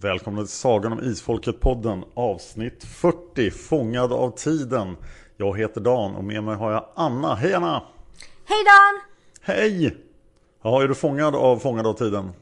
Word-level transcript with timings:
Välkomna 0.00 0.40
till 0.40 0.48
Sagan 0.48 0.92
om 0.92 1.00
Isfolket-podden 1.00 2.04
avsnitt 2.14 2.84
40 2.84 3.50
Fångad 3.50 4.12
av 4.12 4.30
tiden. 4.30 4.96
Jag 5.36 5.58
heter 5.58 5.80
Dan 5.80 6.16
och 6.16 6.24
med 6.24 6.44
mig 6.44 6.56
har 6.56 6.72
jag 6.72 6.88
Anna. 6.94 7.34
Hej 7.34 7.54
Anna! 7.54 7.82
Hej 8.44 8.64
Dan! 8.64 9.00
Hej! 9.40 9.96
Ja, 10.62 10.82
är 10.82 10.88
du 10.88 10.94
fångad 10.94 11.34
av 11.34 11.58
Fångad 11.58 11.86
av 11.86 11.92
tiden? 11.92 12.32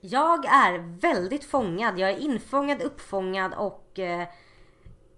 Jag 0.00 0.44
är 0.44 1.00
väldigt 1.00 1.44
fångad. 1.44 1.98
Jag 1.98 2.10
är 2.10 2.18
infångad, 2.18 2.82
uppfångad 2.82 3.52
och 3.54 3.98
eh, 3.98 4.28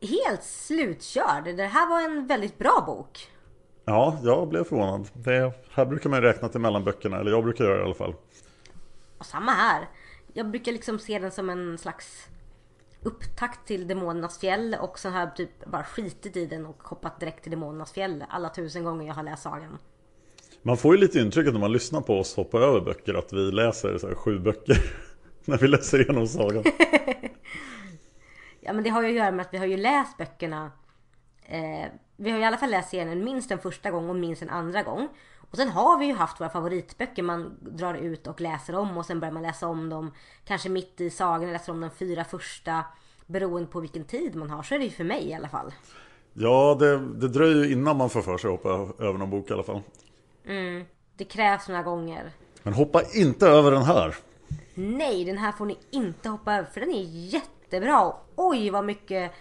helt 0.00 0.42
slutkörd. 0.42 1.44
Det 1.44 1.66
här 1.66 1.88
var 1.88 2.00
en 2.00 2.26
väldigt 2.26 2.58
bra 2.58 2.84
bok. 2.86 3.28
Ja, 3.84 4.18
jag 4.22 4.48
blev 4.48 4.64
förvånad. 4.64 5.08
Det, 5.12 5.52
här 5.70 5.86
brukar 5.86 6.10
man 6.10 6.22
räkna 6.22 6.48
till 6.48 6.60
mellanböckerna, 6.60 7.20
eller 7.20 7.30
jag 7.30 7.44
brukar 7.44 7.64
göra 7.64 7.74
det 7.74 7.80
i 7.80 7.84
alla 7.84 7.94
fall. 7.94 8.14
Och 9.18 9.26
samma 9.26 9.52
här. 9.52 9.88
Jag 10.34 10.50
brukar 10.50 10.72
liksom 10.72 10.98
se 10.98 11.18
den 11.18 11.30
som 11.30 11.50
en 11.50 11.78
slags 11.78 12.28
upptakt 13.02 13.66
till 13.66 13.86
Demonernas 13.86 14.38
fjäll 14.38 14.76
och 14.80 14.98
så 14.98 15.08
har 15.08 15.20
jag 15.20 15.36
typ 15.36 15.66
bara 15.66 15.84
skitit 15.84 16.36
i 16.36 16.46
den 16.46 16.66
och 16.66 16.82
hoppat 16.82 17.20
direkt 17.20 17.42
till 17.42 17.50
Demonernas 17.50 17.92
fjäll 17.92 18.24
alla 18.28 18.48
tusen 18.48 18.84
gånger 18.84 19.06
jag 19.06 19.14
har 19.14 19.22
läst 19.22 19.42
sagan. 19.42 19.78
Man 20.62 20.76
får 20.76 20.94
ju 20.94 21.00
lite 21.00 21.20
intrycket 21.20 21.52
när 21.52 21.60
man 21.60 21.72
lyssnar 21.72 22.00
på 22.00 22.18
oss 22.18 22.36
hoppa 22.36 22.58
över 22.58 22.80
böcker 22.80 23.14
att 23.14 23.32
vi 23.32 23.52
läser 23.52 23.98
så 23.98 24.14
sju 24.14 24.38
böcker 24.38 24.76
när 25.44 25.58
vi 25.58 25.68
läser 25.68 26.00
igenom 26.00 26.26
sagan. 26.26 26.64
ja 28.60 28.72
men 28.72 28.84
det 28.84 28.90
har 28.90 29.02
ju 29.02 29.08
att 29.08 29.14
göra 29.14 29.30
med 29.30 29.46
att 29.46 29.54
vi 29.54 29.58
har 29.58 29.66
ju 29.66 29.76
läst 29.76 30.16
böckerna 30.16 30.72
eh, 31.46 31.90
Vi 32.16 32.30
har 32.30 32.38
i 32.38 32.44
alla 32.44 32.56
fall 32.56 32.70
läst 32.70 32.90
serien 32.90 33.24
minst 33.24 33.50
en 33.50 33.58
första 33.58 33.90
gång 33.90 34.08
och 34.08 34.16
minst 34.16 34.42
en 34.42 34.50
andra 34.50 34.82
gång. 34.82 35.08
Och 35.50 35.56
sen 35.56 35.68
har 35.68 35.98
vi 35.98 36.06
ju 36.06 36.14
haft 36.14 36.40
våra 36.40 36.48
favoritböcker 36.48 37.22
man 37.22 37.58
drar 37.60 37.94
ut 37.94 38.26
och 38.26 38.40
läser 38.40 38.74
om 38.74 38.96
och 38.98 39.06
sen 39.06 39.20
börjar 39.20 39.32
man 39.32 39.42
läsa 39.42 39.66
om 39.66 39.88
dem 39.88 40.12
kanske 40.44 40.68
mitt 40.68 41.00
i 41.00 41.10
sagan, 41.10 41.52
läser 41.52 41.72
om 41.72 41.80
de 41.80 41.90
fyra 41.90 42.24
första 42.24 42.84
beroende 43.26 43.68
på 43.68 43.80
vilken 43.80 44.04
tid 44.04 44.36
man 44.36 44.50
har. 44.50 44.62
Så 44.62 44.74
är 44.74 44.78
det 44.78 44.84
ju 44.84 44.90
för 44.90 45.04
mig 45.04 45.28
i 45.28 45.34
alla 45.34 45.48
fall. 45.48 45.72
Ja, 46.32 46.76
det, 46.78 46.98
det 46.98 47.28
dröjer 47.28 47.64
ju 47.64 47.72
innan 47.72 47.96
man 47.96 48.10
får 48.10 48.22
för 48.22 48.38
sig 48.38 48.48
att 48.48 48.64
hoppa 48.64 49.04
över 49.04 49.18
någon 49.18 49.30
bok 49.30 49.50
i 49.50 49.52
alla 49.52 49.62
fall. 49.62 49.80
Mm, 50.46 50.84
det 51.16 51.24
krävs 51.24 51.68
några 51.68 51.82
gånger. 51.82 52.32
Men 52.62 52.72
hoppa 52.72 53.02
inte 53.14 53.46
över 53.46 53.70
den 53.70 53.82
här. 53.82 54.16
Nej, 54.74 55.24
den 55.24 55.38
här 55.38 55.52
får 55.52 55.66
ni 55.66 55.78
inte 55.90 56.28
hoppa 56.28 56.54
över 56.54 56.68
för 56.68 56.80
den 56.80 56.90
är 56.90 57.04
jättebra. 57.04 58.12
Oj, 58.36 58.70
vad 58.70 58.84
mycket 58.84 59.32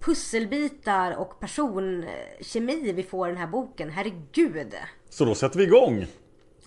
pusselbitar 0.00 1.16
och 1.16 1.40
personkemi 1.40 2.92
vi 2.92 3.02
får 3.02 3.28
i 3.28 3.30
den 3.30 3.40
här 3.40 3.46
boken. 3.46 3.90
Herregud. 3.90 4.74
Så 5.14 5.24
då 5.24 5.34
sätter 5.34 5.58
vi 5.58 5.64
igång. 5.64 6.06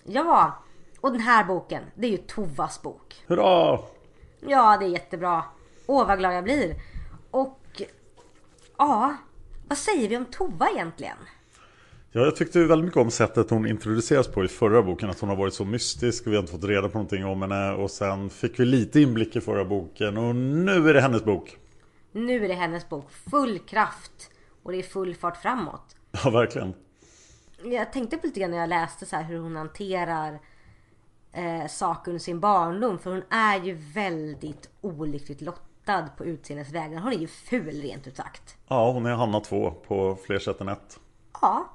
Ja, 0.04 0.62
och 1.00 1.12
den 1.12 1.20
här 1.20 1.44
boken, 1.44 1.82
det 1.94 2.06
är 2.06 2.10
ju 2.10 2.16
Tovas 2.16 2.82
bok. 2.82 3.14
Hurra! 3.26 3.78
Ja, 4.40 4.76
det 4.80 4.84
är 4.84 4.88
jättebra. 4.88 5.44
Åh, 5.86 6.06
vad 6.06 6.18
glad 6.18 6.34
jag 6.34 6.44
blir. 6.44 6.74
Och 7.30 7.82
ja, 8.78 9.16
vad 9.68 9.78
säger 9.78 10.08
vi 10.08 10.16
om 10.16 10.24
Tova 10.24 10.68
egentligen? 10.70 11.16
Ja, 12.12 12.20
jag 12.20 12.36
tyckte 12.36 12.64
väldigt 12.64 12.84
mycket 12.84 13.00
om 13.00 13.10
sättet 13.10 13.50
hon 13.50 13.66
introduceras 13.66 14.28
på 14.28 14.44
i 14.44 14.48
förra 14.48 14.82
boken. 14.82 15.10
Att 15.10 15.20
hon 15.20 15.28
har 15.28 15.36
varit 15.36 15.54
så 15.54 15.64
mystisk 15.64 16.26
och 16.26 16.32
vi 16.32 16.36
har 16.36 16.42
inte 16.42 16.52
fått 16.52 16.64
reda 16.64 16.88
på 16.88 16.98
någonting 16.98 17.24
om 17.24 17.42
henne. 17.42 17.72
Och 17.72 17.90
sen 17.90 18.30
fick 18.30 18.60
vi 18.60 18.64
lite 18.64 19.00
inblick 19.00 19.36
i 19.36 19.40
förra 19.40 19.64
boken 19.64 20.16
och 20.18 20.36
nu 20.36 20.88
är 20.88 20.94
det 20.94 21.00
hennes 21.00 21.24
bok. 21.24 21.56
Nu 22.12 22.44
är 22.44 22.48
det 22.48 22.54
hennes 22.54 22.88
bok. 22.88 23.10
Full 23.30 23.58
kraft. 23.58 24.30
Och 24.62 24.72
det 24.72 24.78
är 24.78 24.82
full 24.82 25.14
fart 25.14 25.36
framåt. 25.36 25.96
Ja, 26.24 26.30
verkligen. 26.30 26.74
Jag 27.62 27.92
tänkte 27.92 28.16
på 28.16 28.26
lite 28.26 28.40
grann 28.40 28.50
när 28.50 28.58
jag 28.58 28.68
läste 28.68 29.06
så 29.06 29.16
här 29.16 29.22
hur 29.22 29.38
hon 29.38 29.56
hanterar 29.56 30.40
eh, 31.32 31.66
saker 31.66 32.10
under 32.10 32.20
sin 32.20 32.40
barndom. 32.40 32.98
För 32.98 33.10
hon 33.10 33.22
är 33.30 33.60
ju 33.60 33.74
väldigt 33.74 34.70
olyckligt 34.80 35.40
lottad 35.40 36.08
på 36.16 36.24
utseendets 36.24 36.70
vägnar. 36.70 37.02
Hon 37.02 37.12
är 37.12 37.18
ju 37.18 37.26
ful 37.26 37.82
rent 37.82 38.06
ut 38.06 38.16
sagt. 38.16 38.56
Ja, 38.68 38.92
hon 38.92 39.06
är 39.06 39.14
Hanna 39.14 39.40
2 39.40 39.70
på 39.70 40.18
fler 40.26 40.38
sätt 40.38 40.60
än 40.60 40.68
ett. 40.68 41.00
Ja. 41.40 41.68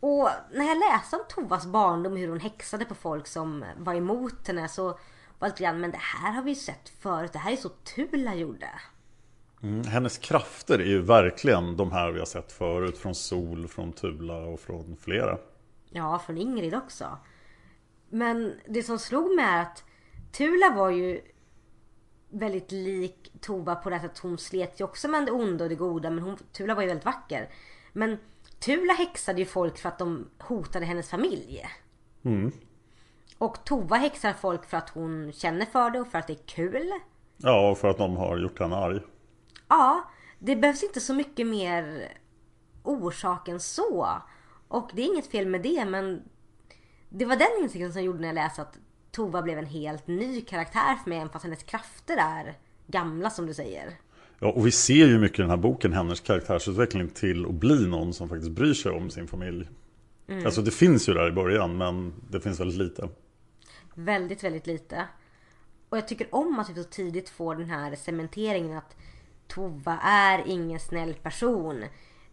Och 0.00 0.28
när 0.52 0.64
jag 0.64 0.78
läste 0.78 1.16
om 1.16 1.22
Tovas 1.28 1.66
barndom, 1.66 2.16
hur 2.16 2.28
hon 2.28 2.40
häxade 2.40 2.84
på 2.84 2.94
folk 2.94 3.26
som 3.26 3.64
var 3.76 3.94
emot 3.94 4.48
henne 4.48 4.68
så 4.68 4.84
var 4.84 4.98
det 5.38 5.46
lite 5.48 5.62
grann, 5.62 5.80
men 5.80 5.90
det 5.90 6.00
här 6.00 6.32
har 6.32 6.42
vi 6.42 6.50
ju 6.50 6.56
sett 6.56 6.88
förut. 6.88 7.32
Det 7.32 7.38
här 7.38 7.52
är 7.52 7.56
så 7.56 7.68
Tula 7.68 8.34
gjorde. 8.34 8.68
Mm, 9.62 9.84
hennes 9.84 10.18
krafter 10.18 10.78
är 10.78 10.84
ju 10.84 11.02
verkligen 11.02 11.76
de 11.76 11.92
här 11.92 12.12
vi 12.12 12.18
har 12.18 12.26
sett 12.26 12.52
förut. 12.52 12.98
Från 12.98 13.14
Sol, 13.14 13.68
från 13.68 13.92
Tula 13.92 14.38
och 14.38 14.60
från 14.60 14.96
flera. 15.00 15.38
Ja, 15.90 16.18
från 16.18 16.38
Ingrid 16.38 16.74
också. 16.74 17.18
Men 18.08 18.54
det 18.68 18.82
som 18.82 18.98
slog 18.98 19.34
mig 19.34 19.44
är 19.44 19.62
att 19.62 19.84
Tula 20.32 20.72
var 20.76 20.90
ju 20.90 21.20
väldigt 22.28 22.72
lik 22.72 23.32
Tova 23.40 23.74
på 23.74 23.90
det 23.90 23.96
att 23.96 24.18
hon 24.18 24.38
slet 24.38 24.80
ju 24.80 24.84
också 24.84 25.08
med 25.08 25.26
det 25.26 25.32
onda 25.32 25.64
och 25.64 25.70
det 25.70 25.76
goda. 25.76 26.10
Men 26.10 26.24
hon, 26.24 26.36
Tula 26.52 26.74
var 26.74 26.82
ju 26.82 26.88
väldigt 26.88 27.04
vacker. 27.04 27.48
Men 27.92 28.18
Tula 28.58 28.92
häxade 28.92 29.38
ju 29.38 29.44
folk 29.44 29.78
för 29.78 29.88
att 29.88 29.98
de 29.98 30.30
hotade 30.38 30.86
hennes 30.86 31.10
familj. 31.10 31.66
Mm. 32.24 32.52
Och 33.38 33.64
Tova 33.64 33.96
häxar 33.96 34.32
folk 34.32 34.64
för 34.64 34.76
att 34.76 34.90
hon 34.90 35.32
känner 35.32 35.66
för 35.66 35.90
det 35.90 36.00
och 36.00 36.06
för 36.06 36.18
att 36.18 36.26
det 36.26 36.32
är 36.32 36.46
kul. 36.46 36.90
Ja, 37.36 37.70
och 37.70 37.78
för 37.78 37.88
att 37.88 37.98
de 37.98 38.16
har 38.16 38.38
gjort 38.38 38.60
henne 38.60 38.76
arg. 38.76 39.00
Ja, 39.68 40.10
det 40.38 40.56
behövs 40.56 40.82
inte 40.82 41.00
så 41.00 41.14
mycket 41.14 41.46
mer 41.46 42.12
orsak 42.82 43.48
än 43.48 43.60
så. 43.60 44.22
Och 44.68 44.90
det 44.94 45.02
är 45.02 45.06
inget 45.06 45.26
fel 45.26 45.46
med 45.46 45.62
det 45.62 45.84
men 45.84 46.22
det 47.08 47.24
var 47.24 47.36
den 47.36 47.62
insikten 47.62 47.92
som 47.92 48.02
gjorde 48.02 48.18
när 48.18 48.28
jag 48.28 48.34
läste 48.34 48.62
att 48.62 48.78
Tova 49.10 49.42
blev 49.42 49.58
en 49.58 49.66
helt 49.66 50.06
ny 50.06 50.40
karaktär 50.40 50.94
för 51.02 51.10
mig 51.10 51.18
även 51.18 51.30
fast 51.30 51.44
hennes 51.44 51.62
krafter 51.62 52.16
är 52.16 52.58
gamla 52.86 53.30
som 53.30 53.46
du 53.46 53.54
säger. 53.54 53.98
Ja, 54.38 54.52
och 54.52 54.66
vi 54.66 54.70
ser 54.70 55.06
ju 55.06 55.18
mycket 55.18 55.38
i 55.38 55.42
den 55.42 55.50
här 55.50 55.56
boken 55.56 55.92
hennes 55.92 56.20
karaktärsutveckling 56.20 57.08
till 57.08 57.46
att 57.46 57.54
bli 57.54 57.86
någon 57.86 58.14
som 58.14 58.28
faktiskt 58.28 58.50
bryr 58.50 58.74
sig 58.74 58.92
om 58.92 59.10
sin 59.10 59.28
familj. 59.28 59.68
Mm. 60.28 60.46
Alltså 60.46 60.62
det 60.62 60.70
finns 60.70 61.08
ju 61.08 61.14
där 61.14 61.28
i 61.28 61.32
början 61.32 61.76
men 61.76 62.14
det 62.30 62.40
finns 62.40 62.60
väldigt 62.60 62.78
lite. 62.78 63.08
Väldigt, 63.94 64.44
väldigt 64.44 64.66
lite. 64.66 65.08
Och 65.88 65.96
jag 65.96 66.08
tycker 66.08 66.34
om 66.34 66.58
att 66.58 66.70
vi 66.70 66.74
så 66.74 66.84
tidigt 66.84 67.28
får 67.28 67.54
den 67.54 67.70
här 67.70 67.96
cementeringen 67.96 68.78
att 68.78 68.96
Tova 69.48 69.98
är 70.02 70.42
ingen 70.46 70.80
snäll 70.80 71.14
person. 71.14 71.84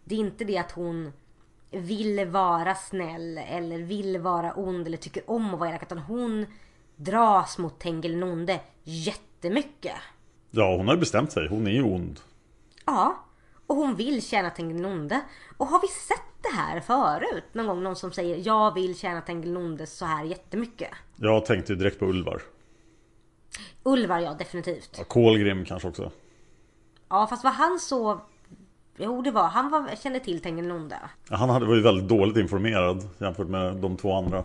Det 0.04 0.14
är 0.14 0.18
inte 0.18 0.44
det 0.44 0.58
att 0.58 0.70
hon 0.70 1.12
vill 1.70 2.26
vara 2.26 2.74
snäll 2.74 3.38
eller 3.38 3.78
vill 3.78 4.18
vara 4.18 4.52
ond 4.52 4.86
eller 4.86 4.96
tycker 4.96 5.30
om 5.30 5.54
att 5.54 5.60
vara 5.60 5.68
elak. 5.68 5.82
Utan 5.82 5.98
hon 5.98 6.46
dras 6.96 7.58
mot 7.58 7.80
Tengilnonde 7.80 8.60
jättemycket. 8.82 9.96
Ja, 10.50 10.76
hon 10.76 10.88
har 10.88 10.96
bestämt 10.96 11.32
sig. 11.32 11.48
Hon 11.48 11.66
är 11.66 11.70
ju 11.70 11.82
ond. 11.82 12.20
Ja, 12.86 13.24
och 13.66 13.76
hon 13.76 13.96
vill 13.96 14.22
tjäna 14.22 14.50
Tengilnonde. 14.50 15.20
Och 15.56 15.66
har 15.66 15.80
vi 15.80 15.88
sett 15.88 16.42
det 16.42 16.56
här 16.56 16.80
förut? 16.80 17.44
Någon 17.52 17.66
gång 17.66 17.82
någon 17.82 17.96
som 17.96 18.12
säger 18.12 18.46
jag 18.46 18.74
vill 18.74 18.98
tjäna 18.98 19.20
Tengilnonde 19.20 19.86
så 19.86 20.04
här 20.04 20.24
jättemycket. 20.24 20.88
Jag 21.16 21.46
tänkte 21.46 21.72
ju 21.72 21.78
direkt 21.78 21.98
på 21.98 22.06
Ulvar. 22.06 22.42
Ulvar 23.82 24.20
ja, 24.20 24.34
definitivt. 24.34 24.94
Ja, 24.98 25.04
Kolgrim 25.04 25.64
kanske 25.64 25.88
också. 25.88 26.10
Ja, 27.08 27.26
fast 27.26 27.44
var 27.44 27.50
han 27.50 27.78
så... 27.78 28.20
Jo, 28.96 29.22
det 29.22 29.30
var. 29.30 29.48
Han 29.48 29.70
var, 29.70 29.96
kände 30.02 30.20
till 30.20 30.40
Tengilnonde. 30.40 30.96
Ja, 31.30 31.36
han 31.36 31.50
hade, 31.50 31.66
var 31.66 31.74
ju 31.74 31.82
väldigt 31.82 32.08
dåligt 32.08 32.36
informerad 32.36 33.08
jämfört 33.18 33.48
med 33.48 33.76
de 33.76 33.96
två 33.96 34.16
andra. 34.16 34.44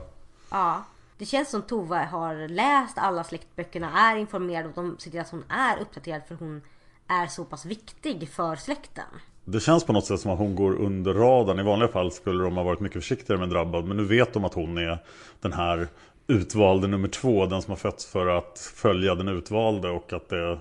Ja. 0.51 0.83
Det 1.17 1.25
känns 1.25 1.49
som 1.49 1.61
Tova 1.61 2.05
har 2.05 2.47
läst 2.47 2.97
alla 2.97 3.23
släktböckerna, 3.23 4.11
är 4.11 4.15
informerad 4.15 4.65
och 4.65 4.71
de 4.75 4.97
ser 4.99 5.11
till 5.11 5.19
att 5.19 5.29
hon 5.29 5.43
är 5.49 5.81
uppdaterad 5.81 6.21
för 6.27 6.35
hon 6.35 6.61
är 7.07 7.27
så 7.27 7.45
pass 7.45 7.65
viktig 7.65 8.29
för 8.29 8.55
släkten. 8.55 9.05
Det 9.45 9.59
känns 9.59 9.83
på 9.83 9.93
något 9.93 10.05
sätt 10.05 10.19
som 10.19 10.31
att 10.31 10.37
hon 10.37 10.55
går 10.55 10.75
under 10.75 11.13
radarn. 11.13 11.59
I 11.59 11.63
vanliga 11.63 11.89
fall 11.89 12.11
skulle 12.11 12.43
de 12.43 12.57
ha 12.57 12.63
varit 12.63 12.79
mycket 12.79 13.03
försiktigare 13.03 13.39
med 13.39 13.49
drabbad. 13.49 13.85
Men 13.85 13.97
nu 13.97 14.03
vet 14.03 14.33
de 14.33 14.45
att 14.45 14.53
hon 14.53 14.77
är 14.77 15.03
den 15.41 15.53
här 15.53 15.87
utvalde 16.27 16.87
nummer 16.87 17.07
två. 17.07 17.45
Den 17.45 17.61
som 17.61 17.71
har 17.71 17.77
fötts 17.77 18.05
för 18.05 18.27
att 18.27 18.71
följa 18.75 19.15
den 19.15 19.27
utvalde. 19.27 19.89
Och 19.89 20.13
att 20.13 20.29
det, 20.29 20.59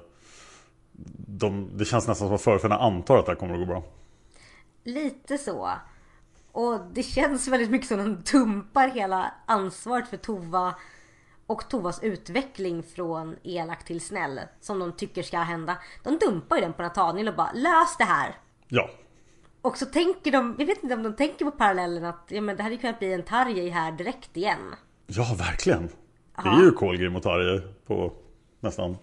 de, 1.26 1.70
det 1.78 1.84
känns 1.84 2.08
nästan 2.08 2.28
som 2.28 2.34
att 2.34 2.42
förfäderna 2.42 2.78
antar 2.80 3.18
att 3.18 3.26
det 3.26 3.32
här 3.32 3.36
kommer 3.36 3.54
att 3.54 3.60
gå 3.60 3.66
bra. 3.66 3.82
Lite 4.84 5.38
så. 5.38 5.70
Och 6.52 6.80
det 6.92 7.02
känns 7.02 7.48
väldigt 7.48 7.70
mycket 7.70 7.88
som 7.88 8.00
att 8.00 8.06
de 8.06 8.22
tumpar 8.22 8.88
hela 8.88 9.34
ansvaret 9.46 10.08
för 10.08 10.16
Tova 10.16 10.74
och 11.46 11.68
Tovas 11.68 12.02
utveckling 12.02 12.82
från 12.82 13.36
elak 13.42 13.84
till 13.84 14.00
snäll 14.00 14.40
som 14.60 14.78
de 14.78 14.92
tycker 14.92 15.22
ska 15.22 15.38
hända. 15.38 15.76
De 16.04 16.18
dumpar 16.18 16.56
ju 16.56 16.62
den 16.62 16.72
på 16.72 16.82
Nathaniel 16.82 17.28
och 17.28 17.34
bara 17.34 17.52
lös 17.52 17.96
det 17.98 18.04
här. 18.04 18.34
Ja. 18.68 18.90
Och 19.62 19.78
så 19.78 19.86
tänker 19.86 20.32
de, 20.32 20.56
jag 20.58 20.66
vet 20.66 20.82
inte 20.82 20.94
om 20.94 21.02
de 21.02 21.16
tänker 21.16 21.44
på 21.44 21.50
parallellen 21.50 22.04
att 22.04 22.24
ja, 22.28 22.40
men 22.40 22.56
det 22.56 22.62
hade 22.62 22.76
kunnat 22.76 22.98
bli 22.98 23.12
en 23.12 23.22
Tarjei 23.22 23.70
här 23.70 23.92
direkt 23.92 24.36
igen. 24.36 24.74
Ja, 25.06 25.34
verkligen. 25.38 25.88
Det 26.42 26.48
är 26.48 26.62
ju 26.62 26.70
Kolgrim 26.70 27.16
och 27.16 27.22
Tarjei 27.22 27.62
på 27.86 28.12
nästan. 28.60 28.96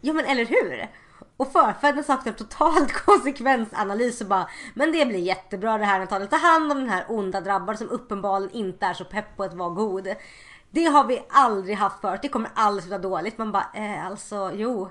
Ja 0.00 0.12
men 0.12 0.24
eller 0.24 0.46
hur? 0.46 0.88
Och 1.36 1.52
förfäderna 1.52 2.02
saknar 2.02 2.32
totalt 2.32 2.92
konsekvensanalys 3.06 4.20
och 4.20 4.26
bara 4.26 4.48
Men 4.74 4.92
det 4.92 5.06
blir 5.06 5.18
jättebra 5.18 5.78
det 5.78 5.84
här 5.84 5.98
Nathaniel. 5.98 6.28
Ta 6.28 6.36
hand 6.36 6.72
om 6.72 6.78
den 6.78 6.88
här 6.88 7.04
onda 7.08 7.40
drabbade 7.40 7.78
som 7.78 7.90
uppenbarligen 7.90 8.54
inte 8.56 8.86
är 8.86 8.94
så 8.94 9.04
pepp 9.04 9.36
på 9.36 9.44
att 9.44 9.54
vara 9.54 9.70
god. 9.70 10.08
Det 10.70 10.84
har 10.84 11.04
vi 11.04 11.22
aldrig 11.28 11.76
haft 11.76 12.00
förut. 12.00 12.18
Det 12.22 12.28
kommer 12.28 12.50
aldrig 12.54 12.84
sluta 12.84 12.98
dåligt. 12.98 13.38
Man 13.38 13.52
bara 13.52 13.66
eh, 13.74 14.06
alltså 14.06 14.50
jo. 14.54 14.88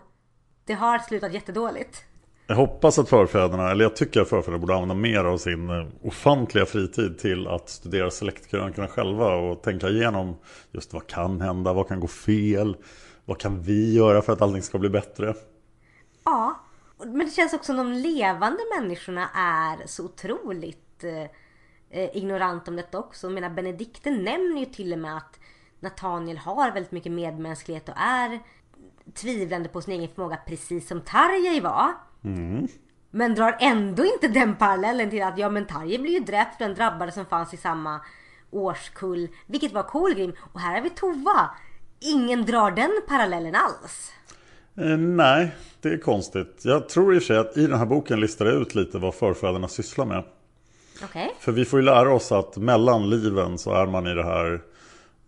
Det 0.65 0.73
har 0.73 0.99
slutat 0.99 1.33
jättedåligt. 1.33 2.03
Jag 2.47 2.55
hoppas 2.55 2.99
att 2.99 3.09
förfäderna, 3.09 3.71
eller 3.71 3.85
jag 3.85 3.95
tycker 3.95 4.21
att 4.21 4.29
förfäderna 4.29 4.57
borde 4.57 4.73
använda 4.73 4.95
mer 4.95 5.23
av 5.23 5.37
sin 5.37 5.69
eh, 5.69 5.87
ofantliga 6.01 6.65
fritid 6.65 7.19
till 7.19 7.47
att 7.47 7.69
studera 7.69 8.11
släktkrönikorna 8.11 8.87
själva 8.87 9.35
och 9.35 9.63
tänka 9.63 9.89
igenom 9.89 10.35
just 10.71 10.93
vad 10.93 11.07
kan 11.07 11.41
hända, 11.41 11.73
vad 11.73 11.87
kan 11.87 11.99
gå 11.99 12.07
fel, 12.07 12.77
vad 13.25 13.39
kan 13.39 13.61
vi 13.61 13.93
göra 13.93 14.21
för 14.21 14.33
att 14.33 14.41
allting 14.41 14.61
ska 14.61 14.77
bli 14.77 14.89
bättre. 14.89 15.33
Ja, 16.25 16.59
men 16.97 17.19
det 17.19 17.31
känns 17.31 17.53
också 17.53 17.65
som 17.65 17.77
de 17.77 17.91
levande 17.91 18.59
människorna 18.79 19.29
är 19.33 19.87
så 19.87 20.05
otroligt 20.05 21.03
eh, 21.03 21.23
eh 21.89 22.17
ignorant 22.17 22.67
om 22.67 22.75
detta 22.75 22.99
också. 22.99 23.29
Menar 23.29 23.49
Benedikte 23.49 24.11
nämner 24.11 24.59
ju 24.59 24.65
till 24.65 24.93
och 24.93 24.99
med 24.99 25.17
att 25.17 25.39
Nathaniel 25.79 26.37
har 26.37 26.71
väldigt 26.71 26.91
mycket 26.91 27.11
medmänsklighet 27.11 27.89
och 27.89 27.95
är 27.97 28.39
tvivlande 29.13 29.69
på 29.69 29.81
sin 29.81 29.93
egen 29.93 30.15
förmåga 30.15 30.37
precis 30.47 30.87
som 30.87 31.01
Tarjei 31.01 31.59
var. 31.59 31.91
Mm. 32.23 32.67
Men 33.11 33.35
drar 33.35 33.57
ändå 33.59 34.05
inte 34.05 34.27
den 34.27 34.55
parallellen 34.55 35.09
till 35.09 35.23
att 35.23 35.37
ja 35.37 35.49
men 35.49 35.65
Tarjei 35.65 35.97
blir 35.97 36.11
ju 36.11 36.19
dräpt 36.19 36.57
för 36.57 36.65
den 36.65 36.75
drabbade 36.75 37.11
som 37.11 37.25
fanns 37.25 37.53
i 37.53 37.57
samma 37.57 38.01
årskull. 38.51 39.27
Vilket 39.45 39.73
var 39.73 39.83
Kolgrim. 39.83 40.33
Och 40.53 40.59
här 40.59 40.75
har 40.75 40.81
vi 40.81 40.89
Tova. 40.89 41.49
Ingen 41.99 42.45
drar 42.45 42.71
den 42.71 42.91
parallellen 43.07 43.55
alls. 43.55 44.11
Eh, 44.77 44.97
nej, 44.97 45.55
det 45.89 45.93
är 45.93 45.97
konstigt. 45.97 46.61
Jag 46.63 46.89
tror 46.89 47.15
i 47.15 47.17
och 47.17 47.21
för 47.21 47.27
sig 47.27 47.37
att 47.37 47.57
i 47.57 47.67
den 47.67 47.77
här 47.79 47.85
boken 47.85 48.19
listar 48.19 48.45
jag 48.45 48.55
ut 48.55 48.75
lite 48.75 48.97
vad 48.97 49.15
förfäderna 49.15 49.67
sysslar 49.67 50.05
med. 50.05 50.23
Okay. 51.03 51.29
För 51.39 51.51
vi 51.51 51.65
får 51.65 51.79
ju 51.79 51.85
lära 51.85 52.13
oss 52.13 52.31
att 52.31 52.57
mellan 52.57 53.09
liven 53.09 53.57
så 53.57 53.73
är 53.73 53.85
man 53.85 54.07
i 54.07 54.13
det 54.13 54.23
här 54.23 54.61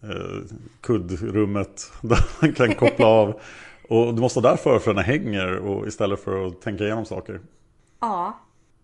eh, 0.03 0.55
kuddrummet 0.81 1.91
där 2.01 2.19
man 2.41 2.53
kan 2.53 2.75
koppla 2.75 3.05
av. 3.05 3.39
Och 3.89 4.13
det 4.15 4.21
måste 4.21 4.39
vara 4.39 4.51
där 4.51 4.57
förfäderna 4.57 5.01
hänger 5.01 5.57
och 5.57 5.87
istället 5.87 6.23
för 6.23 6.47
att 6.47 6.61
tänka 6.61 6.83
igenom 6.83 7.05
saker. 7.05 7.41
Ja, 7.99 8.39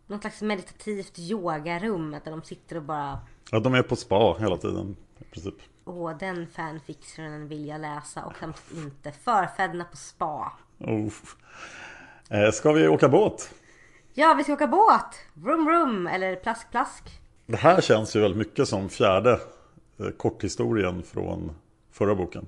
något 0.08 0.22
slags 0.22 0.42
meditativt 0.42 1.20
yogarum 1.20 2.12
där 2.12 2.32
de 2.32 2.44
sitter 2.44 2.76
och 2.76 2.84
bara... 2.84 3.20
Ja, 3.52 3.60
de 3.60 3.74
är 3.74 3.82
på 3.82 3.96
spa 3.96 4.38
hela 4.40 4.58
tiden 4.58 4.96
i 5.20 5.24
princip. 5.24 5.56
Åh, 5.86 6.18
den 6.18 6.48
fanfictionen 6.48 7.48
vill 7.48 7.68
jag 7.68 7.82
läsa 7.82 8.26
och 8.26 8.36
skäms 8.36 8.72
inte. 8.76 9.12
Förfäderna 9.12 9.84
på 9.84 9.98
spa. 9.98 10.54
Oh. 10.80 11.14
Eh, 12.30 12.52
ska 12.52 12.72
vi 12.72 12.88
åka 12.88 13.10
båt? 13.10 13.54
Ja, 14.14 14.34
vi 14.34 14.44
ska 14.44 14.54
åka 14.54 14.68
båt! 14.68 15.20
Vroom 15.34 15.66
vroom, 15.66 16.08
eller 16.08 16.36
plask 16.36 16.72
plask. 16.72 17.04
Det 17.46 17.58
här 17.58 17.82
känns 17.82 18.16
ju 18.16 18.20
väldigt 18.20 18.38
mycket 18.38 18.68
som 18.68 18.90
fjärde 18.90 19.40
eh, 20.00 20.10
korthistorien 20.18 21.04
från 21.04 21.52
förra 21.92 22.16
boken. 22.16 22.48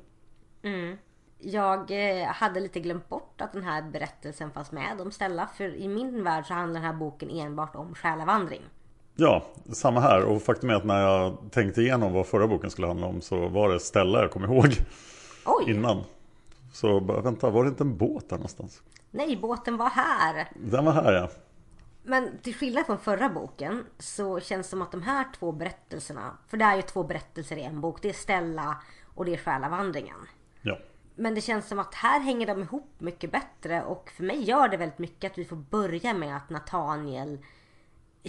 Mm. 0.64 0.98
Jag 1.40 1.92
eh, 1.92 2.28
hade 2.28 2.60
lite 2.60 2.80
glömt 2.80 3.10
bort 3.10 3.42
att 3.42 3.54
den 3.54 3.64
här 3.64 3.82
berättelsen 3.82 4.52
fanns 4.52 4.72
med 4.72 5.02
om 5.02 5.12
Stella. 5.12 5.48
För 5.48 5.76
i 5.76 5.88
min 5.88 6.24
värld 6.24 6.46
så 6.46 6.54
handlar 6.54 6.82
den 6.82 6.92
här 6.92 7.00
boken 7.00 7.30
enbart 7.30 7.76
om 7.76 7.96
själavandring. 7.96 8.62
Ja, 9.16 9.44
samma 9.72 10.00
här. 10.00 10.24
Och 10.24 10.42
faktum 10.42 10.70
är 10.70 10.74
att 10.74 10.86
när 10.86 11.02
jag 11.02 11.38
tänkte 11.52 11.82
igenom 11.82 12.14
vad 12.14 12.28
förra 12.28 12.48
boken 12.48 12.72
skulle 12.72 12.88
handla 12.88 13.08
om 13.08 13.22
så 13.22 13.48
var 13.48 13.70
det 13.70 13.80
Stella 13.80 14.22
jag 14.22 14.32
kom 14.32 14.44
ihåg 14.44 14.68
Oj. 15.46 15.72
innan. 15.72 16.04
Så 16.74 17.00
bara, 17.00 17.22
vänta, 17.22 17.50
var 17.50 17.64
det 17.64 17.70
inte 17.70 17.84
en 17.84 17.98
båt 17.98 18.30
där 18.30 18.36
någonstans? 18.38 18.82
Nej, 19.12 19.38
båten 19.38 19.78
var 19.78 19.90
här. 19.90 20.48
Den 20.56 20.86
var 20.86 20.92
här 20.92 21.14
ja. 21.14 21.30
Men 22.04 22.38
till 22.42 22.56
skillnad 22.56 22.86
från 22.86 22.98
förra 22.98 23.30
boken 23.30 23.86
så 24.00 24.40
känns 24.40 24.68
det 24.68 24.70
som 24.70 24.82
att 24.82 24.92
de 24.92 25.02
här 25.02 25.26
två 25.40 25.52
berättelserna, 25.52 26.38
för 26.48 26.58
det 26.58 26.66
är 26.66 26.76
ju 26.76 26.82
två 26.82 27.04
berättelser 27.04 27.58
i 27.58 27.64
en 27.64 27.82
bok. 27.82 28.02
Det 28.02 28.10
är 28.10 28.14
Stella 28.14 28.78
och 29.16 29.26
det 29.26 29.34
är 29.34 29.38
Själavandringen. 29.38 30.18
Ja. 30.62 30.78
Men 31.16 31.36
det 31.36 31.42
känns 31.42 31.68
som 31.68 31.80
att 31.80 31.94
här 31.94 32.20
hänger 32.20 32.48
de 32.48 32.62
ihop 32.62 32.92
mycket 32.98 33.32
bättre 33.32 33.84
och 33.84 34.10
för 34.10 34.24
mig 34.24 34.44
gör 34.44 34.68
det 34.68 34.78
väldigt 34.78 35.00
mycket 35.00 35.32
att 35.32 35.38
vi 35.38 35.46
får 35.46 35.56
börja 35.56 36.14
med 36.14 36.38
att 36.38 36.50
Nathaniel 36.50 37.40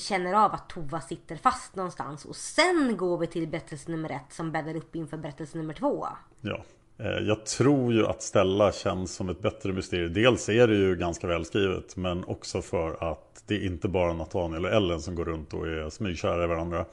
känner 0.00 0.34
av 0.34 0.52
att 0.52 0.68
Tova 0.68 1.00
sitter 1.00 1.36
fast 1.36 1.76
någonstans 1.76 2.24
och 2.24 2.36
sen 2.36 2.96
går 2.96 3.18
vi 3.18 3.26
till 3.26 3.48
berättelse 3.48 3.90
nummer 3.90 4.10
ett 4.10 4.32
som 4.32 4.52
bäddar 4.52 4.76
upp 4.76 4.96
inför 4.96 5.16
berättelse 5.16 5.58
nummer 5.58 5.74
två. 5.74 6.06
Ja. 6.40 6.64
Eh, 6.98 7.06
jag 7.06 7.46
tror 7.46 7.92
ju 7.92 8.06
att 8.06 8.22
Stella 8.22 8.72
känns 8.72 9.14
som 9.14 9.28
ett 9.28 9.40
bättre 9.40 9.72
mysterium. 9.72 10.12
Dels 10.12 10.48
är 10.48 10.68
det 10.68 10.74
ju 10.74 10.96
ganska 10.96 11.26
välskrivet 11.26 11.96
men 11.96 12.24
också 12.24 12.62
för 12.62 13.10
att 13.12 13.42
det 13.46 13.54
är 13.54 13.66
inte 13.66 13.88
bara 13.88 14.12
Nathaniel 14.12 14.64
och 14.64 14.72
Ellen 14.72 15.00
som 15.00 15.14
går 15.14 15.24
runt 15.24 15.54
och 15.54 15.66
är 15.66 15.90
smygkära 15.90 16.44
i 16.44 16.46
varandra. 16.46 16.84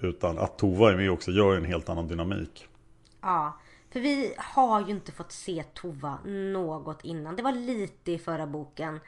Utan 0.00 0.38
att 0.38 0.58
Tova 0.58 0.92
är 0.92 0.96
med 0.96 1.10
också 1.10 1.30
gör 1.30 1.56
en 1.56 1.64
helt 1.64 1.88
annan 1.88 2.08
dynamik. 2.08 2.66
Ja, 3.20 3.58
för 3.90 4.00
vi 4.00 4.34
har 4.36 4.86
ju 4.86 4.90
inte 4.90 5.12
fått 5.12 5.32
se 5.32 5.64
Tova 5.74 6.18
något 6.24 7.04
innan. 7.04 7.36
Det 7.36 7.42
var 7.42 7.52
lite 7.52 8.12
i 8.12 8.18
förra 8.18 8.46
boken. 8.46 9.00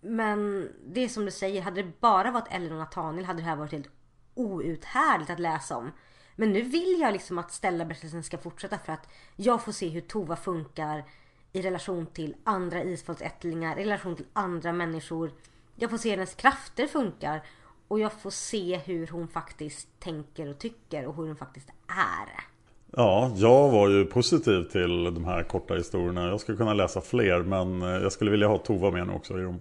Men 0.00 0.68
det 0.86 1.04
är 1.04 1.08
som 1.08 1.24
du 1.24 1.30
säger, 1.30 1.62
hade 1.62 1.82
det 1.82 2.00
bara 2.00 2.30
varit 2.30 2.48
Ellen 2.50 2.72
och 2.72 2.78
Nathaniel 2.78 3.24
hade 3.24 3.38
det 3.38 3.44
här 3.44 3.56
varit 3.56 3.72
helt 3.72 3.90
outhärdligt 4.34 5.30
att 5.30 5.40
läsa 5.40 5.76
om. 5.76 5.92
Men 6.36 6.52
nu 6.52 6.62
vill 6.62 7.00
jag 7.00 7.12
liksom 7.12 7.38
att 7.38 7.52
Stella-berättelsen 7.52 8.22
ska 8.22 8.38
fortsätta 8.38 8.78
för 8.78 8.92
att 8.92 9.08
jag 9.36 9.64
får 9.64 9.72
se 9.72 9.88
hur 9.88 10.00
Tova 10.00 10.36
funkar 10.36 11.04
i 11.52 11.62
relation 11.62 12.06
till 12.06 12.34
andra 12.44 12.82
isfolksättlingar, 12.82 13.78
i 13.78 13.84
relation 13.84 14.16
till 14.16 14.26
andra 14.32 14.72
människor. 14.72 15.32
Jag 15.76 15.90
får 15.90 15.98
se 15.98 16.10
hur 16.10 16.16
hennes 16.16 16.34
krafter 16.34 16.86
funkar 16.86 17.42
och 17.88 18.00
jag 18.00 18.12
får 18.12 18.30
se 18.30 18.76
hur 18.76 19.06
hon 19.06 19.28
faktiskt 19.28 20.00
tänker 20.00 20.48
och 20.50 20.58
tycker 20.58 21.06
och 21.06 21.16
hur 21.16 21.26
hon 21.26 21.36
faktiskt 21.36 21.68
är. 21.86 22.44
Ja, 22.92 23.32
jag 23.34 23.70
var 23.70 23.88
ju 23.88 24.04
positiv 24.04 24.62
till 24.62 25.04
de 25.04 25.24
här 25.24 25.42
korta 25.42 25.74
historierna. 25.74 26.28
Jag 26.28 26.40
skulle 26.40 26.58
kunna 26.58 26.74
läsa 26.74 27.00
fler 27.00 27.42
men 27.42 27.82
eh, 27.82 27.88
jag 27.88 28.12
skulle 28.12 28.30
vilja 28.30 28.48
ha 28.48 28.58
Tova 28.58 28.90
med 28.90 29.06
nu 29.06 29.12
också 29.12 29.38
i 29.38 29.42
dem. 29.42 29.60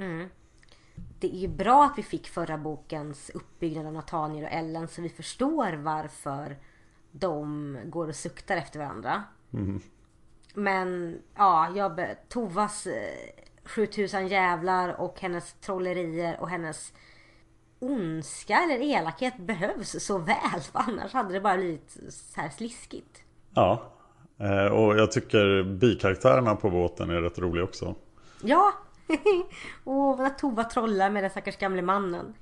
Mm. 0.00 0.28
Det 1.18 1.26
är 1.26 1.38
ju 1.38 1.48
bra 1.48 1.84
att 1.84 1.98
vi 1.98 2.02
fick 2.02 2.28
förra 2.28 2.58
bokens 2.58 3.30
uppbyggnad 3.34 3.86
av 3.86 3.92
Nathaniel 3.92 4.44
och 4.44 4.52
Ellen 4.52 4.88
så 4.88 5.02
vi 5.02 5.08
förstår 5.08 5.72
varför 5.72 6.56
de 7.12 7.78
går 7.84 8.08
och 8.08 8.14
suktar 8.14 8.56
efter 8.56 8.78
varandra. 8.78 9.22
Mm. 9.52 9.80
Men 10.54 11.18
ja, 11.36 11.72
jag, 11.76 12.16
Tovas 12.28 12.86
eh, 12.86 12.94
7000 13.64 14.28
jävlar 14.28 15.00
och 15.00 15.20
hennes 15.20 15.52
trollerier 15.52 16.40
och 16.40 16.48
hennes 16.48 16.92
ondska 17.78 18.56
eller 18.56 18.82
elakhet 18.82 19.38
behövs 19.38 20.04
så 20.04 20.18
väl. 20.18 20.60
För 20.72 20.78
annars 20.78 21.12
hade 21.12 21.32
det 21.32 21.40
bara 21.40 21.56
blivit 21.56 21.98
så 22.08 22.40
här 22.40 22.48
sliskigt. 22.48 23.22
Ja, 23.54 23.82
eh, 24.38 24.72
och 24.72 24.98
jag 24.98 25.12
tycker 25.12 25.62
bikaraktärerna 25.62 26.56
på 26.56 26.70
båten 26.70 27.10
är 27.10 27.22
rätt 27.22 27.38
roliga 27.38 27.64
också. 27.64 27.94
Ja! 28.42 28.72
Och 29.84 30.18
när 30.18 30.30
Tova 30.30 30.64
trollar 30.64 31.10
med 31.10 31.24
den 31.24 31.30
stackars 31.30 31.56
gamle 31.56 31.82
mannen. 31.82 32.34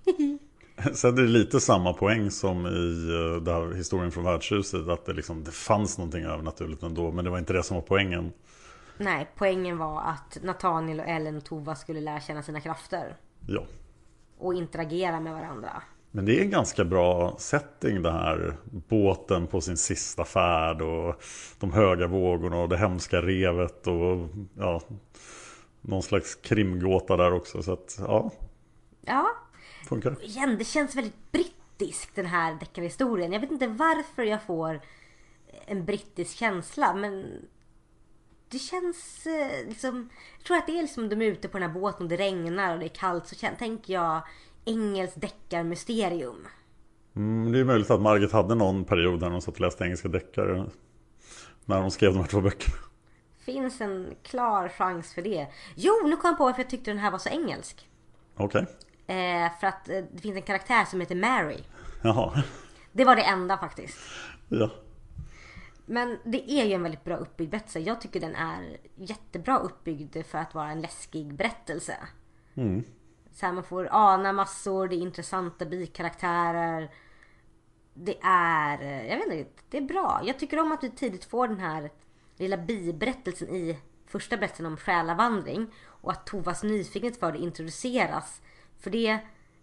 Sen 0.92 1.18
är 1.18 1.22
det 1.22 1.28
lite 1.28 1.60
samma 1.60 1.92
poäng 1.92 2.30
som 2.30 2.66
i 2.66 3.10
eh, 3.14 3.42
det 3.42 3.52
här 3.52 3.74
historien 3.74 4.10
från 4.10 4.24
värdshuset. 4.24 4.88
Att 4.88 5.06
det, 5.06 5.12
liksom, 5.12 5.44
det 5.44 5.50
fanns 5.50 5.98
någonting 5.98 6.24
övernaturligt 6.24 6.82
ändå. 6.82 7.12
Men 7.12 7.24
det 7.24 7.30
var 7.30 7.38
inte 7.38 7.52
det 7.52 7.62
som 7.62 7.74
var 7.74 7.82
poängen. 7.82 8.32
Nej, 8.98 9.30
poängen 9.36 9.78
var 9.78 10.02
att 10.02 10.38
Nathaniel 10.42 11.00
och 11.00 11.06
Ellen 11.06 11.36
och 11.36 11.44
Tova 11.44 11.74
skulle 11.74 12.00
lära 12.00 12.20
känna 12.20 12.42
sina 12.42 12.60
krafter. 12.60 13.16
Ja. 13.46 13.62
Och 14.38 14.54
interagera 14.54 15.20
med 15.20 15.32
varandra. 15.32 15.82
Men 16.10 16.24
det 16.24 16.38
är 16.38 16.42
en 16.42 16.50
ganska 16.50 16.84
bra 16.84 17.34
setting 17.38 18.02
det 18.02 18.12
här. 18.12 18.56
Båten 18.88 19.46
på 19.46 19.60
sin 19.60 19.76
sista 19.76 20.24
färd 20.24 20.82
och 20.82 21.22
de 21.60 21.72
höga 21.72 22.06
vågorna 22.06 22.56
och 22.56 22.68
det 22.68 22.76
hemska 22.76 23.22
revet 23.22 23.86
och 23.86 24.28
ja, 24.58 24.80
någon 25.80 26.02
slags 26.02 26.34
krimgåta 26.34 27.16
där 27.16 27.32
också. 27.32 27.62
Så 27.62 27.72
att 27.72 27.96
ja, 27.98 28.30
Ja, 29.00 29.28
funkar. 29.88 30.24
igen, 30.24 30.56
det 30.58 30.64
känns 30.64 30.96
väldigt 30.96 31.32
brittisk 31.32 32.14
den 32.14 32.26
här 32.26 32.54
deckarhistorien. 32.60 33.32
Jag 33.32 33.40
vet 33.40 33.50
inte 33.50 33.66
varför 33.66 34.22
jag 34.22 34.42
får 34.42 34.80
en 35.66 35.84
brittisk 35.84 36.36
känsla 36.36 36.94
men 36.94 37.26
det 38.50 38.58
känns 38.58 39.26
eh, 39.26 39.68
liksom... 39.68 40.08
Jag 40.38 40.46
tror 40.46 40.56
att 40.56 40.66
det 40.66 40.78
är 40.78 40.82
liksom 40.82 41.08
de 41.08 41.22
är 41.22 41.26
ute 41.26 41.48
på 41.48 41.58
den 41.58 41.70
här 41.70 41.80
båten 41.80 42.02
och 42.02 42.08
det 42.08 42.16
regnar 42.16 42.72
och 42.74 42.78
det 42.80 42.86
är 42.86 42.94
kallt 42.94 43.26
så 43.26 43.34
kän- 43.34 43.56
tänker 43.58 43.92
jag 43.94 44.20
engelskt 44.64 45.20
deckarmysterium. 45.20 46.46
Mm, 47.16 47.52
det 47.52 47.58
är 47.58 47.64
möjligt 47.64 47.90
att 47.90 48.00
Margit 48.00 48.32
hade 48.32 48.54
någon 48.54 48.84
period 48.84 49.20
där 49.20 49.30
hon 49.30 49.42
satt 49.42 49.54
och 49.54 49.60
läste 49.60 49.84
engelska 49.84 50.08
deckare. 50.08 50.66
När 51.64 51.80
hon 51.80 51.90
skrev 51.90 52.12
de 52.12 52.18
här 52.20 52.26
två 52.26 52.40
böckerna. 52.40 52.76
Finns 53.48 53.80
en 53.80 54.14
klar 54.22 54.68
chans 54.68 55.14
för 55.14 55.22
det. 55.22 55.46
Jo, 55.74 55.92
nu 56.04 56.16
kom 56.16 56.28
jag 56.28 56.38
på 56.38 56.44
varför 56.44 56.62
jag 56.62 56.70
tyckte 56.70 56.90
den 56.90 56.98
här 56.98 57.10
var 57.10 57.18
så 57.18 57.28
engelsk. 57.28 57.88
Okej. 58.36 58.66
Eh, 59.06 59.58
för 59.60 59.66
att 59.66 59.88
eh, 59.88 60.04
det 60.12 60.22
finns 60.22 60.36
en 60.36 60.42
karaktär 60.42 60.84
som 60.84 61.00
heter 61.00 61.14
Mary. 61.14 61.58
Jaha. 62.02 62.42
Det 62.92 63.04
var 63.04 63.16
det 63.16 63.22
enda 63.22 63.58
faktiskt. 63.58 63.98
Ja. 64.48 64.70
Men 65.86 66.18
det 66.24 66.50
är 66.50 66.64
ju 66.64 66.72
en 66.72 66.82
väldigt 66.82 67.04
bra 67.04 67.16
uppbyggd 67.16 67.50
berättelse. 67.50 67.80
Jag 67.80 68.00
tycker 68.00 68.20
den 68.20 68.34
är 68.34 68.76
jättebra 68.94 69.58
uppbyggd 69.58 70.16
för 70.26 70.38
att 70.38 70.54
vara 70.54 70.70
en 70.70 70.80
läskig 70.80 71.34
berättelse. 71.34 71.96
Så 73.32 73.46
här, 73.46 73.52
man 73.52 73.64
får 73.64 73.88
ana 73.90 74.32
massor, 74.32 74.88
det 74.88 74.96
är 74.96 75.00
intressanta 75.00 75.64
bikaraktärer. 75.64 76.90
Det 77.94 78.18
är, 78.22 78.82
eh, 78.82 79.06
jag 79.06 79.16
vet 79.16 79.26
inte, 79.26 79.62
det 79.70 79.76
är 79.76 79.82
bra. 79.82 80.20
Jag 80.24 80.38
tycker 80.38 80.60
om 80.60 80.72
att 80.72 80.84
vi 80.84 80.90
tidigt 80.90 81.24
får 81.24 81.48
den 81.48 81.60
här 81.60 81.90
lilla 82.38 82.56
biberättelsen 82.56 83.48
i 83.48 83.78
första 84.06 84.36
berättelsen 84.36 84.66
om 84.66 84.76
själavandring. 84.76 85.66
Och 85.86 86.12
att 86.12 86.26
Tovas 86.26 86.62
nyfikenhet 86.62 87.20
för 87.20 87.32
det 87.32 87.38
introduceras. 87.38 88.42
För 88.80 88.90
det 88.90 89.18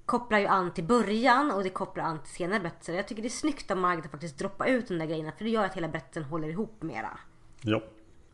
kopplar 0.06 0.40
ju 0.40 0.48
an 0.48 0.74
till 0.74 0.84
början 0.84 1.52
och 1.52 1.64
det 1.64 1.70
kopplar 1.70 2.04
an 2.04 2.20
till 2.24 2.34
senare 2.34 2.60
berättelser. 2.60 2.94
Jag 2.94 3.08
tycker 3.08 3.22
det 3.22 3.28
är 3.28 3.30
snyggt 3.30 3.72
av 3.72 3.78
Margit 3.78 4.06
att 4.06 4.12
faktiskt 4.12 4.38
droppa 4.38 4.68
ut 4.68 4.88
de 4.88 4.98
där 4.98 5.06
grejerna. 5.06 5.32
För 5.38 5.44
det 5.44 5.50
gör 5.50 5.66
att 5.66 5.78
hela 5.78 5.88
berättelsen 5.88 6.24
håller 6.24 6.48
ihop 6.48 6.82
mera. 6.82 7.18
Ja. 7.62 7.82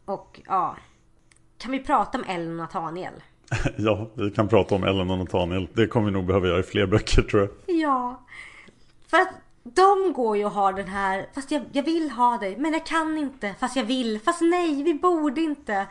Och 0.05 0.41
ja. 0.45 0.77
Kan 1.57 1.71
vi 1.71 1.79
prata 1.79 2.17
om 2.17 2.24
Ellen 2.27 2.50
och 2.50 2.55
Nathaniel? 2.55 3.13
ja, 3.77 4.10
vi 4.13 4.31
kan 4.31 4.48
prata 4.48 4.75
om 4.75 4.83
Ellen 4.83 5.10
och 5.10 5.17
Nathaniel. 5.17 5.67
Det 5.74 5.88
kommer 5.88 6.05
vi 6.05 6.12
nog 6.12 6.25
behöva 6.25 6.48
göra 6.48 6.60
i 6.60 6.63
fler 6.63 6.86
böcker 6.86 7.21
tror 7.21 7.41
jag. 7.41 7.75
Ja. 7.77 8.25
För 9.07 9.17
att 9.17 9.33
de 9.63 10.13
går 10.13 10.38
ju 10.38 10.46
och 10.46 10.51
har 10.51 10.74
den 10.74 10.88
här, 10.88 11.30
fast 11.34 11.51
jag, 11.51 11.63
jag 11.72 11.84
vill 11.84 12.12
ha 12.12 12.38
dig, 12.38 12.58
men 12.58 12.74
jag 12.74 12.86
kan 12.86 13.18
inte, 13.18 13.56
fast 13.60 13.75
jag 13.75 13.84
vill, 13.84 14.20
fast 14.20 14.41
nej, 14.41 14.84
vi 14.84 14.94
borde 14.94 15.41
inte. 15.41 15.88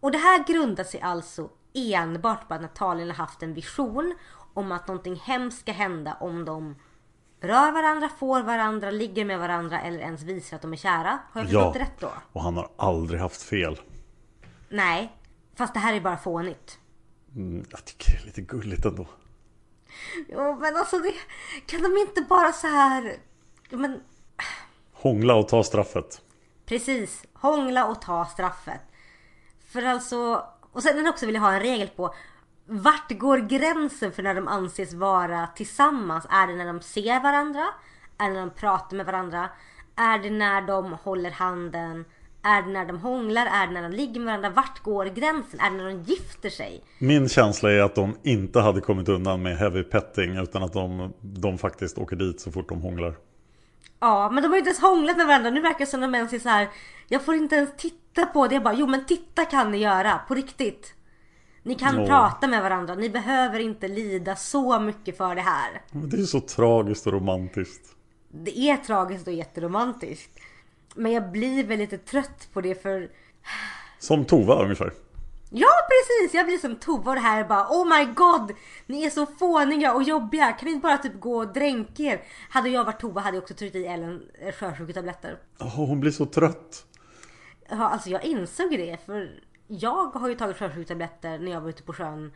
Och 0.00 0.12
det 0.12 0.18
här 0.18 0.44
grundar 0.44 0.84
sig 0.84 1.00
alltså 1.00 1.50
enbart 1.74 2.48
på 2.48 2.54
att 2.54 2.60
Nathaniel 2.60 3.10
har 3.10 3.16
haft 3.16 3.42
en 3.42 3.54
vision 3.54 4.14
om 4.54 4.72
att 4.72 4.88
någonting 4.88 5.16
hemskt 5.16 5.60
ska 5.60 5.72
hända 5.72 6.16
om 6.20 6.44
de 6.44 6.76
rör 7.40 7.72
varandra, 7.72 8.08
får 8.18 8.42
varandra, 8.42 8.90
ligger 8.90 9.24
med 9.24 9.38
varandra 9.38 9.80
eller 9.80 9.98
ens 9.98 10.22
visar 10.22 10.56
att 10.56 10.62
de 10.62 10.72
är 10.72 10.76
kära. 10.76 11.18
Har 11.32 11.40
jag 11.40 11.44
förstått 11.44 11.74
det 11.74 11.80
rätt 11.80 12.00
då? 12.00 12.12
och 12.32 12.42
han 12.42 12.56
har 12.56 12.70
aldrig 12.76 13.20
haft 13.20 13.42
fel. 13.42 13.80
Nej, 14.68 15.12
fast 15.54 15.74
det 15.74 15.80
här 15.80 15.94
är 15.94 16.00
bara 16.00 16.16
fånigt. 16.16 16.78
Mm, 17.34 17.64
jag 17.70 17.84
tycker 17.84 18.12
det 18.12 18.22
är 18.22 18.26
lite 18.26 18.40
gulligt 18.40 18.84
ändå. 18.84 19.06
Jo, 20.28 20.56
men 20.60 20.76
alltså 20.76 20.98
det, 20.98 21.14
kan 21.66 21.82
de 21.82 21.96
inte 21.96 22.22
bara 22.22 22.52
så 22.52 22.66
här, 22.66 23.16
men 23.70 24.00
Hångla 24.92 25.34
och 25.34 25.48
ta 25.48 25.64
straffet. 25.64 26.20
Precis, 26.66 27.24
hångla 27.32 27.86
och 27.86 28.02
ta 28.02 28.24
straffet. 28.24 28.80
För 29.72 29.82
alltså, 29.82 30.46
och 30.72 30.82
sen 30.82 31.08
också 31.08 31.26
vill 31.26 31.34
jag 31.34 31.42
ha 31.42 31.52
en 31.52 31.60
regel 31.60 31.88
på 31.88 32.14
vart 32.66 33.10
går 33.18 33.38
gränsen 33.38 34.12
för 34.12 34.22
när 34.22 34.34
de 34.34 34.48
anses 34.48 34.94
vara 34.94 35.46
tillsammans? 35.46 36.26
Är 36.30 36.46
det 36.46 36.54
när 36.54 36.66
de 36.66 36.80
ser 36.80 37.20
varandra? 37.20 37.66
Är 38.18 38.28
det 38.28 38.34
när 38.34 38.40
de 38.40 38.50
pratar 38.50 38.96
med 38.96 39.06
varandra? 39.06 39.48
Är 39.96 40.18
det 40.18 40.30
när 40.30 40.62
de 40.62 40.92
håller 40.92 41.30
handen? 41.30 42.04
Är 42.44 42.62
det 42.62 42.68
när 42.68 42.86
de 42.86 42.98
hånglar? 42.98 43.46
Är 43.46 43.66
det 43.66 43.72
när 43.72 43.82
de 43.82 43.92
ligger 43.96 44.20
med 44.20 44.26
varandra? 44.26 44.50
Vart 44.50 44.82
går 44.82 45.04
gränsen? 45.06 45.60
Är 45.60 45.70
det 45.70 45.76
när 45.76 45.84
de 45.84 46.02
gifter 46.02 46.50
sig? 46.50 46.82
Min 46.98 47.28
känsla 47.28 47.72
är 47.72 47.80
att 47.80 47.94
de 47.94 48.16
inte 48.22 48.60
hade 48.60 48.80
kommit 48.80 49.08
undan 49.08 49.42
med 49.42 49.56
heavy 49.58 49.82
petting 49.82 50.36
utan 50.36 50.62
att 50.62 50.72
de, 50.72 51.12
de 51.20 51.58
faktiskt 51.58 51.98
åker 51.98 52.16
dit 52.16 52.40
så 52.40 52.52
fort 52.52 52.68
de 52.68 52.80
hånglar. 52.80 53.14
Ja, 54.00 54.30
men 54.30 54.42
de 54.42 54.48
har 54.48 54.54
ju 54.54 54.58
inte 54.58 54.68
ens 54.70 54.80
hånglat 54.82 55.16
med 55.16 55.26
varandra. 55.26 55.50
Nu 55.50 55.60
verkar 55.60 55.78
det 55.78 55.86
som 55.86 56.00
de 56.00 56.14
ens 56.14 56.32
är 56.32 56.38
så 56.38 56.48
här. 56.48 56.68
Jag 57.08 57.24
får 57.24 57.34
inte 57.34 57.56
ens 57.56 57.70
titta 57.76 58.26
på 58.26 58.46
det. 58.48 58.54
Jag 58.54 58.62
bara, 58.62 58.74
jo 58.74 58.86
men 58.86 59.04
titta 59.04 59.44
kan 59.44 59.70
ni 59.70 59.78
göra. 59.78 60.18
På 60.28 60.34
riktigt. 60.34 60.94
Ni 61.62 61.74
kan 61.74 62.00
Ja. 62.00 62.06
prata 62.06 62.46
med 62.48 62.62
varandra. 62.62 62.94
Ni 62.94 63.10
behöver 63.10 63.60
inte 63.60 63.88
lida 63.88 64.36
så 64.36 64.80
mycket 64.80 65.16
för 65.16 65.34
det 65.34 65.40
här. 65.40 65.82
Men 65.92 66.08
Det 66.10 66.16
är 66.16 66.22
så 66.22 66.40
tragiskt 66.40 67.06
och 67.06 67.12
romantiskt. 67.12 67.90
Det 68.28 68.58
är 68.58 68.76
tragiskt 68.76 69.26
och 69.26 69.32
jätteromantiskt. 69.32 70.30
Men 70.94 71.12
jag 71.12 71.30
blir 71.30 71.64
väl 71.64 71.78
lite 71.78 71.98
trött 71.98 72.48
på 72.52 72.60
det 72.60 72.82
för... 72.82 73.10
Som 73.98 74.24
Tova 74.24 74.62
ungefär. 74.62 74.92
Ja 75.50 75.68
precis! 75.88 76.34
Jag 76.34 76.46
blir 76.46 76.58
som 76.58 76.76
Tova 76.76 77.10
och 77.10 77.14
det 77.14 77.20
här 77.20 77.40
är 77.40 77.48
bara 77.48 77.66
Oh 77.68 77.98
my 77.98 78.04
god! 78.14 78.52
Ni 78.86 79.04
är 79.04 79.10
så 79.10 79.26
fåniga 79.26 79.94
och 79.94 80.02
jobbiga. 80.02 80.52
Kan 80.52 80.66
ni 80.66 80.72
inte 80.72 80.82
bara 80.82 80.98
typ 80.98 81.20
gå 81.20 81.36
och 81.36 81.52
dränka 81.52 82.02
er? 82.02 82.22
Hade 82.50 82.68
jag 82.68 82.84
varit 82.84 83.00
Tova 83.00 83.20
hade 83.20 83.36
jag 83.36 83.42
också 83.42 83.54
tryckt 83.54 83.76
i 83.76 83.86
Ellen 83.86 84.22
eh, 84.40 84.52
sjösjuketabletter. 84.52 85.38
Åh, 85.60 85.86
hon 85.86 86.00
blir 86.00 86.10
så 86.10 86.26
trött. 86.26 86.86
Ja, 87.68 87.88
alltså 87.88 88.10
jag 88.10 88.24
insåg 88.24 88.70
det 88.70 89.06
för 89.06 89.40
jag 89.66 90.06
har 90.06 90.28
ju 90.28 90.34
tagit 90.34 90.56
sjösjuketabletter 90.56 91.38
när 91.38 91.52
jag 91.52 91.60
var 91.60 91.68
ute 91.68 91.82
på 91.82 91.92
sjön. 91.92 92.32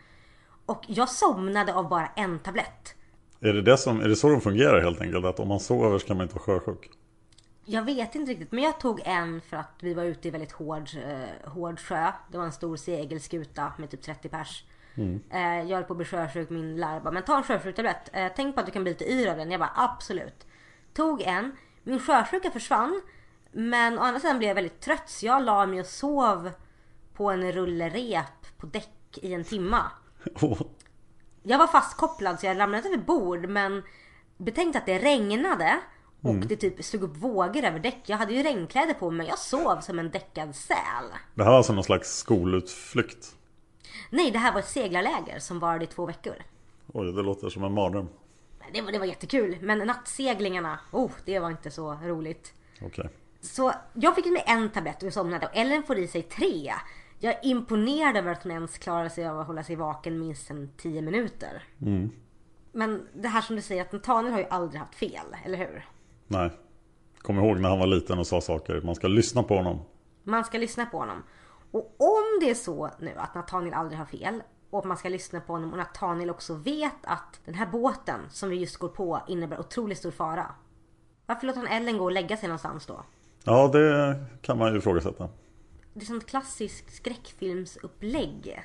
Och 0.67 0.85
jag 0.87 1.09
somnade 1.09 1.75
av 1.75 1.89
bara 1.89 2.07
en 2.17 2.39
tablett. 2.39 2.95
Är 3.41 3.53
det, 3.53 3.63
det, 3.63 3.79
som, 3.79 4.01
är 4.01 4.09
det 4.09 4.17
så 4.17 4.29
de 4.29 4.41
fungerar 4.41 4.81
helt 4.81 5.01
enkelt? 5.01 5.25
Att 5.25 5.41
om 5.41 5.49
man 5.49 5.61
sover 5.61 5.99
så 5.99 6.07
kan 6.07 6.17
man 6.17 6.25
inte 6.25 6.35
vara 6.35 6.45
sjösjuk? 6.45 6.91
Jag 7.71 7.83
vet 7.83 8.15
inte 8.15 8.33
riktigt 8.33 8.53
men 8.53 8.65
jag 8.65 8.81
tog 8.81 9.01
en 9.05 9.41
för 9.41 9.57
att 9.57 9.73
vi 9.81 9.95
var 9.95 10.05
ute 10.05 10.29
i 10.29 10.31
väldigt 10.31 10.53
hård, 10.53 10.89
eh, 11.05 11.51
hård 11.51 11.81
sjö. 11.81 12.13
Det 12.29 12.39
var 12.39 12.45
en 12.45 12.53
stor 12.53 12.77
segelskuta 12.77 13.73
med 13.79 13.91
typ 13.91 14.03
30 14.03 14.29
pers. 14.29 14.65
Eh, 15.31 15.63
jag 15.63 15.77
höll 15.77 15.85
på 15.85 15.93
att 15.93 15.97
bli 15.97 16.07
sjösjuk, 16.07 16.51
min 16.51 16.77
lärare 16.77 17.01
bara 17.01 17.11
men 17.11 17.23
ta 17.23 17.37
en 17.37 17.43
sjösjuktablett. 17.43 18.11
Eh, 18.13 18.33
tänk 18.37 18.55
på 18.55 18.61
att 18.61 18.67
du 18.67 18.73
kan 18.73 18.83
bli 18.83 18.93
lite 18.93 19.13
yr 19.13 19.29
av 19.29 19.37
den. 19.37 19.51
Jag 19.51 19.61
bara 19.61 19.73
absolut. 19.75 20.47
Tog 20.95 21.23
en. 21.23 21.57
Min 21.83 22.01
sjösjuka 22.01 22.51
försvann. 22.51 23.03
Men 23.53 23.99
å 23.99 24.03
andra 24.03 24.21
sidan 24.21 24.39
blev 24.39 24.49
jag 24.49 24.55
väldigt 24.55 24.81
trött 24.81 25.09
så 25.09 25.27
jag 25.27 25.43
la 25.43 25.67
mig 25.67 25.81
och 25.81 25.87
sov 25.87 26.51
på 27.15 27.31
en 27.31 27.53
rulle 27.53 27.89
rep 27.89 28.59
på 28.59 28.67
däck 28.67 29.19
i 29.23 29.35
en 29.35 29.45
timma. 29.45 29.83
Åh, 30.43 30.61
Jag 31.43 31.59
var 31.59 31.67
fastkopplad 31.67 32.41
så 32.41 32.47
jag 32.47 32.59
ramlade 32.59 32.77
inte 32.77 32.89
över 32.89 33.05
bord 33.07 33.49
men 33.49 33.83
betänk 34.37 34.77
att 34.77 34.87
det 34.87 34.99
regnade 34.99 35.81
och 36.23 36.35
det 36.35 36.57
typ 36.57 36.85
slog 36.85 37.03
upp 37.03 37.17
vågor 37.17 37.65
över 37.65 37.79
däck. 37.79 38.03
Jag 38.07 38.17
hade 38.17 38.35
ju 38.35 38.43
regnkläder 38.43 38.95
på 38.95 39.11
mig 39.11 39.17
men 39.19 39.27
jag 39.27 39.39
sov 39.39 39.81
som 39.81 39.99
en 39.99 40.11
däckad 40.11 40.55
säl. 40.55 41.05
det 41.35 41.43
här 41.43 41.51
var 41.51 41.57
alltså 41.57 41.73
någon 41.73 41.85
slags 41.85 42.19
skolutflykt. 42.19 43.37
Nej, 44.11 44.31
det 44.31 44.39
här 44.39 44.53
var 44.53 44.61
ett 44.61 44.69
seglarläger 44.69 45.39
som 45.39 45.59
varade 45.59 45.85
i 45.85 45.87
två 45.87 46.07
veckor. 46.07 46.35
Oj, 46.87 47.13
det 47.13 47.23
låter 47.23 47.49
som 47.49 47.65
en 47.65 47.73
mardröm. 47.73 48.09
Det 48.73 48.83
var, 48.83 48.93
det 48.93 48.99
var 48.99 49.07
jättekul 49.07 49.57
men 49.61 49.79
nattseglingarna, 49.79 50.81
oh 50.93 51.11
det 51.25 51.39
var 51.39 51.51
inte 51.51 51.71
så 51.71 51.95
roligt. 51.95 52.55
Okej. 52.83 53.11
Så 53.41 53.73
jag 53.95 54.15
fick 54.15 54.27
mig 54.27 54.45
en 54.47 54.71
tablett 54.71 55.03
och 55.03 55.13
somnade 55.13 55.47
och 55.47 55.57
Ellen 55.57 55.83
får 55.83 55.99
i 55.99 56.09
sig 56.09 56.23
tre. 56.23 56.73
Jag 57.19 57.35
är 57.35 57.41
imponerad 57.43 58.17
över 58.17 58.33
att 58.33 58.43
hon 58.43 58.53
ens 58.53 58.79
klarar 58.79 59.09
sig 59.09 59.29
av 59.29 59.41
att 59.41 59.47
hålla 59.47 59.63
sig 59.63 59.77
vaken 59.77 60.19
minst 60.19 60.51
en 60.51 60.71
tio 60.77 61.03
minuter. 61.03 61.63
Men 62.73 63.09
det 63.15 63.29
här 63.29 63.41
som 63.41 63.57
du 63.57 63.63
säger 63.63 63.83
att 63.83 63.93
Nathaniel 63.93 64.33
har 64.33 64.41
ju 64.41 64.47
aldrig 64.51 64.81
haft 64.81 64.95
fel, 64.95 65.37
eller 65.45 65.59
hur? 65.59 65.87
Nej. 66.29 66.51
Kom 67.19 67.39
ihåg 67.39 67.61
när 67.61 67.69
han 67.69 67.79
var 67.79 67.87
liten 67.87 68.19
och 68.19 68.27
sa 68.27 68.41
saker. 68.41 68.81
Man 68.81 68.95
ska 68.95 69.09
lyssna 69.09 69.43
på 69.43 69.57
honom. 69.57 69.81
Man 70.25 70.45
ska 70.45 70.59
lyssna 70.59 70.87
på 70.87 70.99
honom. 70.99 71.23
Och 71.71 71.95
om 71.99 72.39
det 72.41 72.51
är 72.51 72.55
så 72.55 72.91
nu 73.01 73.13
att 73.17 73.35
Nathaniel 73.35 73.75
aldrig 73.75 73.99
har 73.99 74.07
fel. 74.07 74.43
och 74.71 74.79
att 74.79 74.85
man 74.85 74.97
ska 74.97 75.09
lyssna 75.09 75.41
på 75.41 75.53
honom 75.53 75.73
och 75.73 75.79
Nathaniel 75.79 76.31
också 76.31 76.55
vet 76.55 76.97
att 77.03 77.41
den 77.45 77.55
här 77.55 77.67
båten 77.67 78.21
som 78.31 78.49
vi 78.49 78.57
just 78.57 78.77
går 78.77 78.89
på 78.89 79.21
innebär 79.29 79.61
otroligt 79.61 79.99
stor 79.99 80.11
fara. 80.11 80.47
Varför 81.27 81.47
låter 81.47 81.61
han 81.61 81.69
Ellen 81.69 81.99
gå 81.99 82.05
och 82.05 82.13
lägga 82.13 82.37
sig 82.37 82.49
någonstans 82.49 82.87
då? 82.87 83.03
Ja, 83.45 83.69
det 83.69 84.17
kan 84.43 84.59
man 84.59 84.73
ju 84.73 84.79
ifrågasätta. 84.79 85.29
Det 85.95 86.01
är 86.01 86.05
sånt 86.07 86.27
klassiskt 86.27 86.95
skräckfilmsupplägg. 86.97 88.63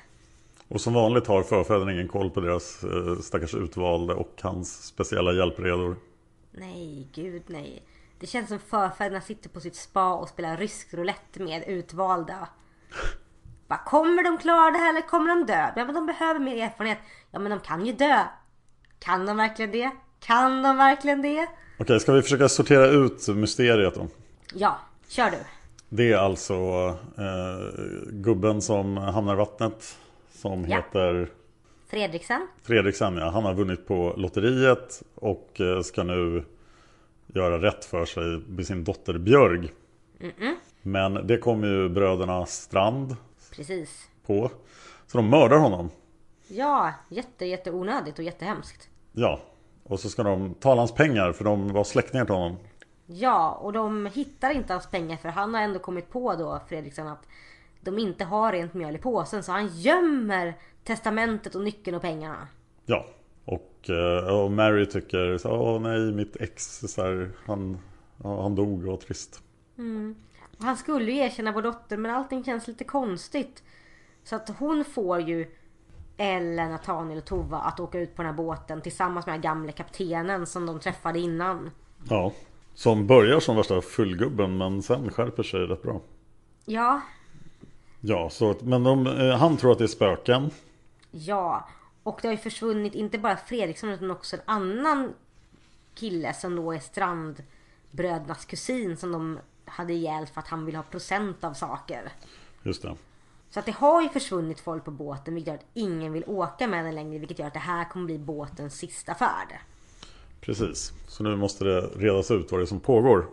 Och 0.68 0.80
som 0.80 0.94
vanligt 0.94 1.26
har 1.26 1.42
förfäderna 1.42 1.92
ingen 1.92 2.08
koll 2.08 2.30
på 2.30 2.40
deras 2.40 2.84
eh, 2.84 3.18
stackars 3.20 3.54
utvalde 3.54 4.14
och 4.14 4.32
hans 4.42 4.86
speciella 4.86 5.32
hjälpredor. 5.32 5.96
Nej, 6.54 7.08
gud 7.14 7.42
nej. 7.46 7.82
Det 8.18 8.26
känns 8.26 8.48
som 8.48 8.58
förfäderna 8.58 9.20
sitter 9.20 9.48
på 9.48 9.60
sitt 9.60 9.76
spa 9.76 10.14
och 10.14 10.28
spelar 10.28 10.56
rysk 10.56 10.94
roulette 10.94 11.42
med 11.42 11.64
utvalda. 11.68 12.48
Bara, 13.68 13.78
kommer 13.86 14.22
de 14.24 14.38
klara 14.38 14.70
det 14.70 14.78
här 14.78 14.88
eller 14.90 15.00
kommer 15.08 15.28
de 15.28 15.46
dö? 15.46 15.68
Ja 15.76 15.84
men 15.84 15.94
de 15.94 16.06
behöver 16.06 16.40
mer 16.40 16.64
erfarenhet. 16.64 16.98
Ja 17.30 17.38
men 17.38 17.50
de 17.50 17.60
kan 17.60 17.86
ju 17.86 17.92
dö. 17.92 18.20
Kan 18.98 19.26
de 19.26 19.36
verkligen 19.36 19.70
det? 19.72 19.90
Kan 20.20 20.62
de 20.62 20.76
verkligen 20.76 21.22
det? 21.22 21.46
Okej, 21.78 22.00
ska 22.00 22.12
vi 22.12 22.22
försöka 22.22 22.48
sortera 22.48 22.86
ut 22.86 23.28
mysteriet 23.28 23.94
då? 23.94 24.08
Ja, 24.54 24.78
kör 25.08 25.30
du. 25.30 25.36
Det 25.88 26.12
är 26.12 26.16
alltså 26.16 26.54
eh, 27.18 27.84
gubben 28.10 28.62
som 28.62 28.96
hamnar 28.96 29.34
i 29.34 29.36
vattnet. 29.36 29.96
Som 30.34 30.64
Ja. 30.64 30.76
heter 30.76 31.30
Fredriksen. 31.94 32.48
Fredriksen. 32.62 33.16
Ja. 33.16 33.30
Han 33.30 33.44
har 33.44 33.54
vunnit 33.54 33.86
på 33.86 34.14
lotteriet 34.16 35.02
och 35.14 35.60
eh, 35.60 35.80
ska 35.80 36.02
nu 36.02 36.44
göra 37.26 37.62
rätt 37.62 37.84
för 37.84 38.04
sig 38.04 38.24
med 38.24 38.66
sin 38.66 38.84
dotter 38.84 39.18
Björg. 39.18 39.72
Men 40.82 41.26
det 41.26 41.38
kommer 41.38 41.68
ju 41.68 41.88
bröderna 41.88 42.46
Strand 42.46 43.16
Precis. 43.56 44.08
på. 44.26 44.50
Så 45.06 45.18
de 45.18 45.30
mördar 45.30 45.56
honom. 45.56 45.90
Ja, 46.48 46.92
jätte, 47.08 47.46
jätte 47.46 47.70
onödigt 47.70 48.18
och 48.18 48.24
jättehemskt. 48.24 48.88
Ja. 49.12 49.40
Och 49.84 50.00
så 50.00 50.08
ska 50.10 50.22
de 50.22 50.54
ta 50.54 50.74
hans 50.74 50.92
pengar 50.92 51.32
för 51.32 51.44
de 51.44 51.72
var 51.72 51.84
släktingar 51.84 52.24
till 52.24 52.34
honom. 52.34 52.56
Ja, 53.06 53.50
och 53.50 53.72
de 53.72 54.06
hittar 54.06 54.50
inte 54.50 54.72
hans 54.72 54.90
pengar 54.90 55.16
för 55.16 55.28
han 55.28 55.54
har 55.54 55.60
ändå 55.60 55.78
kommit 55.78 56.10
på 56.10 56.34
då, 56.34 56.60
Fredriksson, 56.68 57.08
att 57.08 57.26
de 57.80 57.98
inte 57.98 58.24
har 58.24 58.52
rent 58.52 58.74
mjöl 58.74 58.94
i 58.94 58.98
påsen. 58.98 59.42
Så 59.42 59.52
han 59.52 59.66
gömmer 59.66 60.54
testamentet 60.84 61.54
och 61.54 61.62
nyckeln 61.62 61.96
och 61.96 62.02
pengarna. 62.02 62.48
Ja. 62.86 63.06
Och, 63.44 63.90
eh, 63.90 64.40
och 64.40 64.50
Mary 64.50 64.86
tycker 64.86 65.38
så, 65.38 65.50
Åh 65.50 65.80
nej, 65.80 66.12
mitt 66.12 66.36
ex, 66.36 66.78
så 66.80 67.02
här, 67.02 67.30
han, 67.46 67.78
han 68.22 68.54
dog 68.54 68.88
och 68.88 69.00
trist. 69.00 69.42
Och 70.58 70.64
han 70.64 70.76
skulle 70.76 71.12
ju 71.12 71.18
erkänna 71.18 71.52
vår 71.52 71.62
dotter 71.62 71.96
men 71.96 72.10
allting 72.10 72.44
känns 72.44 72.68
lite 72.68 72.84
konstigt. 72.84 73.62
Så 74.24 74.36
att 74.36 74.48
hon 74.58 74.84
får 74.84 75.20
ju 75.20 75.46
Ellen, 76.16 76.70
Nathaniel 76.70 77.18
och 77.18 77.24
Tova 77.24 77.58
att 77.58 77.80
åka 77.80 77.98
ut 77.98 78.16
på 78.16 78.22
den 78.22 78.30
här 78.30 78.36
båten 78.36 78.80
tillsammans 78.80 79.26
med 79.26 79.34
den 79.34 79.42
gamle 79.42 79.72
kaptenen 79.72 80.46
som 80.46 80.66
de 80.66 80.80
träffade 80.80 81.18
innan. 81.18 81.70
Ja. 82.08 82.32
Som 82.74 83.06
börjar 83.06 83.40
som 83.40 83.56
värsta 83.56 83.80
fullgubben 83.80 84.56
men 84.56 84.82
sen 84.82 85.10
skärper 85.10 85.42
sig 85.42 85.60
rätt 85.60 85.82
bra. 85.82 86.00
Ja, 86.64 87.00
Ja, 88.06 88.30
så, 88.30 88.54
men 88.62 88.84
de, 88.84 89.06
eh, 89.06 89.36
han 89.36 89.56
tror 89.56 89.72
att 89.72 89.78
det 89.78 89.84
är 89.84 89.88
spöken. 89.88 90.50
Ja. 91.14 91.68
Och 92.02 92.18
det 92.22 92.28
har 92.28 92.32
ju 92.32 92.38
försvunnit 92.40 92.94
inte 92.94 93.18
bara 93.18 93.36
Fredriksson 93.36 93.90
utan 93.90 94.10
också 94.10 94.36
en 94.36 94.42
annan 94.44 95.14
kille 95.94 96.34
som 96.34 96.56
då 96.56 96.72
är 96.72 96.78
Strandbrödernas 96.78 98.44
kusin 98.44 98.96
som 98.96 99.12
de 99.12 99.38
hade 99.64 99.92
ihjäl 99.92 100.26
för 100.26 100.40
att 100.40 100.48
han 100.48 100.66
vill 100.66 100.76
ha 100.76 100.82
procent 100.82 101.44
av 101.44 101.54
saker. 101.54 102.12
Just 102.62 102.82
det. 102.82 102.96
Så 103.50 103.60
att 103.60 103.66
det 103.66 103.72
har 103.72 104.02
ju 104.02 104.08
försvunnit 104.08 104.60
folk 104.60 104.84
på 104.84 104.90
båten 104.90 105.34
vilket 105.34 105.48
gör 105.48 105.54
att 105.54 105.66
ingen 105.74 106.12
vill 106.12 106.24
åka 106.26 106.66
med 106.66 106.84
den 106.84 106.94
längre 106.94 107.18
vilket 107.18 107.38
gör 107.38 107.46
att 107.46 107.52
det 107.52 107.58
här 107.58 107.84
kommer 107.84 108.06
bli 108.06 108.18
båtens 108.18 108.74
sista 108.74 109.14
färd. 109.14 109.58
Precis. 110.40 110.92
Så 111.08 111.22
nu 111.22 111.36
måste 111.36 111.64
det 111.64 111.80
redas 111.80 112.30
ut 112.30 112.50
vad 112.50 112.60
det 112.60 112.64
är 112.64 112.66
som 112.66 112.80
pågår. 112.80 113.26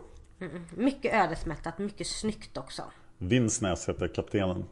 Mycket 0.75 1.13
ödesmättat, 1.13 1.77
mycket 1.77 2.07
snyggt 2.07 2.57
också. 2.57 2.83
Vinsnäs 3.17 3.89
heter 3.89 4.07
kaptenen. 4.07 4.65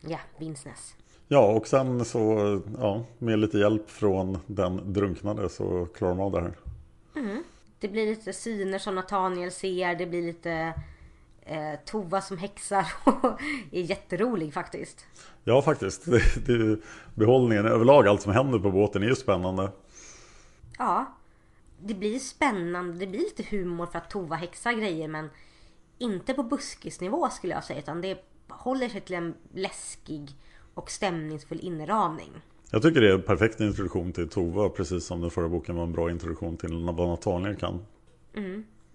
Ja, 0.00 0.18
Vinsnäs. 0.38 0.94
Ja, 1.28 1.52
och 1.52 1.66
sen 1.66 2.04
så, 2.04 2.60
ja, 2.78 3.04
med 3.18 3.38
lite 3.38 3.58
hjälp 3.58 3.90
från 3.90 4.38
den 4.46 4.92
drunknade 4.92 5.48
så 5.48 5.86
klarar 5.86 6.14
de 6.14 6.20
av 6.20 6.32
det 6.32 6.40
här. 6.40 6.54
Det 7.78 7.88
blir 7.88 8.06
lite 8.06 8.32
syner 8.32 8.78
som 8.78 8.94
Nathaniel 8.94 9.52
ser, 9.52 9.94
det 9.94 10.06
blir 10.06 10.22
lite 10.22 10.74
eh, 11.42 11.74
Tova 11.84 12.20
som 12.20 12.38
häxar 12.38 12.86
och 13.04 13.40
är 13.72 13.80
jätterolig 13.80 14.54
faktiskt. 14.54 15.06
Ja, 15.44 15.62
faktiskt. 15.62 16.04
Det, 16.04 16.46
det, 16.46 16.78
behållningen 17.14 17.66
överlag, 17.66 18.08
allt 18.08 18.22
som 18.22 18.32
händer 18.32 18.58
på 18.58 18.70
båten 18.70 19.02
är 19.02 19.06
ju 19.06 19.14
spännande. 19.14 19.70
Ja, 20.78 21.16
det 21.80 21.94
blir 21.94 22.18
spännande, 22.18 22.98
det 22.98 23.06
blir 23.06 23.20
lite 23.20 23.42
humor 23.42 23.86
för 23.86 23.98
att 23.98 24.10
Tova 24.10 24.36
häxar 24.36 24.72
grejer 24.72 25.08
men 25.08 25.30
inte 25.98 26.34
på 26.34 26.42
buskisnivå 26.42 27.28
skulle 27.28 27.52
jag 27.52 27.64
säga 27.64 27.78
utan 27.78 28.00
det 28.00 28.24
håller 28.48 28.88
sig 28.88 29.00
till 29.00 29.14
en 29.14 29.34
läskig 29.54 30.30
och 30.76 30.90
stämningsfull 30.90 31.60
inramning. 31.60 32.30
Jag 32.70 32.82
tycker 32.82 33.00
det 33.00 33.10
är 33.10 33.14
en 33.14 33.22
perfekt 33.22 33.60
introduktion 33.60 34.12
till 34.12 34.28
Tova, 34.28 34.68
precis 34.68 35.06
som 35.06 35.20
den 35.20 35.30
förra 35.30 35.48
boken 35.48 35.76
var 35.76 35.82
en 35.82 35.92
bra 35.92 36.10
introduktion 36.10 36.56
till 36.56 36.84
vad 36.84 37.08
Nathaniel 37.08 37.56
kan. 37.56 37.86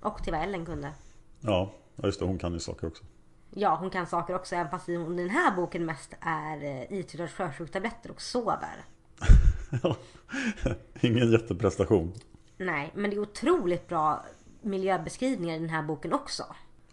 Och 0.01 0.23
till 0.23 0.33
vad 0.33 0.41
Ellen 0.41 0.65
kunde. 0.65 0.91
Ja, 1.39 1.73
just 2.03 2.19
det, 2.19 2.25
hon 2.25 2.37
kan 2.37 2.53
ju 2.53 2.59
saker 2.59 2.87
också. 2.87 3.03
Ja, 3.53 3.75
hon 3.75 3.89
kan 3.89 4.07
saker 4.07 4.35
också 4.35 4.55
även 4.55 4.71
fast 4.71 4.87
hon 4.87 5.19
i 5.19 5.21
den 5.21 5.29
här 5.29 5.55
boken 5.55 5.85
mest 5.85 6.13
är 6.19 6.63
eh, 6.63 6.99
itrydd 6.99 7.21
av 7.21 7.27
sjösjuktabletter 7.27 8.11
och 8.11 8.21
sover. 8.21 8.85
Ingen 11.01 11.31
jätteprestation. 11.31 12.13
Nej, 12.57 12.91
men 12.95 13.09
det 13.09 13.15
är 13.15 13.19
otroligt 13.19 13.87
bra 13.87 14.25
miljöbeskrivningar 14.61 15.55
i 15.55 15.59
den 15.59 15.69
här 15.69 15.83
boken 15.83 16.13
också. 16.13 16.43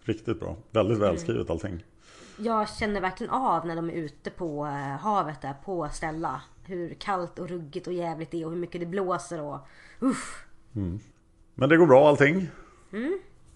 Riktigt 0.03 0.41
bra. 0.41 0.57
Väldigt 0.71 0.99
välskrivet 0.99 1.51
allting. 1.51 1.85
Jag 2.39 2.69
känner 2.69 3.01
verkligen 3.01 3.33
av 3.33 3.67
när 3.67 3.77
de 3.77 3.91
är 3.91 3.95
ute 3.95 4.31
på 4.31 4.67
eh, 4.67 4.73
havet 4.73 5.41
där 5.41 5.55
på 5.65 5.89
Stella. 5.89 6.43
Hur 6.65 6.95
kallt 6.95 7.39
och 7.39 7.49
ruggigt 7.49 7.87
och 7.87 7.93
jävligt 7.93 8.31
det 8.31 8.43
är 8.43 8.45
och 8.45 8.51
hur 8.53 8.59
mycket 8.59 8.81
det 8.81 8.87
blåser 8.87 9.41
och 9.41 9.59
usch. 10.03 10.47
Men 11.55 11.69
det 11.69 11.77
går 11.77 11.87
bra 11.87 12.09
allting. 12.09 12.49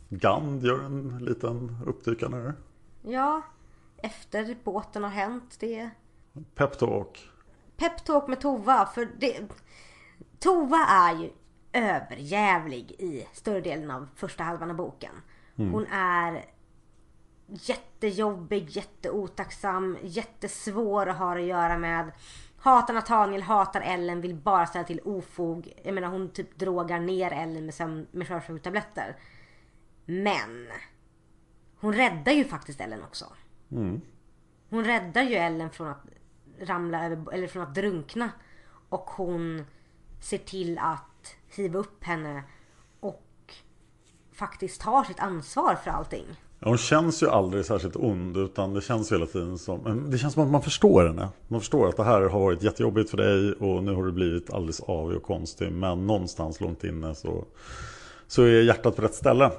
Gand 0.08 0.64
gör 0.64 0.84
en 0.84 1.18
liten 1.18 1.76
uppdykande 1.86 2.36
här. 2.38 2.54
Ja, 3.02 3.42
efter 3.96 4.56
båten 4.64 5.02
har 5.02 5.10
hänt 5.10 5.56
det. 5.60 5.90
Peptalk. 6.54 7.30
Peptalk 7.76 8.28
med 8.28 8.40
Tova 8.40 8.86
för 8.86 9.08
det... 9.18 9.40
Tova 10.38 10.76
är 10.76 11.14
ju 11.16 11.30
överjävlig 11.72 12.90
i 12.98 13.26
större 13.32 13.60
delen 13.60 13.90
av 13.90 14.08
första 14.14 14.44
halvan 14.44 14.70
av 14.70 14.76
boken. 14.76 15.14
Hon 15.56 15.86
är 15.86 16.44
jättejobbig, 17.52 18.70
jätteotacksam, 18.70 19.98
jättesvår 20.02 21.06
att 21.06 21.18
ha 21.18 21.38
att 21.38 21.42
göra 21.42 21.78
med. 21.78 22.12
Hatar 22.56 22.94
Nathaniel, 22.94 23.42
hatar 23.42 23.80
Ellen, 23.80 24.20
vill 24.20 24.34
bara 24.34 24.66
ställa 24.66 24.84
till 24.84 25.00
ofog. 25.04 25.72
Jag 25.84 25.94
menar 25.94 26.08
hon 26.08 26.30
typ 26.30 26.58
drogar 26.58 27.00
ner 27.00 27.32
Ellen 27.32 27.66
med, 27.66 27.74
sömn- 27.74 28.06
med 28.10 28.28
sjösjuktabletter. 28.28 29.16
Men 30.04 30.68
hon 31.80 31.92
räddar 31.94 32.32
ju 32.32 32.44
faktiskt 32.44 32.80
Ellen 32.80 33.02
också. 33.02 33.24
Hon 34.70 34.84
räddar 34.84 35.22
ju 35.22 35.34
Ellen 35.34 35.70
från 35.70 35.88
att 35.88 36.04
ramla 36.60 37.04
över, 37.04 37.32
eller 37.32 37.46
från 37.46 37.62
att 37.62 37.74
drunkna. 37.74 38.30
Och 38.88 39.10
hon 39.10 39.64
ser 40.20 40.38
till 40.38 40.78
att 40.78 41.36
hiva 41.56 41.78
upp 41.78 42.04
henne 42.04 42.42
och 43.00 43.54
faktiskt 44.32 44.80
tar 44.80 45.04
sitt 45.04 45.20
ansvar 45.20 45.74
för 45.74 45.90
allting. 45.90 46.26
Ja, 46.62 46.68
Hon 46.68 46.78
känns 46.78 47.22
ju 47.22 47.28
aldrig 47.28 47.64
särskilt 47.64 47.96
ond 47.96 48.36
utan 48.36 48.74
det 48.74 48.80
känns 48.80 49.12
hela 49.12 49.26
tiden 49.26 49.58
som 49.58 50.10
Det 50.10 50.18
känns 50.18 50.34
som 50.34 50.42
att 50.42 50.50
man 50.50 50.62
förstår 50.62 51.06
henne 51.06 51.28
Man 51.48 51.60
förstår 51.60 51.88
att 51.88 51.96
det 51.96 52.04
här 52.04 52.20
har 52.20 52.40
varit 52.40 52.62
jättejobbigt 52.62 53.10
för 53.10 53.16
dig 53.16 53.52
och 53.52 53.84
nu 53.84 53.94
har 53.94 54.04
du 54.04 54.12
blivit 54.12 54.52
alldeles 54.52 54.80
avig 54.80 55.16
och 55.16 55.22
konstig 55.22 55.72
Men 55.72 56.06
någonstans 56.06 56.60
långt 56.60 56.84
inne 56.84 57.14
så 57.14 57.44
Så 58.26 58.42
är 58.42 58.62
hjärtat 58.62 58.96
på 58.96 59.02
rätt 59.02 59.14
ställe 59.14 59.50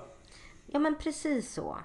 Ja 0.65 0.79
men 0.79 0.95
precis 0.95 1.53
så. 1.53 1.77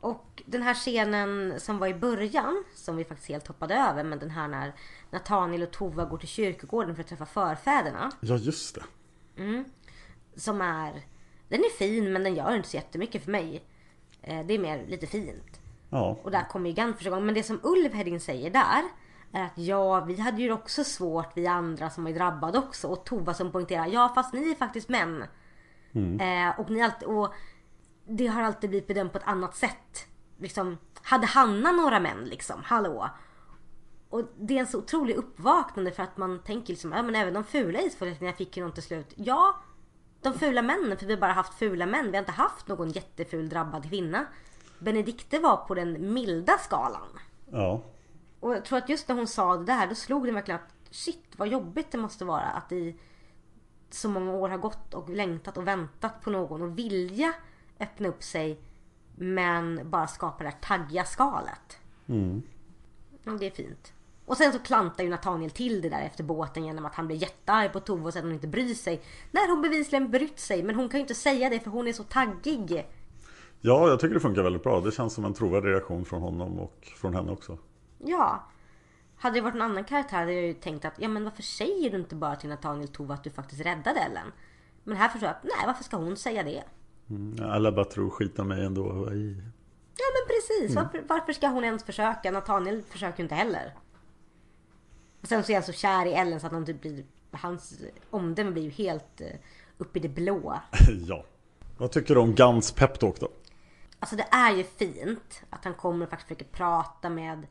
Och 0.00 0.42
den 0.46 0.62
här 0.62 0.74
scenen 0.74 1.60
som 1.60 1.78
var 1.78 1.86
i 1.86 1.94
början, 1.94 2.64
som 2.74 2.96
vi 2.96 3.04
faktiskt 3.04 3.28
helt 3.28 3.46
hoppade 3.46 3.74
över, 3.74 4.04
men 4.04 4.18
den 4.18 4.30
här 4.30 4.48
när 4.48 4.74
Nathaniel 5.10 5.62
och 5.62 5.70
Tova 5.70 6.04
går 6.04 6.18
till 6.18 6.28
kyrkogården 6.28 6.94
för 6.94 7.02
att 7.02 7.08
träffa 7.08 7.26
förfäderna. 7.26 8.10
Ja 8.20 8.36
just 8.36 8.74
det 8.74 8.82
Som 10.36 10.60
är, 10.60 10.92
den 11.48 11.60
är 11.60 11.76
fin 11.78 12.12
men 12.12 12.22
den 12.22 12.34
gör 12.34 12.56
inte 12.56 12.68
så 12.68 12.76
jättemycket 12.76 13.24
för 13.24 13.30
mig. 13.30 13.62
Eh, 14.22 14.46
Det 14.46 14.54
är 14.54 14.58
mer 14.58 14.86
lite 14.86 15.06
fint. 15.06 15.60
Ja 15.90 16.16
Och 16.22 16.30
där 16.30 16.48
kommer 16.48 16.70
ju 16.70 16.76
Gant 16.76 16.96
första 16.96 17.10
gången. 17.10 17.26
Men 17.26 17.34
det 17.34 17.42
som 17.42 17.60
Ulf 17.62 17.92
Hedin 17.94 18.20
säger 18.20 18.50
där 18.50 18.82
är 19.32 19.44
att 19.44 19.58
ja, 19.58 20.00
vi 20.00 20.20
hade 20.20 20.42
ju 20.42 20.52
också 20.52 20.84
svårt, 20.84 21.32
vi 21.34 21.46
andra 21.46 21.90
som 21.90 22.04
var 22.04 22.10
drabbade 22.12 22.58
också. 22.58 22.88
Och 22.88 23.04
Tova 23.04 23.34
som 23.34 23.52
poängterar, 23.52 23.86
ja 23.86 24.12
fast 24.14 24.32
ni 24.32 24.50
är 24.50 24.54
faktiskt 24.54 24.88
män. 24.88 25.24
Eh, 26.20 26.60
och, 26.60 26.70
ni 26.70 26.82
alltid, 26.82 27.08
och 27.08 27.34
det 28.06 28.26
har 28.26 28.42
alltid 28.42 28.70
blivit 28.70 28.88
bedömt 28.88 29.12
på 29.12 29.18
ett 29.18 29.26
annat 29.26 29.56
sätt. 29.56 30.06
Liksom, 30.38 30.78
hade 31.02 31.26
Hanna 31.26 31.72
några 31.72 32.00
män 32.00 32.24
liksom? 32.24 32.60
Hallå? 32.64 33.10
Och 34.08 34.22
det 34.38 34.56
är 34.56 34.60
en 34.60 34.66
så 34.66 34.78
otrolig 34.78 35.14
uppvaknande 35.14 35.90
för 35.90 36.02
att 36.02 36.16
man 36.16 36.42
tänker 36.42 36.72
liksom, 36.72 36.92
ja 36.92 37.02
men 37.02 37.14
även 37.14 37.34
de 37.34 37.44
fula 37.44 37.80
isfolkningarna 37.80 38.36
fick 38.36 38.56
ju 38.56 38.64
något 38.64 38.74
till 38.74 38.82
slut. 38.82 39.12
Ja, 39.16 39.54
de 40.22 40.34
fula 40.34 40.62
männen, 40.62 40.98
för 40.98 41.06
vi 41.06 41.12
har 41.12 41.20
bara 41.20 41.32
haft 41.32 41.54
fula 41.54 41.86
män. 41.86 42.10
Vi 42.10 42.16
har 42.16 42.22
inte 42.22 42.32
haft 42.32 42.68
någon 42.68 42.90
jätteful 42.90 43.48
drabbad 43.48 43.88
kvinna. 43.88 44.26
Benedikte 44.78 45.38
var 45.38 45.56
på 45.56 45.74
den 45.74 46.12
milda 46.12 46.58
skalan. 46.58 47.18
Ja. 47.50 47.82
Och 48.40 48.54
jag 48.54 48.64
tror 48.64 48.78
att 48.78 48.88
just 48.88 49.08
när 49.08 49.16
hon 49.16 49.26
sa 49.26 49.56
det 49.56 49.64
där, 49.64 49.86
då 49.86 49.94
slog 49.94 50.26
det 50.26 50.32
verkligen 50.32 50.60
att 50.60 50.94
shit 50.94 51.24
vad 51.36 51.48
jobbigt 51.48 51.92
det 51.92 51.98
måste 51.98 52.24
vara 52.24 52.42
att 52.42 52.72
i 52.72 52.96
så 53.90 54.08
många 54.08 54.32
år 54.32 54.48
har 54.48 54.58
gått 54.58 54.94
och 54.94 55.10
längtat 55.10 55.56
och 55.56 55.68
väntat 55.68 56.20
på 56.20 56.30
någon 56.30 56.62
och 56.62 56.78
vilja 56.78 57.32
öppna 57.80 58.08
upp 58.08 58.22
sig 58.22 58.60
men 59.16 59.90
bara 59.90 60.06
skapa 60.06 60.44
det 60.44 60.50
här 60.50 60.58
taggiga 60.60 61.04
skalet. 61.04 61.78
Mm. 62.06 62.42
Det 63.38 63.46
är 63.46 63.50
fint. 63.50 63.92
Och 64.30 64.36
sen 64.36 64.52
så 64.52 64.58
klantar 64.58 65.04
ju 65.04 65.10
Nathaniel 65.10 65.50
till 65.50 65.82
det 65.82 65.88
där 65.88 66.02
efter 66.02 66.24
båten 66.24 66.64
genom 66.64 66.86
att 66.86 66.94
han 66.94 67.06
blir 67.06 67.16
jättearg 67.16 67.72
på 67.72 67.80
Tove 67.80 68.04
och 68.04 68.12
säger 68.12 68.24
att 68.24 68.28
hon 68.28 68.34
inte 68.34 68.46
bryr 68.46 68.74
sig. 68.74 69.02
När 69.30 69.50
hon 69.50 69.62
bevisligen 69.62 70.10
brytt 70.10 70.38
sig 70.38 70.62
men 70.62 70.74
hon 70.74 70.88
kan 70.88 70.98
ju 70.98 71.02
inte 71.02 71.14
säga 71.14 71.50
det 71.50 71.60
för 71.60 71.70
hon 71.70 71.88
är 71.88 71.92
så 71.92 72.04
taggig. 72.04 72.86
Ja, 73.60 73.88
jag 73.88 74.00
tycker 74.00 74.14
det 74.14 74.20
funkar 74.20 74.42
väldigt 74.42 74.62
bra. 74.62 74.80
Det 74.80 74.92
känns 74.92 75.14
som 75.14 75.24
en 75.24 75.34
trovärdig 75.34 75.68
reaktion 75.68 76.04
från 76.04 76.22
honom 76.22 76.58
och 76.60 76.92
från 76.96 77.14
henne 77.14 77.32
också. 77.32 77.58
Ja. 77.98 78.44
Hade 79.16 79.34
det 79.34 79.40
varit 79.40 79.54
en 79.54 79.62
annan 79.62 79.84
karaktär 79.84 80.16
hade 80.16 80.32
jag 80.32 80.46
ju 80.46 80.54
tänkt 80.54 80.84
att 80.84 80.94
ja 80.96 81.08
men 81.08 81.24
varför 81.24 81.42
säger 81.42 81.90
du 81.90 81.96
inte 81.96 82.14
bara 82.14 82.36
till 82.36 82.48
Nathaniel 82.48 82.88
Tove 82.88 83.14
att 83.14 83.24
du 83.24 83.30
faktiskt 83.30 83.66
räddade 83.66 84.00
Ellen? 84.00 84.32
Men 84.84 84.96
här 84.96 85.08
förstår 85.08 85.26
jag 85.26 85.36
att 85.36 85.44
nej 85.44 85.66
varför 85.66 85.84
ska 85.84 85.96
hon 85.96 86.16
säga 86.16 86.42
det? 86.42 86.62
Mm, 87.10 87.50
alla 87.50 87.72
bara 87.72 87.84
tror 87.84 88.10
skit 88.10 88.38
om 88.38 88.48
mig 88.48 88.64
ändå. 88.64 89.08
Ja 89.96 90.06
men 90.14 90.26
precis. 90.28 90.76
Varför, 90.76 91.04
varför 91.08 91.32
ska 91.32 91.48
hon 91.48 91.64
ens 91.64 91.84
försöka? 91.84 92.30
Nathaniel 92.30 92.82
försöker 92.82 93.18
ju 93.18 93.22
inte 93.22 93.34
heller. 93.34 93.74
Och 95.20 95.28
sen 95.28 95.44
så 95.44 95.52
är 95.52 95.56
han 95.56 95.62
så 95.62 95.72
kär 95.72 96.06
i 96.06 96.12
Ellen 96.12 96.40
så 96.40 96.46
att 96.46 96.52
han 96.52 96.66
typ 96.66 96.80
blir... 96.80 97.04
Hans 97.32 97.80
omdöme 98.10 98.50
blir 98.50 98.62
ju 98.62 98.70
helt 98.70 99.20
uh, 99.20 99.26
upp 99.78 99.96
i 99.96 100.00
det 100.00 100.08
blå. 100.08 100.60
ja. 101.06 101.24
Vad 101.78 101.92
tycker 101.92 102.14
du 102.14 102.20
om 102.20 102.34
Gans 102.34 102.72
peptalk 102.72 103.20
då? 103.20 103.28
Alltså 104.00 104.16
det 104.16 104.26
är 104.30 104.56
ju 104.56 104.64
fint 104.64 105.42
att 105.50 105.64
han 105.64 105.74
kommer 105.74 106.04
och 106.04 106.10
faktiskt 106.10 106.28
försöker 106.28 106.56
prata 106.56 107.10
med 107.10 107.46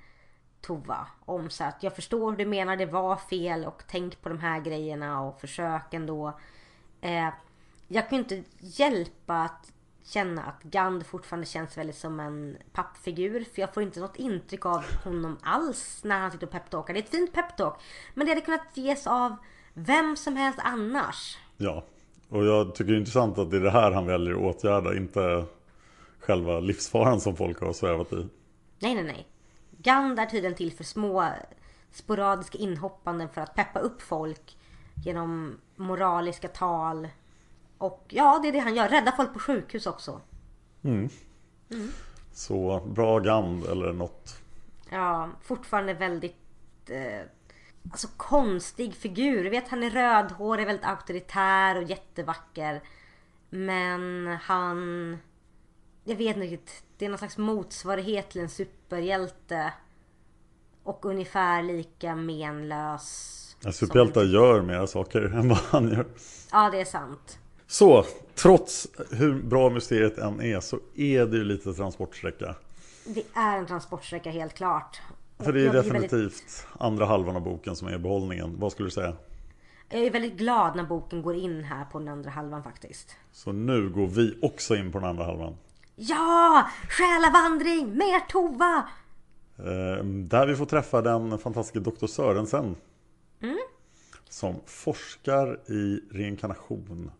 Tova 0.61 1.07
om 1.25 1.49
så 1.49 1.63
att 1.63 1.83
jag 1.83 1.95
förstår 1.95 2.31
hur 2.31 2.37
du 2.37 2.45
menar 2.45 2.77
det 2.77 2.85
var 2.85 3.15
fel 3.15 3.65
och 3.65 3.83
tänk 3.87 4.21
på 4.21 4.29
de 4.29 4.39
här 4.39 4.59
grejerna 4.59 5.21
och 5.21 5.41
försök 5.41 5.93
ändå. 5.93 6.39
Eh, 7.01 7.29
jag 7.87 8.09
kan 8.09 8.17
ju 8.17 8.23
inte 8.23 8.43
hjälpa 8.59 9.35
att 9.35 9.71
känna 10.03 10.43
att 10.43 10.63
Gand 10.63 11.05
fortfarande 11.05 11.45
känns 11.45 11.77
väldigt 11.77 11.97
som 11.97 12.19
en 12.19 12.57
pappfigur. 12.73 13.45
För 13.53 13.61
jag 13.61 13.73
får 13.73 13.83
inte 13.83 13.99
något 13.99 14.15
intryck 14.15 14.65
av 14.65 14.83
honom 15.03 15.37
alls 15.41 16.03
när 16.03 16.19
han 16.19 16.31
sitter 16.31 16.47
och 16.47 16.51
peptalkar. 16.51 16.93
Det 16.93 16.99
är 16.99 17.03
ett 17.03 17.09
fint 17.09 17.33
peptalk. 17.33 17.75
Men 18.13 18.25
det 18.25 18.31
hade 18.31 18.45
kunnat 18.45 18.77
ges 18.77 19.07
av 19.07 19.35
vem 19.73 20.15
som 20.15 20.35
helst 20.35 20.59
annars. 20.63 21.37
Ja, 21.57 21.85
och 22.29 22.45
jag 22.45 22.75
tycker 22.75 22.91
det 22.91 22.97
är 22.97 22.99
intressant 22.99 23.37
att 23.37 23.51
det 23.51 23.57
är 23.57 23.61
det 23.61 23.71
här 23.71 23.91
han 23.91 24.05
väljer 24.05 24.33
att 24.33 24.55
åtgärda. 24.55 24.95
Inte 24.95 25.45
själva 26.19 26.59
livsfaran 26.59 27.21
som 27.21 27.35
folk 27.35 27.61
har 27.61 27.73
svävat 27.73 28.13
i. 28.13 28.27
Nej, 28.79 28.95
nej, 28.95 29.03
nej. 29.03 29.27
Gand 29.71 30.19
är 30.19 30.25
tydligen 30.25 30.57
till 30.57 30.71
för 30.71 30.83
små 30.83 31.29
sporadiska 31.91 32.57
inhoppanden 32.57 33.29
för 33.29 33.41
att 33.41 33.55
peppa 33.55 33.79
upp 33.79 34.01
folk 34.01 34.57
genom 35.05 35.57
moraliska 35.75 36.47
tal. 36.47 37.07
Och 37.79 38.05
ja, 38.09 38.39
det 38.41 38.47
är 38.47 38.51
det 38.51 38.59
han 38.59 38.75
gör. 38.75 38.89
Rädda 38.89 39.11
folk 39.11 39.33
på 39.33 39.39
sjukhus 39.39 39.87
också. 39.87 40.21
Mm. 40.83 41.09
Så 42.33 42.79
bra 42.79 43.19
Gand 43.19 43.65
eller 43.65 43.93
något. 43.93 44.41
Ja, 44.89 45.29
fortfarande 45.41 45.93
väldigt 45.93 46.89
eh, 46.89 47.21
alltså 47.91 48.07
konstig 48.17 48.95
figur. 48.95 49.43
Du 49.43 49.49
vet 49.49 49.67
han 49.67 49.83
är 49.83 49.89
rödhårig, 49.89 50.65
väldigt 50.65 50.85
auktoritär 50.85 51.77
och 51.77 51.83
jättevacker. 51.83 52.81
Men 53.49 54.27
han... 54.41 55.17
Jag 56.03 56.15
vet 56.15 56.35
inte 56.35 56.47
riktigt. 56.47 56.83
Det 56.97 57.05
är 57.05 57.09
någon 57.09 57.17
slags 57.17 57.37
motsvarighet 57.37 58.29
till 58.29 58.41
en 58.41 58.49
superhjälte. 58.49 59.73
Och 60.83 61.05
ungefär 61.05 61.63
lika 61.63 62.15
menlös. 62.15 63.35
Ja, 63.63 63.71
superhjältar 63.71 64.23
gör 64.23 64.61
mer 64.61 64.85
saker 64.85 65.21
än 65.35 65.49
vad 65.49 65.57
han 65.57 65.89
gör. 65.89 66.07
Ja, 66.51 66.69
det 66.69 66.81
är 66.81 66.85
sant. 66.85 67.39
Så, 67.71 68.05
trots 68.35 68.87
hur 69.11 69.41
bra 69.41 69.69
mysteriet 69.69 70.17
än 70.17 70.41
är 70.41 70.59
så 70.59 70.79
är 70.95 71.25
det 71.25 71.37
ju 71.37 71.43
lite 71.43 71.73
transportsträcka. 71.73 72.55
Det 73.05 73.23
är 73.33 73.57
en 73.57 73.65
transportsträcka 73.65 74.29
helt 74.31 74.53
klart. 74.53 75.01
För 75.39 75.53
det 75.53 75.61
är 75.65 75.73
definitivt 75.73 76.13
väldigt- 76.13 76.67
andra 76.79 77.05
halvan 77.05 77.35
av 77.35 77.41
boken 77.41 77.75
som 77.75 77.87
är 77.87 77.97
behållningen. 77.97 78.55
Vad 78.59 78.71
skulle 78.71 78.87
du 78.87 78.91
säga? 78.91 79.13
Jag 79.89 80.01
är 80.01 80.11
väldigt 80.11 80.37
glad 80.37 80.75
när 80.75 80.83
boken 80.83 81.21
går 81.21 81.35
in 81.35 81.63
här 81.63 81.85
på 81.85 81.99
den 81.99 82.07
andra 82.07 82.29
halvan 82.29 82.63
faktiskt. 82.63 83.15
Så 83.31 83.51
nu 83.51 83.89
går 83.89 84.07
vi 84.07 84.37
också 84.41 84.75
in 84.75 84.91
på 84.91 84.99
den 84.99 85.09
andra 85.09 85.23
halvan. 85.25 85.55
Ja! 85.95 86.67
Själavandring! 86.89 87.97
Mer 87.97 88.19
Tova! 88.29 88.87
Eh, 89.57 90.03
där 90.05 90.47
vi 90.47 90.55
får 90.55 90.65
träffa 90.65 91.01
den 91.01 91.37
fantastiska 91.37 91.79
Dr. 91.79 92.07
Sörensen. 92.07 92.75
Som 94.29 94.55
forskar 94.65 95.59
i 95.71 95.99
reinkarnation. 96.11 97.11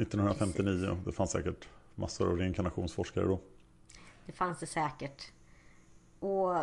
1959. 0.00 0.98
Det 1.04 1.12
fanns 1.12 1.30
säkert 1.30 1.68
massor 1.94 2.30
av 2.30 2.36
reinkarnationsforskare 2.38 3.24
då. 3.24 3.40
Det 4.26 4.32
fanns 4.32 4.58
det 4.58 4.66
säkert. 4.66 5.32
Och 6.18 6.56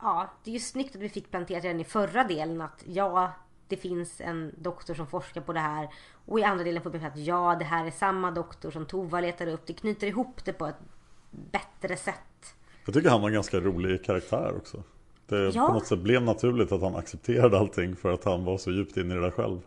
ja, 0.00 0.30
det 0.44 0.50
är 0.50 0.54
ju 0.54 0.60
snyggt 0.60 0.96
att 0.96 1.02
vi 1.02 1.08
fick 1.08 1.30
planterat 1.30 1.64
redan 1.64 1.80
i 1.80 1.84
förra 1.84 2.24
delen 2.24 2.60
att 2.60 2.84
ja, 2.86 3.32
det 3.68 3.76
finns 3.76 4.20
en 4.20 4.54
doktor 4.58 4.94
som 4.94 5.06
forskar 5.06 5.40
på 5.40 5.52
det 5.52 5.60
här. 5.60 5.88
Och 6.26 6.40
i 6.40 6.42
andra 6.42 6.64
delen 6.64 6.82
får 6.82 6.90
vi 6.90 7.04
att 7.04 7.18
ja, 7.18 7.56
det 7.58 7.64
här 7.64 7.86
är 7.86 7.90
samma 7.90 8.30
doktor 8.30 8.70
som 8.70 8.86
Tova 8.86 9.20
letar 9.20 9.46
upp. 9.46 9.66
Det 9.66 9.72
knyter 9.72 10.06
ihop 10.06 10.44
det 10.44 10.52
på 10.52 10.66
ett 10.66 10.76
bättre 11.30 11.96
sätt. 11.96 12.54
Jag 12.84 12.94
tycker 12.94 13.10
han 13.10 13.20
var 13.20 13.28
en 13.28 13.34
ganska 13.34 13.60
rolig 13.60 14.04
karaktär 14.04 14.54
också. 14.56 14.82
Det 15.26 15.50
Ja. 15.54 15.66
på 15.66 15.72
något 15.72 15.86
sätt 15.86 15.98
blev 15.98 16.22
naturligt 16.22 16.72
att 16.72 16.80
han 16.80 16.96
accepterade 16.96 17.58
allting 17.58 17.96
för 17.96 18.12
att 18.12 18.24
han 18.24 18.44
var 18.44 18.58
så 18.58 18.70
djupt 18.70 18.96
inne 18.96 19.14
i 19.14 19.16
det 19.16 19.22
där 19.22 19.30
själv. 19.30 19.60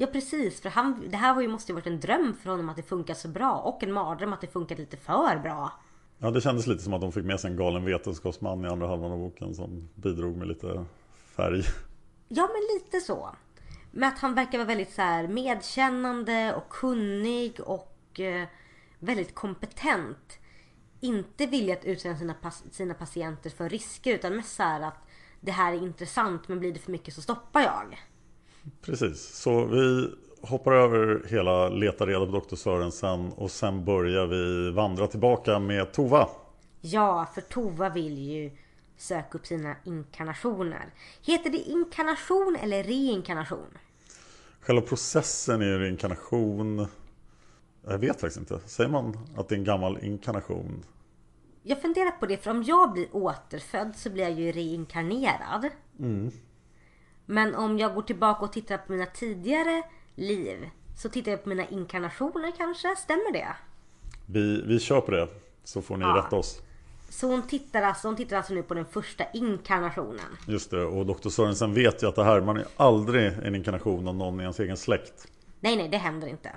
Ja 0.00 0.06
precis, 0.06 0.60
för 0.60 0.68
han, 0.68 1.10
det 1.10 1.16
här 1.16 1.34
var 1.34 1.42
ju, 1.42 1.48
måste 1.48 1.72
ju 1.72 1.74
varit 1.74 1.86
en 1.86 2.00
dröm 2.00 2.34
för 2.42 2.50
honom 2.50 2.68
att 2.68 2.76
det 2.76 2.82
funkar 2.82 3.14
så 3.14 3.28
bra. 3.28 3.56
Och 3.56 3.82
en 3.82 3.92
mardröm 3.92 4.32
att 4.32 4.40
det 4.40 4.46
funkar 4.46 4.76
lite 4.76 4.96
för 4.96 5.38
bra. 5.38 5.72
Ja, 6.18 6.30
det 6.30 6.40
kändes 6.40 6.66
lite 6.66 6.82
som 6.82 6.94
att 6.94 7.00
de 7.00 7.12
fick 7.12 7.24
med 7.24 7.40
sig 7.40 7.50
en 7.50 7.56
galen 7.56 7.84
vetenskapsman 7.84 8.64
i 8.64 8.68
andra 8.68 8.86
halvan 8.86 9.12
av 9.12 9.18
boken 9.18 9.54
som 9.54 9.88
bidrog 9.94 10.36
med 10.36 10.48
lite 10.48 10.84
färg. 11.36 11.62
Ja 12.28 12.48
men 12.52 12.76
lite 12.76 13.00
så. 13.00 13.30
Men 13.90 14.08
att 14.08 14.18
han 14.18 14.34
verkar 14.34 14.58
vara 14.58 14.68
väldigt 14.68 14.92
så 14.92 15.02
här 15.02 15.28
medkännande 15.28 16.54
och 16.54 16.68
kunnig 16.68 17.60
och 17.60 18.20
eh, 18.20 18.48
väldigt 18.98 19.34
kompetent. 19.34 20.38
Inte 21.00 21.46
vilja 21.46 21.74
att 21.74 21.84
utsätta 21.84 22.18
sina, 22.18 22.34
sina 22.70 22.94
patienter 22.94 23.50
för 23.50 23.68
risker 23.68 24.14
utan 24.14 24.36
mest 24.36 24.56
så 24.56 24.62
här 24.62 24.80
att 24.80 25.06
det 25.40 25.52
här 25.52 25.72
är 25.72 25.82
intressant 25.82 26.48
men 26.48 26.60
blir 26.60 26.72
det 26.72 26.80
för 26.80 26.92
mycket 26.92 27.14
så 27.14 27.22
stoppar 27.22 27.60
jag. 27.60 28.09
Precis, 28.82 29.20
så 29.20 29.64
vi 29.64 30.10
hoppar 30.42 30.72
över 30.72 31.28
hela 31.28 31.68
leta 31.68 32.06
reda 32.06 32.26
på 32.26 32.40
Dr. 32.40 32.56
Sörensen 32.56 33.32
och 33.32 33.50
sen 33.50 33.84
börjar 33.84 34.26
vi 34.26 34.70
vandra 34.70 35.06
tillbaka 35.06 35.58
med 35.58 35.92
Tova. 35.92 36.28
Ja, 36.80 37.28
för 37.34 37.40
Tova 37.40 37.88
vill 37.88 38.18
ju 38.18 38.50
söka 38.96 39.38
upp 39.38 39.46
sina 39.46 39.76
inkarnationer. 39.84 40.94
Heter 41.22 41.50
det 41.50 41.58
inkarnation 41.58 42.56
eller 42.62 42.84
reinkarnation? 42.84 43.78
Själva 44.60 44.82
processen 44.82 45.62
är 45.62 45.66
ju 45.66 45.78
reinkarnation. 45.78 46.86
Jag 47.86 47.98
vet 47.98 48.20
faktiskt 48.20 48.36
inte. 48.36 48.60
Säger 48.66 48.90
man 48.90 49.18
att 49.36 49.48
det 49.48 49.54
är 49.54 49.58
en 49.58 49.64
gammal 49.64 49.98
inkarnation? 50.02 50.84
Jag 51.62 51.82
funderar 51.82 52.10
på 52.10 52.26
det, 52.26 52.36
för 52.36 52.50
om 52.50 52.62
jag 52.62 52.92
blir 52.92 53.06
återfödd 53.12 53.96
så 53.96 54.10
blir 54.10 54.22
jag 54.22 54.32
ju 54.32 54.52
reinkarnerad. 54.52 55.68
Men 57.30 57.54
om 57.54 57.78
jag 57.78 57.94
går 57.94 58.02
tillbaka 58.02 58.44
och 58.44 58.52
tittar 58.52 58.78
på 58.78 58.92
mina 58.92 59.06
tidigare 59.06 59.82
liv 60.14 60.70
så 60.96 61.08
tittar 61.08 61.30
jag 61.30 61.42
på 61.42 61.48
mina 61.48 61.68
inkarnationer 61.68 62.52
kanske, 62.56 62.96
stämmer 62.96 63.32
det? 63.32 63.48
Vi, 64.26 64.62
vi 64.66 64.80
kör 64.80 65.00
på 65.00 65.10
det, 65.10 65.28
så 65.64 65.82
får 65.82 65.96
ni 65.96 66.04
Ja. 66.04 66.22
rätta 66.26 66.36
oss. 66.36 66.60
Så 67.10 67.26
hon 67.26 67.42
tittar, 67.42 67.82
alltså, 67.82 68.08
hon 68.08 68.16
tittar 68.16 68.36
alltså 68.36 68.54
nu 68.54 68.62
på 68.62 68.74
den 68.74 68.84
första 68.86 69.24
inkarnationen. 69.34 70.36
Just 70.46 70.70
det, 70.70 70.84
och 70.84 71.06
Dr. 71.06 71.28
Sörensen 71.28 71.74
vet 71.74 72.02
ju 72.02 72.06
att 72.08 72.16
det 72.16 72.24
här, 72.24 72.40
man 72.40 72.56
är 72.56 72.66
aldrig 72.76 73.32
en 73.42 73.54
inkarnation 73.54 74.08
av 74.08 74.14
någon 74.14 74.40
i 74.40 74.42
ens 74.42 74.60
egen 74.60 74.76
släkt. 74.76 75.26
Nej, 75.60 75.76
nej, 75.76 75.88
det 75.88 75.96
händer 75.96 76.28
inte. 76.28 76.50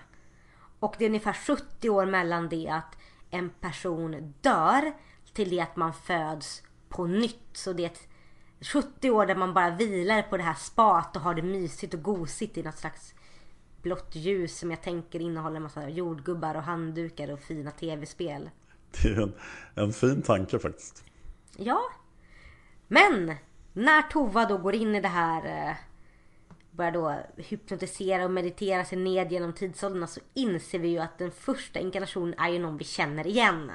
Och 0.80 0.96
det 0.98 1.06
är 1.06 1.10
ungefär 1.10 1.34
70 1.34 1.90
år 1.90 2.06
mellan 2.06 2.50
det 2.50 2.68
att 2.70 2.98
en 3.30 3.50
person 3.50 4.34
dör 4.42 4.92
till 5.34 5.50
det 5.50 5.60
att 5.60 5.76
man 5.76 5.94
föds 5.94 6.64
på 6.90 7.06
nytt. 7.08 7.48
Så 7.54 7.74
det 7.74 7.84
är 7.84 7.88
ett 7.90 8.08
70 8.64 9.10
år 9.10 9.26
där 9.26 9.36
man 9.36 9.54
bara 9.54 9.70
vilar 9.70 10.22
på 10.22 10.38
det 10.38 10.44
här 10.44 10.54
spat 10.54 11.16
och 11.16 11.22
har 11.22 11.34
det 11.34 11.42
mysigt 11.42 11.94
och 11.94 12.02
gosigt 12.04 12.58
i 12.58 12.64
något 12.64 12.78
slags 12.78 13.14
blått 13.82 14.16
ljus 14.16 14.58
som 14.60 14.72
jag 14.72 14.82
tänker 14.82 15.20
innehåller 15.20 15.56
en 15.56 15.64
massa 15.64 15.90
jordgubbar 15.90 16.56
och 16.56 16.64
handdukar 16.64 17.32
och 17.32 17.40
fina 17.40 17.72
tv-spel. 17.72 18.50
Det 19.04 19.10
är 19.10 19.22
en, 19.22 19.34
en 19.76 19.94
fin 19.94 20.22
tanke 20.22 20.60
faktiskt. 20.60 21.04
Ja. 21.58 21.82
Men 22.88 23.36
När 23.74 24.02
Tova 24.02 24.46
då 24.46 24.58
går 24.58 24.76
in 24.76 24.96
i 24.96 25.02
det 25.02 25.08
här 25.08 25.70
eh, 25.70 25.76
börjar 26.72 26.92
då 26.92 27.16
hypnotisera 27.38 28.26
och 28.26 28.32
meditera 28.32 28.86
sig 28.86 28.98
ned 28.98 29.32
genom 29.32 29.54
tidsåldrarna 29.54 30.08
så 30.08 30.20
inser 30.34 30.80
vi 30.80 30.88
ju 30.88 31.00
att 31.00 31.18
den 31.18 31.32
första 31.32 31.80
inkarnationen 31.80 32.34
är 32.38 32.50
ju 32.50 32.60
någon 32.60 32.78
vi 32.78 32.84
känner 32.84 33.28
igen. 33.28 33.72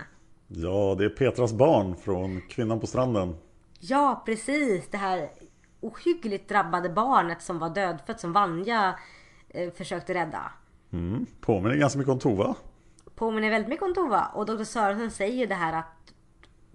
Ja, 0.49 0.95
det 0.99 1.05
är 1.05 1.09
Petras 1.09 1.53
barn 1.53 1.97
från 1.97 2.41
Kvinnan 2.41 2.81
på 2.81 2.87
stranden. 2.87 3.35
Ja, 3.79 4.23
precis. 4.27 4.89
Det 4.91 4.97
här 4.97 5.31
ohyggligt 5.81 6.49
drabbade 6.49 6.89
barnet 6.89 7.43
som 7.43 7.59
var 7.59 7.71
dödfött 7.71 8.21
som 8.21 8.33
Vanja 8.33 8.99
eh, 9.49 9.73
försökte 9.73 10.15
rädda. 10.15 10.53
Mm. 10.93 11.27
Påminner 11.41 11.77
ganska 11.77 11.99
mycket 11.99 12.13
om 12.13 12.19
Tova. 12.19 12.55
Påminner 13.15 13.51
väldigt 13.51 13.69
mycket 13.69 13.85
om 13.85 13.95
Tova. 13.95 14.27
Och 14.35 14.47
Dr. 14.47 14.65
Sörensen 14.65 15.11
säger 15.11 15.39
ju 15.39 15.47
det 15.47 15.55
här 15.55 15.73
att 15.73 16.13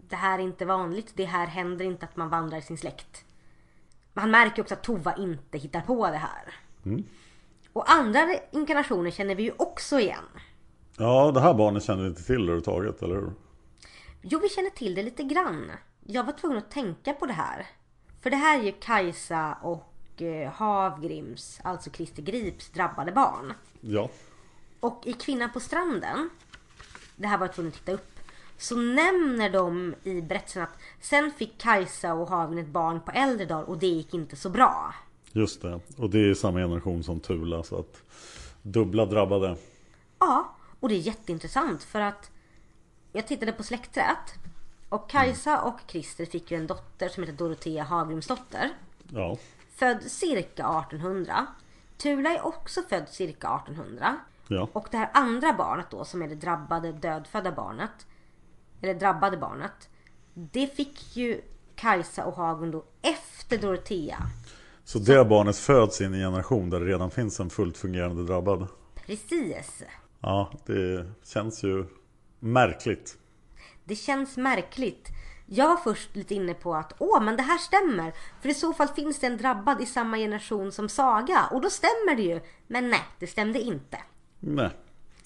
det 0.09 0.15
här 0.15 0.39
är 0.39 0.43
inte 0.43 0.65
vanligt. 0.65 1.13
Det 1.15 1.25
här 1.25 1.47
händer 1.47 1.85
inte 1.85 2.05
att 2.05 2.15
man 2.15 2.29
vandrar 2.29 2.57
i 2.57 2.61
sin 2.61 2.77
släkt. 2.77 3.25
Men 4.13 4.21
han 4.21 4.31
märker 4.31 4.61
också 4.61 4.73
att 4.73 4.83
Tova 4.83 5.15
inte 5.15 5.57
hittar 5.57 5.81
på 5.81 6.07
det 6.07 6.17
här. 6.17 6.55
Och 7.73 7.91
andra 7.91 8.27
inkarnationer 8.51 9.11
känner 9.11 9.35
vi 9.35 9.43
ju 9.43 9.53
också 9.57 9.99
igen. 9.99 10.25
Ja, 10.97 11.31
det 11.31 11.39
här 11.39 11.53
barnet 11.53 11.83
känner 11.83 12.03
vi 12.03 12.09
inte 12.09 12.23
till 12.23 12.35
överhuvudtaget, 12.35 13.01
eller 13.01 13.15
hur? 13.15 13.33
Jo, 14.21 14.39
vi 14.39 14.49
känner 14.49 14.69
till 14.69 14.95
det 14.95 15.03
lite 15.03 15.23
grann. 15.23 15.71
Jag 16.05 16.23
var 16.23 16.33
tvungen 16.33 16.57
att 16.57 16.71
tänka 16.71 17.13
på 17.13 17.25
det 17.25 17.33
här. 17.33 17.67
För 18.21 18.29
det 18.29 18.35
här 18.35 18.59
är 18.59 18.63
ju 18.63 18.71
Kajsa 18.71 19.57
och 19.61 20.21
eh, 20.21 20.51
Havgrims, 20.51 21.59
alltså 21.63 21.89
Christer 21.89 22.21
Grips 22.21 22.69
drabbade 22.69 23.11
barn. 23.11 23.53
Ja. 23.81 24.09
Och 24.79 25.01
i 25.05 25.13
Kvinnan 25.13 25.51
på 25.53 25.59
stranden, 25.59 26.29
det 27.15 27.27
här 27.27 27.37
var 27.37 27.45
jag 27.45 27.55
tvungen 27.55 27.71
att 27.71 27.77
titta 27.77 27.91
upp, 27.91 28.19
så 28.57 28.75
nämner 28.75 29.49
de 29.49 29.95
i 30.03 30.21
berättelsen 30.21 30.63
att 30.63 30.77
sen 31.01 31.31
fick 31.31 31.57
Kajsa 31.57 32.13
och 32.13 32.29
Havgrim 32.29 32.59
ett 32.65 32.71
barn 32.71 33.01
på 33.01 33.11
äldre 33.11 33.45
dagar 33.45 33.63
och 33.63 33.77
det 33.77 33.87
gick 33.87 34.13
inte 34.13 34.35
så 34.35 34.49
bra. 34.49 34.93
Just 35.31 35.61
det. 35.61 35.79
Och 35.97 36.09
det 36.09 36.29
är 36.29 36.33
samma 36.33 36.59
generation 36.59 37.03
som 37.03 37.19
Tula, 37.19 37.63
så 37.63 37.79
att 37.79 38.01
dubbla 38.61 39.05
drabbade. 39.05 39.57
Ja, 40.19 40.55
och 40.79 40.89
det 40.89 40.95
är 40.95 40.99
jätteintressant 40.99 41.83
för 41.83 42.01
att 42.01 42.31
jag 43.11 43.27
tittade 43.27 43.51
på 43.51 43.63
släktträet 43.63 44.33
och 44.93 45.10
Kajsa 45.10 45.62
och 45.62 45.79
Christer 45.88 46.25
fick 46.25 46.51
ju 46.51 46.58
en 46.58 46.67
dotter 46.67 47.10
som 47.10 47.23
heter 47.23 47.38
Dorotea 47.38 47.84
Havgrimsdotter. 47.84 48.69
Ja. 49.10 49.38
Född 49.75 50.03
cirka 50.03 50.84
1800. 50.89 51.45
Tula 51.97 52.29
är 52.29 52.45
också 52.45 52.82
född 52.89 53.10
cirka 53.10 53.60
1800. 53.63 54.17
Ja. 54.47 54.69
Och 54.73 54.88
det 54.91 54.97
här 54.97 55.10
andra 55.13 55.53
barnet 55.53 55.86
då 55.89 56.06
som 56.06 56.21
är 56.21 56.27
det 56.27 56.36
drabbade 56.36 56.91
dödfödda 56.91 57.51
barnet. 57.51 58.08
Eller 58.82 58.93
drabbade 58.93 59.38
barnet. 59.38 59.89
Det 60.34 60.67
fick 60.67 61.17
ju 61.17 61.41
Kajsa 61.75 62.25
och 62.25 62.36
Hagen 62.36 62.71
då 62.71 62.84
efter 63.01 63.58
Dorotea. 63.58 64.17
Så 64.84 64.99
det 64.99 65.25
barnet 65.25 65.58
föds 65.58 66.01
in 66.01 66.13
i 66.13 66.17
en 66.17 66.23
generation 66.23 66.69
där 66.69 66.79
det 66.79 66.86
redan 66.86 67.12
finns 67.12 67.39
en 67.39 67.49
fullt 67.49 67.77
fungerande 67.77 68.23
drabbad. 68.23 68.67
Precis. 68.95 69.84
Ja, 70.19 70.51
det 70.65 71.06
känns 71.23 71.63
ju 71.63 71.86
märkligt. 72.39 73.17
Det 73.86 73.96
känns 73.96 74.38
märkligt. 74.38 75.08
Jag 75.46 75.67
var 75.67 75.78
först 75.78 76.15
lite 76.15 76.36
inne 76.36 76.54
på 76.54 76.76
att 76.76 76.93
åh, 77.00 77.24
men 77.24 77.38
det 77.38 77.43
här 77.43 77.58
stämmer. 77.58 78.13
För 78.41 78.50
i 78.50 78.54
så 78.54 78.74
fall 78.74 78.88
finns 78.88 79.19
det 79.19 79.28
en 79.28 79.38
drabbad 79.38 79.82
i 79.82 79.86
samma 79.86 80.17
generation 80.17 80.72
som 80.72 80.89
Saga. 80.89 81.48
Och 81.52 81.62
då 81.62 81.69
stämmer 81.69 82.15
det 82.15 82.22
ju. 82.24 82.39
Men 82.67 82.89
nej, 82.89 83.02
det 83.19 83.28
stämde 83.28 83.60
inte. 83.62 83.98
Nej. 84.39 84.69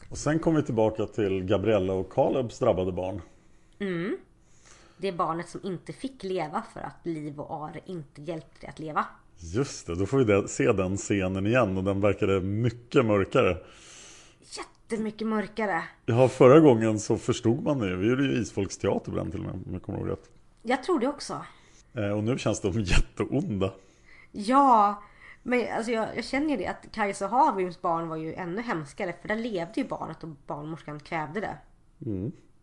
Och 0.10 0.18
sen 0.18 0.40
kommer 0.40 0.60
vi 0.60 0.66
tillbaka 0.66 1.06
till 1.06 1.44
Gabriella 1.44 1.94
och 1.94 2.12
Kalebs 2.14 2.60
drabbade 2.60 2.92
barn. 2.92 3.22
Det 4.98 5.08
är 5.08 5.12
barnet 5.12 5.50
som 5.50 5.60
inte 5.64 5.94
fick 5.94 6.24
leva 6.24 6.64
för 6.74 6.80
att 6.80 7.00
Liv 7.06 7.40
och 7.40 7.64
Are 7.66 7.80
inte 7.86 8.22
hjälpte 8.22 8.58
det 8.62 8.68
att 8.68 8.80
leva. 8.80 9.06
Just 9.40 9.88
det, 9.88 9.96
då 9.96 10.06
får 10.06 10.18
vi 10.18 10.24
det- 10.24 10.48
se 10.48 10.72
den 10.72 10.98
scenen 10.98 11.48
igen 11.48 11.78
och 11.78 11.84
den 11.84 12.02
verkade 12.02 12.42
mycket 12.42 13.06
mörkare. 13.06 13.58
Jättemycket 14.90 15.28
mörkare. 15.28 15.84
Ja, 16.06 16.28
förra 16.30 16.60
gången 16.60 17.00
så 17.00 17.18
förstod 17.18 17.64
man 17.64 17.80
det. 17.80 17.96
Vi 17.96 18.10
gjorde 18.10 18.24
ju 18.24 18.42
isfolksteater 18.42 19.12
på 19.12 19.18
den 19.18 19.32
till 19.32 19.40
och 19.40 19.46
med, 19.46 19.54
om 19.54 19.74
jag 19.74 19.82
kommer 19.82 20.00
ihåg 20.00 20.10
rätt. 20.10 20.30
Jag 20.64 20.84
tror 20.84 21.00
det 21.00 21.08
också. 21.08 21.46
Eh, 21.94 22.10
Och 22.10 22.24
nu 22.24 22.38
känns 22.38 22.62
de 22.62 22.82
jätteonda. 22.82 23.74
Ja, 24.32 25.04
men 25.44 25.66
alltså 25.78 25.92
jag, 25.92 26.08
jag 26.16 26.26
känner 26.26 26.50
ju 26.50 26.58
det 26.58 26.68
att 26.68 26.92
Kajsa 26.92 27.26
och 27.26 27.32
Havgrims 27.32 27.82
barn 27.82 28.08
var 28.08 28.16
ju 28.18 28.34
ännu 28.34 28.62
hemskare. 28.62 29.14
För 29.22 29.28
där 29.28 29.36
levde 29.36 29.82
ju 29.82 29.88
barnet 29.88 30.24
och 30.24 30.30
barnmorskan 30.48 31.00
kvävde 31.00 31.40
det. 31.40 31.58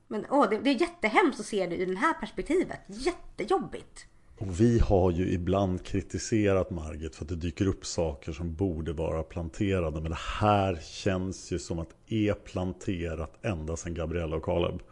Men 0.09 0.27
åh, 0.31 0.51
det, 0.51 0.59
det 0.59 0.71
är 0.71 0.81
jättehemskt 0.81 1.41
att 1.41 1.47
se 1.47 1.67
det 1.67 1.77
ur 1.77 1.87
det 1.87 1.97
här 1.99 2.15
perspektivet. 2.15 2.81
Jättejobbigt. 2.87 4.07
Och 4.39 4.61
vi 4.61 4.79
har 4.79 5.11
ju 5.11 5.33
ibland 5.33 5.85
kritiserat 5.85 6.71
Margit 6.71 7.17
för 7.17 7.25
att 7.25 7.29
det 7.29 7.37
dyker 7.37 7.67
upp 7.67 7.87
saker 7.87 8.33
som 8.33 8.55
borde 8.55 8.93
vara 8.93 9.23
planterade. 9.23 10.01
Men 10.01 10.11
det 10.11 10.19
här 10.41 10.79
känns 10.83 11.53
ju 11.53 11.59
som 11.59 11.79
att 11.79 11.89
är 12.09 12.35
planterat 12.35 13.39
ända 13.45 13.77
sedan 13.77 13.95
Gabriella 13.95 14.37
och 14.37 14.43
Kaleb. 14.45 14.83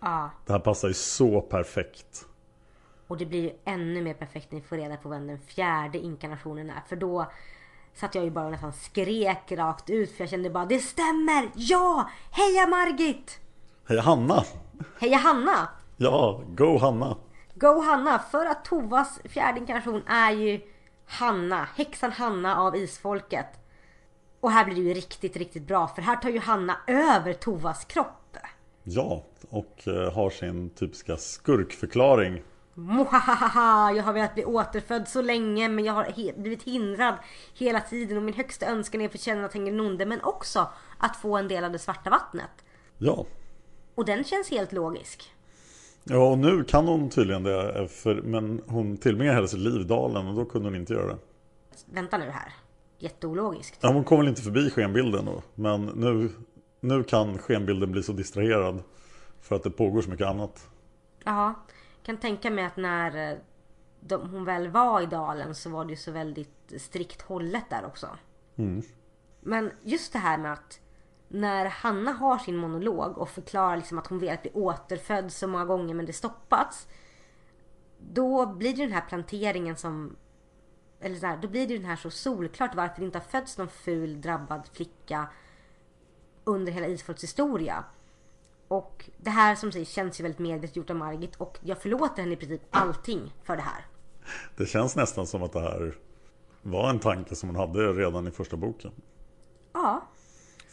Ja, 0.00 0.30
Det 0.46 0.52
här 0.52 0.60
passar 0.60 0.88
ju 0.88 0.94
så 0.94 1.40
perfekt. 1.40 2.26
och 3.06 3.16
det 3.16 3.26
blir 3.26 3.42
ju 3.42 3.50
ännu 3.64 4.02
mer 4.02 4.14
perfekt 4.14 4.52
när 4.52 4.60
vi 4.60 4.66
får 4.66 4.76
reda 4.76 4.96
på 4.96 5.08
vem 5.08 5.26
den 5.26 5.38
fjärde 5.40 5.98
inkarnationen 5.98 6.70
är. 6.70 6.82
För 6.88 6.96
då 6.96 7.26
satt 7.94 8.14
jag 8.14 8.24
ju 8.24 8.30
bara 8.30 8.44
och 8.44 8.50
nästan 8.50 8.72
skrek 8.72 9.52
rakt 9.52 9.90
ut. 9.90 10.10
För 10.12 10.22
jag 10.24 10.30
kände 10.30 10.50
bara, 10.50 10.66
det 10.66 10.78
stämmer! 10.78 11.48
Ja! 11.54 12.10
Heja 12.30 12.66
Margit! 12.66 13.40
Hej 13.88 13.98
Hanna! 13.98 14.44
Heja 15.00 15.16
Hanna! 15.16 15.68
Ja, 15.96 16.42
go 16.48 16.78
Hanna! 16.78 17.16
Go 17.58 17.80
Hanna! 17.80 18.18
För 18.18 18.46
att 18.46 18.64
Tovas 18.64 19.20
fjärde 19.24 19.60
inkarnation 19.60 20.02
är 20.06 20.30
ju 20.32 20.60
Hanna, 21.06 21.68
häxan 21.76 22.12
Hanna 22.12 22.60
av 22.60 22.76
isfolket. 22.76 23.46
Och 24.40 24.50
här 24.50 24.64
blir 24.64 24.74
det 24.74 24.80
ju 24.80 24.94
riktigt, 24.94 25.36
riktigt 25.36 25.66
bra 25.66 25.88
för 25.88 26.02
här 26.02 26.16
tar 26.16 26.30
ju 26.30 26.38
Hanna 26.38 26.76
över 26.86 27.32
Tovas 27.32 27.84
kropp. 27.84 28.36
Ja, 28.82 29.24
och 29.50 29.82
eh, 29.88 30.12
har 30.12 30.30
sin 30.30 30.70
typiska 30.70 31.16
skurkförklaring. 31.16 32.42
Mohahaha, 32.74 33.92
jag 33.92 34.04
har 34.04 34.12
velat 34.12 34.34
bli 34.34 34.44
återfödd 34.44 35.08
så 35.08 35.22
länge 35.22 35.68
men 35.68 35.84
jag 35.84 35.92
har 35.92 36.04
he- 36.04 36.40
blivit 36.40 36.62
hindrad 36.62 37.14
hela 37.54 37.80
tiden 37.80 38.16
och 38.16 38.22
min 38.22 38.34
högsta 38.34 38.66
önskan 38.66 39.00
är 39.00 39.06
att 39.06 39.12
få 39.12 39.18
känna 39.18 39.48
Tengen 39.48 39.76
Nonde 39.76 40.06
men 40.06 40.22
också 40.22 40.68
att 40.98 41.16
få 41.16 41.36
en 41.36 41.48
del 41.48 41.64
av 41.64 41.72
det 41.72 41.78
svarta 41.78 42.10
vattnet. 42.10 42.64
Ja. 42.98 43.26
Och 43.94 44.04
den 44.04 44.24
känns 44.24 44.50
helt 44.50 44.72
logisk. 44.72 45.32
Ja, 46.08 46.30
och 46.30 46.38
nu 46.38 46.64
kan 46.64 46.88
hon 46.88 47.10
tydligen 47.10 47.42
det. 47.42 47.88
För, 47.88 48.14
men 48.14 48.62
hon 48.66 48.96
tillbringar 48.96 49.34
hela 49.34 49.46
sitt 49.46 49.60
liv 49.60 49.86
dalen 49.86 50.28
och 50.28 50.34
då 50.34 50.44
kunde 50.44 50.68
hon 50.68 50.76
inte 50.76 50.92
göra 50.92 51.06
det. 51.06 51.18
Vänta 51.86 52.18
nu 52.18 52.30
här. 52.30 52.52
Jätteologiskt. 52.98 53.78
Ja, 53.80 53.92
hon 53.92 54.04
kom 54.04 54.18
väl 54.18 54.28
inte 54.28 54.42
förbi 54.42 54.70
skenbilden 54.70 55.24
då. 55.24 55.42
Men 55.54 55.84
nu, 55.86 56.30
nu 56.80 57.04
kan 57.04 57.38
skenbilden 57.38 57.92
bli 57.92 58.02
så 58.02 58.12
distraherad. 58.12 58.82
För 59.40 59.56
att 59.56 59.62
det 59.62 59.70
pågår 59.70 60.02
så 60.02 60.10
mycket 60.10 60.26
annat. 60.26 60.68
Ja, 61.24 61.54
kan 62.02 62.16
tänka 62.16 62.50
mig 62.50 62.64
att 62.64 62.76
när 62.76 63.32
eh, 63.32 63.38
de, 64.00 64.30
hon 64.30 64.44
väl 64.44 64.68
var 64.68 65.00
i 65.00 65.06
dalen 65.06 65.54
så 65.54 65.70
var 65.70 65.84
det 65.84 65.90
ju 65.90 65.96
så 65.96 66.12
väldigt 66.12 66.72
strikt 66.78 67.22
hållet 67.22 67.64
där 67.70 67.84
också. 67.86 68.08
Men 69.40 69.70
just 69.82 70.12
det 70.12 70.18
här 70.18 70.38
med 70.38 70.52
att 70.52 70.80
när 71.28 71.66
Hanna 71.66 72.12
har 72.12 72.38
sin 72.38 72.56
monolog 72.56 73.18
och 73.18 73.28
förklarar 73.28 73.76
liksom 73.76 73.98
att 73.98 74.06
hon 74.06 74.18
velat 74.18 74.42
bli 74.42 74.50
återfödd 74.54 75.32
så 75.32 75.48
många 75.48 75.64
gånger 75.64 75.94
men 75.94 76.06
det 76.06 76.12
stoppats. 76.12 76.88
Då 77.98 78.46
blir 78.46 78.76
det 78.76 78.82
den 78.82 78.92
här 78.92 79.04
planteringen 79.08 79.76
som 79.76 80.16
eller 81.00 81.16
så 81.16 81.26
här, 81.26 81.36
då 81.36 81.48
blir 81.48 81.68
det 81.68 81.76
den 81.76 81.84
här 81.84 81.96
så 81.96 82.10
solklart 82.10 82.74
varför 82.74 83.00
det 83.00 83.04
inte 83.04 83.18
har 83.18 83.24
fötts 83.24 83.58
någon 83.58 83.68
ful 83.68 84.20
drabbad 84.20 84.68
flicka 84.72 85.28
under 86.44 86.72
hela 86.72 86.86
Isfolks 86.86 87.22
historia. 87.22 87.84
Och 88.68 89.10
det 89.16 89.30
här 89.30 89.54
som 89.54 89.72
sägs 89.72 89.90
känns 89.90 90.20
ju 90.20 90.22
väldigt 90.22 90.38
medvetet 90.38 90.76
gjort 90.76 90.90
av 90.90 90.96
Margit 90.96 91.36
och 91.36 91.58
jag 91.62 91.82
förlåter 91.82 92.22
henne 92.22 92.34
i 92.34 92.36
princip 92.36 92.62
allting 92.70 93.34
för 93.42 93.56
det 93.56 93.62
här. 93.62 93.86
Det 94.56 94.66
känns 94.66 94.96
nästan 94.96 95.26
som 95.26 95.42
att 95.42 95.52
det 95.52 95.60
här 95.60 95.94
var 96.62 96.90
en 96.90 96.98
tanke 96.98 97.34
som 97.34 97.48
hon 97.48 97.56
hade 97.56 97.92
redan 97.92 98.28
i 98.28 98.30
första 98.30 98.56
boken. 98.56 98.92
Ja, 99.72 100.06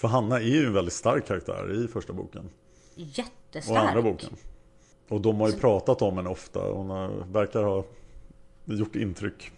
För 0.03 0.07
Hanna 0.07 0.35
är 0.35 0.43
ju 0.43 0.65
en 0.65 0.73
väldigt 0.73 0.93
stark 0.93 1.27
karaktär 1.27 1.83
i 1.83 1.87
första 1.87 2.13
boken. 2.13 2.49
Och 2.95 3.01
jättestark. 3.01 3.77
andra 3.77 4.01
boken. 4.01 4.29
Och 5.07 5.21
de 5.21 5.39
har 5.39 5.49
ju 5.49 5.53
pratat 5.53 6.01
om 6.01 6.17
henne 6.17 6.29
ofta. 6.29 6.59
Hon 6.59 6.89
har, 6.89 7.09
verkar 7.31 7.63
ha 7.63 7.83
gjort 8.65 8.95
intryck. 8.95 9.51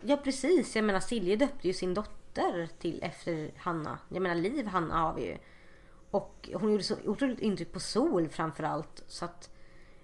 Ja 0.00 0.16
precis, 0.16 0.76
jag 0.76 0.84
menar 0.84 1.00
Silje 1.00 1.36
döpte 1.36 1.68
ju 1.68 1.74
sin 1.74 1.94
dotter 1.94 2.68
till 2.78 3.02
efter 3.02 3.50
Hanna. 3.56 3.98
Jag 4.08 4.22
menar 4.22 4.34
Liv 4.34 4.66
Hanna 4.66 4.98
har 4.98 5.14
vi 5.14 5.26
ju. 5.26 5.36
Och 6.10 6.48
hon 6.54 6.70
gjorde 6.70 6.84
så 6.84 6.94
otroligt 7.04 7.40
intryck 7.40 7.72
på 7.72 7.80
Sol 7.80 8.28
framförallt. 8.28 9.04
Så 9.06 9.24
att 9.24 9.50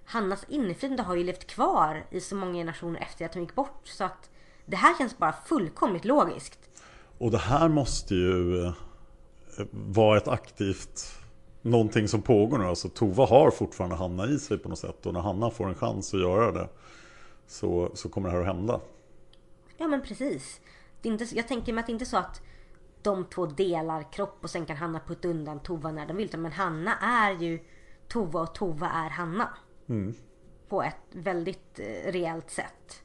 Hannas 0.04 0.44
inflytande 0.48 1.02
har 1.02 1.16
ju 1.16 1.24
levt 1.24 1.46
kvar 1.46 2.06
i 2.10 2.20
så 2.20 2.36
många 2.36 2.52
generationer 2.52 3.00
efter 3.00 3.24
att 3.24 3.34
hon 3.34 3.42
gick 3.42 3.54
bort. 3.54 3.80
Så 3.84 4.04
att 4.04 4.30
det 4.66 4.76
här 4.76 4.98
känns 4.98 5.18
bara 5.18 5.34
fullkomligt 5.46 6.04
logiskt. 6.04 6.70
Och 7.18 7.30
det 7.30 7.38
här 7.38 7.68
måste 7.68 8.14
ju 8.14 8.72
vara 9.70 10.16
ett 10.16 10.28
aktivt 10.28 11.14
Någonting 11.66 12.08
som 12.08 12.22
pågår 12.22 12.58
nu. 12.58 12.64
Alltså 12.64 12.88
Tova 12.88 13.26
har 13.26 13.50
fortfarande 13.50 13.96
Hanna 13.96 14.26
i 14.26 14.38
sig 14.38 14.58
på 14.58 14.68
något 14.68 14.78
sätt. 14.78 15.06
Och 15.06 15.12
när 15.12 15.20
Hanna 15.20 15.50
får 15.50 15.68
en 15.68 15.74
chans 15.74 16.14
att 16.14 16.20
göra 16.20 16.52
det 16.52 16.68
Så, 17.46 17.90
så 17.94 18.08
kommer 18.08 18.28
det 18.28 18.34
här 18.34 18.40
att 18.40 18.56
hända. 18.56 18.80
Ja 19.76 19.86
men 19.86 20.02
precis. 20.02 20.60
Det 21.02 21.08
är 21.08 21.12
inte, 21.12 21.24
jag 21.36 21.48
tänker 21.48 21.72
mig 21.72 21.80
att 21.80 21.86
det 21.86 21.92
inte 21.92 22.04
är 22.04 22.06
så 22.06 22.16
att 22.16 22.42
de 23.02 23.24
två 23.24 23.46
delar 23.46 24.12
kropp 24.12 24.38
och 24.40 24.50
sen 24.50 24.66
kan 24.66 24.76
Hanna 24.76 25.00
putta 25.06 25.28
undan 25.28 25.60
Tova 25.60 25.92
när 25.92 26.06
de 26.06 26.16
vill. 26.16 26.38
Men 26.38 26.52
Hanna 26.52 26.96
är 26.96 27.32
ju 27.32 27.58
Tova 28.08 28.40
och 28.40 28.54
Tova 28.54 28.90
är 28.90 29.10
Hanna. 29.10 29.48
Mm. 29.88 30.14
På 30.68 30.82
ett 30.82 30.96
väldigt 31.12 31.78
eh, 31.78 32.12
rejält 32.12 32.50
sätt. 32.50 33.02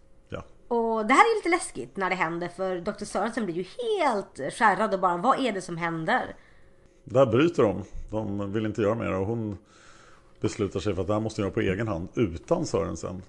Och 0.69 1.05
det 1.05 1.13
här 1.13 1.21
är 1.21 1.37
lite 1.37 1.49
läskigt 1.49 1.97
när 1.97 2.09
det 2.09 2.15
händer 2.15 2.47
för 2.47 2.79
Dr. 2.79 3.05
Sörensen 3.05 3.45
blir 3.45 3.55
ju 3.55 3.63
helt 3.63 4.53
skärrad 4.53 4.93
och 4.93 4.99
bara 4.99 5.17
vad 5.17 5.39
är 5.39 5.51
det 5.51 5.61
som 5.61 5.77
händer? 5.77 6.35
Där 7.03 7.25
bryter 7.25 7.63
de. 7.63 7.83
De 8.09 8.53
vill 8.53 8.65
inte 8.65 8.81
göra 8.81 8.95
mer 8.95 9.13
och 9.13 9.27
hon 9.27 9.57
beslutar 10.41 10.79
sig 10.79 10.95
för 10.95 11.01
att 11.01 11.07
det 11.07 11.13
här 11.13 11.19
måste 11.19 11.41
göra 11.41 11.51
på 11.51 11.59
egen 11.59 11.87
hand 11.87 12.09
utan 12.15 12.65
Sörensen. 12.65 13.23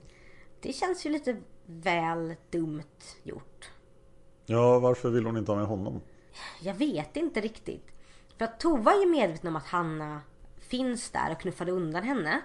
Det 0.61 0.73
känns 0.73 1.07
ju 1.07 1.11
lite 1.11 1.37
väl 1.67 2.35
dumt 2.51 2.83
gjort. 3.23 3.71
Ja, 4.47 4.79
varför 4.79 5.11
vill 5.11 5.27
hon 5.27 5.37
inte 5.37 5.53
ha 5.53 5.59
med 5.59 5.67
honom? 5.67 6.01
Jag 6.61 6.75
vet 6.75 7.17
inte 7.17 7.41
riktigt. 7.41 7.87
För 8.39 8.45
att 8.45 8.61
Tova 8.61 8.93
är 8.93 9.01
ju 9.01 9.07
medveten 9.07 9.49
om 9.49 9.57
att 9.57 9.67
Hanna 9.67 10.21
finns 10.61 11.11
där 11.11 11.33
och 11.33 11.41
knuffade 11.41 11.73
undan 11.73 12.03
henne. 12.03 12.41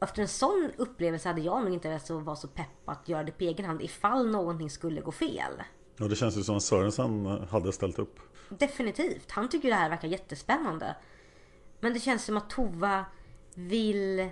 Efter 0.00 0.22
en 0.22 0.28
sån 0.28 0.70
upplevelse 0.76 1.28
hade 1.28 1.40
jag 1.40 1.64
nog 1.64 1.72
inte 1.72 1.88
velat 1.88 2.10
vara 2.10 2.36
så 2.36 2.48
pepp 2.48 2.88
att 2.88 3.08
göra 3.08 3.24
det 3.24 3.32
på 3.32 3.44
egen 3.44 3.66
hand 3.66 3.82
ifall 3.82 4.30
någonting 4.30 4.70
skulle 4.70 5.00
gå 5.00 5.12
fel. 5.12 5.62
Ja, 5.96 6.08
det 6.08 6.16
känns 6.16 6.36
ju 6.36 6.42
som 6.42 6.56
att 6.56 6.62
Sörensen 6.62 7.26
hade 7.26 7.72
ställt 7.72 7.98
upp. 7.98 8.20
Definitivt. 8.48 9.30
Han 9.30 9.48
tycker 9.48 9.68
det 9.68 9.74
här 9.74 9.90
verkar 9.90 10.08
jättespännande. 10.08 10.96
Men 11.80 11.92
det 11.92 12.00
känns 12.00 12.24
som 12.24 12.36
att 12.36 12.50
Tova 12.50 13.04
vill 13.54 14.30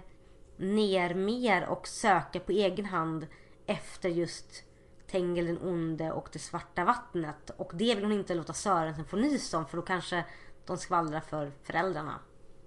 ner 0.56 1.14
mer 1.14 1.66
och 1.66 1.88
söka 1.88 2.40
på 2.40 2.52
egen 2.52 2.86
hand 2.86 3.26
efter 3.66 4.08
just 4.08 4.64
Tengel 5.10 5.46
den 5.46 5.58
onde 5.62 6.12
och 6.12 6.28
det 6.32 6.38
svarta 6.38 6.84
vattnet. 6.84 7.50
Och 7.56 7.70
det 7.74 7.94
vill 7.94 8.04
hon 8.04 8.12
inte 8.12 8.34
låta 8.34 8.52
Sörensen 8.52 9.04
få 9.04 9.16
nys 9.16 9.54
om 9.54 9.66
för 9.66 9.76
då 9.76 9.82
kanske 9.82 10.24
de 10.66 10.76
skvallrar 10.76 11.20
för 11.20 11.52
föräldrarna. 11.62 12.18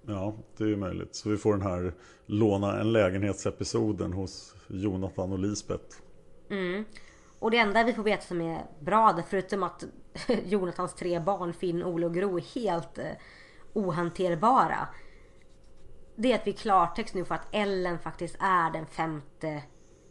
Ja, 0.06 0.36
det 0.56 0.64
är 0.64 0.68
ju 0.68 0.76
möjligt. 0.76 1.14
Så 1.14 1.30
vi 1.30 1.36
får 1.36 1.52
den 1.52 1.62
här 1.62 1.94
låna 2.26 2.80
en 2.80 2.92
lägenhetsepisoden 2.92 4.12
hos 4.12 4.54
Jonathan 4.68 5.32
och 5.32 5.38
Lisbeth. 5.38 5.96
Mm. 6.50 6.84
Och 7.38 7.50
det 7.50 7.56
enda 7.56 7.84
vi 7.84 7.92
får 7.92 8.02
veta 8.02 8.22
som 8.22 8.40
är 8.40 8.62
bra 8.80 9.12
där, 9.12 9.22
förutom 9.28 9.62
att 9.62 9.84
Jonathans 10.44 10.94
tre 10.94 11.20
barn, 11.20 11.52
Finn, 11.52 11.84
Ole 11.84 12.06
och 12.06 12.14
Gro, 12.14 12.36
är 12.38 12.54
helt 12.54 12.98
eh, 12.98 13.06
ohanterbara. 13.72 14.88
Det 16.16 16.32
är 16.32 16.34
att 16.34 16.46
vi 16.46 16.52
klartext 16.52 17.14
nu 17.14 17.24
får 17.24 17.34
att 17.34 17.48
Ellen 17.54 17.98
faktiskt 17.98 18.36
är 18.40 18.70
den 18.72 18.86
femte 18.86 19.62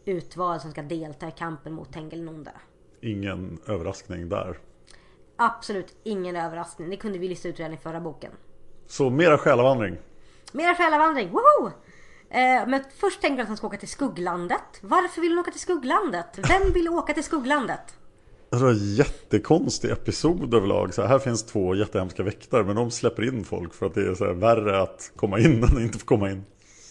utvald 0.06 0.62
som 0.62 0.72
ska 0.72 0.82
delta 0.82 1.28
i 1.28 1.32
kampen 1.32 1.74
mot 1.74 1.94
Tengil 1.94 2.46
Ingen 3.02 3.60
överraskning 3.68 4.30
där. 4.30 4.58
Absolut 5.36 5.96
ingen 6.04 6.36
överraskning. 6.36 6.90
Det 6.90 6.98
kunde 6.98 7.20
vi 7.20 7.28
lista 7.28 7.48
ut 7.48 7.60
redan 7.60 7.74
i 7.74 7.78
förra 7.78 8.00
boken. 8.00 8.32
Så 8.90 9.10
mera 9.10 9.38
själavandring. 9.38 9.98
Mera 10.52 10.76
själavandring, 10.76 11.30
woho! 11.32 11.72
Eh, 12.30 12.68
men 12.68 12.84
först 13.00 13.22
tänkte 13.22 13.36
jag 13.36 13.42
att 13.42 13.48
han 13.48 13.58
ska 13.58 13.68
åka 13.68 13.78
till 13.78 13.90
Skugglandet. 13.90 14.80
Varför 14.82 15.22
vill 15.22 15.32
hon 15.32 15.40
åka 15.40 15.52
till 15.52 15.60
Skugglandet? 15.60 16.40
Vem 16.50 16.74
vill 16.74 16.90
åka 16.90 17.14
till 17.14 17.24
Skugglandet? 17.24 17.98
Alltså, 18.52 18.72
jättekonstig 18.74 19.92
episod 19.92 20.54
överlag. 20.54 20.94
Så 20.94 21.02
här 21.06 21.20
finns 21.20 21.46
två 21.46 21.76
jättehemska 21.76 22.24
väktare 22.24 22.64
men 22.64 22.76
de 22.76 22.92
släpper 22.92 23.24
in 23.24 23.44
folk 23.44 23.74
för 23.74 23.86
att 23.86 23.94
det 23.94 24.02
är 24.02 24.16
så 24.16 24.26
här 24.26 24.34
värre 24.34 24.82
att 24.82 25.12
komma 25.16 25.40
in 25.40 25.64
än 25.64 25.64
att 25.64 25.82
inte 25.82 26.00
få 26.00 26.06
komma 26.06 26.32
in. 26.32 26.46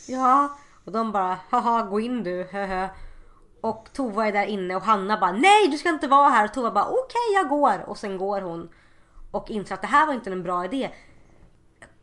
Ja, 0.09 0.59
och 0.85 0.93
de 0.93 1.13
bara 1.13 1.39
haha 1.51 1.83
gå 1.83 2.01
in 2.01 2.23
du, 2.23 2.47
höhö. 2.51 2.89
Och 3.61 3.89
Tova 3.93 4.27
är 4.27 4.33
där 4.33 4.47
inne 4.47 4.77
och 4.77 4.83
Hanna 4.83 5.21
bara 5.21 5.33
nej 5.33 5.69
du 5.71 5.79
ska 5.79 5.89
inte 5.89 6.09
vara 6.09 6.29
här. 6.29 6.45
Och 6.45 6.55
Tova 6.55 6.71
bara 6.71 6.85
okej 6.85 7.01
okay, 7.05 7.35
jag 7.35 7.49
går. 7.49 7.91
Och 7.91 7.99
sen 7.99 8.19
går 8.19 8.41
hon. 8.41 8.69
Och 9.31 9.51
inser 9.51 9.75
att 9.75 9.81
det 9.81 9.87
här 9.87 10.07
var 10.07 10.15
inte 10.15 10.31
en 10.31 10.43
bra 10.43 10.65
idé. 10.65 10.91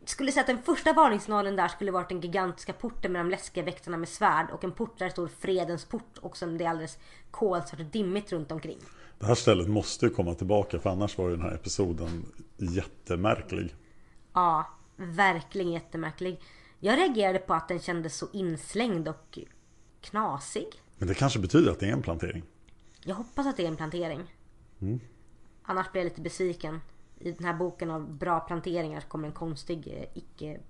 Skulle 0.06 0.32
säga 0.32 0.40
att 0.40 0.46
den 0.46 0.62
första 0.62 0.92
varningssignalen 0.92 1.56
där 1.56 1.68
skulle 1.68 1.90
varit 1.90 2.08
den 2.08 2.20
gigantiska 2.20 2.72
porten 2.72 3.12
med 3.12 3.20
de 3.20 3.30
läskiga 3.30 3.64
väktarna 3.64 3.96
med 3.96 4.08
svärd. 4.08 4.50
Och 4.50 4.64
en 4.64 4.72
port 4.72 4.98
där 4.98 5.06
det 5.06 5.12
står 5.12 5.28
fredens 5.28 5.84
port 5.84 6.18
och 6.20 6.36
som 6.36 6.58
det 6.58 6.64
är 6.64 6.68
alldeles 6.68 6.98
kolsvart 7.30 7.80
och 7.80 7.86
dimmigt 7.86 8.32
runt 8.32 8.52
omkring. 8.52 8.78
Det 9.18 9.26
här 9.26 9.34
stället 9.34 9.68
måste 9.68 10.06
ju 10.06 10.10
komma 10.10 10.34
tillbaka 10.34 10.78
för 10.78 10.90
annars 10.90 11.18
var 11.18 11.28
ju 11.28 11.36
den 11.36 11.44
här 11.44 11.54
episoden 11.54 12.32
jättemärklig. 12.56 13.74
Ja, 14.32 14.66
verkligen 14.96 15.72
jättemärklig. 15.72 16.40
Jag 16.80 16.98
reagerade 16.98 17.38
på 17.38 17.54
att 17.54 17.68
den 17.68 17.80
kändes 17.80 18.16
så 18.16 18.26
inslängd 18.32 19.08
och 19.08 19.38
knasig. 20.00 20.68
Men 20.98 21.08
det 21.08 21.14
kanske 21.14 21.38
betyder 21.38 21.72
att 21.72 21.80
det 21.80 21.86
är 21.86 21.92
en 21.92 22.02
plantering. 22.02 22.42
Jag 23.04 23.14
hoppas 23.14 23.46
att 23.46 23.56
det 23.56 23.64
är 23.64 23.68
en 23.68 23.76
plantering. 23.76 24.34
Mm. 24.80 25.00
Annars 25.62 25.92
blir 25.92 26.02
jag 26.02 26.08
lite 26.08 26.20
besviken. 26.20 26.80
I 27.20 27.32
den 27.32 27.44
här 27.44 27.54
boken 27.54 27.90
av 27.90 28.12
bra 28.18 28.40
planteringar 28.40 29.00
kommer 29.00 29.28
en 29.28 29.34
konstig, 29.34 29.88
eh, 29.88 30.18
icke 30.18 30.60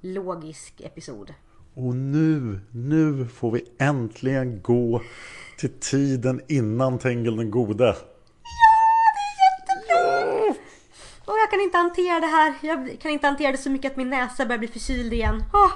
logisk 0.00 0.80
episod. 0.80 1.34
Och 1.74 1.96
nu, 1.96 2.60
nu 2.70 3.26
får 3.26 3.50
vi 3.50 3.64
äntligen 3.78 4.62
gå 4.62 5.02
till 5.58 5.80
tiden 5.80 6.40
innan 6.48 6.98
Tengel 6.98 7.36
den 7.36 7.50
gode. 7.50 7.84
Ja, 7.84 7.94
det 9.14 9.20
är 9.20 9.34
jättebra! 9.44 10.62
Och 11.24 11.38
jag 11.38 11.50
kan 11.50 11.60
inte 11.60 11.78
hantera 11.78 12.20
det 12.20 12.26
här. 12.26 12.54
Jag 12.62 13.00
kan 13.00 13.10
inte 13.10 13.26
hantera 13.26 13.52
det 13.52 13.58
så 13.58 13.70
mycket 13.70 13.90
att 13.92 13.96
min 13.96 14.10
näsa 14.10 14.46
börjar 14.46 14.58
bli 14.58 14.68
förkyld 14.68 15.12
igen. 15.12 15.44
Oh. 15.52 15.72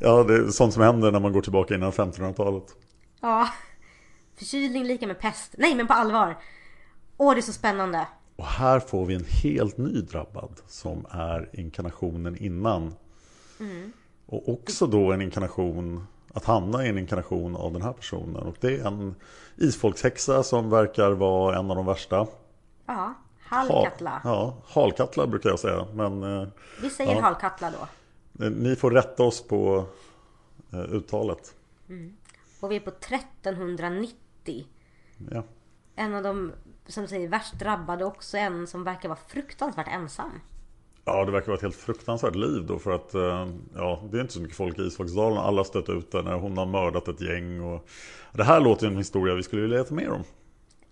ja, 0.00 0.22
det 0.22 0.34
är 0.34 0.48
sånt 0.48 0.72
som 0.72 0.82
händer 0.82 1.12
när 1.12 1.20
man 1.20 1.32
går 1.32 1.42
tillbaka 1.42 1.74
innan 1.74 1.92
1500-talet. 1.92 2.76
Ja. 3.20 3.48
Förkylning 4.36 4.84
lika 4.84 5.06
med 5.06 5.18
pest. 5.18 5.54
Nej, 5.58 5.74
men 5.74 5.86
på 5.86 5.92
allvar. 5.92 6.36
Åh, 7.16 7.34
det 7.34 7.40
är 7.40 7.42
så 7.42 7.52
spännande. 7.52 8.06
Och 8.36 8.46
här 8.46 8.80
får 8.80 9.06
vi 9.06 9.14
en 9.14 9.24
helt 9.24 9.76
ny 9.76 10.00
drabbad 10.00 10.60
som 10.66 11.06
är 11.10 11.50
inkarnationen 11.52 12.36
innan. 12.36 12.94
Mm. 13.60 13.92
Och 14.26 14.48
också 14.48 14.86
då 14.86 15.12
en 15.12 15.22
inkarnation, 15.22 16.06
att 16.32 16.44
Hanna 16.44 16.84
är 16.84 16.88
en 16.88 16.98
inkarnation 16.98 17.56
av 17.56 17.72
den 17.72 17.82
här 17.82 17.92
personen. 17.92 18.42
Och 18.42 18.56
det 18.60 18.80
är 18.80 18.86
en 18.86 19.14
isfolkshäxa 19.56 20.42
som 20.42 20.70
verkar 20.70 21.10
vara 21.10 21.58
en 21.58 21.70
av 21.70 21.76
de 21.76 21.86
värsta. 21.86 22.26
Ja, 22.86 23.14
halkattla. 23.42 24.10
Ha, 24.10 24.30
ja, 24.30 24.56
halkattla 24.66 25.26
brukar 25.26 25.50
jag 25.50 25.58
säga. 25.58 25.86
Men, 25.94 26.22
eh, 26.22 26.48
vi 26.82 26.90
säger 26.90 27.14
ja. 27.14 27.20
halkattla 27.20 27.70
då. 27.70 28.44
Eh, 28.44 28.50
ni 28.50 28.76
får 28.76 28.90
rätta 28.90 29.22
oss 29.22 29.42
på 29.42 29.86
eh, 30.72 30.94
uttalet. 30.94 31.54
Mm. 31.88 32.16
Och 32.60 32.70
vi 32.70 32.76
är 32.76 32.80
på 32.80 32.90
1390. 32.90 34.66
Ja. 35.30 35.42
En 35.96 36.14
av 36.14 36.22
de 36.22 36.52
som 36.92 37.08
säger 37.08 37.28
värst 37.28 37.58
drabbade 37.58 38.04
också 38.04 38.36
en 38.36 38.66
som 38.66 38.84
verkar 38.84 39.08
vara 39.08 39.18
fruktansvärt 39.28 39.88
ensam. 39.88 40.40
Ja, 41.04 41.24
det 41.24 41.32
verkar 41.32 41.46
vara 41.46 41.56
ett 41.56 41.62
helt 41.62 41.76
fruktansvärt 41.76 42.34
liv 42.34 42.66
då 42.66 42.78
för 42.78 42.90
att 42.90 43.14
eh, 43.14 43.48
ja, 43.74 44.02
det 44.10 44.16
är 44.16 44.20
inte 44.20 44.32
så 44.32 44.40
mycket 44.40 44.56
folk 44.56 44.78
i 44.78 44.82
Isfolksdalen. 44.82 45.38
Alla 45.38 45.64
stött 45.64 45.88
ut 45.88 46.12
där 46.12 46.22
när 46.22 46.34
hon 46.34 46.58
har 46.58 46.66
mördat 46.66 47.08
ett 47.08 47.20
gäng. 47.20 47.60
Och... 47.60 47.88
Det 48.32 48.44
här 48.44 48.60
låter 48.60 48.86
ju 48.86 48.92
en 48.92 48.98
historia 48.98 49.34
vi 49.34 49.42
skulle 49.42 49.62
vilja 49.62 49.78
veta 49.78 49.94
mer 49.94 50.10
om. 50.10 50.24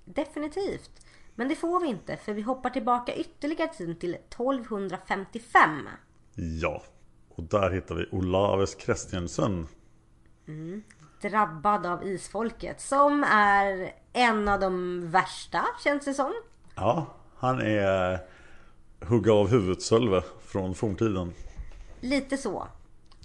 Definitivt. 0.04 0.90
Men 1.34 1.48
det 1.48 1.54
får 1.54 1.80
vi 1.80 1.88
inte 1.88 2.16
för 2.16 2.32
vi 2.32 2.42
hoppar 2.42 2.70
tillbaka 2.70 3.14
ytterligare 3.14 3.74
tiden 3.74 3.96
till 3.96 4.14
1255. 4.14 5.88
Ja, 6.34 6.82
och 7.28 7.44
där 7.44 7.70
hittar 7.70 7.94
vi 7.94 8.06
Olaves 8.10 8.74
Kristiansen. 8.74 9.66
Mm. 10.48 10.82
Drabbad 11.22 11.86
av 11.86 12.06
isfolket 12.06 12.80
som 12.80 13.24
är 13.24 13.92
en 14.12 14.48
av 14.48 14.60
de 14.60 15.00
värsta 15.10 15.64
känns 15.84 16.04
det 16.04 16.14
som. 16.14 16.32
Ja, 16.74 17.06
han 17.36 17.60
är 17.60 18.18
hugga 19.00 19.32
av 19.32 19.48
huvudet 19.48 19.82
Sölve 19.82 20.22
från 20.46 20.74
forntiden. 20.74 21.32
Lite 22.00 22.36
så. 22.36 22.68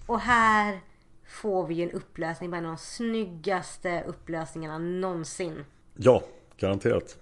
Och 0.05 0.19
här 0.19 0.79
får 1.27 1.67
vi 1.67 1.75
ju 1.75 1.83
en 1.83 1.91
upplösning, 1.91 2.53
av 2.53 2.63
de 2.63 2.77
snyggaste 2.77 4.03
upplösningarna 4.07 4.77
någonsin. 4.77 5.65
Ja, 5.93 6.23
garanterat. 6.58 7.17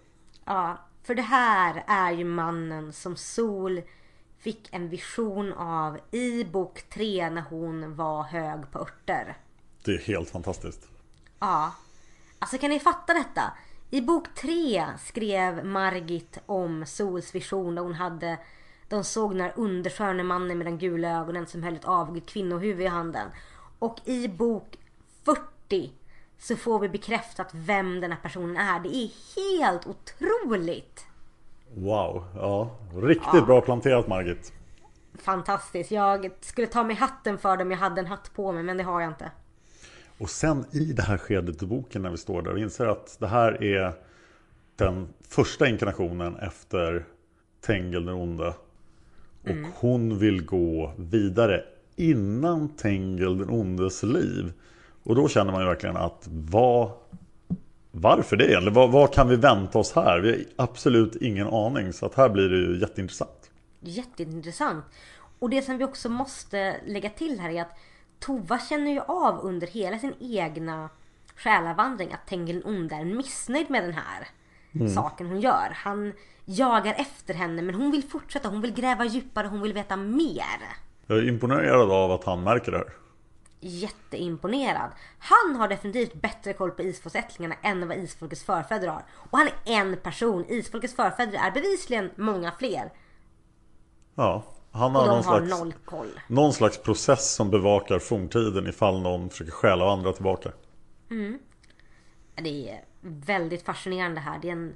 Ja, 0.45 0.78
för 1.03 1.15
det 1.15 1.21
här 1.21 1.84
är 1.88 2.11
ju 2.11 2.26
mannen 2.26 2.93
som 2.93 3.15
Sol 3.15 3.82
fick 4.38 4.69
en 4.71 4.89
vision 4.89 5.53
av 5.53 5.97
i 6.11 6.43
bok 6.43 6.84
3 6.89 7.30
när 7.30 7.43
hon 7.49 7.95
var 7.95 8.23
hög 8.23 8.71
på 8.71 8.80
örter. 8.80 9.38
Det 9.86 9.91
är 9.91 9.99
helt 9.99 10.29
fantastiskt. 10.29 10.88
Ja. 11.39 11.71
Alltså 12.39 12.57
kan 12.57 12.69
ni 12.69 12.79
fatta 12.79 13.13
detta? 13.13 13.41
I 13.89 14.01
bok 14.01 14.27
3 14.36 14.86
skrev 14.99 15.65
Margit 15.65 16.39
om 16.45 16.86
Sols 16.86 17.36
vision 17.36 17.75
där 17.75 17.81
hon 17.81 17.93
hade 17.93 18.38
de 18.89 19.03
såg 19.03 19.31
den 19.31 19.41
här 19.41 19.53
undersköne 19.55 20.23
mannen 20.23 20.57
med 20.57 20.67
den 20.67 20.77
gula 20.77 21.21
ögonen 21.21 21.47
som 21.47 21.63
höll 21.63 21.75
ett 21.75 21.86
avigt 21.86 22.29
kvinnohuvud 22.29 22.86
i 22.86 22.88
handen. 22.88 23.29
Och 23.79 23.99
i 24.05 24.27
bok 24.27 24.77
40 25.23 25.91
så 26.38 26.55
får 26.55 26.79
vi 26.79 26.89
bekräftat 26.89 27.49
vem 27.51 28.01
den 28.01 28.11
här 28.11 28.19
personen 28.21 28.57
är. 28.57 28.79
Det 28.79 28.95
är 28.95 29.09
helt 29.36 29.88
otroligt! 29.88 31.05
Wow, 31.73 32.25
ja. 32.36 32.69
Riktigt 32.95 33.29
ja. 33.33 33.41
bra 33.41 33.61
planterat 33.61 34.07
Margit. 34.07 34.53
Fantastiskt. 35.13 35.91
Jag 35.91 36.31
skulle 36.41 36.67
ta 36.67 36.83
mig 36.83 36.95
hatten 36.95 37.38
för 37.38 37.57
dem 37.57 37.71
jag 37.71 37.77
hade 37.77 38.01
en 38.01 38.07
hatt 38.07 38.33
på 38.33 38.51
mig 38.51 38.63
men 38.63 38.77
det 38.77 38.83
har 38.83 39.01
jag 39.01 39.09
inte. 39.09 39.31
Och 40.18 40.30
sen 40.30 40.66
i 40.72 40.93
det 40.93 41.01
här 41.01 41.18
skedet 41.18 41.63
i 41.63 41.66
boken 41.66 42.01
när 42.01 42.09
vi 42.09 42.18
står 42.18 42.41
där 42.41 42.51
och 42.51 42.59
inser 42.59 42.86
att 42.86 43.18
det 43.20 43.28
här 43.28 43.63
är 43.63 43.93
den 44.76 45.07
första 45.30 45.68
inkarnationen 45.68 46.36
efter 46.36 47.05
Tengel 47.61 48.05
den 48.05 48.16
onde. 48.16 48.47
Och 49.43 49.49
Mm. 49.49 49.72
hon 49.76 50.20
vill 50.20 50.45
gå 50.45 50.93
vidare 50.97 51.63
innan 51.95 52.70
Tengel 52.70 53.38
den 53.38 53.49
ondes 53.49 54.03
liv. 54.03 54.53
Och 55.03 55.16
då 55.16 55.28
känner 55.28 55.51
man 55.51 55.61
ju 55.61 55.68
verkligen 55.68 55.97
att 55.97 56.28
vad, 56.32 56.91
varför 57.91 58.36
det? 58.36 58.53
Eller 58.53 58.72
vad, 58.72 58.91
vad 58.91 59.13
kan 59.13 59.28
vi 59.28 59.36
vänta 59.36 59.80
oss 59.80 59.91
här? 59.91 60.20
Vi 60.20 60.32
har 60.32 60.39
absolut 60.55 61.16
ingen 61.16 61.47
aning. 61.47 61.93
Så 61.93 62.05
att 62.05 62.16
här 62.16 62.30
blir 62.30 62.49
det 62.49 62.57
ju 62.57 62.80
jätteintressant. 62.80 63.51
Jätteintressant. 63.80 64.86
Och 65.39 65.49
det 65.49 65.61
som 65.61 65.78
vi 65.78 65.84
också 65.84 66.09
måste 66.09 66.76
lägga 66.86 67.09
till 67.09 67.39
här 67.39 67.49
är 67.49 67.61
att 67.61 67.78
Tova 68.20 68.59
känner 68.59 68.91
ju 68.91 68.99
av 68.99 69.39
under 69.39 69.68
hela 69.68 69.99
sin 69.99 70.13
egna 70.20 70.89
själavandring 71.36 72.13
att 72.13 72.28
Tengil 72.28 72.61
onde 72.66 72.95
är 72.95 73.05
missnöjd 73.05 73.70
med 73.70 73.84
den 73.84 73.93
här 73.93 74.28
saken 74.89 75.28
hon 75.28 75.41
gör. 75.41 75.72
Han 75.76 76.13
jagar 76.45 76.93
efter 76.97 77.34
henne 77.34 77.61
men 77.61 77.76
hon 77.76 77.91
vill 77.91 78.03
fortsätta, 78.03 78.49
hon 78.49 78.61
vill 78.61 78.74
gräva 78.74 79.05
djupare, 79.05 79.47
hon 79.47 79.61
vill 79.61 79.74
veta 79.74 79.95
mer. 79.95 80.59
Jag 81.07 81.18
är 81.18 81.28
imponerad 81.28 81.91
av 81.91 82.11
att 82.11 82.24
han 82.24 82.43
märker 82.43 82.72
det 82.72 82.78
här. 82.78 82.93
Jätteimponerad. 83.59 84.91
Han 85.20 85.55
har 85.55 85.68
definitivt 85.68 86.13
bättre 86.13 86.53
koll 86.53 86.72
på 86.72 86.82
isfolksättlingarna 86.82 87.55
än 87.61 87.88
vad 87.88 87.97
isfolkets 87.97 88.43
förfäder 88.43 88.88
har. 88.88 89.03
Och 89.13 89.38
han 89.38 89.47
är 89.47 89.53
en 89.66 89.97
person. 89.97 90.45
Isfolkets 90.47 90.95
förfäder 90.95 91.39
är 91.47 91.51
bevisligen 91.51 92.11
många 92.16 92.51
fler. 92.51 92.91
Ja, 94.16 94.43
han 94.76 94.95
Och 94.95 95.01
har 95.01 95.07
de 95.07 95.15
någon 95.15 95.23
har 95.26 95.39
slags, 95.45 95.59
noll 95.59 95.73
koll. 95.86 96.19
någon 96.28 96.53
slags 96.53 96.78
process 96.84 97.36
som 97.36 97.49
bevakar 97.49 97.99
forntiden 97.99 98.67
ifall 98.67 99.01
någon 99.01 99.30
försöker 99.30 99.51
stjäla 99.51 99.91
andra 99.93 100.13
tillbaka. 100.13 100.51
Det 102.36 102.69
är 102.69 102.84
väldigt 103.01 103.65
fascinerande 103.65 104.19
här. 104.21 104.39
Det 104.41 104.47
är 104.47 104.51
en 104.51 104.73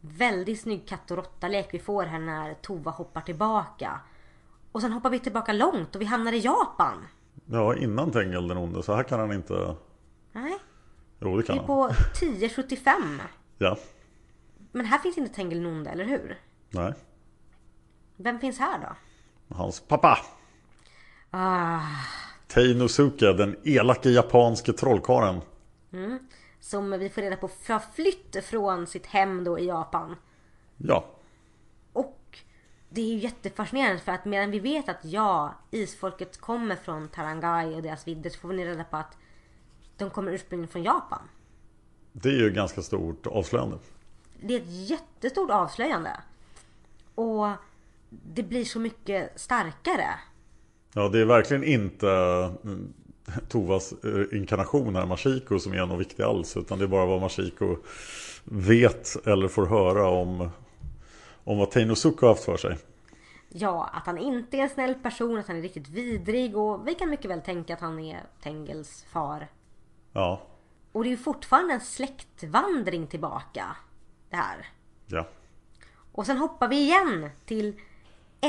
väldigt 0.00 0.60
snygg 0.60 0.88
katt 0.88 1.10
och 1.10 1.16
råtta-lek 1.16 1.68
vi 1.72 1.78
får 1.78 2.02
här 2.04 2.18
när 2.18 2.54
Tova 2.54 2.90
hoppar 2.90 3.20
tillbaka. 3.20 4.00
Och 4.72 4.80
sen 4.80 4.92
hoppar 4.92 5.10
vi 5.10 5.18
tillbaka 5.18 5.52
långt 5.52 5.94
och 5.94 6.00
vi 6.00 6.04
hamnar 6.04 6.32
i 6.32 6.38
Japan. 6.38 7.06
Ja, 7.46 7.76
innan 7.76 8.10
Tengel 8.10 8.48
den 8.48 8.58
onde. 8.58 8.82
Så 8.82 8.94
här 8.94 9.02
kan 9.02 9.20
han 9.20 9.32
inte... 9.32 9.76
Nej, 10.32 10.54
Jo, 11.20 11.30
det 11.30 11.36
vi 11.36 11.42
kan 11.42 11.54
är 11.56 11.58
han. 11.58 11.66
på 11.66 11.86
1075. 11.88 13.20
Ja, 13.58 13.76
Men 14.72 14.86
här 14.86 14.98
finns 14.98 15.18
inte 15.18 15.34
Tengil 15.34 15.60
Nonde, 15.62 15.90
eller 15.90 16.04
hur? 16.04 16.38
nej. 16.70 16.92
Vem 18.16 18.38
finns 18.40 18.58
här 18.58 18.78
då? 18.78 18.96
Hans 19.48 19.80
pappa. 19.80 20.18
Ah, 21.30 21.80
Teinosuke, 22.46 23.32
den 23.32 23.56
elake 23.64 24.10
japanske 24.10 24.72
trollkarlen. 24.72 25.40
som 26.60 26.90
vi 26.90 27.08
får 27.08 27.22
reda 27.22 27.36
på 27.36 27.50
har 27.68 27.78
flytt 27.94 28.44
från 28.44 28.86
sitt 28.86 29.06
hem 29.06 29.44
då 29.44 29.58
i 29.58 29.66
Japan. 29.66 30.16
Ja, 30.76 31.04
Och 31.92 32.38
det 32.88 33.00
är 33.00 33.06
ju 33.06 33.18
jättefascinerande 33.18 33.98
för 34.02 34.12
att 34.12 34.24
medan 34.24 34.50
vi 34.50 34.58
vet 34.60 34.88
att 34.88 35.04
ja, 35.04 35.54
isfolket 35.70 36.40
kommer 36.40 36.76
från 36.76 37.08
Tarangai 37.08 37.74
och 37.74 37.82
deras 37.82 38.06
vidder 38.08 38.30
så 38.30 38.38
får 38.38 38.48
vi 38.48 38.64
reda 38.64 38.84
på 38.84 38.96
att 38.96 39.16
de 39.96 40.10
kommer 40.10 40.32
ursprungligen 40.32 40.72
från 40.72 40.82
Japan. 40.82 41.28
det 42.12 42.28
är 42.28 42.32
ju 42.32 42.50
ganska 42.50 42.82
stort 42.82 43.26
avslöjande. 43.26 43.78
Det 44.40 44.54
är 44.54 44.60
ett 44.60 44.88
jättestort 44.90 45.50
avslöjande. 45.50 46.20
Och 47.14 47.46
det 48.22 48.42
blir 48.42 48.64
så 48.64 48.80
mycket 48.80 49.40
starkare. 49.40 50.08
Ja, 50.94 51.08
det 51.08 51.20
är 51.20 51.24
verkligen 51.24 51.64
inte 51.64 52.08
mm, 52.64 52.92
Tovas 53.48 53.92
eh, 53.92 54.38
inkarnation 54.38 54.96
här, 54.96 55.06
Mashiko, 55.06 55.58
som 55.58 55.72
är 55.72 55.86
något 55.86 56.00
viktigt 56.00 56.20
alls. 56.20 56.56
Utan 56.56 56.78
det 56.78 56.84
är 56.84 56.88
bara 56.88 57.06
vad 57.06 57.20
Mashiko 57.20 57.76
vet 58.44 59.26
eller 59.26 59.48
får 59.48 59.66
höra 59.66 60.08
om, 60.08 60.50
om 61.44 61.58
vad 61.58 61.70
Teinosuke 61.70 62.26
har 62.26 62.32
haft 62.32 62.44
för 62.44 62.56
sig. 62.56 62.78
Ja, 63.48 63.90
att 63.92 64.06
han 64.06 64.18
inte 64.18 64.56
är 64.56 64.62
en 64.62 64.68
snäll 64.68 64.94
person, 64.94 65.38
att 65.38 65.48
han 65.48 65.56
är 65.56 65.62
riktigt 65.62 65.88
vidrig 65.88 66.56
och 66.56 66.88
vi 66.88 66.94
kan 66.94 67.10
mycket 67.10 67.30
väl 67.30 67.40
tänka 67.40 67.74
att 67.74 67.80
han 67.80 67.98
är 67.98 68.22
Tengels 68.42 69.04
far. 69.12 69.48
Ja, 70.12 70.42
Och 70.92 71.04
det 71.04 71.08
är 71.08 71.10
ju 71.10 71.16
fortfarande 71.16 71.74
en 71.74 71.80
släktvandring 71.80 73.06
tillbaka. 73.06 73.76
Det 74.30 74.36
här. 74.36 74.66
ja. 75.06 75.28
Och 76.12 76.26
sen 76.26 76.36
hoppar 76.38 76.68
vi 76.68 76.76
igen 76.76 77.30
till 77.46 77.80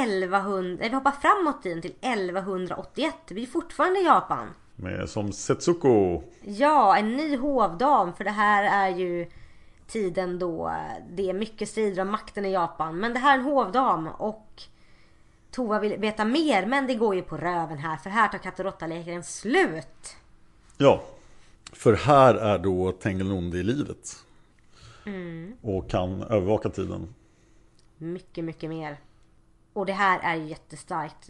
1100, 0.04 0.78
nej, 0.80 0.90
vi 0.90 0.96
hoppar 0.96 1.12
framåt 1.12 1.64
tiden 1.64 1.82
till 1.82 1.96
1181. 2.02 3.16
Vi 3.28 3.44
är 3.44 3.48
fortfarande 3.48 4.00
i 4.00 4.04
Japan. 4.04 4.48
Med, 4.76 5.10
som 5.10 5.32
Setsuko. 5.32 6.22
Ja, 6.42 6.98
en 6.98 7.18
ny 7.18 7.38
hovdam 7.38 8.14
för 8.14 8.24
det 8.24 8.32
här 8.32 8.64
är 8.64 8.98
ju 8.98 9.28
tiden 9.88 10.40
då 10.40 10.76
det 11.10 11.30
är 11.30 11.34
mycket 11.34 11.70
strider 11.70 12.02
om 12.02 12.12
makten 12.12 12.46
i 12.46 12.52
Japan. 12.52 12.98
Men 13.00 13.14
det 13.14 13.20
här 13.20 13.34
är 13.34 13.40
en 13.40 13.46
hovdam 13.46 14.08
och 14.08 14.64
Tova 15.52 15.80
vill 15.80 15.98
veta 15.98 16.26
mer 16.26 16.66
men 16.66 16.88
det 16.88 16.96
går 16.96 17.16
ju 17.16 17.22
på 17.22 17.38
röven 17.38 17.78
här 17.78 17.98
för 17.98 18.10
här 18.10 18.28
tar 18.28 18.38
katt 18.38 18.60
och 18.60 19.26
slut. 19.26 20.16
Ja, 20.78 21.04
för 21.74 21.94
här 21.94 22.36
är 22.36 22.60
då 22.60 22.94
Nonde 23.04 23.58
i 23.58 23.64
livet. 23.64 24.26
Och 25.62 25.90
kan 25.90 26.24
övervaka 26.24 26.70
tiden. 26.70 27.14
Mycket, 27.98 28.44
mycket 28.44 28.70
mer. 28.70 28.98
Och 29.76 29.86
det 29.86 29.94
här 29.94 30.20
är 30.24 30.36
ju 30.36 30.48
jättestarkt. 30.48 31.30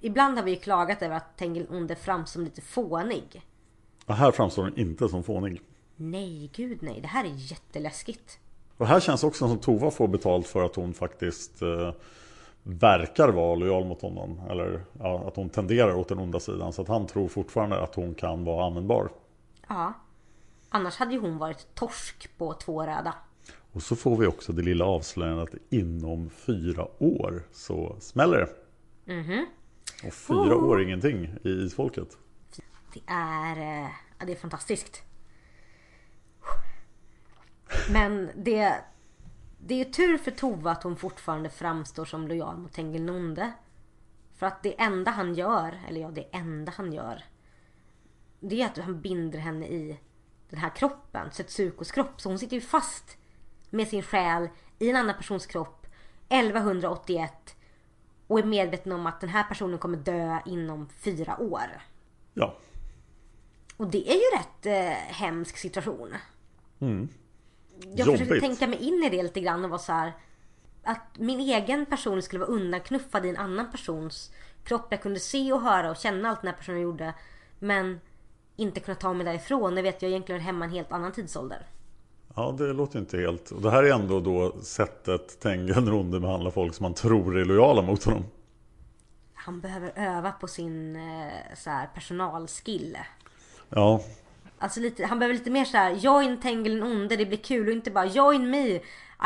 Ibland 0.00 0.38
har 0.38 0.44
vi 0.44 0.50
ju 0.50 0.56
klagat 0.56 1.02
över 1.02 1.16
att 1.16 1.36
Tengil 1.36 1.66
Onde 1.70 1.96
framstår 1.96 2.32
som 2.32 2.44
lite 2.44 2.60
fånig. 2.60 3.42
Och 4.06 4.14
här 4.14 4.32
framstår 4.32 4.64
den 4.64 4.78
inte 4.78 5.08
som 5.08 5.22
fånig. 5.22 5.62
Nej, 5.96 6.50
gud 6.54 6.82
nej. 6.82 7.00
Det 7.00 7.08
här 7.08 7.24
är 7.24 7.32
jätteläskigt. 7.34 8.38
Och 8.76 8.86
här 8.86 9.00
känns 9.00 9.24
också 9.24 9.48
som 9.48 9.58
Tova 9.58 9.90
får 9.90 10.08
betalt 10.08 10.46
för 10.46 10.64
att 10.64 10.74
hon 10.76 10.94
faktiskt 10.94 11.62
eh, 11.62 11.92
verkar 12.62 13.28
vara 13.28 13.54
lojal 13.54 13.84
mot 13.84 14.02
honom. 14.02 14.40
Eller 14.50 14.84
ja, 14.98 15.24
att 15.28 15.36
hon 15.36 15.48
tenderar 15.48 15.94
åt 15.94 16.08
den 16.08 16.18
onda 16.18 16.40
sidan. 16.40 16.72
Så 16.72 16.82
att 16.82 16.88
han 16.88 17.06
tror 17.06 17.28
fortfarande 17.28 17.82
att 17.82 17.94
hon 17.94 18.14
kan 18.14 18.44
vara 18.44 18.66
användbar. 18.66 19.08
Ja. 19.68 19.92
Annars 20.68 20.96
hade 20.96 21.12
ju 21.12 21.20
hon 21.20 21.38
varit 21.38 21.74
torsk 21.74 22.38
på 22.38 22.52
två 22.52 22.82
röda. 22.82 23.14
Och 23.78 23.84
så 23.84 23.96
får 23.96 24.16
vi 24.16 24.26
också 24.26 24.52
det 24.52 24.62
lilla 24.62 24.84
avslöjandet 24.84 25.54
att 25.54 25.72
inom 25.72 26.30
fyra 26.30 27.02
år 27.02 27.42
så 27.52 27.96
smäller 28.00 28.38
det. 28.38 28.48
Och 30.06 30.14
fyra 30.14 30.56
år 30.56 30.80
är 30.80 30.84
ingenting 30.84 31.34
i 31.44 31.48
isfolket. 31.48 32.18
Det 32.94 33.00
är, 33.06 33.56
eh, 33.56 33.90
ja, 34.18 34.26
det 34.26 34.32
är 34.32 34.36
fantastiskt. 34.36 35.02
Men 37.92 38.30
det, 38.36 38.74
det 39.58 39.80
är 39.80 39.84
tur 39.84 40.18
för 40.18 40.30
Tova 40.30 40.70
att 40.70 40.82
hon 40.82 40.96
fortfarande 40.96 41.50
framstår 41.50 42.04
som 42.04 42.28
lojal 42.28 42.58
mot 42.58 42.72
Tengil 42.72 43.02
Nonde. 43.02 43.52
För 44.36 44.46
att 44.46 44.62
det 44.62 44.80
enda 44.80 45.10
han 45.10 45.34
gör, 45.34 45.80
eller 45.88 46.00
ja 46.00 46.10
det 46.10 46.26
enda 46.32 46.72
han 46.76 46.92
gör. 46.92 47.24
Det 48.40 48.62
är 48.62 48.66
att 48.66 48.78
han 48.78 49.00
binder 49.00 49.38
henne 49.38 49.66
i 49.66 50.00
den 50.50 50.58
här 50.58 50.76
kroppen, 50.76 51.30
Setsukos 51.32 51.90
kropp. 51.90 52.20
Så 52.20 52.28
hon 52.28 52.38
sitter 52.38 52.54
ju 52.54 52.60
fast 52.60 53.17
med 53.70 53.88
sin 53.88 54.02
själ 54.02 54.48
i 54.78 54.90
en 54.90 54.96
annan 54.96 55.14
persons 55.16 55.46
kropp 55.46 55.86
1181 56.28 57.54
och 58.26 58.38
är 58.38 58.44
medveten 58.44 58.92
om 58.92 59.06
att 59.06 59.20
den 59.20 59.30
här 59.30 59.44
personen 59.44 59.78
kommer 59.78 59.98
dö 59.98 60.38
inom 60.46 60.88
fyra 60.88 61.38
år. 61.40 61.82
Ja, 62.34 62.56
Och 63.76 63.86
det 63.86 64.10
är 64.10 64.14
ju 64.14 64.38
rätt 64.38 64.66
eh, 64.66 64.98
hemsk 65.14 65.56
situation. 65.56 66.14
Jag 67.94 68.06
försökte 68.06 68.24
Jobbigt. 68.24 68.40
tänka 68.42 68.66
mig 68.66 68.78
in 68.78 69.02
i 69.04 69.08
det 69.08 69.22
lite 69.22 69.40
grann 69.40 69.64
och 69.64 69.70
vara 69.70 69.78
så 69.80 69.92
här. 69.92 70.12
Att 70.82 71.18
min 71.18 71.40
egen 71.40 71.86
person 71.86 72.22
skulle 72.22 72.40
vara 72.40 72.50
undanknuffad 72.50 73.26
i 73.26 73.28
en 73.28 73.36
annan 73.36 73.70
persons 73.70 74.32
kropp. 74.64 74.86
Jag 74.90 75.02
kunde 75.02 75.20
se 75.20 75.52
och 75.52 75.60
höra 75.62 75.90
och 75.90 75.96
känna 75.96 76.28
allt 76.28 76.40
den 76.42 76.50
här 76.50 76.56
personen 76.58 76.80
gjorde. 76.80 77.14
Men 77.58 78.00
inte 78.56 78.80
kunna 78.80 78.94
ta 78.94 79.12
mig 79.12 79.24
därifrån. 79.26 79.76
Jag 79.76 79.82
vet 79.82 80.02
jag 80.02 80.10
egentligen 80.10 80.40
hemma 80.40 80.64
en 80.64 80.70
helt 80.70 80.92
annan 80.92 81.12
tidsålder. 81.12 81.66
Ja 82.38 82.54
det 82.58 82.72
låter 82.72 82.98
inte 82.98 83.18
helt. 83.18 83.50
Och 83.50 83.62
det 83.62 83.70
här 83.70 83.82
är 83.82 83.92
ändå 83.92 84.20
då 84.20 84.52
sättet 84.62 85.40
Tengel 85.40 85.84
Nonde 85.84 86.20
behandlar 86.20 86.50
folk 86.50 86.74
som 86.74 86.82
man 86.84 86.94
tror 86.94 87.38
är 87.38 87.44
lojala 87.44 87.82
mot 87.82 88.04
honom. 88.04 88.24
Han 89.34 89.60
behöver 89.60 89.92
öva 89.96 90.32
på 90.32 90.48
sin 90.48 90.96
eh, 90.96 91.54
så 91.56 91.70
här, 91.70 91.86
personalskill. 91.94 92.98
Ja, 93.68 94.00
Alltså 94.60 94.80
lite, 94.80 95.06
han 95.06 95.18
behöver 95.18 95.34
lite 95.34 95.50
mer 95.50 95.64
så 95.64 95.76
här: 95.76 95.92
join 95.92 96.40
Tengil 96.40 96.82
onde, 96.82 97.16
det 97.16 97.26
blir 97.26 97.38
kul 97.38 97.66
och 97.66 97.72
inte 97.72 97.90
bara 97.90 98.06
join 98.06 98.50
me, 98.50 98.80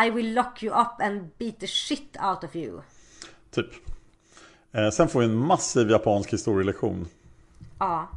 I 0.06 0.10
will 0.10 0.34
lock 0.34 0.62
you 0.62 0.80
up 0.80 1.00
and 1.00 1.28
beat 1.38 1.60
the 1.60 1.66
shit 1.66 2.16
out 2.30 2.44
of 2.44 2.56
you. 2.56 2.80
typ. 3.50 3.66
Eh, 4.72 4.90
sen 4.90 5.08
får 5.08 5.20
vi 5.20 5.26
en 5.26 5.36
massiv 5.36 5.90
japansk 5.90 6.32
historielektion. 6.32 7.06
Ja. 7.78 8.08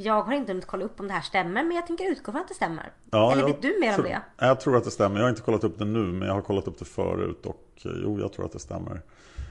Jag 0.00 0.22
har 0.22 0.32
inte 0.32 0.52
hunnit 0.52 0.66
kolla 0.66 0.84
upp 0.84 1.00
om 1.00 1.06
det 1.08 1.12
här 1.14 1.20
stämmer 1.20 1.64
men 1.64 1.76
jag 1.76 1.86
tänker 1.86 2.04
utgå 2.10 2.32
från 2.32 2.40
att 2.40 2.48
det 2.48 2.54
stämmer. 2.54 2.92
Ja, 3.10 3.32
Eller 3.32 3.44
vet 3.46 3.62
du 3.62 3.76
mer 3.80 3.88
om 3.88 3.94
tror- 3.94 4.04
det? 4.04 4.20
Jag 4.38 4.60
tror 4.60 4.76
att 4.76 4.84
det 4.84 4.90
stämmer. 4.90 5.16
Jag 5.16 5.24
har 5.24 5.30
inte 5.30 5.42
kollat 5.42 5.64
upp 5.64 5.78
det 5.78 5.84
nu, 5.84 5.98
men 6.12 6.28
jag 6.28 6.34
har 6.34 6.42
kollat 6.42 6.68
upp 6.68 6.78
det 6.78 6.84
förut. 6.84 7.46
Och 7.46 7.64
jo, 7.82 8.20
jag 8.20 8.32
tror 8.32 8.44
att 8.44 8.52
det 8.52 8.58
stämmer. 8.58 9.02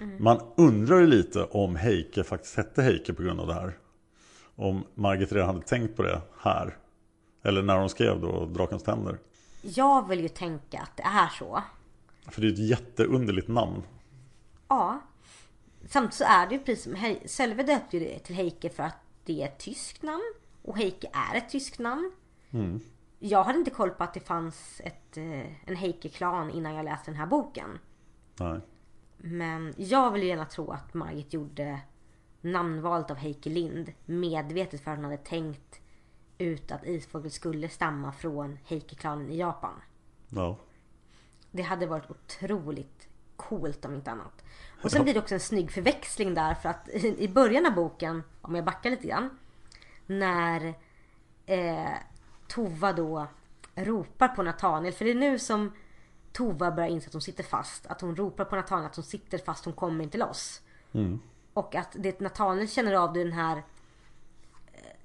Mm. 0.01 0.23
Man 0.23 0.41
undrar 0.57 0.99
ju 0.99 1.07
lite 1.07 1.43
om 1.43 1.75
Heike 1.75 2.23
faktiskt 2.23 2.57
hette 2.57 2.81
Heike 2.81 3.13
på 3.13 3.23
grund 3.23 3.39
av 3.39 3.47
det 3.47 3.53
här. 3.53 3.77
om 4.55 4.83
Margit 4.93 5.31
redan 5.31 5.47
hade 5.47 5.61
tänkt 5.61 5.95
på 5.95 6.03
det 6.03 6.21
här. 6.39 6.77
Eller 7.43 7.61
när 7.61 7.77
hon 7.77 7.89
skrev 7.89 8.21
då 8.21 8.45
Drakens 8.45 8.83
tänder. 8.83 9.17
Jag 9.61 10.07
vill 10.07 10.19
ju 10.21 10.27
tänka 10.29 10.79
att 10.79 10.97
det 10.97 11.03
är 11.03 11.27
så. 11.39 11.63
För 12.31 12.41
det 12.41 12.47
är 12.47 12.51
ett 12.51 12.59
jätteunderligt 12.69 13.47
namn. 13.47 13.83
Ja. 14.67 14.99
Samtidigt 15.89 16.13
så 16.17 16.23
är 16.23 16.47
det 16.47 16.55
ju 16.55 16.61
precis 16.61 16.83
som 16.83 17.15
Sölve 17.25 17.63
döpte 17.63 17.97
ju 17.97 18.03
det 18.05 18.19
till 18.19 18.35
Heike 18.35 18.69
för 18.69 18.83
att 18.83 18.95
det 19.27 19.41
är 19.41 19.45
ett 19.45 19.59
tyskt 19.59 20.03
namn. 20.03 20.33
Och 20.61 20.77
Heike 20.77 21.09
är 21.13 21.37
ett 21.37 21.49
tyskt 21.49 21.79
namn. 21.79 22.11
Jag 23.19 23.43
hade 23.43 23.59
inte 23.59 23.71
koll 23.71 23.89
på 23.89 24.03
att 24.03 24.13
det 24.13 24.19
fanns 24.19 24.81
ett, 24.83 25.17
eh, 25.17 25.69
en 25.69 25.75
Heike-klan 25.75 26.51
innan 26.51 26.73
jag 26.73 26.85
läste 26.85 27.11
den 27.11 27.19
här 27.19 27.27
boken. 27.27 27.79
Nej. 28.39 28.59
Men 29.17 29.73
jag 29.77 30.11
vill 30.11 30.23
gärna 30.23 30.45
tro 30.45 30.71
att 30.71 30.93
Margit 30.93 31.33
gjorde 31.33 31.81
namnvalet 32.41 33.11
av 33.11 33.17
Heike 33.17 33.49
Lind 33.49 33.93
medvetet 34.05 34.83
för 34.83 34.91
att 34.91 34.97
hon 34.97 35.05
hade 35.05 35.17
tänkt 35.17 35.81
ut 36.37 36.71
att 36.71 36.85
isfolket 36.85 37.33
skulle 37.33 37.69
stamma 37.69 38.11
från 38.11 38.57
Heike-klanen 38.63 39.31
i 39.31 39.37
Japan. 39.37 39.81
Ja. 40.29 40.57
Det 41.51 41.61
hade 41.61 41.85
varit 41.85 42.11
otroligt 42.11 43.06
coolt 43.37 43.85
om 43.85 43.93
inte 43.93 44.11
annat. 44.11 44.43
Och 44.83 44.91
sen 44.91 45.03
blir 45.03 45.13
det 45.13 45.19
också 45.19 45.33
en 45.33 45.39
snygg 45.39 45.71
förväxling 45.71 46.33
där 46.33 46.53
för 46.53 46.69
att 46.69 46.89
i 46.93 47.27
början 47.27 47.65
av 47.65 47.73
boken, 47.73 48.23
om 48.41 48.55
jag 48.55 48.65
backar 48.65 48.89
lite 48.89 49.07
grann. 49.07 49.29
När 50.05 50.73
eh, 51.45 51.93
Tova 52.47 52.93
då 52.93 53.27
ropar 53.75 54.27
på 54.27 54.43
Nathaniel. 54.43 54.93
För 54.93 55.05
det 55.05 55.11
är 55.11 55.15
nu 55.15 55.39
som 55.39 55.71
Tova 56.31 56.71
börjar 56.71 56.89
inse 56.89 57.07
att 57.07 57.13
hon 57.13 57.21
sitter 57.21 57.43
fast. 57.43 57.87
Att 57.87 58.01
hon 58.01 58.15
ropar 58.15 58.45
på 58.45 58.55
Nathaniel 58.55 58.85
att 58.85 58.95
hon 58.95 59.05
sitter 59.05 59.37
fast, 59.37 59.65
hon 59.65 59.73
kommer 59.73 60.03
inte 60.03 60.17
loss. 60.17 60.61
Och 61.53 61.75
att 61.75 61.95
det 61.99 62.19
Nathaniel 62.19 62.69
känner 62.69 62.93
av 62.93 63.13
det 63.13 63.21
är 63.21 63.25
den 63.25 63.33
här 63.33 63.57
eh, 63.57 63.63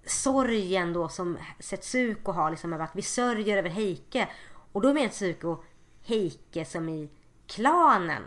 sorgen 0.06 0.92
då 0.92 1.08
som 1.08 1.38
Setsuko 1.58 2.32
har 2.32 2.50
liksom 2.50 2.72
över 2.72 2.84
att 2.84 2.96
vi 2.96 3.02
sörjer 3.02 3.56
över 3.56 3.70
Heike. 3.70 4.28
Och 4.72 4.80
då 4.80 4.92
menar 4.92 5.08
Setsuko 5.08 5.56
Heike 6.02 6.64
som 6.64 6.88
i 6.88 7.10
klanen 7.54 8.22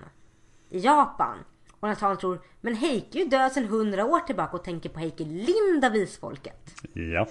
i 0.70 0.80
Japan. 0.80 1.38
Och 1.80 1.88
Nathaniel 1.90 2.18
tror, 2.18 2.42
men 2.62 2.76
Heike 2.76 3.18
är 3.20 3.24
ju 3.24 3.30
död 3.30 3.52
sedan 3.52 3.66
hundra 3.66 4.06
år 4.06 4.20
tillbaka 4.20 4.58
och 4.58 4.64
tänker 4.64 4.90
på 4.90 5.00
Heike 5.00 5.24
Lind 5.24 5.86
av 5.86 5.96
isfolket. 5.96 6.82
Ja. 6.94 7.28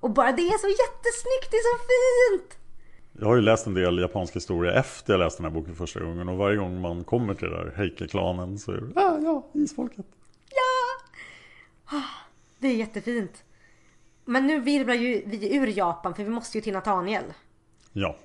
Och 0.00 0.10
bara 0.10 0.32
det 0.32 0.42
är 0.42 0.58
så 0.58 0.68
jättesnyggt, 0.68 1.50
det 1.50 1.56
är 1.56 1.76
så 1.76 1.84
fint! 1.86 2.58
Jag 3.12 3.26
har 3.26 3.34
ju 3.36 3.42
läst 3.42 3.66
en 3.66 3.74
del 3.74 3.98
japansk 3.98 4.36
historia 4.36 4.72
efter 4.72 5.12
jag 5.12 5.18
läste 5.18 5.42
den 5.42 5.52
här 5.52 5.60
boken 5.60 5.74
första 5.76 6.00
gången. 6.00 6.28
Och 6.28 6.36
varje 6.36 6.56
gång 6.56 6.80
man 6.80 7.04
kommer 7.04 7.34
till 7.34 7.48
det 7.50 7.56
där 7.64 7.72
Heike-klanen 7.76 8.58
så 8.58 8.72
är 8.72 8.76
det 8.80 9.00
ah, 9.00 9.18
ja, 9.22 9.46
isfolket. 9.52 10.06
Ja! 10.50 11.06
Ah, 11.98 12.02
Det 12.58 12.68
är 12.68 12.74
jättefint. 12.74 13.44
Men 14.24 14.46
nu 14.46 14.60
virvlar 14.60 14.94
ju 14.94 15.22
vi 15.26 15.56
ur 15.56 15.66
Japan 15.66 16.14
för 16.14 16.24
vi 16.24 16.30
måste 16.30 16.58
ju 16.58 16.62
till 16.62 16.72
Nathaniel. 16.72 17.24
Ja. 17.92 18.16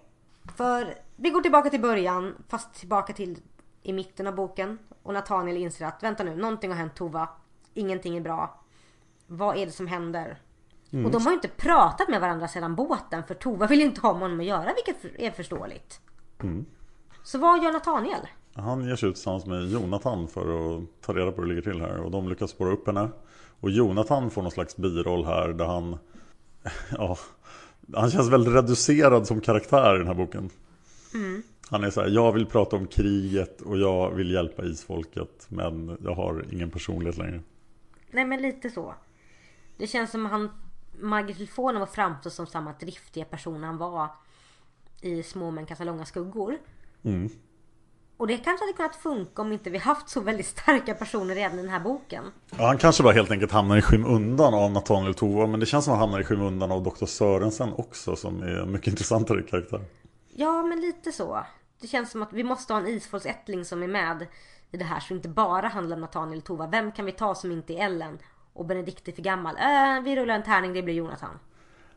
För 0.57 0.93
vi 1.21 1.29
går 1.29 1.41
tillbaka 1.41 1.69
till 1.69 1.81
början, 1.81 2.35
fast 2.49 2.73
tillbaka 2.73 3.13
till 3.13 3.37
i 3.83 3.93
mitten 3.93 4.27
av 4.27 4.35
boken. 4.35 4.79
Och 5.03 5.13
Nathaniel 5.13 5.57
inser 5.57 5.85
att 5.85 6.03
vänta 6.03 6.23
nu, 6.23 6.35
någonting 6.35 6.69
har 6.69 6.77
hänt 6.77 6.95
Tova. 6.95 7.29
Ingenting 7.73 8.17
är 8.17 8.21
bra. 8.21 8.59
Vad 9.27 9.57
är 9.57 9.65
det 9.65 9.71
som 9.71 9.87
händer? 9.87 10.39
Och 11.05 11.11
de 11.11 11.21
har 11.21 11.31
ju 11.31 11.35
inte 11.35 11.47
pratat 11.47 12.09
med 12.09 12.21
varandra 12.21 12.47
sedan 12.47 12.75
båten 12.75 13.23
för 13.23 13.35
Tova 13.35 13.67
vill 13.67 13.79
ju 13.79 13.85
inte 13.85 14.01
ha 14.01 14.13
med 14.13 14.21
honom 14.21 14.39
att 14.39 14.45
göra 14.45 14.73
vilket 14.85 15.19
är 15.19 15.31
förståeligt. 15.31 15.99
Så 17.23 17.37
vad 17.37 17.63
gör 17.63 17.71
Nathaniel? 17.71 18.27
Han 18.53 18.85
ger 18.87 18.95
sig 18.95 19.09
ut 19.09 19.15
tillsammans 19.15 19.45
med 19.45 19.71
Jonathan 19.71 20.27
för 20.27 20.41
att 20.41 20.83
ta 21.01 21.13
reda 21.13 21.31
på 21.31 21.41
hur 21.41 21.47
det 21.47 21.55
ligger 21.55 21.71
till 21.71 21.81
här. 21.81 21.99
Och 22.01 22.11
de 22.11 22.29
lyckas 22.29 22.51
spåra 22.51 22.73
upp 22.73 22.87
henne. 22.87 23.09
Och 23.59 23.71
Jonathan 23.71 24.29
får 24.29 24.41
någon 24.41 24.51
slags 24.51 24.77
biroll 24.77 25.25
här 25.25 25.47
där 25.47 25.65
han... 25.65 25.97
Ja, 26.97 27.17
han 27.93 28.11
känns 28.11 28.29
väldigt 28.29 28.53
reducerad 28.53 29.27
som 29.27 29.41
karaktär 29.41 29.95
i 29.95 29.97
den 29.97 30.07
här 30.07 30.13
boken. 30.13 30.49
Han 31.69 31.83
är 31.83 31.89
så 31.89 32.01
här, 32.01 32.09
jag 32.09 32.31
vill 32.31 32.45
prata 32.45 32.75
om 32.75 32.87
kriget 32.87 33.61
och 33.61 33.77
jag 33.77 34.11
vill 34.11 34.31
hjälpa 34.31 34.63
isfolket. 34.63 35.45
Men 35.49 35.97
jag 36.03 36.15
har 36.15 36.45
ingen 36.51 36.69
personlighet 36.69 37.17
längre. 37.17 37.41
Nej 38.11 38.25
men 38.25 38.41
lite 38.41 38.69
så. 38.69 38.95
Det 39.77 39.87
känns 39.87 40.11
som 40.11 40.25
han 40.25 40.49
Margit 40.99 41.39
vill 41.39 41.49
få 41.49 41.63
honom 41.63 41.81
att 41.81 41.95
framstå 41.95 42.29
som 42.29 42.47
samma 42.47 42.73
driftiga 42.73 43.25
person 43.25 43.63
han 43.63 43.77
var 43.77 44.09
i 45.01 45.23
Små 45.23 45.51
män 45.51 45.65
kastar 45.65 45.85
långa 45.85 46.05
skuggor. 46.05 46.57
Och 48.17 48.27
det 48.27 48.37
kanske 48.37 48.65
hade 48.65 48.73
kunnat 48.73 48.95
funka 48.95 49.41
om 49.41 49.51
inte 49.51 49.69
vi 49.69 49.77
haft 49.77 50.09
så 50.09 50.21
väldigt 50.21 50.45
starka 50.45 50.93
personer 50.93 51.35
redan 51.35 51.59
i 51.59 51.61
den 51.61 51.71
här 51.71 51.79
boken. 51.79 52.23
Ja, 52.57 52.67
han 52.67 52.77
kanske 52.77 53.03
bara 53.03 53.13
helt 53.13 53.31
enkelt 53.31 53.51
hamnar 53.51 53.77
i 53.77 53.81
skymundan 53.81 54.53
av 54.53 54.71
Nathaniel 54.71 55.13
Tova. 55.13 55.47
Men 55.47 55.59
det 55.59 55.65
känns 55.65 55.85
som 55.85 55.93
att 55.93 55.99
han 55.99 56.09
hamnar 56.09 56.21
i 56.21 56.23
skymundan 56.23 56.71
av 56.71 56.83
Dr. 56.83 57.05
Sörensen 57.05 57.73
också. 57.73 58.15
Som 58.15 58.43
är 58.43 58.47
en 58.47 58.71
mycket 58.71 58.87
intressantare 58.91 59.41
karaktär. 59.41 59.81
Ja 60.35 60.63
men 60.63 60.81
lite 60.81 61.11
så. 61.11 61.45
Det 61.81 61.87
känns 61.87 62.11
som 62.11 62.21
att 62.21 62.33
vi 62.33 62.43
måste 62.43 62.73
ha 62.73 62.79
en 62.79 62.87
isfolksättling 62.87 63.65
som 63.65 63.83
är 63.83 63.87
med 63.87 64.27
i 64.71 64.77
det 64.77 64.83
här 64.83 64.99
så 64.99 65.13
inte 65.13 65.29
bara 65.29 65.67
handlar 65.67 65.95
om 65.95 66.01
Nathaniel 66.01 66.41
Tova. 66.41 66.67
Vem 66.67 66.91
kan 66.91 67.05
vi 67.05 67.11
ta 67.11 67.35
som 67.35 67.51
inte 67.51 67.73
är 67.73 67.85
Ellen? 67.85 68.19
Och 68.53 68.65
Benedikt 68.65 69.07
är 69.07 69.11
för 69.11 69.21
gammal. 69.21 69.55
Äh, 69.55 70.03
vi 70.03 70.15
rullar 70.15 70.35
en 70.35 70.43
tärning, 70.43 70.73
det 70.73 70.83
blir 70.83 70.93
Jonathan. 70.93 71.39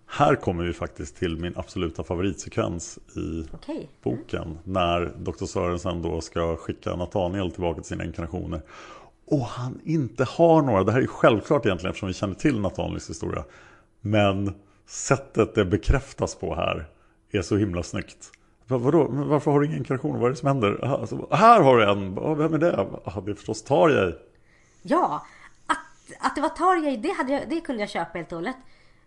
Här 0.07 0.37
kommer 0.37 0.64
vi 0.64 0.72
faktiskt 0.72 1.16
till 1.16 1.37
min 1.37 1.57
absoluta 1.57 2.05
favoritsekvens 2.05 2.99
i 3.16 3.49
Okej. 3.53 3.91
boken. 4.03 4.59
När 4.64 5.14
Dr. 5.16 5.45
Sörensen 5.45 6.03
då 6.03 6.20
ska 6.20 6.57
skicka 6.57 6.97
Nathaniel 6.97 7.51
tillbaka 7.51 7.80
till 7.80 7.89
sina 7.89 8.05
inkarnationer. 8.05 8.62
Och 9.26 9.45
han 9.45 9.80
inte 9.85 10.24
har 10.24 10.62
några. 10.62 10.85
Det 10.85 10.93
här 10.93 11.01
är 11.01 11.07
självklart 11.07 11.66
egentligen 11.66 11.91
eftersom 11.91 12.07
vi 12.07 12.14
känner 12.14 12.35
till 12.35 12.61
Nathaniels 12.61 13.11
historia. 13.11 13.45
Men 14.01 14.55
sättet 14.87 15.55
det 15.55 15.64
bekräftas 15.64 16.35
på 16.35 16.55
här 16.55 16.87
är 17.39 17.43
så 17.43 17.57
himla 17.57 17.82
snyggt. 17.82 18.30
Va- 18.66 18.78
Vadå? 18.78 19.09
Men 19.11 19.28
varför 19.28 19.51
har 19.51 19.61
du 19.61 19.66
ingen 19.66 19.78
inkarnation? 19.78 20.18
Vad 20.18 20.26
är 20.26 20.30
det 20.30 20.37
som 20.37 20.49
händer? 20.49 20.85
Alltså, 20.85 21.28
här 21.30 21.61
har 21.61 21.76
du 21.78 21.91
en! 21.91 22.18
Ah, 22.18 22.35
Vem 22.35 22.55
är 22.55 22.59
det? 22.59 22.80
Ah, 23.05 23.20
det 23.20 23.30
är 23.30 23.35
förstås 23.35 23.62
Tarjei. 23.62 24.14
Ja, 24.82 25.26
att, 25.66 25.78
att 26.20 26.35
det 26.35 26.41
var 26.41 26.49
Tarjei, 26.49 26.97
det, 26.97 27.11
hade 27.11 27.32
jag, 27.32 27.43
det 27.49 27.61
kunde 27.61 27.82
jag 27.82 27.91
köpa 27.91 28.11
helt 28.18 28.32
och 28.32 28.39
hållet. 28.39 28.57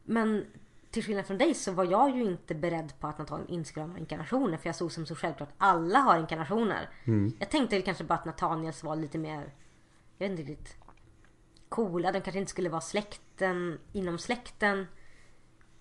Men 0.03 0.45
till 0.91 1.03
skillnad 1.03 1.25
från 1.25 1.37
dig 1.37 1.53
så 1.53 1.71
var 1.71 1.83
jag 1.85 2.17
ju 2.17 2.23
inte 2.23 2.55
beredd 2.55 2.93
på 2.99 3.07
att 3.07 3.17
Nathaniel 3.17 3.51
inte 3.53 3.69
skulle 3.69 3.81
ha 3.83 3.87
några 3.87 3.99
inkarnationer. 3.99 4.57
För 4.57 4.67
jag 4.69 4.75
såg 4.75 4.91
som 4.91 5.05
så 5.05 5.15
självklart 5.15 5.49
alla 5.57 5.99
har 5.99 6.19
inkarnationer. 6.19 6.89
Jag 7.39 7.49
tänkte 7.49 7.81
kanske 7.81 8.03
bara 8.03 8.13
att 8.15 8.25
Nathaniels 8.25 8.83
var 8.83 8.95
lite 8.95 9.17
mer, 9.17 9.53
jag 10.17 10.29
vet 10.29 10.39
inte 10.39 10.51
riktigt, 10.51 10.75
coola. 11.69 12.11
De 12.11 12.21
kanske 12.21 12.39
inte 12.39 12.51
skulle 12.51 12.69
vara 12.69 12.81
släkten 12.81 13.79
inom 13.93 14.17
släkten. 14.17 14.85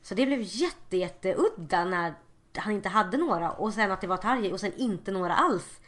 Så 0.03 0.15
det 0.15 0.27
blev 0.27 0.41
jätte, 0.43 0.97
jätte 0.97 1.35
udda 1.35 1.85
när 1.85 2.15
han 2.61 2.73
inte 2.73 2.89
hade 2.89 3.17
några. 3.17 3.51
Och 3.51 3.75
sen 3.75 3.93
att 3.93 4.01
det 4.01 4.07
var 4.07 4.17
Tarjei 4.17 4.53
och 4.53 4.61
sen 4.61 4.73
inte 4.77 5.13
några 5.13 5.35
alls. 5.35 5.81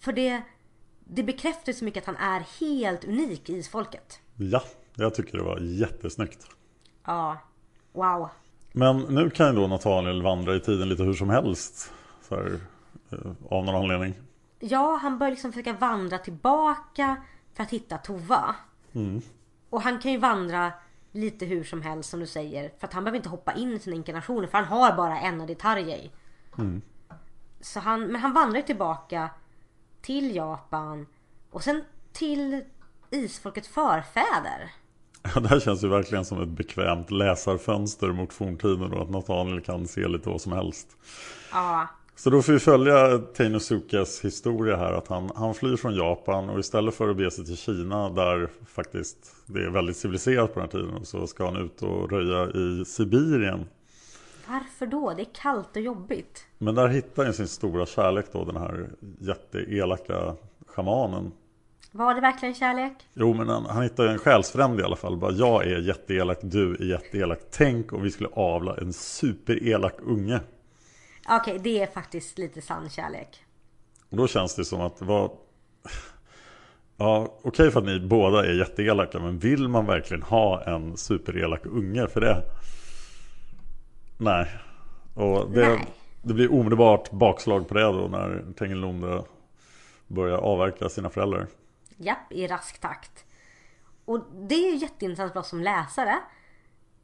För 0.00 0.12
det, 0.12 0.42
det 1.04 1.22
bekräftar 1.22 1.72
så 1.72 1.84
mycket 1.84 2.08
att 2.08 2.16
han 2.16 2.32
är 2.32 2.40
helt 2.60 3.04
unik 3.04 3.50
i 3.50 3.56
isfolket. 3.56 4.20
Ja, 4.36 4.62
jag 4.94 5.14
tycker 5.14 5.38
det 5.38 5.44
var 5.44 5.58
jättesnyggt. 5.60 6.46
Ja, 7.04 7.38
wow. 7.92 8.28
Men 8.72 8.98
nu 8.98 9.30
kan 9.30 9.46
ju 9.46 9.60
då 9.60 9.66
Nathaniel 9.66 10.22
vandra 10.22 10.56
i 10.56 10.60
tiden 10.60 10.88
lite 10.88 11.02
hur 11.02 11.14
som 11.14 11.30
helst. 11.30 11.92
Så 12.28 12.34
här, 12.34 12.60
eh, 13.10 13.18
av 13.50 13.64
någon 13.64 13.74
anledning. 13.74 14.14
Ja, 14.58 14.98
han 15.02 15.18
börjar 15.18 15.30
liksom 15.30 15.52
försöka 15.52 15.72
vandra 15.72 16.18
tillbaka 16.18 17.16
för 17.54 17.62
att 17.62 17.70
hitta 17.70 17.98
Tova. 17.98 18.54
Och 19.70 19.82
han 19.82 19.98
kan 19.98 20.12
ju 20.12 20.18
vandra 20.18 20.72
lite 21.18 21.46
hur 21.46 21.64
som 21.64 21.82
helst 21.82 22.10
som 22.10 22.20
du 22.20 22.26
säger. 22.26 22.72
För 22.78 22.86
att 22.86 22.92
han 22.92 23.04
behöver 23.04 23.16
inte 23.16 23.28
hoppa 23.28 23.52
in 23.52 23.72
i 23.72 23.78
sina 23.78 23.96
inkarnationer 23.96 24.46
för 24.46 24.58
han 24.58 24.66
har 24.66 24.96
bara 24.96 25.20
en 25.20 25.40
och 25.40 25.46
det 25.46 25.52
är 25.52 25.54
Tarjei. 25.54 26.10
Så 27.60 27.80
han, 27.80 28.00
men 28.06 28.20
han 28.20 28.32
vandrar 28.32 28.62
tillbaka 28.62 29.30
till 30.00 30.36
Japan 30.36 31.06
och 31.50 31.64
sen 31.64 31.84
till 32.12 32.62
isfolkets 33.10 33.68
förfäder. 33.68 34.70
Ja, 35.34 35.40
Det 35.40 35.48
här 35.48 35.60
känns 35.60 35.84
ju 35.84 35.88
verkligen 35.88 36.24
som 36.24 36.42
ett 36.42 36.48
bekvämt 36.48 37.10
läsarfönster 37.10 38.08
mot 38.12 38.32
forntiden 38.32 38.92
och 38.92 39.02
att 39.02 39.10
Nathaniel 39.10 39.60
kan 39.60 39.86
se 39.86 40.08
lite 40.08 40.28
vad 40.28 40.40
som 40.40 40.52
helst. 40.52 40.96
Ja, 41.52 41.88
Så 42.18 42.30
då 42.30 42.42
får 42.42 42.52
vi 42.52 42.58
följa 42.58 43.18
Teinosukas 43.18 44.24
historia 44.24 44.76
här 44.76 44.92
att 44.92 45.08
han, 45.08 45.30
han 45.34 45.54
flyr 45.54 45.76
från 45.76 45.94
Japan 45.94 46.50
och 46.50 46.58
istället 46.58 46.94
för 46.94 47.08
att 47.08 47.16
bege 47.16 47.30
sig 47.30 47.44
till 47.44 47.56
Kina 47.56 48.10
där 48.10 48.48
faktiskt 48.66 49.36
det 49.46 49.64
är 49.64 49.70
väldigt 49.70 49.96
civiliserat 49.96 50.54
på 50.54 50.60
den 50.60 50.68
här 50.72 50.80
tiden 50.80 51.04
så 51.04 51.26
ska 51.26 51.44
han 51.44 51.56
ut 51.56 51.82
och 51.82 52.10
röja 52.10 52.50
i 52.50 52.84
Sibirien. 52.84 53.64
varför 54.48 54.86
då? 54.86 55.14
Det 55.16 55.22
är 55.22 55.34
kallt 55.42 55.76
och 55.76 55.82
jobbigt. 55.82 56.46
Men 56.58 56.74
där 56.74 56.88
hittar 56.88 57.24
han 57.24 57.34
sin 57.34 57.48
stora 57.48 57.86
kärlek 57.86 58.26
då 58.32 58.44
den 58.44 58.56
här 58.56 58.88
jätteelaka 59.18 60.34
schamanen. 60.66 61.32
Var 61.92 62.14
det 62.14 62.20
verkligen 62.20 62.54
kärlek? 62.54 62.94
Jo 63.14 63.34
men 63.34 63.48
han, 63.48 63.66
han 63.66 63.82
hittar 63.82 64.04
ju 64.04 64.10
en 64.10 64.18
själsfrände 64.18 64.82
i 64.82 64.84
alla 64.84 64.96
fall. 64.96 65.16
Bara, 65.16 65.32
jag 65.32 65.66
är 65.66 65.78
jätteelak, 65.78 66.38
du 66.42 66.74
är 66.74 66.84
jätteelak. 66.84 67.38
Tänk 67.50 67.92
om 67.92 68.02
vi 68.02 68.10
skulle 68.10 68.30
avla 68.32 68.76
en 68.76 68.92
superelak 68.92 69.94
unge. 70.02 70.40
Okej, 71.30 71.58
det 71.62 71.82
är 71.82 71.86
faktiskt 71.86 72.38
lite 72.38 72.62
sann 72.62 72.90
kärlek. 72.90 73.44
Och 74.10 74.16
då 74.16 74.26
känns 74.26 74.54
det 74.54 74.64
som 74.64 74.80
att 74.80 75.02
vad... 75.02 75.30
Ja, 76.96 77.38
okej 77.42 77.70
för 77.70 77.80
att 77.80 77.86
ni 77.86 78.00
båda 78.00 78.46
är 78.46 78.52
jätteelaka, 78.52 79.18
men 79.18 79.38
vill 79.38 79.68
man 79.68 79.86
verkligen 79.86 80.22
ha 80.22 80.64
en 80.64 80.96
superelak 80.96 81.66
unge 81.66 82.08
för 82.08 82.20
det? 82.20 82.42
Nej. 84.18 84.48
Och 85.14 85.50
det, 85.50 85.68
Nej. 85.68 85.86
det 86.22 86.34
blir 86.34 86.52
omedelbart 86.52 87.10
bakslag 87.10 87.68
på 87.68 87.74
det 87.74 87.82
då 87.82 88.08
när 88.08 88.52
Tengilonde 88.58 89.22
börjar 90.06 90.38
avverka 90.38 90.88
sina 90.88 91.10
föräldrar. 91.10 91.46
Japp, 91.96 92.32
i 92.32 92.46
rask 92.46 92.80
takt. 92.80 93.24
Och 94.04 94.20
det 94.48 94.54
är 94.54 94.72
ju 94.72 94.76
jätteintressant 94.76 95.32
för 95.32 95.40
oss 95.40 95.48
som 95.48 95.60
läsare 95.60 96.18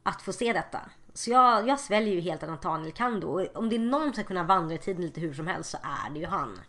att 0.03 0.21
få 0.21 0.33
se 0.33 0.53
detta. 0.53 0.79
Så 1.15 1.31
jag, 1.31 1.67
jag 1.67 1.79
sväljer 1.79 2.13
ju 2.13 2.21
helt 2.21 2.43
att 2.43 2.49
Nathaniel 2.49 2.91
kan 2.91 3.19
då. 3.19 3.47
Om 3.53 3.69
det 3.69 3.75
är 3.75 3.79
någon 3.79 4.03
som 4.03 4.13
ska 4.13 4.23
kunna 4.23 4.43
vandra 4.43 4.75
i 4.75 4.77
tiden 4.77 5.01
lite 5.01 5.21
hur 5.21 5.33
som 5.33 5.47
helst 5.47 5.69
så 5.69 5.77
är 5.77 6.13
det 6.13 6.19
ju 6.19 6.25
han. 6.25 6.59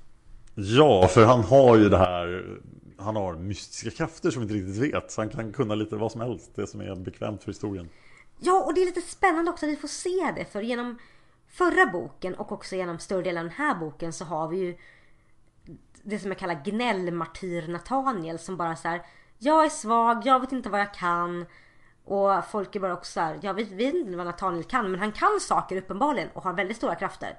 Ja, 0.54 1.08
för 1.08 1.24
han 1.24 1.44
har 1.44 1.76
ju 1.76 1.88
det 1.88 1.98
här 1.98 2.58
Han 2.98 3.16
har 3.16 3.34
mystiska 3.34 3.90
krafter 3.90 4.30
som 4.30 4.40
vi 4.40 4.54
inte 4.54 4.54
riktigt 4.54 4.94
vet 4.94 5.10
Så 5.10 5.20
han 5.20 5.30
kan 5.30 5.52
kunna 5.52 5.74
lite 5.74 5.96
vad 5.96 6.12
som 6.12 6.20
helst 6.20 6.50
Det 6.54 6.66
som 6.66 6.80
är 6.80 6.94
bekvämt 6.96 7.42
för 7.42 7.50
historien 7.50 7.88
Ja, 8.38 8.64
och 8.64 8.74
det 8.74 8.82
är 8.82 8.86
lite 8.86 9.00
spännande 9.00 9.50
också 9.50 9.66
att 9.66 9.72
vi 9.72 9.76
får 9.76 9.88
se 9.88 10.32
det. 10.36 10.44
För 10.44 10.62
genom 10.62 10.98
förra 11.48 11.86
boken 11.86 12.34
och 12.34 12.52
också 12.52 12.76
genom 12.76 12.98
större 12.98 13.22
delen 13.22 13.38
av 13.38 13.44
den 13.44 13.66
här 13.66 13.74
boken 13.74 14.12
så 14.12 14.24
har 14.24 14.48
vi 14.48 14.56
ju 14.56 14.76
det 16.02 16.18
som 16.18 16.30
jag 16.30 16.38
kallar 16.38 16.64
gnällmartyr 16.64 17.68
Nathaniel 17.68 18.38
som 18.38 18.56
bara 18.56 18.76
så 18.76 18.88
här, 18.88 19.02
Jag 19.38 19.64
är 19.64 19.68
svag, 19.68 20.22
jag 20.24 20.40
vet 20.40 20.52
inte 20.52 20.70
vad 20.70 20.80
jag 20.80 20.94
kan. 20.94 21.46
Och 22.06 22.44
folk 22.50 22.76
är 22.76 22.80
bara 22.80 22.92
också 22.94 23.12
så 23.12 23.20
här, 23.20 23.38
jag 23.42 23.54
vet 23.54 23.70
inte 23.70 24.16
vad 24.16 24.26
Nathaniel 24.26 24.64
kan 24.64 24.90
men 24.90 25.00
han 25.00 25.12
kan 25.12 25.40
saker 25.40 25.76
uppenbarligen 25.76 26.28
och 26.34 26.42
har 26.42 26.52
väldigt 26.52 26.76
stora 26.76 26.94
krafter. 26.94 27.38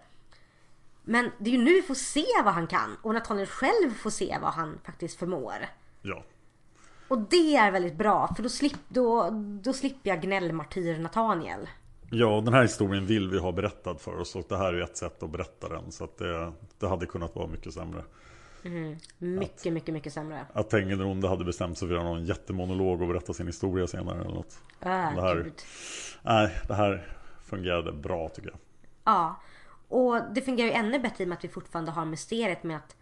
Men 1.04 1.32
det 1.38 1.50
är 1.50 1.52
ju 1.52 1.64
nu 1.64 1.74
vi 1.74 1.82
får 1.82 1.96
se 1.96 2.26
vad 2.44 2.54
han 2.54 2.68
kan 2.68 2.98
och 3.02 3.14
Nathaniel 3.14 3.48
själv 3.48 3.94
får 3.94 4.10
se 4.10 4.38
vad 4.42 4.52
han 4.52 4.80
faktiskt 4.84 5.20
förmår. 5.20 5.56
Ja 6.02 6.24
Och 7.08 7.20
det 7.20 7.56
är 7.56 7.72
väldigt 7.72 7.96
bra 7.96 8.34
för 8.36 8.44
då, 8.44 8.50
slipp, 8.50 8.78
då, 8.88 9.30
då 9.62 9.74
slipper 9.74 10.10
jag 10.10 10.22
gnällmartyr 10.22 11.00
Nathaniel. 11.00 11.70
Ja, 12.12 12.42
den 12.46 12.54
här 12.54 12.62
historien 12.62 13.06
vill 13.06 13.30
vi 13.30 13.40
ha 13.40 13.52
berättad 13.52 13.96
för 13.96 14.20
oss 14.20 14.36
och 14.36 14.46
det 14.50 14.58
här 14.58 14.74
är 14.74 14.82
ett 14.82 14.98
sätt 14.98 15.24
att 15.24 15.30
berätta 15.30 15.70
den 15.70 15.92
så 15.92 16.04
att 16.04 16.18
det, 16.18 16.52
det 16.80 16.88
hade 16.88 17.06
kunnat 17.06 17.36
vara 17.36 17.48
mycket 17.48 17.74
sämre. 17.74 18.04
Mycket, 19.18 19.74
mycket, 19.74 19.94
mycket 19.94 20.14
sämre. 20.14 20.46
Att 20.54 20.70
Tengelronde 20.70 21.28
hade 21.28 21.46
bestämt 21.46 21.78
sig 21.78 21.88
för 21.88 21.96
att 21.96 22.02
göra 22.02 22.14
någon 22.14 22.26
jättemonolog 22.26 23.02
och 23.02 23.08
berätta 23.08 23.34
sin 23.34 23.48
historia 23.48 23.88
senare 23.88 24.22
eller 24.22 24.36
något. 24.36 24.60
Äh, 24.80 24.90
det 24.90 25.22
här, 25.22 25.36
gud. 25.36 25.62
nej, 26.22 26.62
det 26.68 26.74
här 26.74 27.16
fungerade 27.46 27.92
bra 27.92 28.30
tycker 28.30 28.50
jag. 28.50 28.60
Ja. 29.04 29.42
Och 29.88 30.22
det 30.34 30.42
fungerar 30.42 30.68
ju 30.68 30.74
ännu 30.74 31.00
bättre 31.00 31.24
i 31.24 31.26
och 31.26 31.30
med 31.30 31.38
att 31.38 31.44
vi 31.44 31.50
fortfarande 31.50 31.92
har 31.92 32.06
mysteriet 32.06 32.64
med 32.64 32.78
att 32.78 32.96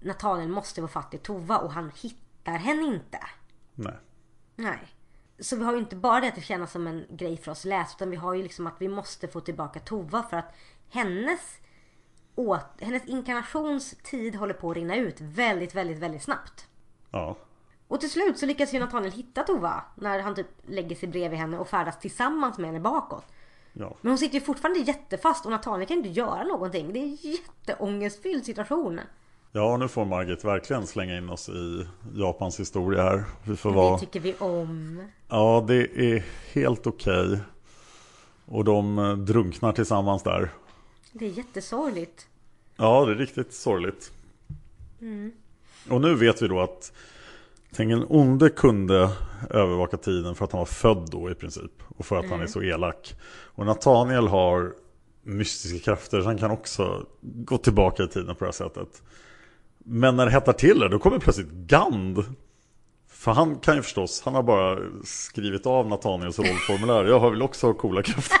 Nathaniel 0.00 0.48
måste 0.48 0.80
vara 0.80 0.90
fattig 0.90 1.22
Tova 1.22 1.58
och 1.58 1.72
han 1.72 1.92
hittar 2.02 2.52
henne 2.52 2.82
inte. 2.82 3.18
Nej. 3.74 3.96
Nej. 4.56 4.78
Så 5.38 5.56
vi 5.56 5.64
har 5.64 5.72
ju 5.72 5.78
inte 5.78 5.96
bara 5.96 6.20
det 6.20 6.28
att 6.28 6.34
det 6.34 6.40
känns 6.40 6.72
som 6.72 6.86
en 6.86 7.04
grej 7.10 7.36
för 7.36 7.52
oss 7.52 7.64
läs 7.64 7.94
utan 7.94 8.10
vi 8.10 8.16
har 8.16 8.34
ju 8.34 8.42
liksom 8.42 8.66
att 8.66 8.76
vi 8.78 8.88
måste 8.88 9.28
få 9.28 9.40
tillbaka 9.40 9.80
Tova 9.80 10.22
för 10.22 10.36
att 10.36 10.54
hennes 10.90 11.58
åt, 12.38 12.66
hennes 12.80 13.04
inkarnationstid 13.06 14.34
håller 14.36 14.54
på 14.54 14.70
att 14.70 14.76
rinna 14.76 14.96
ut 14.96 15.20
väldigt, 15.20 15.74
väldigt, 15.74 15.98
väldigt 15.98 16.22
snabbt. 16.22 16.66
Ja. 17.10 17.36
Och 17.88 18.00
till 18.00 18.10
slut 18.10 18.38
så 18.38 18.46
lyckas 18.46 18.74
ju 18.74 18.78
Nathaniel 18.78 19.12
hitta 19.12 19.42
Tova 19.42 19.82
när 19.94 20.20
han 20.20 20.34
typ 20.34 20.46
lägger 20.66 20.96
sig 20.96 21.08
bredvid 21.08 21.38
henne 21.38 21.58
och 21.58 21.68
färdas 21.68 21.98
tillsammans 21.98 22.58
med 22.58 22.66
henne 22.66 22.80
bakåt. 22.80 23.24
Ja. 23.72 23.94
Men 24.00 24.10
hon 24.10 24.18
sitter 24.18 24.34
ju 24.34 24.40
fortfarande 24.40 24.80
jättefast 24.80 25.44
och 25.44 25.50
Nathaniel 25.50 25.88
kan 25.88 25.96
inte 25.96 26.08
göra 26.08 26.42
någonting. 26.44 26.92
Det 26.92 26.98
är 26.98 27.02
en 27.02 27.14
jätteångestfylld 27.20 28.44
situation. 28.44 29.00
ja, 29.52 29.76
nu 29.76 29.88
får 29.88 30.04
Margit 30.04 30.44
verkligen 30.44 30.86
slänga 30.86 31.16
in 31.16 31.30
oss 31.30 31.48
i 31.48 31.86
Japans 32.14 32.60
historia 32.60 33.02
här. 33.02 33.24
Vi 33.44 33.56
får 33.56 33.70
Det 33.70 33.76
vara... 33.76 33.98
tycker 33.98 34.20
vi 34.20 34.34
om. 34.38 35.02
Ja, 35.28 35.64
det 35.68 36.00
är 36.14 36.24
helt 36.54 36.86
okej. 36.86 37.38
Och 38.46 38.64
de 38.64 38.96
drunknar 39.28 39.72
tillsammans 39.72 40.22
där. 40.22 40.50
Det 41.18 41.26
är 41.26 41.30
jättesorgligt. 41.30 42.26
Ja, 42.76 43.04
det 43.04 43.12
är 43.12 43.16
riktigt 43.16 43.52
sorgligt. 43.52 44.12
Och 45.90 46.00
nu 46.00 46.14
vet 46.14 46.42
vi 46.42 46.48
då 46.48 46.60
att 46.60 46.92
Tengen 47.74 48.04
Onde 48.08 48.50
kunde 48.50 49.10
övervaka 49.50 49.96
tiden 49.96 50.34
för 50.34 50.44
att 50.44 50.52
han 50.52 50.58
var 50.58 50.66
född 50.66 51.08
då 51.10 51.30
i 51.30 51.34
princip. 51.34 51.72
Och 51.96 52.06
för 52.06 52.16
att 52.16 52.30
han 52.30 52.40
är 52.40 52.46
så 52.46 52.62
elak. 52.62 53.14
Och 53.30 53.66
Nathaniel 53.66 54.28
har 54.28 54.74
mystiska 55.22 55.78
krafter 55.78 56.20
så 56.20 56.26
han 56.26 56.38
kan 56.38 56.50
också 56.50 57.06
gå 57.22 57.58
tillbaka 57.58 58.02
i 58.02 58.08
tiden 58.08 58.34
på 58.34 58.44
det 58.44 58.46
här 58.46 58.52
sättet. 58.52 59.02
Men 59.78 60.16
när 60.16 60.26
det 60.26 60.32
hettar 60.32 60.52
till 60.52 60.78
det, 60.78 60.88
då 60.88 60.98
kommer 60.98 61.18
plötsligt 61.18 61.50
Gand. 61.50 62.24
För 63.08 63.32
han 63.32 63.58
kan 63.58 63.76
ju 63.76 63.82
förstås, 63.82 64.22
han 64.24 64.34
har 64.34 64.42
bara 64.42 64.78
skrivit 65.04 65.66
av 65.66 65.88
Nathaniels 65.88 66.38
rollformulär. 66.38 67.04
Jag 67.04 67.20
har 67.20 67.30
väl 67.30 67.42
också 67.42 67.74
coola 67.74 68.02
krafter. 68.02 68.38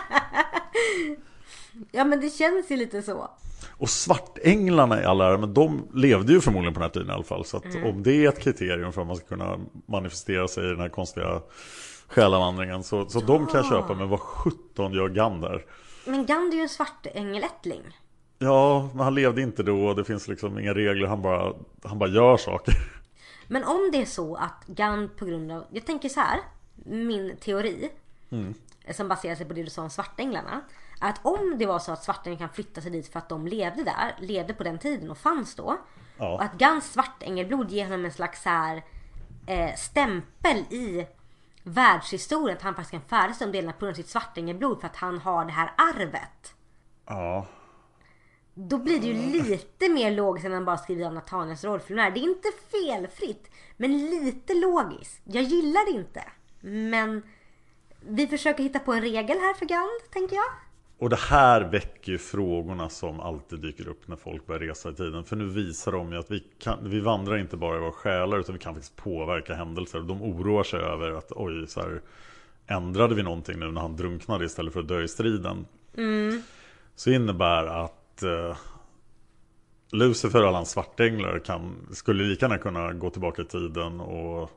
Ja 1.90 2.04
men 2.04 2.20
det 2.20 2.28
känns 2.30 2.70
ju 2.70 2.76
lite 2.76 3.02
så. 3.02 3.30
Och 3.68 3.90
svartänglarna 3.90 5.02
i 5.02 5.04
all 5.04 5.20
ära, 5.20 5.38
men 5.38 5.54
de 5.54 5.88
levde 5.94 6.32
ju 6.32 6.40
förmodligen 6.40 6.74
på 6.74 6.80
den 6.80 6.84
här 6.84 6.92
tiden 6.92 7.10
i 7.10 7.12
alla 7.12 7.22
fall. 7.22 7.44
Så 7.44 7.56
att 7.56 7.64
om 7.84 8.02
det 8.02 8.24
är 8.24 8.28
ett 8.28 8.40
kriterium 8.40 8.92
för 8.92 9.00
att 9.00 9.06
man 9.06 9.16
ska 9.16 9.26
kunna 9.26 9.58
manifestera 9.86 10.48
sig 10.48 10.64
i 10.64 10.68
den 10.68 10.80
här 10.80 10.88
konstiga 10.88 11.40
själavandringen. 12.08 12.82
Så, 12.82 13.08
så 13.08 13.20
de 13.20 13.46
kan 13.46 13.56
jag 13.56 13.66
köpa, 13.68 13.94
men 13.94 14.08
vad 14.08 14.20
sjutton 14.20 14.92
gör 14.92 15.08
Gander? 15.08 15.64
Men 16.06 16.26
Gandhi 16.26 16.56
är 16.56 16.56
ju 16.56 16.62
en 16.62 16.68
svartängelättling. 16.68 17.82
Ja, 18.38 18.90
men 18.94 19.04
han 19.04 19.14
levde 19.14 19.42
inte 19.42 19.62
då, 19.62 19.94
det 19.94 20.04
finns 20.04 20.28
liksom 20.28 20.58
inga 20.58 20.74
regler, 20.74 21.06
han 21.06 21.22
bara, 21.22 21.54
han 21.84 21.98
bara 21.98 22.10
gör 22.10 22.36
saker. 22.36 22.74
Men 23.48 23.64
om 23.64 23.88
det 23.92 24.02
är 24.02 24.06
så 24.06 24.36
att 24.36 24.66
Gand 24.66 25.16
på 25.16 25.24
grund 25.24 25.52
av, 25.52 25.64
jag 25.70 25.86
tänker 25.86 26.08
så 26.08 26.20
här, 26.20 26.40
min 26.84 27.36
teori 27.36 27.90
som 28.90 29.08
baserar 29.08 29.34
sig 29.34 29.46
på 29.46 29.52
det 29.52 29.62
du 29.62 29.70
sa 29.70 29.82
om 29.82 29.90
svartänglarna. 29.90 30.60
Att 31.00 31.26
om 31.26 31.58
det 31.58 31.66
var 31.66 31.78
så 31.78 31.92
att 31.92 32.04
svartänglar 32.04 32.38
kan 32.38 32.48
flytta 32.48 32.80
sig 32.80 32.90
dit 32.90 33.12
för 33.12 33.18
att 33.18 33.28
de 33.28 33.46
levde 33.46 33.84
där, 33.84 34.14
levde 34.18 34.54
på 34.54 34.64
den 34.64 34.78
tiden 34.78 35.10
och 35.10 35.18
fanns 35.18 35.54
då. 35.54 35.78
Ja. 36.18 36.34
Och 36.34 36.42
att 36.42 36.52
Gands 36.54 36.92
svartängelblod 36.92 37.70
ger 37.70 37.84
honom 37.84 38.04
en 38.04 38.12
slags 38.12 38.42
så 38.42 38.48
här, 38.48 38.82
eh, 39.46 39.74
stämpel 39.74 40.56
i 40.56 41.06
världshistorien. 41.62 42.56
Att 42.56 42.62
han 42.62 42.74
faktiskt 42.74 42.90
kan 42.90 43.00
färdas 43.20 43.38
de 43.38 43.52
delarna 43.52 43.72
på 43.72 43.78
grund 43.78 43.90
av 43.90 43.96
sitt 43.96 44.08
svartängelblod 44.08 44.80
för 44.80 44.86
att 44.86 44.96
han 44.96 45.18
har 45.18 45.44
det 45.44 45.52
här 45.52 45.72
arvet. 45.76 46.54
Ja, 47.06 47.46
Då 48.54 48.78
blir 48.78 49.00
det 49.00 49.06
ju 49.06 49.42
lite 49.42 49.88
mer 49.88 50.10
logiskt 50.10 50.46
än 50.46 50.54
att 50.54 50.66
bara 50.66 50.78
skriva 50.78 51.06
av 51.06 51.14
Nathaniels 51.14 51.64
rollformulär. 51.64 52.10
Det 52.10 52.20
är 52.20 52.22
inte 52.22 52.48
felfritt, 52.70 53.50
men 53.76 53.98
lite 54.10 54.54
logiskt. 54.54 55.20
Jag 55.24 55.42
gillar 55.42 55.92
det 55.92 55.98
inte. 55.98 56.24
Men 56.60 57.22
vi 58.00 58.26
försöker 58.26 58.62
hitta 58.62 58.78
på 58.78 58.92
en 58.92 59.00
regel 59.00 59.38
här 59.38 59.54
för 59.54 59.66
Gand, 59.66 60.10
tänker 60.12 60.36
jag. 60.36 60.44
Och 60.98 61.10
det 61.10 61.18
här 61.20 61.60
väcker 61.60 62.12
ju 62.12 62.18
frågorna 62.18 62.88
som 62.88 63.20
alltid 63.20 63.60
dyker 63.60 63.88
upp 63.88 64.08
när 64.08 64.16
folk 64.16 64.46
börjar 64.46 64.60
resa 64.60 64.90
i 64.90 64.94
tiden. 64.94 65.24
För 65.24 65.36
nu 65.36 65.46
visar 65.46 65.92
de 65.92 66.12
ju 66.12 66.18
att 66.18 66.30
vi, 66.30 66.44
kan, 66.58 66.90
vi 66.90 67.00
vandrar 67.00 67.38
inte 67.38 67.56
bara 67.56 67.76
i 67.76 67.80
våra 67.80 67.92
själar 67.92 68.38
utan 68.38 68.52
vi 68.52 68.58
kan 68.58 68.74
faktiskt 68.74 68.96
påverka 68.96 69.54
händelser. 69.54 70.00
De 70.00 70.22
oroar 70.22 70.62
sig 70.62 70.80
över 70.80 71.10
att 71.10 71.32
oj, 71.32 71.66
så 71.66 71.80
här, 71.80 72.00
ändrade 72.66 73.14
vi 73.14 73.22
någonting 73.22 73.58
nu 73.58 73.70
när 73.70 73.80
han 73.80 73.96
drunknade 73.96 74.44
istället 74.44 74.72
för 74.72 74.80
att 74.80 74.88
dö 74.88 75.02
i 75.02 75.08
striden? 75.08 75.66
Så 76.94 77.10
innebär 77.10 77.66
att 77.66 78.22
eh, 78.22 78.56
Lucifer 79.92 80.42
och 80.42 80.48
alla 80.48 80.58
hans 80.58 80.70
svartänglar 80.70 81.38
kan, 81.38 81.88
skulle 81.92 82.24
lika 82.24 82.46
gärna 82.46 82.58
kunna 82.58 82.92
gå 82.92 83.10
tillbaka 83.10 83.42
i 83.42 83.44
tiden 83.44 84.00
och 84.00 84.50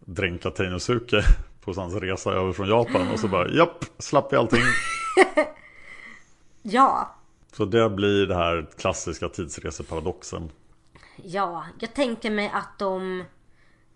dränka 0.00 0.50
Teinosuke 0.50 1.22
på 1.64 1.72
hans 1.72 1.94
resa 1.94 2.32
över 2.32 2.52
från 2.52 2.68
Japan. 2.68 3.12
Och 3.12 3.20
så 3.20 3.28
bara, 3.28 3.48
japp, 3.48 3.84
slapp 3.98 4.32
vi 4.32 4.36
allting. 4.36 4.62
Ja, 6.68 7.14
Så 7.52 7.64
det 7.64 7.90
blir 7.90 8.26
det 8.26 8.34
här 8.34 8.70
klassiska 8.78 9.28
tidsreseparadoxen. 9.28 10.50
ja. 11.16 11.64
Jag 11.80 11.94
tänker 11.94 12.30
mig 12.30 12.50
att 12.54 12.78
de... 12.78 13.24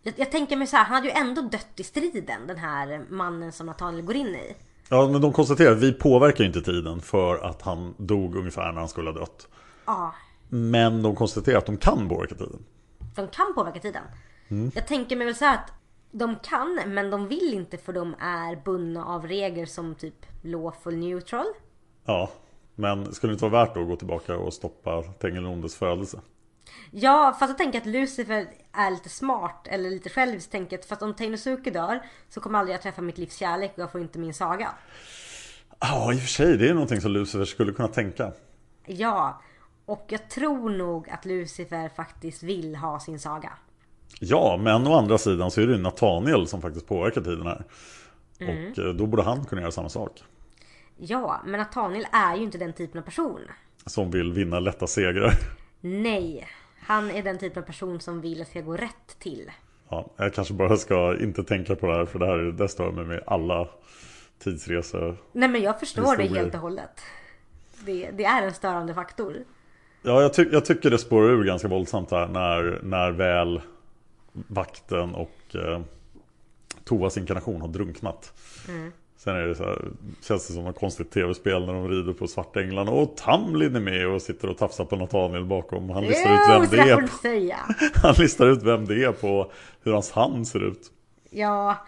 Jag, 0.03 0.14
jag 0.16 0.31
tänker 0.31 0.57
mig 0.57 0.66
så 0.66 0.77
här, 0.77 0.85
han 0.85 0.95
hade 0.95 1.07
ju 1.09 1.12
ändå 1.12 1.43
dött 1.43 1.66
i 1.77 1.83
striden, 1.85 2.47
den 2.47 2.57
här 2.59 3.05
mannen 3.09 3.53
som 3.53 3.66
Nathaniel 3.66 4.05
går 4.05 4.16
in 4.16 4.27
i. 4.27 4.57
Ja, 4.89 5.09
men 5.09 5.21
de 5.21 5.33
konstaterar 5.33 5.73
att 5.73 5.79
vi 5.83 5.93
påverkar 5.93 6.45
ju 6.45 6.47
inte 6.47 6.62
tiden 6.62 7.01
för 7.01 7.39
att 7.39 7.62
han 7.62 7.95
dog 7.99 8.37
ungefär 8.37 8.73
när 8.73 8.79
han 8.81 8.89
skulle 8.89 9.11
ha 9.11 9.18
dött. 9.18 9.49
Ja, 9.87 10.14
Men 10.49 11.03
de 11.03 11.16
konstaterar 11.16 11.59
att 11.59 11.66
de 11.66 11.77
kan 11.77 12.09
påverka 12.09 12.35
tiden. 12.35 12.64
de 13.16 13.29
kan 13.29 13.55
påverka 13.55 13.81
tiden. 13.81 14.03
Jag 14.75 14.87
tänker 14.87 15.16
mig 15.16 15.27
väl 15.27 15.35
så 15.37 15.45
här 15.45 15.55
att 15.55 15.73
de 16.11 16.37
kan, 16.43 16.81
men 16.87 17.11
de 17.11 17.29
vill 17.29 17.55
inte 17.55 17.77
för 17.77 17.93
de 17.93 18.14
är 18.21 18.57
bundna 18.64 19.05
av 19.05 19.27
regler 19.27 19.66
som 19.66 19.95
typ 19.95 20.27
lawful 20.43 20.97
neutral. 20.97 21.47
Ja, 22.05 22.31
men 22.81 23.14
skulle 23.14 23.31
det 23.31 23.35
inte 23.35 23.49
vara 23.49 23.64
värt 23.64 23.74
då 23.74 23.81
att 23.81 23.89
gå 23.89 23.97
tillbaka 23.97 24.37
och 24.37 24.53
stoppa 24.53 25.03
Tengelondes 25.03 25.74
födelse? 25.74 26.20
Ja, 26.91 27.37
fast 27.39 27.51
jag 27.51 27.59
tänker 27.59 27.78
att 27.78 27.87
Lucifer 27.87 28.47
är 28.72 28.91
lite 28.91 29.09
smart 29.09 29.66
eller 29.70 29.91
lite 29.91 30.11
själviskt 30.11 30.53
tänket. 30.53 30.87
Fast 30.87 31.03
om 31.03 31.14
Teinosuke 31.14 31.70
dör 31.70 32.01
så 32.28 32.41
kommer 32.41 32.59
aldrig 32.59 32.74
jag 32.74 32.83
träffa 32.83 33.03
mitt 33.03 33.18
livs 33.18 33.37
kärlek 33.37 33.72
och 33.74 33.83
jag 33.83 33.93
får 33.93 34.01
inte 34.01 34.18
min 34.18 34.35
saga. 34.35 34.68
Ja, 35.81 36.12
i 36.12 36.16
och 36.16 36.20
för 36.20 36.28
sig, 36.28 36.57
det 36.57 36.68
är 36.68 36.74
någonting 36.74 37.01
som 37.01 37.12
Lucifer 37.12 37.45
skulle 37.45 37.72
kunna 37.72 37.89
tänka. 37.89 38.33
Ja, 38.87 39.43
och 39.87 40.05
jag 40.09 40.28
tror 40.28 40.70
nog 40.70 41.11
att 41.11 41.24
Lucifer 41.24 41.89
faktiskt 41.89 42.43
vill 42.43 42.76
ha 42.76 43.01
sin 43.01 43.20
saga. 43.20 43.53
Ja, 44.20 44.57
men 44.61 44.87
å 44.87 44.95
andra 44.95 45.18
sidan 45.18 45.51
så 45.51 45.61
är 45.61 45.66
det 45.66 45.72
ju 45.72 45.78
Nathaniel 45.78 46.47
som 46.47 46.62
faktiskt 46.62 46.87
påverkar 46.87 47.20
tiden 47.20 47.47
här. 47.47 47.64
Och 48.41 48.78
eh, 48.78 48.95
då 48.95 49.07
borde 49.07 49.22
han 49.22 49.45
kunna 49.45 49.61
göra 49.61 49.72
samma 49.72 49.89
sak. 49.89 50.22
Ja, 51.03 51.41
men 51.45 51.59
Nathaniel 51.61 52.07
är 52.13 52.37
ju 52.37 52.43
inte 52.43 52.59
den 52.59 52.73
typen 52.73 52.99
av 53.01 53.05
person. 53.05 53.41
Som 53.87 54.11
vill 54.11 54.33
vinna 54.33 54.61
lätta 54.61 54.87
segrar. 54.87 55.33
Nej, 55.81 56.47
han 56.81 57.11
är 57.11 57.23
den 57.23 57.39
typen 57.39 57.63
av 57.63 57.67
person 57.67 58.01
som 58.01 58.21
vill 58.21 58.41
att 58.41 58.47
det 58.47 58.51
ska 58.51 58.61
gå 58.61 58.77
rätt 58.77 59.19
till. 59.19 59.51
Ja, 59.89 60.11
jag 60.17 60.35
kanske 60.35 60.55
bara 60.55 60.77
ska 60.77 61.17
inte 61.21 61.45
tänka 61.45 61.75
på 61.77 61.87
det 61.87 61.95
här 61.95 62.07
för 62.07 62.19
det 62.19 62.27
här 62.27 62.39
det 62.39 62.69
stör 62.69 62.93
mig 62.93 63.05
med 63.05 63.23
alla 63.27 63.69
tidsresor. 64.39 65.17
Nej 65.33 65.49
men 65.49 65.63
jag 65.63 65.81
förstår 65.81 66.17
det 66.17 66.23
Historier. 66.23 66.43
helt 66.43 66.55
och 66.55 66.61
hållet. 66.61 67.01
Det, 67.85 68.11
det 68.11 68.25
är 68.25 68.43
en 68.43 68.55
störande 68.55 68.95
faktor. 68.95 69.37
Ja, 70.03 70.23
jag, 70.23 70.35
ty- 70.35 70.49
jag 70.53 70.65
tycker 70.65 70.91
det 70.91 70.99
spårar 70.99 71.29
ur 71.31 71.45
ganska 71.45 71.69
våldsamt 71.69 72.11
här 72.11 72.29
när, 72.29 72.81
när 72.83 73.11
väl 73.11 73.61
vakten 74.33 75.15
och 75.15 75.41
eh, 75.55 75.81
Tovas 76.85 77.17
inkarnation 77.19 77.61
har 77.61 77.69
drunknat. 77.69 78.33
Sen 79.25 79.37
är 79.37 79.41
det 79.41 79.55
så 79.55 79.64
här, 79.64 79.89
känns 80.23 80.47
det 80.47 80.53
som 80.53 80.66
ett 80.66 80.79
konstigt 80.79 81.11
tv-spel 81.11 81.66
när 81.66 81.73
de 81.73 81.89
rider 81.89 82.12
på 82.12 82.27
svartänglarna 82.27 82.91
och 82.91 83.16
Tamlin 83.16 83.77
är 83.77 83.81
med 83.81 84.09
och 84.09 84.23
sitter 84.23 84.49
och 84.49 84.59
tafsar 84.59 84.85
på 84.85 84.97
Nathaniel 84.97 85.45
bakom. 85.45 85.91
Han 85.91 86.05
listar 86.05 86.62
ut 86.62 86.71
vem 86.71 86.71
det 86.71 86.91
är. 86.91 86.97
på-. 86.97 87.99
Han 88.03 88.14
listar 88.18 88.47
ut 88.47 88.62
vem 88.62 88.87
det 88.87 89.05
är 89.05 89.12
på 89.12 89.53
hur 89.83 89.93
hans 89.93 90.11
hand 90.11 90.49
ser 90.49 90.68
ut. 90.68 90.91
Ja, 91.31 91.87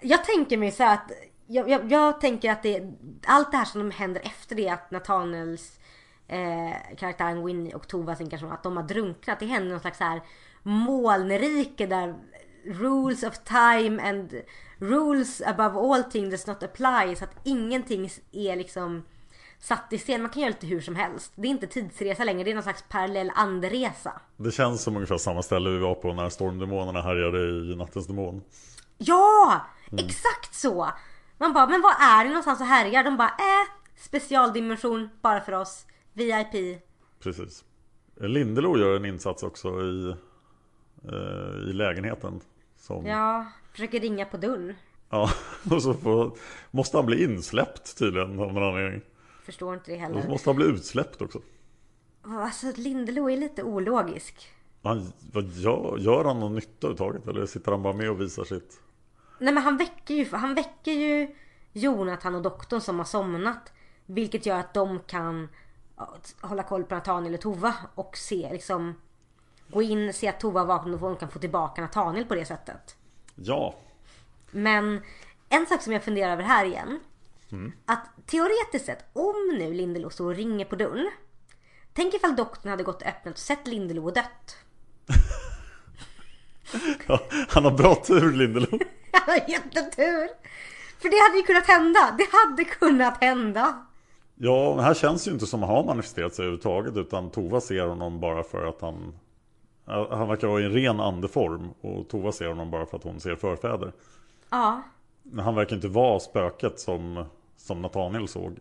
jag 0.00 0.24
tänker 0.24 0.58
mig 0.58 0.70
så 0.70 0.84
att 0.84 1.10
jag, 1.46 1.70
jag, 1.70 1.92
jag 1.92 2.20
tänker 2.20 2.50
att 2.52 2.62
det 2.62 2.82
allt 3.26 3.50
det 3.50 3.56
här 3.56 3.64
som 3.64 3.90
händer 3.90 4.22
efter 4.24 4.56
det 4.56 4.68
att 4.68 4.90
Nathaniels 4.90 5.78
eh, 6.28 6.96
karaktären 6.96 7.46
Winnie 7.46 7.74
och 7.74 7.88
Tovas 7.88 8.20
inkarnation 8.20 8.52
att 8.52 8.62
de 8.62 8.76
har 8.76 8.84
drunknat. 8.84 9.40
Det 9.40 9.46
händer 9.46 9.70
någon 9.70 9.80
slags 9.80 9.98
så 9.98 10.04
här 10.04 10.20
molnrike 10.62 11.86
där 11.86 12.14
rules 12.64 13.22
of 13.22 13.38
time 13.38 14.02
and 14.02 14.34
rules 14.78 15.42
above 15.46 15.78
all 15.78 16.02
things 16.04 16.30
does 16.30 16.46
not 16.46 16.62
apply 16.62 17.16
så 17.16 17.24
att 17.24 17.40
ingenting 17.44 18.10
är 18.32 18.56
liksom 18.56 19.02
satt 19.58 19.92
i 19.92 19.98
scen. 19.98 20.22
Man 20.22 20.30
kan 20.30 20.42
göra 20.42 20.50
lite 20.50 20.66
hur 20.66 20.80
som 20.80 20.96
helst. 20.96 21.32
Det 21.36 21.48
är 21.48 21.50
inte 21.50 21.66
tidsresa 21.66 22.24
längre, 22.24 22.44
det 22.44 22.50
är 22.50 22.54
någon 22.54 22.62
slags 22.62 22.84
parallell 22.88 23.32
anderesa. 23.34 24.20
Det 24.36 24.52
känns 24.52 24.82
som 24.82 24.96
ungefär 24.96 25.18
samma 25.18 25.42
ställe 25.42 25.70
vi 25.70 25.78
var 25.78 25.94
på 25.94 26.12
när 26.12 26.28
stormdemonerna 26.28 27.02
härjade 27.02 27.38
i 27.38 27.76
Nattens 27.76 28.06
Demon. 28.06 28.42
Ja! 28.98 29.66
Exakt 29.98 30.54
så! 30.54 30.90
Man 31.38 31.52
bara, 31.52 31.66
men 31.66 31.80
var 31.82 31.92
är 32.00 32.24
det 32.24 32.28
någonstans 32.30 32.60
och 32.60 32.66
härjar? 32.66 33.04
De 33.04 33.16
bara, 33.16 33.28
äh, 33.28 33.68
specialdimension 33.96 35.08
bara 35.22 35.40
för 35.40 35.52
oss. 35.52 35.86
VIP. 36.12 36.82
Precis. 37.20 37.64
Lindelo 38.20 38.78
gör 38.78 38.96
en 38.96 39.04
insats 39.04 39.42
också 39.42 39.68
i, 39.68 40.14
eh, 41.04 41.70
i 41.70 41.72
lägenheten. 41.72 42.40
Som, 42.76 43.06
Ja, 43.06 43.46
försöker 43.78 44.00
ringa 44.00 44.24
på 44.24 44.36
dörren. 44.36 44.74
Ja, 45.10 45.30
och 45.70 45.82
så 45.82 45.94
får, 45.94 46.38
måste 46.70 46.96
han 46.96 47.06
bli 47.06 47.24
insläppt 47.24 47.98
tydligen 47.98 48.30
av 48.40 48.52
någon 48.52 48.62
anledning. 48.62 49.02
Förstår 49.44 49.74
inte 49.74 49.90
det 49.90 49.96
Och 49.96 50.10
så 50.10 50.14
heller. 50.18 50.28
måste 50.28 50.48
han 50.48 50.56
bli 50.56 50.66
utsläppt 50.66 51.22
också. 51.22 51.40
Alltså 52.22 52.72
Lindelo 52.76 53.30
är 53.30 53.36
lite 53.36 53.62
ologisk. 53.62 54.48
Han, 54.82 55.12
vad 55.32 55.44
gör, 55.44 55.98
gör 55.98 56.24
han 56.24 56.40
någon 56.40 56.54
nytta 56.54 56.86
överhuvudtaget? 56.86 57.28
Eller 57.28 57.46
sitter 57.46 57.70
han 57.72 57.82
bara 57.82 57.92
med 57.92 58.10
och 58.10 58.20
visar 58.20 58.44
sitt? 58.44 58.80
Nej 59.38 59.54
men 59.54 59.62
han 59.62 59.76
väcker 59.76 60.14
ju, 60.14 60.30
han 60.32 60.54
väcker 60.54 60.92
ju 60.92 61.34
Jonathan 61.72 62.34
och 62.34 62.42
doktorn 62.42 62.80
som 62.80 62.98
har 62.98 63.04
somnat. 63.04 63.72
Vilket 64.06 64.46
gör 64.46 64.58
att 64.58 64.74
de 64.74 64.98
kan 65.06 65.48
hålla 66.40 66.62
koll 66.62 66.84
på 66.84 66.94
Nathaniel 66.94 67.34
och 67.34 67.40
Tova 67.40 67.74
och 67.94 68.16
se 68.16 68.48
liksom 68.52 68.94
Gå 69.70 69.82
in, 69.82 70.12
se 70.12 70.28
att 70.28 70.40
Tova 70.40 70.60
har 70.60 70.66
vaknat 70.66 71.02
och 71.02 71.08
de 71.08 71.16
kan 71.16 71.28
få 71.28 71.38
tillbaka 71.38 71.82
Nathaniel 71.82 72.24
på 72.24 72.34
det 72.34 72.44
sättet. 72.44 72.96
Ja, 73.42 73.74
Men 74.50 75.00
en 75.48 75.66
sak 75.66 75.82
som 75.82 75.92
jag 75.92 76.04
funderar 76.04 76.32
över 76.32 76.42
här 76.42 76.64
igen. 76.64 77.00
Att 77.86 78.26
teoretiskt 78.26 78.86
sett, 78.86 79.04
om 79.12 79.56
nu 79.58 79.74
Lindelå 79.74 80.10
står 80.10 80.26
och 80.26 80.36
ringer 80.36 80.64
på 80.64 80.76
dörren. 80.76 81.10
Tänk 81.92 82.14
ifall 82.14 82.36
doktorn 82.36 82.70
hade 82.70 82.82
gått 82.82 83.02
och 83.02 83.08
öppnat 83.08 83.34
och 83.34 83.38
sett 83.38 83.66
Lindelå 83.66 84.04
och 84.04 84.12
dött. 84.12 84.56
ja 87.06 87.20
han 87.48 87.64
har 87.64 87.70
bra 87.70 87.94
tur 87.94 88.32
Lindelo. 88.32 88.66
Han 89.12 89.40
har 89.40 89.50
jättetur! 89.50 90.28
För 90.98 91.08
det 91.08 91.16
hade 91.28 91.36
ju 91.36 91.42
kunnat 91.42 91.66
hända. 91.66 92.14
Det 92.18 92.26
hade 92.32 92.64
kunnat 92.64 93.20
hända. 93.20 93.86
Ja, 94.34 94.74
men 94.76 94.84
här 94.84 94.94
känns 94.94 95.28
ju 95.28 95.32
inte 95.32 95.46
som 95.46 95.62
att 95.62 95.68
han 95.68 95.76
har 95.76 95.84
manifesterat 95.84 96.34
sig 96.34 96.42
överhuvudtaget. 96.42 96.96
Utan 96.96 97.30
Tova 97.30 97.60
ser 97.60 97.86
honom 97.86 98.20
bara 98.20 98.42
för 98.42 98.66
att 98.66 98.80
han... 98.80 99.18
Han 99.88 100.28
verkar 100.28 100.48
vara 100.48 100.60
i 100.60 100.64
en 100.64 100.72
ren 100.72 101.00
andeform. 101.00 101.70
Och 101.80 102.08
Tova 102.08 102.32
ser 102.32 102.48
honom 102.48 102.70
bara 102.70 102.86
för 102.86 102.96
att 102.96 103.04
hon 103.04 103.20
ser 103.20 103.36
förfäder. 103.36 103.92
Ja. 104.50 104.82
Men 105.22 105.44
han 105.44 105.54
verkar 105.54 105.76
inte 105.76 105.88
vara 105.88 106.20
spöket 106.20 106.80
som, 106.80 107.24
som 107.56 107.82
Nathaniel 107.82 108.28
såg. 108.28 108.58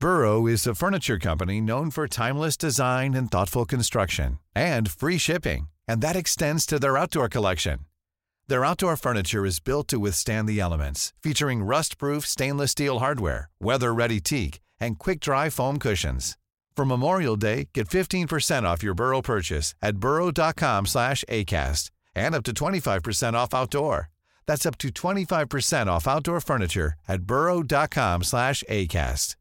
Burrow 0.00 0.46
is 0.46 0.66
a 0.66 0.74
furniture 0.74 1.18
company 1.18 1.60
known 1.60 1.90
for 1.90 2.06
timeless 2.06 2.56
design 2.56 3.14
and 3.14 3.30
thoughtful 3.30 3.64
construction 3.64 4.38
and 4.54 4.90
free 4.90 5.18
shipping, 5.18 5.68
and 5.88 6.02
that 6.02 6.16
extends 6.16 6.66
to 6.66 6.78
their 6.78 6.98
outdoor 6.98 7.28
collection. 7.28 7.78
Their 8.48 8.64
outdoor 8.64 8.96
furniture 8.96 9.46
is 9.46 9.58
built 9.58 9.88
to 9.88 9.98
withstand 9.98 10.48
the 10.48 10.60
elements, 10.60 11.14
featuring 11.22 11.64
rust-proof 11.64 12.26
stainless 12.26 12.72
steel 12.72 12.98
hardware, 12.98 13.48
weather-ready 13.58 14.20
teak, 14.20 14.60
and 14.78 14.98
quick-dry 14.98 15.50
foam 15.50 15.78
cushions. 15.78 16.36
For 16.76 16.84
Memorial 16.84 17.36
Day, 17.36 17.68
get 17.72 17.88
15% 17.88 18.64
off 18.64 18.82
your 18.82 18.92
Burrow 18.92 19.22
purchase 19.22 19.74
at 19.80 19.96
burrow.com/acast 19.96 21.90
and 22.14 22.34
up 22.34 22.44
to 22.44 22.52
25% 22.52 23.36
off 23.36 23.54
outdoor. 23.54 24.10
That's 24.46 24.66
up 24.66 24.76
to 24.78 24.90
25% 24.90 25.88
off 25.88 26.06
outdoor 26.06 26.40
furniture 26.40 26.92
at 27.08 27.22
burrow.com/acast. 27.22 29.36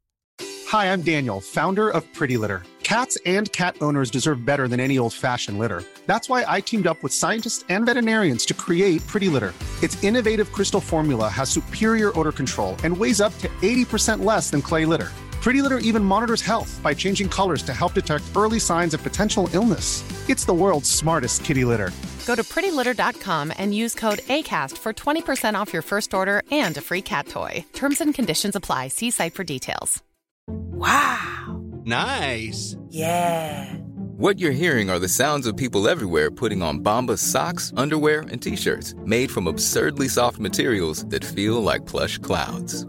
Hi, 0.67 0.91
I'm 0.91 1.01
Daniel, 1.01 1.41
founder 1.41 1.89
of 1.89 2.05
Pretty 2.13 2.37
Litter. 2.37 2.63
Cats 2.83 3.17
and 3.25 3.51
cat 3.51 3.75
owners 3.81 4.09
deserve 4.11 4.45
better 4.45 4.69
than 4.69 4.79
any 4.79 4.97
old 4.97 5.13
fashioned 5.13 5.59
litter. 5.59 5.83
That's 6.05 6.29
why 6.29 6.45
I 6.47 6.61
teamed 6.61 6.87
up 6.87 7.03
with 7.03 7.11
scientists 7.13 7.65
and 7.67 7.85
veterinarians 7.85 8.45
to 8.45 8.53
create 8.53 9.05
Pretty 9.07 9.27
Litter. 9.27 9.53
Its 9.83 10.01
innovative 10.03 10.53
crystal 10.53 10.81
formula 10.81 11.27
has 11.27 11.49
superior 11.49 12.17
odor 12.17 12.31
control 12.31 12.77
and 12.83 12.97
weighs 12.97 13.19
up 13.19 13.37
to 13.39 13.49
80% 13.61 14.23
less 14.23 14.49
than 14.51 14.61
clay 14.61 14.85
litter. 14.85 15.11
Pretty 15.45 15.61
Litter 15.61 15.77
even 15.77 16.03
monitors 16.03 16.41
health 16.41 16.79
by 16.81 16.95
changing 16.95 17.29
colors 17.29 17.61
to 17.61 17.71
help 17.71 17.93
detect 17.93 18.23
early 18.35 18.57
signs 18.59 18.95
of 18.95 19.03
potential 19.03 19.47
illness. 19.53 20.03
It's 20.27 20.43
the 20.43 20.55
world's 20.55 20.89
smartest 20.89 21.43
kitty 21.43 21.63
litter. 21.63 21.91
Go 22.25 22.33
to 22.33 22.41
prettylitter.com 22.41 23.53
and 23.55 23.71
use 23.71 23.93
code 23.93 24.21
ACAST 24.37 24.75
for 24.75 24.91
20% 24.91 25.53
off 25.53 25.71
your 25.71 25.83
first 25.83 26.15
order 26.15 26.41
and 26.49 26.75
a 26.77 26.81
free 26.81 27.03
cat 27.03 27.27
toy. 27.27 27.63
Terms 27.73 28.01
and 28.01 28.11
conditions 28.11 28.55
apply. 28.55 28.87
See 28.87 29.11
site 29.11 29.35
for 29.35 29.43
details. 29.43 30.01
Wow. 30.47 31.61
Nice. 31.85 32.75
Yeah. 32.89 33.71
What 34.17 34.39
you're 34.39 34.49
hearing 34.63 34.89
are 34.89 34.97
the 34.97 35.07
sounds 35.07 35.45
of 35.45 35.55
people 35.55 35.87
everywhere 35.87 36.31
putting 36.31 36.63
on 36.63 36.79
Bombas 36.79 37.19
socks, 37.19 37.71
underwear, 37.77 38.21
and 38.31 38.41
t-shirts 38.41 38.95
made 39.05 39.29
from 39.29 39.45
absurdly 39.45 40.07
soft 40.07 40.39
materials 40.39 41.05
that 41.09 41.23
feel 41.23 41.61
like 41.61 41.85
plush 41.85 42.17
clouds. 42.17 42.87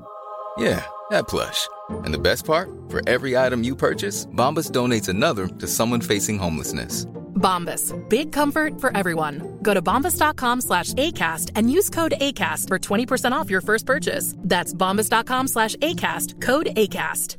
Yeah, 0.59 0.85
that 1.11 1.29
plush. 1.29 1.69
And 2.05 2.15
the 2.15 2.19
best 2.19 2.45
part? 2.47 2.69
For 2.89 3.01
every 3.09 3.37
item 3.37 3.63
you 3.65 3.77
purchase, 3.77 4.27
Bombas 4.27 4.71
donates 4.71 5.09
another 5.09 5.47
to 5.49 5.67
someone 5.67 6.01
facing 6.01 6.39
homelessness. 6.39 7.07
Bombas. 7.37 7.93
Big 8.09 8.33
comfort 8.33 8.81
for 8.81 8.97
everyone. 8.97 9.43
Go 9.63 9.75
to 9.75 9.83
bombas.com 9.83 10.61
slash 10.63 10.95
ACAST 10.95 11.53
and 11.55 11.71
use 11.71 11.91
code 11.91 12.15
ACAST 12.21 12.69
for 12.69 12.79
20% 12.79 13.33
off 13.33 13.51
your 13.51 13.61
first 13.61 13.85
purchase. 13.87 14.35
That's 14.39 14.73
bombas.com 14.75 15.49
slash 15.49 15.77
ACAST. 15.77 16.41
Code 16.41 16.69
ACAST. 16.77 17.37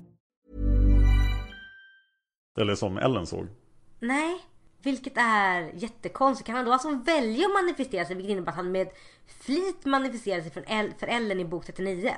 Eller 2.60 2.76
som 2.76 2.98
Ellen 2.98 3.26
såg. 3.28 3.48
Nej. 4.00 4.38
Vilket 4.84 5.18
är 5.18 5.72
jättekonstigt. 5.74 6.48
Kan 6.48 6.56
han 6.56 6.66
då 6.66 6.74
alltså 6.74 6.90
välja 7.06 7.46
att 7.46 7.54
manifestera 7.54 8.06
sig? 8.06 8.16
Vilket 8.16 8.32
innebär 8.32 8.50
att 8.52 8.56
han 8.56 8.72
med 8.72 8.88
flit 9.42 9.86
manifesterar 9.86 10.42
sig 10.42 10.52
El- 10.68 10.94
för 11.00 11.08
Ellen 11.08 11.40
i 11.40 11.46
bok 11.46 11.66
39. 11.66 12.14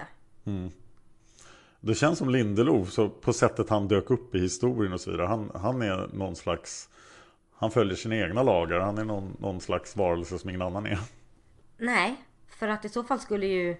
Det 1.81 1.95
känns 1.95 2.19
som 2.19 2.29
Lindelo, 2.29 2.85
så 2.85 3.09
på 3.09 3.33
sättet 3.33 3.69
han 3.69 3.87
dök 3.87 4.09
upp 4.11 4.35
i 4.35 4.39
historien 4.39 4.93
och 4.93 5.01
så 5.01 5.11
vidare. 5.11 5.27
Han, 5.27 5.51
han 5.55 5.81
är 5.81 6.09
någon 6.13 6.35
slags... 6.35 6.89
Han 7.55 7.71
följer 7.71 7.95
sina 7.95 8.15
egna 8.15 8.43
lagar. 8.43 8.79
Han 8.79 8.97
är 8.97 9.03
någon, 9.05 9.37
någon 9.39 9.61
slags 9.61 9.95
varelse 9.95 10.39
som 10.39 10.49
ingen 10.49 10.61
annan 10.61 10.85
är. 10.85 10.99
Nej, 11.77 12.15
för 12.47 12.67
att 12.67 12.85
i 12.85 12.89
så 12.89 13.03
fall 13.03 13.19
skulle 13.19 13.45
ju... 13.47 13.77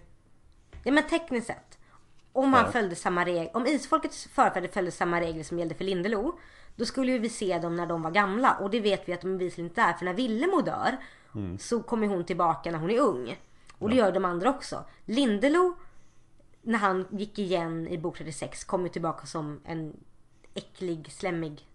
Ja 0.83 0.91
men 0.91 1.03
tekniskt 1.07 1.47
sett. 1.47 1.77
Om 2.33 2.53
han 2.53 2.65
Ja. 2.65 2.71
följde 2.71 2.95
samma 2.95 3.25
regler, 3.25 3.57
om 3.57 3.65
isfolkets 3.65 4.27
förfäder 4.27 4.67
följde 4.67 4.91
samma 4.91 5.21
regler 5.21 5.43
som 5.43 5.59
gällde 5.59 5.75
för 5.75 5.83
Lindelo. 5.83 6.39
Då 6.75 6.85
skulle 6.85 7.11
ju 7.11 7.19
vi 7.19 7.29
se 7.29 7.59
dem 7.59 7.75
när 7.75 7.85
de 7.85 8.01
var 8.01 8.11
gamla 8.11 8.53
och 8.55 8.69
det 8.69 8.79
vet 8.79 9.09
vi 9.09 9.13
att 9.13 9.21
de 9.21 9.37
bevisligen 9.37 9.69
inte 9.69 9.81
är. 9.81 9.93
För 9.93 10.05
när 10.05 10.13
Villemo 10.13 10.61
dör 10.61 10.97
så 11.59 11.81
kommer 11.81 12.07
hon 12.07 12.25
tillbaka 12.25 12.71
när 12.71 12.79
hon 12.79 12.89
är 12.89 12.99
ung. 12.99 13.35
Och 13.77 13.89
det 13.89 13.95
gör 13.95 14.11
de 14.11 14.25
andra 14.25 14.49
också. 14.49 14.85
Lindelo, 15.05 15.75
när 16.61 16.79
han 16.79 17.05
gick 17.11 17.39
igen 17.39 17.87
i 17.87 17.97
bok 17.97 18.17
36, 18.17 18.63
kom 18.63 18.83
ju 18.83 18.89
tillbaka 18.89 19.25
som 19.25 19.61
en 19.65 19.93
äcklig, 20.53 21.11
slemmig, 21.11 21.67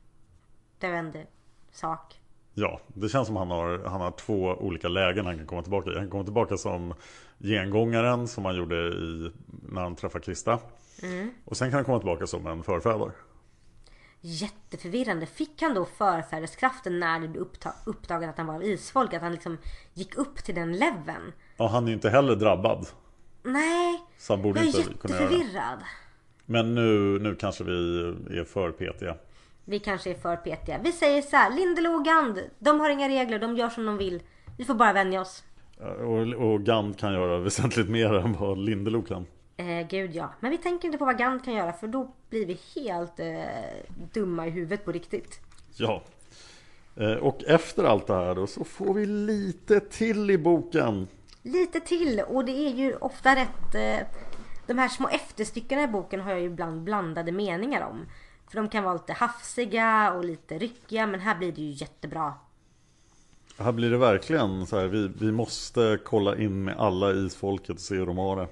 döende 0.78 1.26
sak. 1.72 2.20
Ja, 2.54 2.80
det 2.86 3.08
känns 3.08 3.26
som 3.26 3.36
han 3.36 3.50
har, 3.50 3.78
han 3.78 4.00
har 4.00 4.10
två 4.10 4.34
olika 4.44 4.88
lägen 4.88 5.26
han 5.26 5.36
kan 5.38 5.46
komma 5.46 5.62
tillbaka 5.62 5.90
i. 5.90 5.94
Han 5.94 6.02
kan 6.02 6.10
komma 6.10 6.24
tillbaka 6.24 6.56
som 6.56 6.94
gengångaren 7.38 8.28
som 8.28 8.44
han 8.44 8.56
gjorde 8.56 8.76
i, 8.76 9.30
när 9.46 9.82
han 9.82 9.96
träffade 9.96 10.24
Krista. 10.24 10.58
Mm. 11.02 11.30
Och 11.44 11.56
sen 11.56 11.70
kan 11.70 11.74
han 11.76 11.84
komma 11.84 11.98
tillbaka 11.98 12.26
som 12.26 12.46
en 12.46 12.62
förfäder. 12.62 13.10
Jätteförvirrande. 14.20 15.26
Fick 15.26 15.62
han 15.62 15.74
då 15.74 15.84
förfäderskraften 15.84 16.98
när 17.00 17.20
det 17.20 17.28
blev 17.28 17.42
uppta- 17.42 17.74
uppdagat 17.86 18.30
att 18.30 18.38
han 18.38 18.46
var 18.46 18.62
isfolk? 18.62 19.14
Att 19.14 19.22
han 19.22 19.32
liksom 19.32 19.58
gick 19.94 20.16
upp 20.16 20.36
till 20.36 20.54
den 20.54 20.72
leveln? 20.72 21.32
Ja, 21.56 21.68
han 21.68 21.84
är 21.84 21.88
ju 21.88 21.94
inte 21.94 22.10
heller 22.10 22.36
drabbad. 22.36 22.86
Nej, 23.44 24.02
Så 24.18 24.32
han 24.32 24.42
borde 24.42 24.60
jag 24.64 24.74
är 24.74 24.78
inte 24.80 24.94
kunna 24.94 25.14
göra 25.16 25.28
det. 25.28 25.34
jätteförvirrad. 25.34 25.78
Men 26.46 26.74
nu, 26.74 27.18
nu 27.18 27.34
kanske 27.34 27.64
vi 27.64 27.72
är 28.38 28.44
för 28.44 28.70
petiga. 28.72 29.16
Vi 29.64 29.78
kanske 29.78 30.10
är 30.10 30.14
för 30.14 30.36
petiga. 30.36 30.80
Vi 30.84 30.92
säger 30.92 31.22
så 31.22 31.36
här, 31.36 31.50
Lindelo 31.56 31.88
och 31.90 32.04
Gand, 32.04 32.40
de 32.58 32.80
har 32.80 32.90
inga 32.90 33.08
regler, 33.08 33.38
de 33.38 33.56
gör 33.56 33.68
som 33.68 33.86
de 33.86 33.96
vill. 33.98 34.22
Vi 34.58 34.64
får 34.64 34.74
bara 34.74 34.92
vänja 34.92 35.20
oss. 35.20 35.44
Och, 36.00 36.18
och 36.52 36.60
Gand 36.60 36.98
kan 36.98 37.12
göra 37.12 37.38
väsentligt 37.38 37.88
mer 37.88 38.14
än 38.14 38.32
vad 38.32 38.58
Lindelo 38.58 39.02
kan. 39.02 39.26
Eh, 39.56 39.88
gud 39.88 40.14
ja. 40.14 40.32
Men 40.40 40.50
vi 40.50 40.58
tänker 40.58 40.88
inte 40.88 40.98
på 40.98 41.04
vad 41.04 41.18
Gand 41.18 41.44
kan 41.44 41.54
göra 41.54 41.72
för 41.72 41.86
då 41.86 42.14
blir 42.30 42.46
vi 42.46 42.58
helt 42.76 43.20
eh, 43.20 43.42
dumma 44.12 44.46
i 44.46 44.50
huvudet 44.50 44.84
på 44.84 44.92
riktigt. 44.92 45.40
Ja. 45.76 46.02
Eh, 46.96 47.12
Och 47.12 47.44
efter 47.44 47.84
allt 47.84 48.06
det 48.06 48.14
här 48.14 48.34
då 48.34 48.46
så 48.46 48.64
får 48.64 48.94
vi 48.94 49.06
lite 49.06 49.80
till 49.80 50.30
i 50.30 50.38
boken. 50.38 51.08
Lite 51.46 51.80
till 51.80 52.20
och 52.20 52.44
det 52.44 52.52
är 52.52 52.74
ju 52.74 52.96
ofta 52.96 53.36
rätt... 53.36 53.74
Eh, 53.74 54.06
de 54.66 54.78
här 54.78 54.88
små 54.88 55.08
efterstyckena 55.08 55.82
i 55.82 55.86
boken 55.86 56.20
har 56.20 56.30
jag 56.30 56.40
ju 56.40 56.46
ibland 56.46 56.82
blandade 56.82 57.32
meningar 57.32 57.82
om. 57.82 58.06
För 58.48 58.56
de 58.56 58.68
kan 58.68 58.84
vara 58.84 58.94
lite 58.94 59.12
hafsiga 59.12 60.12
och 60.12 60.24
lite 60.24 60.58
ryckiga 60.58 61.06
men 61.06 61.20
här 61.20 61.38
blir 61.38 61.52
det 61.52 61.62
ju 61.62 61.70
jättebra. 61.70 62.34
Här 63.58 63.72
blir 63.72 63.90
det 63.90 63.98
verkligen 63.98 64.66
så 64.66 64.78
här, 64.78 64.86
vi, 64.86 65.08
vi 65.08 65.32
måste 65.32 65.98
kolla 66.04 66.36
in 66.36 66.64
med 66.64 66.76
alla 66.78 67.12
isfolket 67.12 67.70
och 67.70 67.80
se 67.80 67.94
hur 67.94 68.06
de 68.06 68.18
har 68.18 68.36
det. 68.36 68.48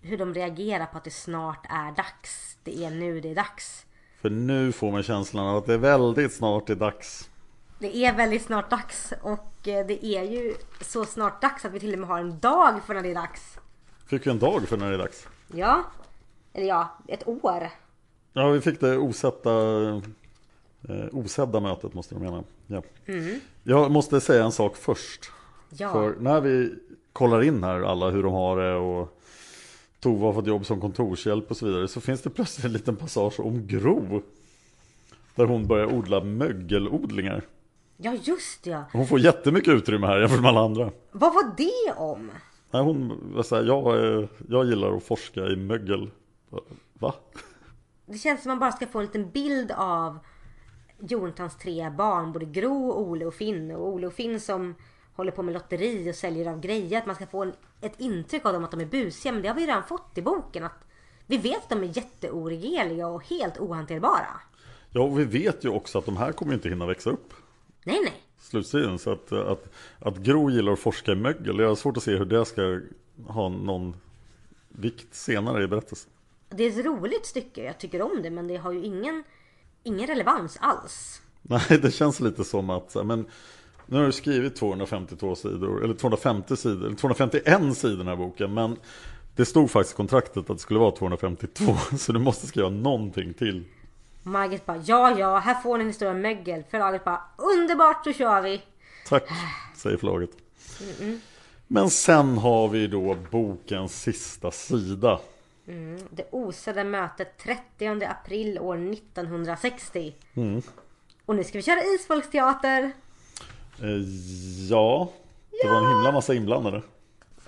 Hur 0.00 0.18
de 0.18 0.34
reagerar 0.34 0.86
på 0.86 0.98
att 0.98 1.04
det 1.04 1.10
snart 1.10 1.66
är 1.70 1.96
dags. 1.96 2.56
Det 2.64 2.84
är 2.84 2.90
nu 2.90 3.20
det 3.20 3.30
är 3.30 3.34
dags. 3.34 3.86
För 4.20 4.30
nu 4.30 4.72
får 4.72 4.92
man 4.92 5.02
känslan 5.02 5.46
av 5.46 5.56
att 5.56 5.66
det 5.66 5.74
är 5.74 5.78
väldigt 5.78 6.32
snart 6.32 6.70
är 6.70 6.74
dags. 6.74 7.30
Det 7.84 7.96
är 7.96 8.16
väldigt 8.16 8.42
snart 8.42 8.70
dags 8.70 9.12
och 9.22 9.68
eh, 9.68 9.86
det 9.86 10.06
är 10.06 10.22
ju 10.22 10.54
så 10.80 11.04
snart 11.04 11.42
dags 11.42 11.64
att 11.64 11.72
vi 11.72 11.80
till 11.80 11.92
och 11.92 11.98
med 11.98 12.08
har 12.08 12.18
en 12.18 12.38
dag 12.38 12.80
för 12.86 12.94
när 12.94 13.02
det 13.02 13.10
är 13.10 13.14
dags. 13.14 13.58
Fick 14.06 14.26
vi 14.26 14.30
en 14.30 14.38
dag 14.38 14.68
för 14.68 14.76
när 14.76 14.88
det 14.88 14.94
är 14.94 14.98
dags. 14.98 15.28
Ja, 15.54 15.84
eller 16.52 16.66
ja, 16.66 16.98
ett 17.08 17.28
år. 17.28 17.70
Ja, 18.32 18.48
vi 18.48 18.60
fick 18.60 18.80
det 18.80 18.98
osätta, 18.98 19.50
eh, 20.88 21.04
osedda 21.12 21.60
mötet 21.60 21.94
måste 21.94 22.14
du 22.14 22.20
mena. 22.20 22.44
Ja. 22.66 22.82
Jag 23.62 23.90
måste 23.90 24.20
säga 24.20 24.44
en 24.44 24.52
sak 24.52 24.76
först. 24.76 25.30
Ja. 25.68 25.92
För 25.92 26.16
när 26.20 26.40
vi 26.40 26.74
kollar 27.12 27.42
in 27.42 27.64
här 27.64 27.82
alla 27.82 28.10
hur 28.10 28.22
de 28.22 28.32
har 28.32 28.56
det 28.60 28.74
och 28.74 29.20
Tova 30.00 30.26
har 30.26 30.32
fått 30.32 30.46
jobb 30.46 30.66
som 30.66 30.80
kontorshjälp 30.80 31.50
och 31.50 31.56
så 31.56 31.66
vidare 31.66 31.88
så 31.88 32.00
finns 32.00 32.22
det 32.22 32.30
plötsligt 32.30 32.64
en 32.64 32.72
liten 32.72 32.96
passage 32.96 33.40
om 33.40 33.66
Gro. 33.66 34.22
Där 35.34 35.44
hon 35.44 35.66
börjar 35.66 35.94
odla 35.94 36.20
mögelodlingar. 36.20 37.42
Ja, 37.96 38.14
just 38.22 38.66
ja. 38.66 38.84
Hon 38.92 39.06
får 39.06 39.18
jättemycket 39.20 39.74
utrymme 39.74 40.06
här 40.06 40.20
jämfört 40.20 40.40
med 40.40 40.48
alla 40.48 40.60
andra. 40.64 40.90
Vad 41.12 41.34
var 41.34 41.54
det 41.56 41.92
om? 41.96 42.30
Nej, 42.70 42.82
hon, 42.82 43.18
vad 43.34 43.46
säger, 43.46 43.64
jag, 43.64 43.96
är- 43.98 44.28
jag 44.48 44.66
gillar 44.66 44.96
att 44.96 45.04
forska 45.04 45.40
i 45.46 45.56
mögel. 45.56 46.10
Va? 46.92 47.14
Det 48.06 48.18
känns 48.18 48.42
som 48.42 48.50
man 48.50 48.58
bara 48.58 48.72
ska 48.72 48.86
få 48.86 48.98
en 48.98 49.04
liten 49.04 49.30
bild 49.30 49.72
av 49.76 50.18
Jonathans 50.98 51.56
tre 51.58 51.90
barn, 51.90 52.32
både 52.32 52.44
Gro, 52.46 52.92
Ole 52.92 53.24
och 53.26 53.34
Finn. 53.34 53.70
Och 53.70 53.88
Ole 53.88 54.06
och 54.06 54.12
Finn 54.12 54.40
som 54.40 54.74
håller 55.14 55.32
på 55.32 55.42
med 55.42 55.54
lotteri 55.54 56.10
och 56.10 56.14
säljer 56.14 56.50
av 56.52 56.60
grejer. 56.60 56.98
Att 56.98 57.06
man 57.06 57.14
ska 57.14 57.26
få 57.26 57.42
en, 57.42 57.52
ett 57.80 58.00
intryck 58.00 58.46
av 58.46 58.52
dem 58.52 58.64
att 58.64 58.70
de 58.70 58.80
är 58.80 58.84
busiga. 58.86 59.32
Men 59.32 59.42
det 59.42 59.48
har 59.48 59.54
vi 59.54 59.66
redan 59.66 59.82
fått 59.82 60.18
i 60.18 60.22
boken. 60.22 60.64
Att 60.64 60.84
vi 61.26 61.36
vet 61.36 61.56
att 61.62 61.68
de 61.68 61.82
är 61.82 61.96
jätteoregeliga 61.96 63.06
och 63.08 63.24
helt 63.24 63.58
ohanterbara. 63.58 64.26
Ja, 64.90 65.00
och 65.02 65.18
vi 65.18 65.24
vet 65.24 65.64
ju 65.64 65.68
också 65.68 65.98
att 65.98 66.06
de 66.06 66.16
här 66.16 66.32
kommer 66.32 66.54
inte 66.54 66.68
hinna 66.68 66.86
växa 66.86 67.10
upp. 67.10 67.34
Nej, 67.84 68.00
nej. 68.02 68.14
Slutstriden. 68.38 68.98
Så 68.98 69.12
att, 69.12 69.32
att, 69.32 69.72
att 69.98 70.16
Gro 70.16 70.50
gillar 70.50 70.72
att 70.72 70.78
forska 70.78 71.12
i 71.12 71.14
mögel. 71.14 71.58
Jag 71.58 71.68
har 71.68 71.74
svårt 71.74 71.96
att 71.96 72.02
se 72.02 72.16
hur 72.16 72.24
det 72.24 72.44
ska 72.44 72.80
ha 73.26 73.48
någon 73.48 73.96
vikt 74.68 75.14
senare 75.14 75.64
i 75.64 75.66
berättelsen. 75.66 76.10
Det 76.48 76.64
är 76.64 76.80
ett 76.80 76.86
roligt 76.86 77.26
stycke. 77.26 77.64
Jag 77.64 77.78
tycker 77.78 78.02
om 78.02 78.22
det. 78.22 78.30
Men 78.30 78.48
det 78.48 78.56
har 78.56 78.72
ju 78.72 78.84
ingen, 78.84 79.24
ingen 79.82 80.06
relevans 80.06 80.58
alls. 80.60 81.22
Nej, 81.42 81.78
det 81.82 81.90
känns 81.90 82.20
lite 82.20 82.44
som 82.44 82.70
att 82.70 82.96
men 83.04 83.26
nu 83.86 83.96
har 83.96 84.06
du 84.06 84.12
skrivit 84.12 84.56
252 84.56 85.34
sidor, 85.34 85.84
eller 85.84 85.94
250 85.94 86.56
sidor, 86.56 86.86
eller 86.86 86.96
251 86.96 87.76
sidor 87.76 87.94
i 87.94 87.96
den 87.96 88.08
här 88.08 88.16
boken. 88.16 88.54
Men 88.54 88.76
det 89.36 89.44
stod 89.44 89.70
faktiskt 89.70 89.94
i 89.94 89.96
kontraktet 89.96 90.36
att 90.36 90.56
det 90.56 90.58
skulle 90.58 90.80
vara 90.80 90.90
252. 90.90 91.76
Så 91.98 92.12
du 92.12 92.18
måste 92.18 92.46
skriva 92.46 92.68
någonting 92.68 93.34
till. 93.34 93.64
Margit 94.26 94.66
bara 94.66 94.76
ja, 94.84 95.18
ja, 95.18 95.38
här 95.38 95.54
får 95.54 95.78
ni 95.78 95.82
en 95.82 95.88
historia 95.88 96.12
om 96.14 96.20
mögel. 96.20 96.64
Förlaget 96.70 97.04
bara 97.04 97.20
underbart, 97.36 98.04
då 98.04 98.12
kör 98.12 98.40
vi. 98.40 98.62
Tack, 99.08 99.24
säger 99.76 99.96
förlaget. 99.96 100.30
Men 101.66 101.90
sen 101.90 102.38
har 102.38 102.68
vi 102.68 102.86
då 102.86 103.16
bokens 103.30 104.02
sista 104.02 104.50
sida. 104.50 105.20
Det 106.10 106.28
osedda 106.30 106.84
mötet 106.84 107.38
30 107.38 108.04
april 108.04 108.58
år 108.58 108.92
1960. 108.92 110.14
Och 111.26 111.36
nu 111.36 111.44
ska 111.44 111.58
vi 111.58 111.62
köra 111.62 111.80
isfolksteater. 111.94 112.92
Eh, 113.82 113.88
ja, 114.70 115.12
det 115.62 115.68
var 115.68 115.76
en 115.76 115.88
himla 115.96 116.12
massa 116.12 116.34
inblandade. 116.34 116.82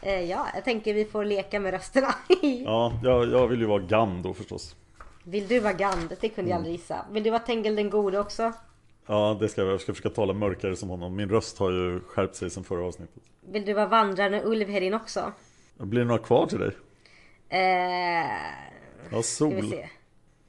Eh, 0.02 0.20
ja, 0.20 0.46
jag 0.54 0.64
tänker 0.64 0.94
vi 0.94 1.04
får 1.04 1.24
leka 1.24 1.60
med 1.60 1.70
rösterna. 1.70 2.14
Ja, 2.64 2.92
jag, 3.04 3.30
jag 3.32 3.46
vill 3.46 3.60
ju 3.60 3.66
vara 3.66 3.82
Gam 3.82 4.22
då 4.22 4.34
förstås. 4.34 4.76
Vill 5.28 5.48
du 5.48 5.60
vara 5.60 5.72
Gand? 5.72 6.16
Det 6.20 6.28
kunde 6.28 6.50
jag 6.50 6.56
aldrig 6.56 6.74
gissa. 6.74 7.04
Vill 7.10 7.22
du 7.22 7.30
vara 7.30 7.40
Tengil 7.40 7.76
den 7.76 7.90
gode 7.90 8.18
också? 8.18 8.52
Ja, 9.06 9.36
det 9.40 9.48
ska 9.48 9.60
jag. 9.60 9.70
Jag 9.72 9.80
ska 9.80 9.92
försöka 9.92 10.14
tala 10.14 10.32
mörkare 10.32 10.76
som 10.76 10.88
honom. 10.88 11.16
Min 11.16 11.28
röst 11.28 11.58
har 11.58 11.70
ju 11.70 12.00
skärpt 12.00 12.36
sig 12.36 12.50
sen 12.50 12.64
förra 12.64 12.84
avsnittet. 12.86 13.22
Vill 13.40 13.64
du 13.64 13.72
vara 13.72 13.86
vandraren 13.86 14.40
Ulvhedin 14.44 14.94
också? 14.94 15.32
Blir 15.76 16.00
det 16.00 16.06
några 16.06 16.22
kvar 16.22 16.46
till 16.46 16.58
dig? 16.58 16.70
Eh, 17.48 18.26
Ja, 19.10 19.22
Sol. 19.22 19.70
se. 19.70 19.88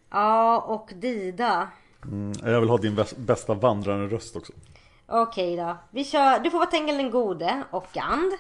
Ja, 0.10 0.62
och 0.62 0.90
Dida. 0.96 1.68
Mm, 2.04 2.32
jag 2.44 2.60
vill 2.60 2.70
ha 2.70 2.78
din 2.78 2.96
bäst- 2.96 3.18
bästa 3.18 3.54
vandrande 3.54 4.08
röst 4.16 4.36
också. 4.36 4.54
Okej 5.08 5.56
då. 5.58 5.78
Vi 5.92 6.04
kör, 6.04 6.40
du 6.40 6.50
får 6.52 6.58
vara 6.58 6.70
Tengil 6.70 6.98
den 6.98 7.12
gode 7.12 7.64
och 7.72 7.86
Gand. 7.94 8.32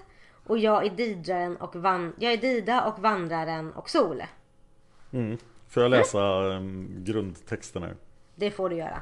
Och 0.47 0.57
jag 0.57 0.85
är 0.85 1.61
och 1.63 1.75
van, 1.75 2.13
jag 2.19 2.33
är 2.33 2.38
Dida 2.38 2.85
och 2.85 2.99
vandraren 2.99 3.71
och 3.73 3.89
Sol. 3.89 4.23
Får 5.78 5.84
jag 5.84 5.89
läsa 5.89 6.43
um, 6.43 7.03
grundtexten 7.03 7.84
här? 7.84 7.95
Det 8.36 8.51
får 8.51 8.69
du 8.69 8.75
göra. 8.75 9.01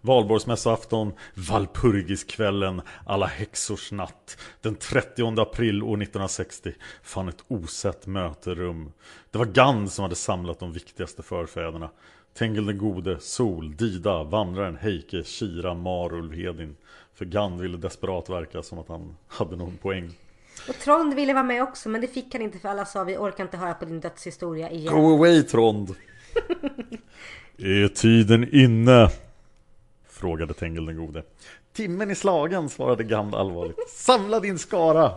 Valborgsmässoafton, 0.00 1.12
Valpurgiskvällen, 1.34 2.82
alla 3.06 3.26
häxors 3.26 3.92
natt. 3.92 4.38
Den 4.60 4.74
30 4.74 5.40
april 5.40 5.82
år 5.82 6.02
1960 6.02 6.74
fann 7.02 7.28
ett 7.28 7.44
osett 7.48 8.06
möte 8.06 8.54
rum. 8.54 8.92
Det 9.30 9.38
var 9.38 9.46
Gand 9.46 9.92
som 9.92 10.02
hade 10.02 10.14
samlat 10.14 10.58
de 10.58 10.72
viktigaste 10.72 11.22
förfäderna. 11.22 11.90
Tengil 12.34 12.66
den 12.66 12.78
gode, 12.78 13.20
Sol, 13.20 13.76
Dida, 13.76 14.22
Vandraren, 14.22 14.76
Heike, 14.76 15.22
Kira, 15.24 15.74
Mar, 15.74 16.14
Ulvhedin. 16.14 16.76
För 17.14 17.24
Gand 17.24 17.60
ville 17.60 17.76
desperat 17.76 18.30
verka 18.30 18.62
som 18.62 18.78
att 18.78 18.88
han 18.88 19.16
hade 19.28 19.56
någon 19.56 19.76
poäng. 19.76 20.10
Och 20.68 20.74
Trond 20.74 21.14
ville 21.14 21.32
vara 21.32 21.44
med 21.44 21.62
också 21.62 21.88
men 21.88 22.00
det 22.00 22.06
fick 22.08 22.34
han 22.34 22.42
inte 22.42 22.58
för 22.58 22.68
alla 22.68 22.84
sa 22.84 23.04
vi 23.04 23.16
orkar 23.16 23.44
inte 23.44 23.56
höra 23.56 23.74
på 23.74 23.84
din 23.84 24.00
dödshistoria 24.00 24.70
igen. 24.70 24.94
Go 24.94 25.14
away 25.14 25.42
Trond! 25.42 25.94
Är 27.58 27.88
tiden 27.88 28.54
inne? 28.54 29.08
Frågade 30.08 30.54
Tengil 30.54 30.86
den 30.86 30.96
gode. 30.96 31.22
Timmen 31.72 32.10
är 32.10 32.14
slagen, 32.14 32.68
svarade 32.68 33.04
Gand 33.04 33.34
allvarligt. 33.34 33.76
Samla 33.88 34.40
din 34.40 34.58
skara! 34.58 35.12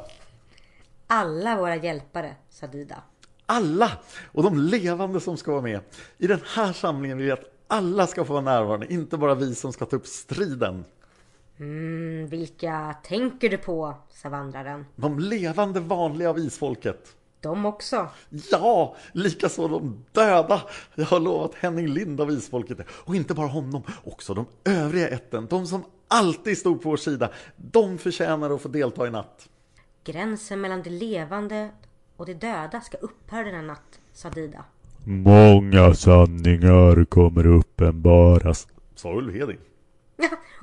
Alla 1.08 1.58
våra 1.58 1.76
hjälpare, 1.76 2.36
sa 2.50 2.68
Dida. 2.68 3.04
Alla! 3.46 3.92
Och 4.32 4.44
de 4.44 4.58
levande 4.58 5.20
som 5.20 5.38
ska 5.38 5.52
vara 5.52 5.62
med. 5.62 5.80
I 6.18 6.28
den 6.28 6.40
här 6.56 6.74
samlingen 6.74 7.18
vill 7.18 7.26
vi 7.26 7.32
att 7.32 7.52
alla 7.68 8.08
ska 8.08 8.26
få 8.26 8.34
vara 8.34 8.44
närvarande, 8.44 8.94
inte 8.94 9.18
bara 9.18 9.36
vi 9.36 9.56
som 9.56 9.74
ska 9.74 9.86
ta 9.86 9.96
upp 9.96 10.08
striden. 10.08 10.86
Mm, 11.60 12.28
vilka 12.28 12.96
tänker 13.04 13.50
du 13.50 13.58
på? 13.58 13.96
sa 14.10 14.30
vandraren. 14.30 14.86
De 14.96 15.20
levande 15.20 15.80
vanliga 15.80 16.30
av 16.30 16.40
isfolket. 16.40 17.16
De 17.42 17.66
också. 17.66 18.08
Ja, 18.52 18.96
likaså 19.12 19.68
de 19.68 20.06
döda. 20.12 20.62
Jag 20.96 21.06
har 21.06 21.20
lovat 21.20 21.56
Henning 21.56 21.88
Lind 21.88 22.22
av 22.22 22.32
isfolket. 22.32 22.80
Och 22.90 23.16
inte 23.16 23.34
bara 23.34 23.48
honom, 23.48 23.84
också 24.04 24.34
de 24.34 24.46
övriga 24.64 25.08
ätten. 25.08 25.48
De 25.50 25.68
som 25.68 25.84
alltid 26.08 26.58
stod 26.58 26.82
på 26.82 26.90
vår 26.90 26.98
sida. 26.98 27.30
De 27.56 27.98
förtjänar 27.98 28.50
att 28.50 28.62
få 28.62 28.68
delta 28.68 29.08
i 29.08 29.12
natt. 29.12 29.50
Gränsen 30.04 30.62
mellan 30.62 30.84
det 30.84 30.90
levande 30.90 31.70
och 32.18 32.26
det 32.26 32.34
döda 32.34 32.82
ska 32.82 32.98
upphöra 32.98 33.44
denna 33.44 33.62
natt, 33.62 34.00
sa 34.14 34.30
Dida. 34.30 34.66
Många 35.04 35.94
sanningar 35.94 37.06
kommer 37.06 37.48
uppenbaras. 37.48 38.68
Sa 38.96 39.14
Ulf 39.14 39.34
Heding. 39.36 39.58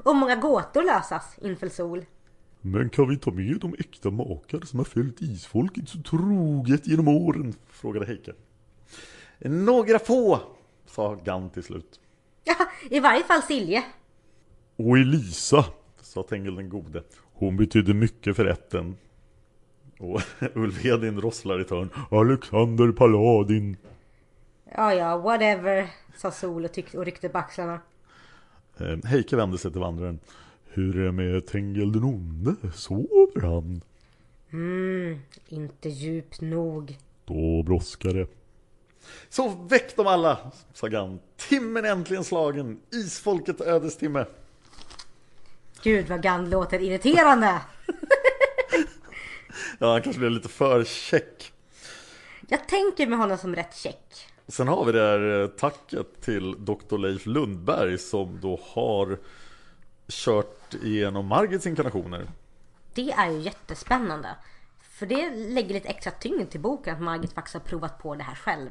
Och 0.02 0.16
många 0.16 0.36
gåtor 0.36 0.82
lösas 0.82 1.38
inför 1.42 1.68
sol. 1.68 2.04
Men 2.60 2.90
kan 2.90 3.08
vi 3.08 3.16
ta 3.16 3.30
med 3.30 3.60
de 3.60 3.74
äkta 3.78 4.10
makar 4.10 4.60
som 4.60 4.78
har 4.78 4.84
följt 4.84 5.22
isfolket 5.22 5.88
så 5.88 5.98
troget 6.02 6.86
genom 6.86 7.08
åren? 7.08 7.54
Frågade 7.68 8.06
Heike. 8.06 8.32
Några 9.38 9.98
få, 9.98 10.40
sa 10.86 11.14
Gan 11.24 11.50
till 11.50 11.62
slut. 11.62 12.00
Ja, 12.44 12.54
i 12.90 13.00
varje 13.00 13.24
fall 13.24 13.42
Silje. 13.42 13.84
Och 14.76 14.98
Elisa, 14.98 15.64
sa 16.00 16.22
Tengil 16.22 16.54
den 16.54 16.68
gode. 16.68 17.02
Hon 17.32 17.56
betydde 17.56 17.94
mycket 17.94 18.36
för 18.36 18.44
rätten. 18.44 18.96
Och 19.98 20.20
Ulvedin 20.54 21.20
rosslar 21.20 21.60
i 21.60 21.64
törn. 21.64 21.90
Alexander 22.10 22.92
Paladin. 22.92 23.76
Ja, 24.74 24.94
ja, 24.94 25.18
whatever, 25.18 25.90
sa 26.16 26.30
Sol 26.30 26.64
och, 26.64 26.72
tyckte, 26.72 26.98
och 26.98 27.04
ryckte 27.04 27.28
på 27.28 27.38
axlarna. 27.38 27.80
Eh, 28.82 28.98
Heike 29.04 29.36
vände 29.36 29.58
sig 29.58 29.72
till 29.72 29.80
vandraren. 29.80 30.18
Hur 30.64 30.98
är 31.00 31.04
det 31.04 31.12
med 31.12 31.46
Tengil 31.46 31.92
den 31.92 32.04
onde? 32.04 32.54
Sover 32.74 33.40
han? 33.40 33.82
Mm, 34.52 35.18
inte 35.48 35.88
djupt 35.88 36.40
nog. 36.40 36.98
Då 37.24 37.62
brådskar 37.62 38.14
det. 38.14 38.26
Så 39.28 39.48
väck 39.48 39.96
dem 39.96 40.06
alla, 40.06 40.52
sa 40.72 40.86
Gan. 40.88 41.20
Timmen 41.36 41.84
är 41.84 41.88
äntligen 41.90 42.24
slagen. 42.24 42.80
Isfolket 42.92 43.60
ödestimme. 43.60 44.26
Gud 45.82 46.08
vad 46.08 46.22
Gand 46.22 46.50
låter 46.50 46.82
irriterande. 46.82 47.60
Ja, 49.78 49.92
han 49.92 50.02
kanske 50.02 50.20
blev 50.20 50.30
lite 50.30 50.48
för 50.48 50.84
check. 50.84 51.52
Jag 52.48 52.68
tänker 52.68 53.06
med 53.06 53.18
honom 53.18 53.38
som 53.38 53.54
rätt 53.54 53.76
check. 53.76 54.31
Sen 54.52 54.68
har 54.68 54.84
vi 54.84 54.92
det 54.92 55.00
här 55.00 55.40
eh, 55.40 55.46
tacket 55.46 56.20
till 56.20 56.64
Dr. 56.64 56.98
Leif 56.98 57.26
Lundberg 57.26 57.98
som 57.98 58.40
då 58.40 58.60
har 58.62 59.18
kört 60.08 60.74
igenom 60.74 61.26
Margits 61.26 61.66
inkarnationer. 61.66 62.26
Det 62.94 63.12
är 63.12 63.30
ju 63.30 63.40
jättespännande. 63.40 64.28
För 64.80 65.06
det 65.06 65.30
lägger 65.30 65.74
lite 65.74 65.88
extra 65.88 66.12
tyngd 66.12 66.50
till 66.50 66.60
boken 66.60 66.94
att 66.94 67.02
Margit 67.02 67.32
faktiskt 67.32 67.54
har 67.54 67.60
provat 67.60 67.98
på 67.98 68.14
det 68.14 68.22
här 68.22 68.34
själv. 68.34 68.70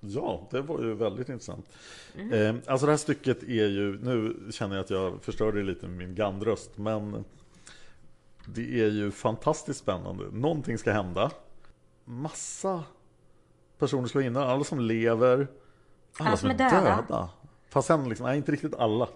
Ja, 0.00 0.48
det 0.50 0.60
var 0.60 0.82
ju 0.82 0.94
väldigt 0.94 1.28
intressant. 1.28 1.66
Eh, 2.32 2.54
alltså 2.66 2.86
det 2.86 2.92
här 2.92 2.96
stycket 2.96 3.42
är 3.42 3.66
ju, 3.66 3.98
nu 3.98 4.36
känner 4.52 4.76
jag 4.76 4.84
att 4.84 4.90
jag 4.90 5.22
förstörde 5.22 5.62
lite 5.62 5.86
med 5.88 5.96
min 5.96 6.14
gandröst, 6.14 6.78
men 6.78 7.24
det 8.46 8.80
är 8.80 8.90
ju 8.90 9.10
fantastiskt 9.10 9.80
spännande. 9.80 10.24
Någonting 10.32 10.78
ska 10.78 10.92
hända. 10.92 11.30
Massa 12.04 12.84
personer 13.78 14.08
ska 14.08 14.18
vara 14.18 14.26
inne, 14.26 14.40
alla 14.40 14.64
som 14.64 14.80
lever, 14.80 15.48
alla, 16.18 16.36
som 16.36 16.50
är 16.50 16.54
döda. 16.54 17.28
Fast 17.68 17.88
sen 17.88 18.08
liksom, 18.08 18.26
nej 18.26 18.36
inte 18.36 18.52
riktigt 18.52 18.74
alla. 18.74 19.08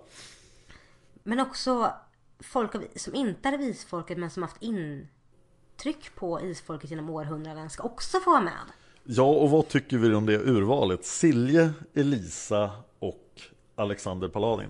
Men 1.23 1.41
också 1.41 1.93
folk 2.41 2.73
som 2.97 3.15
inte 3.15 3.49
är 3.49 3.61
isfolket 3.61 4.19
men 4.19 4.31
som 4.31 4.43
haft 4.43 4.63
intryck 4.63 6.15
på 6.15 6.41
isfolket 6.41 6.91
genom 6.91 7.11
århundraden 7.11 7.71
ska 7.71 7.83
också 7.83 8.21
få 8.21 8.31
vara 8.31 8.43
med. 8.43 8.63
Ja, 9.05 9.25
och 9.25 9.51
vad 9.51 9.69
tycker 9.69 9.99
vi 9.99 10.15
om 10.15 10.27
det 10.27 10.39
urvalet? 10.39 11.05
Silje, 11.05 11.73
Elisa 11.95 12.71
och 12.99 13.41
Alexander 13.75 14.29
Paladin. 14.29 14.69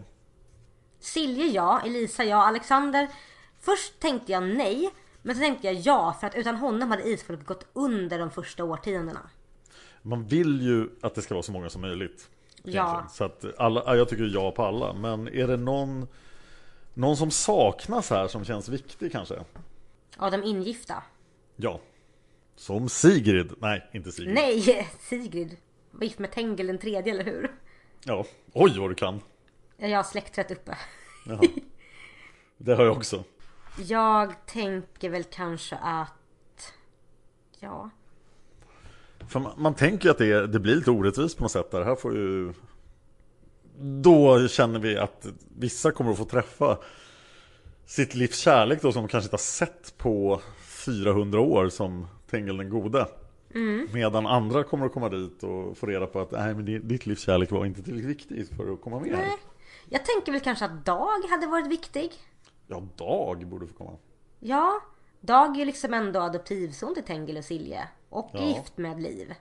Silje 1.01 1.47
ja, 1.47 1.81
Elisa 1.85 2.25
ja, 2.25 2.47
Alexander. 2.47 3.09
Först 3.61 4.01
tänkte 4.01 4.33
jag 4.33 4.43
nej. 4.43 4.91
Men 5.23 5.37
så 5.37 5.41
tänkte 5.41 5.67
jag 5.67 5.75
ja 5.75 6.17
för 6.21 6.27
att 6.27 6.35
utan 6.35 6.57
honom 6.57 6.91
hade 6.91 7.03
isfolket 7.03 7.47
gått 7.47 7.67
under 7.73 8.19
de 8.19 8.31
första 8.31 8.65
årtiondena. 8.65 9.21
Man 10.03 10.27
vill 10.27 10.63
ju 10.63 10.89
att 11.01 11.15
det 11.15 11.23
ska 11.23 11.35
vara 11.35 11.43
så 11.43 11.53
många 11.53 11.71
som 11.71 11.81
möjligt. 11.81 12.31
Ja. 12.63 13.07
Så 13.11 13.25
att 13.25 13.45
alla, 13.59 13.83
ja, 13.87 13.97
jag 13.97 14.09
tycker 14.09 14.25
ja 14.25 14.51
på 14.51 14.65
alla. 14.65 14.93
Men 14.93 15.29
är 15.29 15.47
det 15.47 15.57
någon, 15.57 16.09
någon 16.95 17.17
som 17.17 17.31
saknas 17.31 18.11
här 18.11 18.29
som 18.29 18.45
känns 18.45 18.69
viktig 18.69 19.13
kanske? 19.13 19.45
Av 20.17 20.31
de 20.31 20.43
ingifta. 20.43 21.03
Ja. 21.57 21.81
Som 22.57 22.89
Sigrid. 22.89 23.53
Nej, 23.59 23.91
inte 23.93 24.13
Sigrid. 24.13 24.35
Nej, 24.35 24.89
Sigrid. 25.01 25.57
Var 25.91 26.05
gift 26.05 26.19
med 26.19 26.33
Tengel 26.33 26.67
den 26.67 26.79
tredje, 26.79 27.13
eller 27.13 27.25
hur? 27.25 27.53
Ja. 28.05 28.25
Oj 28.53 28.79
vad 28.79 28.91
du 28.91 28.95
kan. 28.95 29.21
Jag 29.77 29.99
har 29.99 30.03
släktträd 30.03 30.53
uppe. 30.53 30.79
Jaha. 31.27 31.41
Det 32.57 32.75
har 32.75 32.85
jag 32.85 32.97
också. 32.97 33.25
Jag 33.79 34.47
tänker 34.47 35.11
väl 35.11 35.25
kanske 35.25 35.77
att... 35.77 36.73
Ja. 37.59 37.91
För 39.29 39.41
man, 39.41 39.53
man 39.57 39.75
tänker 39.75 40.05
ju 40.05 40.11
att 40.11 40.19
det, 40.19 40.47
det 40.47 40.61
blir 40.61 40.75
lite 40.77 40.91
orättvist 40.91 41.37
på 41.37 41.43
något 41.45 41.53
sätt. 41.53 41.71
där. 41.71 41.83
här 41.85 41.95
får 41.95 42.15
ju... 42.15 42.53
Då 44.03 44.49
känner 44.49 44.79
vi 44.81 44.97
att 44.99 45.27
vissa 45.59 45.91
kommer 45.93 46.11
att 46.11 46.19
få 46.19 46.25
träffa 46.25 46.79
sitt 47.87 48.15
livs 48.15 48.39
kärlek 48.39 48.83
då 48.83 48.93
som 48.93 49.03
de 49.03 49.09
kanske 49.09 49.27
inte 49.27 49.35
har 49.35 49.39
sett 49.39 49.95
på 49.99 50.41
400 50.67 51.41
år 51.41 51.69
som 51.69 52.07
Tengil 52.31 52.57
den 52.57 52.71
gode. 52.71 53.07
Medan 53.93 54.27
andra 54.27 54.65
kommer 54.65 54.87
att 54.87 54.93
komma 54.93 55.09
dit 55.09 55.43
och 55.43 55.79
få 55.79 55.87
reda 55.87 56.07
på 56.07 56.21
att 56.21 56.31
nej, 56.31 56.55
men 56.55 56.65
di- 56.65 56.79
ditt 56.79 57.07
livs 57.07 57.21
kärlek 57.21 57.51
var 57.51 57.67
inte 57.67 57.83
tillräckligt 57.83 58.11
viktigt 58.31 58.57
för 58.57 58.73
att 58.73 58.81
komma 58.81 59.01
med. 59.01 59.11
Nej. 59.13 59.39
Jag 59.89 60.05
tänker 60.05 60.33
väl 60.33 60.41
kanske 60.41 60.65
att 60.65 60.85
Dag 60.85 61.21
hade 61.31 61.47
varit 61.47 61.67
viktig. 61.71 62.11
Ja, 62.67 62.83
Dag 62.97 63.47
borde 63.47 63.67
få 63.67 63.75
komma. 63.75 63.93
Ja, 64.41 64.81
Dag 65.21 65.55
är 65.55 65.59
ju 65.59 65.65
liksom 65.65 65.95
ändå 65.95 66.21
adoptivson 66.21 66.95
till 66.95 67.05
Tengil 67.05 67.37
och 67.37 67.45
Silje. 67.45 67.89
Och 68.13 68.31
Ja. 68.33 68.41
gift 68.41 68.79
med 68.79 69.03
Liv. 69.03 69.35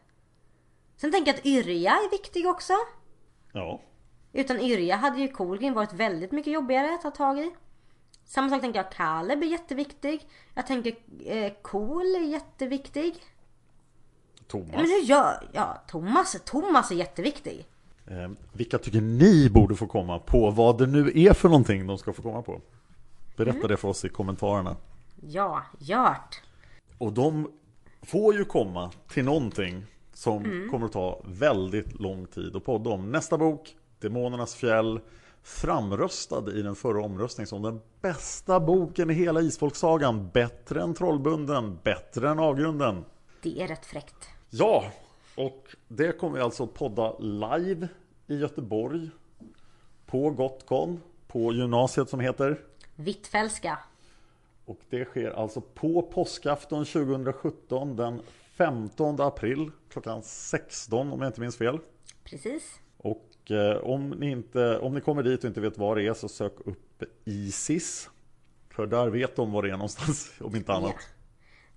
Sen 0.97 1.11
tänker 1.11 1.31
jag 1.31 1.39
att 1.39 1.45
Yrja 1.45 1.91
är 1.91 2.11
viktig 2.11 2.47
också. 2.47 2.73
Ja, 3.51 3.79
Utan 4.33 4.59
Yrja 4.59 4.95
hade 4.95 5.21
ju 5.21 5.27
Kolgrim 5.27 5.73
varit 5.73 5.93
väldigt 5.93 6.31
mycket 6.31 6.53
jobbigare 6.53 6.93
att 6.95 7.01
ta 7.01 7.11
tag 7.11 7.39
i. 7.39 7.51
Samma 8.25 8.49
sak 8.49 8.61
tänker 8.61 8.79
jag, 8.79 8.91
Kaleb 8.91 9.43
är 9.43 9.47
jätteviktig. 9.47 10.27
Jag 10.53 10.67
tänker 10.67 10.95
eh, 11.25 11.51
Kol 11.61 12.15
är 12.15 12.23
jätteviktig. 12.31 13.15
Thomas. 14.47 14.71
Men 14.71 14.81
hur 14.85 15.01
gör... 15.01 15.49
Ja, 15.51 15.81
Thomas, 15.87 16.35
Thomas 16.45 16.91
är 16.91 16.95
jätteviktig. 16.95 17.65
Eh, 18.07 18.29
vilka 18.53 18.77
tycker 18.77 19.01
ni 19.01 19.49
borde 19.49 19.75
få 19.75 19.87
komma 19.87 20.19
på 20.19 20.51
vad 20.51 20.77
det 20.77 20.87
nu 20.87 21.11
är 21.15 21.33
för 21.33 21.49
någonting 21.49 21.87
de 21.87 21.97
ska 21.97 22.13
få 22.13 22.21
komma 22.21 22.41
på? 22.41 22.61
Berätta 23.37 23.67
det 23.67 23.77
för 23.77 23.87
oss 23.87 24.05
i 24.05 24.09
kommentarerna. 24.09 24.75
Ja, 25.21 25.63
Gjört. 25.79 26.41
Och 26.97 27.13
de 27.13 27.51
får 28.01 28.35
ju 28.35 28.45
komma 28.45 28.91
till 29.07 29.25
någonting 29.25 29.85
som 30.13 30.67
kommer 30.71 30.85
att 30.85 30.91
ta 30.91 31.21
väldigt 31.25 31.99
lång 31.99 32.25
tid 32.25 32.55
att 32.55 32.65
podda 32.65 32.89
om. 32.89 33.11
Nästa 33.11 33.37
bok, 33.37 33.75
Demonernas 33.99 34.55
fjäll, 34.55 34.99
framröstad 35.43 36.51
i 36.53 36.61
den 36.61 36.75
förra 36.75 37.05
omröstningen 37.05 37.47
som 37.47 37.61
den 37.61 37.81
bästa 38.01 38.59
boken 38.59 39.09
i 39.09 39.13
hela 39.13 39.41
Isfolksagan. 39.41 40.29
Bättre 40.33 40.81
än 40.81 40.93
Trollbunden, 40.93 41.79
bättre 41.83 42.29
än 42.29 42.39
Avgrunden. 42.39 43.05
Det 43.41 43.61
är 43.61 43.67
rätt 43.67 43.85
fräckt. 43.85 44.29
Ja, 44.49 44.85
och 45.35 45.67
det 45.87 46.19
kommer 46.19 46.35
vi 46.35 46.41
alltså 46.41 46.67
podda 46.67 47.17
live 47.19 47.87
i 48.27 48.35
Göteborg 48.35 49.09
på 50.05 50.29
Gotcon, 50.29 51.01
på 51.27 51.53
gymnasiet 51.53 52.09
som 52.09 52.19
heter 52.19 52.61
Hvitfeldtska. 52.95 53.77
Och 54.71 54.79
det 54.89 55.05
sker 55.05 55.31
alltså 55.31 55.61
på 55.61 56.01
påskafton 56.01 56.85
2017 56.85 57.95
den 57.95 58.21
15 58.57 59.21
april 59.21 59.71
klockan 59.89 60.23
16 60.23 61.13
om 61.13 61.21
jag 61.21 61.29
inte 61.29 61.41
minns 61.41 61.57
fel. 61.57 61.79
Precis. 62.23 62.79
Och 62.97 63.51
eh, 63.51 63.77
om, 63.77 64.09
ni 64.09 64.31
inte, 64.31 64.79
om 64.79 64.93
ni 64.93 65.01
kommer 65.01 65.23
dit 65.23 65.43
och 65.43 65.47
inte 65.47 65.61
vet 65.61 65.77
var 65.77 65.95
det 65.95 66.07
är 66.07 66.13
så 66.13 66.29
sök 66.29 66.53
upp 66.65 67.03
Isis. 67.25 68.09
För 68.69 68.87
där 68.87 69.07
vet 69.07 69.35
de 69.35 69.51
var 69.51 69.63
det 69.63 69.69
är 69.69 69.73
någonstans 69.73 70.33
om 70.41 70.55
inte 70.55 70.73
annat. 70.73 70.95
Ja. 70.97 71.05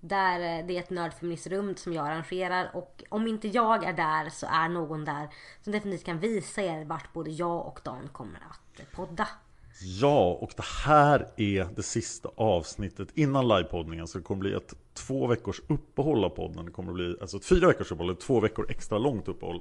Där 0.01 0.59
eh, 0.59 0.67
det 0.67 0.77
är 0.77 0.81
ett 0.81 0.91
nördfeministrum 0.91 1.77
som 1.77 1.93
jag 1.93 2.07
arrangerar 2.07 2.71
och 2.75 3.05
om 3.09 3.27
inte 3.27 3.49
jag 3.49 3.85
är 3.85 3.93
där 3.93 4.31
så 4.31 4.47
är 4.47 4.69
någon 4.69 5.05
där 5.05 5.29
som 5.63 5.73
definitivt 5.73 6.07
kan 6.07 6.19
visa 6.19 6.63
er 6.63 6.85
vart 6.85 7.13
både 7.13 7.31
jag 7.31 7.67
och 7.67 7.81
Dan 7.85 8.09
kommer 8.13 8.41
att 8.51 8.93
podda. 8.93 9.29
Ja, 9.81 10.33
och 10.41 10.53
det 10.57 10.65
här 10.85 11.29
är 11.37 11.69
det 11.77 11.83
sista 11.83 12.31
avsnittet 12.37 13.09
innan 13.15 13.49
livepoddningen. 13.49 14.07
Så 14.07 14.19
det 14.19 14.25
kommer 14.25 14.41
bli 14.41 14.55
ett 14.55 14.75
två 14.95 15.27
veckors 15.27 15.61
uppehåll 15.69 16.25
av 16.25 16.29
podden. 16.29 16.65
Det 16.65 16.71
kommer 16.71 16.93
bli 16.93 17.17
alltså 17.21 17.37
ett 17.37 17.45
fyra 17.45 17.67
veckors 17.67 17.93
uppehåll, 17.93 18.11
ett 18.11 18.21
två 18.21 18.41
veckor 18.41 18.67
extra 18.71 18.99
långt 18.99 19.29
uppehåll. 19.29 19.61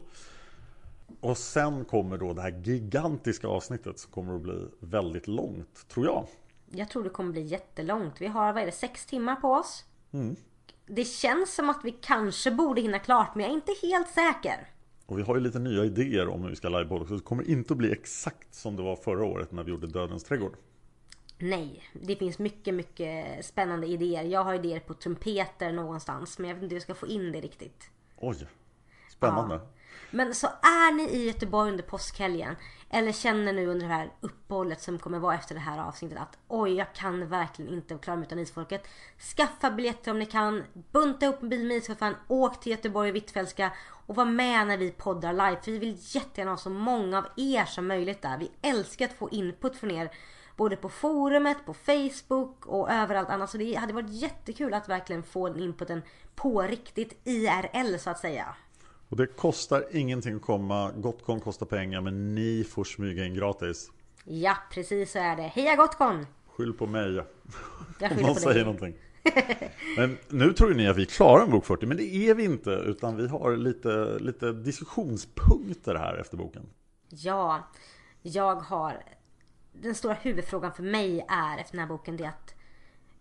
Och 1.19 1.37
sen 1.37 1.85
kommer 1.85 2.17
då 2.17 2.33
det 2.33 2.41
här 2.41 2.61
gigantiska 2.63 3.47
avsnittet 3.47 3.99
som 3.99 4.11
kommer 4.11 4.35
att 4.35 4.41
bli 4.41 4.67
väldigt 4.79 5.27
långt, 5.27 5.87
tror 5.87 6.05
jag. 6.05 6.27
Jag 6.71 6.89
tror 6.89 7.03
det 7.03 7.09
kommer 7.09 7.31
bli 7.31 7.41
jättelångt. 7.41 8.21
Vi 8.21 8.27
har, 8.27 8.53
vad 8.53 8.61
är 8.61 8.65
det, 8.65 8.71
sex 8.71 9.05
timmar 9.05 9.35
på 9.35 9.51
oss. 9.51 9.85
Det 10.85 11.05
känns 11.05 11.55
som 11.55 11.69
att 11.69 11.79
vi 11.83 11.91
kanske 11.91 12.51
borde 12.51 12.81
hinna 12.81 12.99
klart 12.99 13.35
men 13.35 13.43
jag 13.43 13.51
är 13.51 13.55
inte 13.55 13.73
helt 13.81 14.09
säker. 14.09 14.67
Och 15.05 15.19
vi 15.19 15.23
har 15.23 15.35
ju 15.35 15.41
lite 15.41 15.59
nya 15.59 15.85
idéer 15.85 16.27
om 16.27 16.41
hur 16.41 16.49
vi 16.49 16.55
ska 16.55 16.69
livepodda. 16.69 17.05
Så 17.05 17.13
det 17.13 17.19
kommer 17.19 17.49
inte 17.49 17.73
att 17.73 17.77
bli 17.77 17.91
exakt 17.91 18.55
som 18.55 18.75
det 18.75 18.83
var 18.83 18.95
förra 18.95 19.25
året 19.25 19.51
när 19.51 19.63
vi 19.63 19.71
gjorde 19.71 19.87
Dödens 19.87 20.23
trädgård. 20.23 20.53
Nej, 21.37 21.83
det 21.93 22.15
finns 22.15 22.39
mycket, 22.39 22.73
mycket 22.73 23.45
spännande 23.45 23.87
idéer. 23.87 24.23
Jag 24.23 24.43
har 24.43 24.53
idéer 24.53 24.79
på 24.79 24.93
trumpeter 24.93 25.71
någonstans 25.71 26.39
men 26.39 26.49
jag 26.49 26.55
vet 26.55 26.63
inte 26.63 26.73
hur 26.73 26.77
jag 26.77 26.83
ska 26.83 26.95
få 26.95 27.07
in 27.07 27.31
det 27.31 27.41
riktigt. 27.41 27.89
Oj, 28.17 28.47
spännande. 29.11 29.59
Men 30.11 30.35
så 30.35 30.47
är 30.47 30.93
ni 30.93 31.03
i 31.03 31.27
Göteborg 31.27 31.71
under 31.71 31.83
påskhelgen 31.83 32.55
eller 32.89 33.11
känner 33.11 33.53
nu 33.53 33.67
under 33.67 33.87
det 33.87 33.93
här 33.93 34.11
uppehållet 34.21 34.81
som 34.81 34.99
kommer 34.99 35.19
vara 35.19 35.35
efter 35.35 35.55
det 35.55 35.61
här 35.61 35.79
avsnittet 35.79 36.17
att 36.17 36.37
oj, 36.47 36.73
jag 36.73 36.93
kan 36.93 37.27
verkligen 37.27 37.73
inte 37.73 37.97
klara 37.97 38.17
mig 38.17 38.25
utan 38.25 38.39
isfolket. 38.39 38.87
Skaffa 39.37 39.71
biljetter 39.71 40.11
om 40.11 40.19
ni 40.19 40.25
kan. 40.25 40.63
Bunta 40.91 41.27
upp 41.27 41.41
en 41.41 41.49
bil 41.49 41.67
med 41.67 41.77
isfolkfan. 41.77 42.15
Åk 42.27 42.59
till 42.59 42.71
Göteborg 42.71 43.09
och 43.09 43.15
Hvitfeldtska 43.15 43.71
och 44.05 44.15
var 44.15 44.25
med 44.25 44.67
när 44.67 44.77
vi 44.77 44.91
poddar 44.91 45.33
live. 45.33 45.61
För 45.61 45.71
vi 45.71 45.77
vill 45.77 45.97
jättegärna 45.99 46.51
ha 46.51 46.57
så 46.57 46.69
många 46.69 47.17
av 47.17 47.25
er 47.37 47.65
som 47.65 47.87
möjligt 47.87 48.21
där. 48.21 48.37
Vi 48.37 48.51
älskar 48.61 49.05
att 49.05 49.13
få 49.13 49.29
input 49.29 49.75
från 49.75 49.91
er. 49.91 50.11
Både 50.55 50.75
på 50.75 50.89
forumet, 50.89 51.65
på 51.65 51.73
Facebook 51.73 52.65
och 52.65 52.91
överallt 52.91 53.29
annars. 53.29 53.49
Så 53.49 53.57
det 53.57 53.73
hade 53.73 53.93
varit 53.93 54.09
jättekul 54.09 54.73
att 54.73 54.89
verkligen 54.89 55.23
få 55.23 55.49
den 55.49 55.59
inputen 55.59 56.01
på 56.35 56.61
riktigt 56.61 57.21
IRL 57.23 57.97
så 57.99 58.09
att 58.09 58.19
säga. 58.19 58.55
Och 59.13 59.17
det 59.17 59.27
kostar 59.27 59.85
ingenting 59.91 60.35
att 60.35 60.41
komma. 60.41 60.91
Gotcon 60.91 61.39
kostar 61.39 61.65
pengar 61.65 62.01
men 62.01 62.35
ni 62.35 62.63
får 62.63 62.83
smyga 62.83 63.25
in 63.25 63.33
gratis. 63.33 63.91
Ja, 64.23 64.57
precis 64.71 65.11
så 65.11 65.19
är 65.19 65.35
det. 65.35 65.41
Heja 65.41 65.75
Gotcon! 65.75 66.25
Skyll 66.47 66.73
på 66.73 66.85
mig. 66.87 67.13
Jag 67.99 68.11
Om 68.11 68.17
någon 68.17 68.35
säger 68.35 68.53
dig. 68.53 68.63
någonting. 68.63 68.95
Men 69.97 70.17
nu 70.29 70.53
tror 70.53 70.73
ni 70.73 70.87
att 70.87 70.97
vi 70.97 71.05
klarar 71.05 71.43
en 71.43 71.51
bok 71.51 71.65
40, 71.65 71.85
men 71.85 71.97
det 71.97 72.15
är 72.15 72.35
vi 72.35 72.43
inte. 72.43 72.69
Utan 72.69 73.15
vi 73.15 73.27
har 73.27 73.57
lite, 73.57 74.19
lite 74.19 74.51
diskussionspunkter 74.53 75.95
här 75.95 76.17
efter 76.17 76.37
boken. 76.37 76.69
Ja, 77.09 77.69
jag 78.21 78.55
har... 78.55 79.03
Den 79.73 79.95
stora 79.95 80.13
huvudfrågan 80.13 80.73
för 80.73 80.83
mig 80.83 81.25
är 81.29 81.57
efter 81.57 81.71
den 81.71 81.79
här 81.79 81.87
boken 81.87 82.17
det 82.17 82.23
är 82.23 82.29
att 82.29 82.55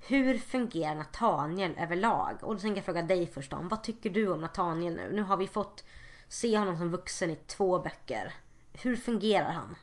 hur 0.06 0.38
fungerar 0.38 0.94
Nathaniel 0.94 1.74
överlag? 1.78 2.36
Och 2.40 2.54
då 2.54 2.60
tänker 2.60 2.76
jag 2.76 2.84
fråga 2.84 3.02
dig 3.02 3.26
först 3.26 3.52
om. 3.52 3.68
Vad 3.68 3.82
tycker 3.82 4.10
du 4.10 4.28
om 4.28 4.40
Nathaniel 4.40 4.94
nu? 4.94 5.12
Nu 5.12 5.22
har 5.22 5.36
vi 5.36 5.46
fått 5.46 5.84
se 6.28 6.58
honom 6.58 6.76
som 6.76 6.90
vuxen 6.90 7.30
i 7.30 7.36
två 7.46 7.78
böcker. 7.78 8.34
Hur 8.72 8.96
fungerar 8.96 9.52
han? 9.52 9.76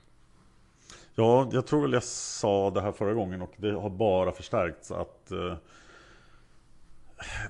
Ja, 1.16 1.50
jag 1.52 1.68
tror 1.68 1.82
väl 1.82 1.94
jag 1.94 2.04
sa 2.04 2.70
det 2.70 2.82
här 2.82 2.92
förra 2.92 3.14
gången 3.14 3.42
och 3.42 3.54
det 3.58 3.72
har 3.72 3.90
bara 3.90 4.32
förstärkts 4.32 4.92
att 4.92 5.32
eh, 5.32 5.56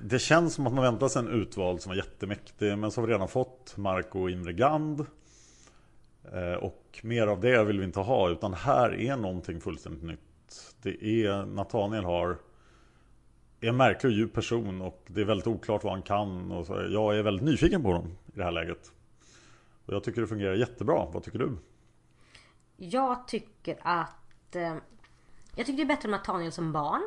Det 0.02 0.18
känns 0.18 0.54
som 0.54 0.66
att 0.66 0.72
man 0.72 0.84
väntar 0.84 1.08
sig 1.08 1.22
en 1.22 1.28
utvald 1.28 1.80
som 1.80 1.90
var 1.90 1.96
jättemäktig 1.96 2.78
men 2.78 2.90
så 2.90 3.00
har 3.00 3.06
vi 3.06 3.14
redan 3.14 3.28
fått 3.28 3.76
Marco 3.76 4.22
och 4.22 4.30
Imre 4.30 4.52
Gand 4.52 5.06
eh, 6.32 6.52
Och 6.52 7.00
mer 7.02 7.26
av 7.26 7.40
det 7.40 7.64
vill 7.64 7.78
vi 7.78 7.84
inte 7.84 8.00
ha 8.00 8.30
utan 8.30 8.54
här 8.54 8.94
är 8.94 9.16
någonting 9.16 9.60
fullständigt 9.60 10.04
nytt 10.04 10.74
Det 10.82 11.04
är 11.04 11.46
Nathaniel 11.46 12.04
har 12.04 12.38
är 13.60 13.68
en 13.68 13.76
märklig 13.76 14.10
och 14.10 14.16
djup 14.16 14.32
person 14.32 14.82
och 14.82 15.02
det 15.06 15.20
är 15.20 15.24
väldigt 15.24 15.46
oklart 15.46 15.84
vad 15.84 15.92
han 15.92 16.02
kan 16.02 16.52
och 16.52 16.66
så, 16.66 16.86
Jag 16.90 17.18
är 17.18 17.22
väldigt 17.22 17.44
nyfiken 17.44 17.82
på 17.82 17.88
honom 17.88 18.06
i 18.06 18.32
det 18.38 18.44
här 18.44 18.52
läget 18.52 18.92
Och 19.86 19.94
jag 19.94 20.04
tycker 20.04 20.20
det 20.20 20.26
fungerar 20.26 20.54
jättebra, 20.54 21.06
vad 21.12 21.22
tycker 21.22 21.38
du? 21.38 21.56
Jag 22.76 23.28
tycker 23.28 23.76
att... 23.82 24.56
Eh, 24.56 24.76
jag 25.54 25.66
tycker 25.66 25.76
det 25.76 25.82
är 25.82 25.96
bättre 25.96 26.08
med 26.08 26.20
Nathaniel 26.20 26.52
som 26.52 26.72
barn. 26.72 27.02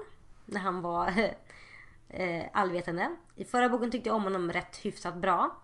När 0.45 0.59
han 0.59 0.81
var 0.81 1.07
eh, 2.09 2.43
allvetande. 2.53 3.15
I 3.35 3.45
förra 3.45 3.69
boken 3.69 3.91
tyckte 3.91 4.09
jag 4.09 4.15
om 4.15 4.23
honom 4.23 4.51
rätt 4.51 4.77
hyfsat 4.77 5.15
bra. 5.15 5.57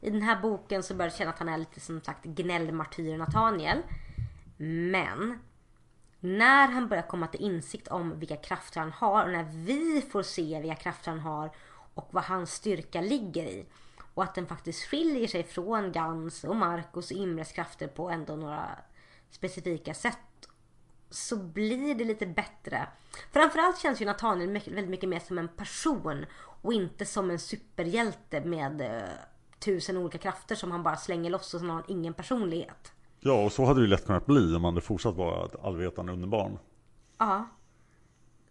I 0.00 0.10
den 0.10 0.22
här 0.22 0.42
boken 0.42 0.82
så 0.82 0.94
börjar 0.94 1.10
jag 1.10 1.18
känna 1.18 1.30
att 1.30 1.38
han 1.38 1.48
är 1.48 1.58
lite 1.58 1.80
som 1.80 2.00
sagt 2.00 2.24
gnällmartyr 2.24 3.16
Nathaniel. 3.16 3.78
Men 4.56 5.38
när 6.24 6.68
han 6.68 6.88
börjar 6.88 7.02
komma 7.02 7.26
till 7.26 7.40
insikt 7.40 7.88
om 7.88 8.18
vilka 8.18 8.36
krafter 8.36 8.80
han 8.80 8.92
har 8.92 9.24
och 9.24 9.32
när 9.32 9.44
vi 9.44 10.02
får 10.10 10.22
se 10.22 10.60
vilka 10.60 10.76
krafter 10.76 11.10
han 11.10 11.20
har 11.20 11.50
och 11.94 12.08
vad 12.10 12.24
hans 12.24 12.52
styrka 12.52 13.00
ligger 13.00 13.44
i. 13.44 13.66
Och 14.14 14.22
att 14.22 14.34
den 14.34 14.46
faktiskt 14.46 14.84
skiljer 14.84 15.28
sig 15.28 15.44
från 15.44 15.92
Gans 15.92 16.44
och 16.44 16.56
Marcos 16.56 17.10
och 17.10 17.16
Imres 17.16 17.52
krafter 17.52 17.88
på 17.88 18.10
ändå 18.10 18.36
några 18.36 18.68
specifika 19.30 19.94
sätt. 19.94 20.48
Så 21.10 21.36
blir 21.36 21.94
det 21.94 22.04
lite 22.04 22.26
bättre. 22.26 22.88
Framförallt 23.32 23.78
känns 23.78 24.02
ju 24.02 24.04
Nathaniel 24.04 24.52
väldigt 24.52 24.88
mycket 24.88 25.08
mer 25.08 25.20
som 25.20 25.38
en 25.38 25.48
person 25.48 26.26
och 26.36 26.72
inte 26.72 27.06
som 27.06 27.30
en 27.30 27.38
superhjälte 27.38 28.40
med 28.40 28.80
eh, 28.80 29.08
tusen 29.58 29.96
olika 29.96 30.18
krafter 30.18 30.54
som 30.54 30.70
han 30.70 30.82
bara 30.82 30.96
slänger 30.96 31.30
loss 31.30 31.54
och 31.54 31.60
sen 31.60 31.70
har 31.70 31.76
han 31.76 31.84
ingen 31.88 32.14
personlighet. 32.14 32.93
Ja, 33.26 33.44
och 33.44 33.52
så 33.52 33.64
hade 33.64 33.80
det 33.80 33.84
ju 33.84 33.90
lätt 33.90 34.06
kunnat 34.06 34.26
bli 34.26 34.46
om 34.46 34.64
han 34.64 34.74
hade 34.74 34.80
fortsatt 34.80 35.14
vara 35.14 35.44
ett 35.44 35.64
allvetande 35.64 36.12
underbarn. 36.12 36.58
Ja. 37.18 37.48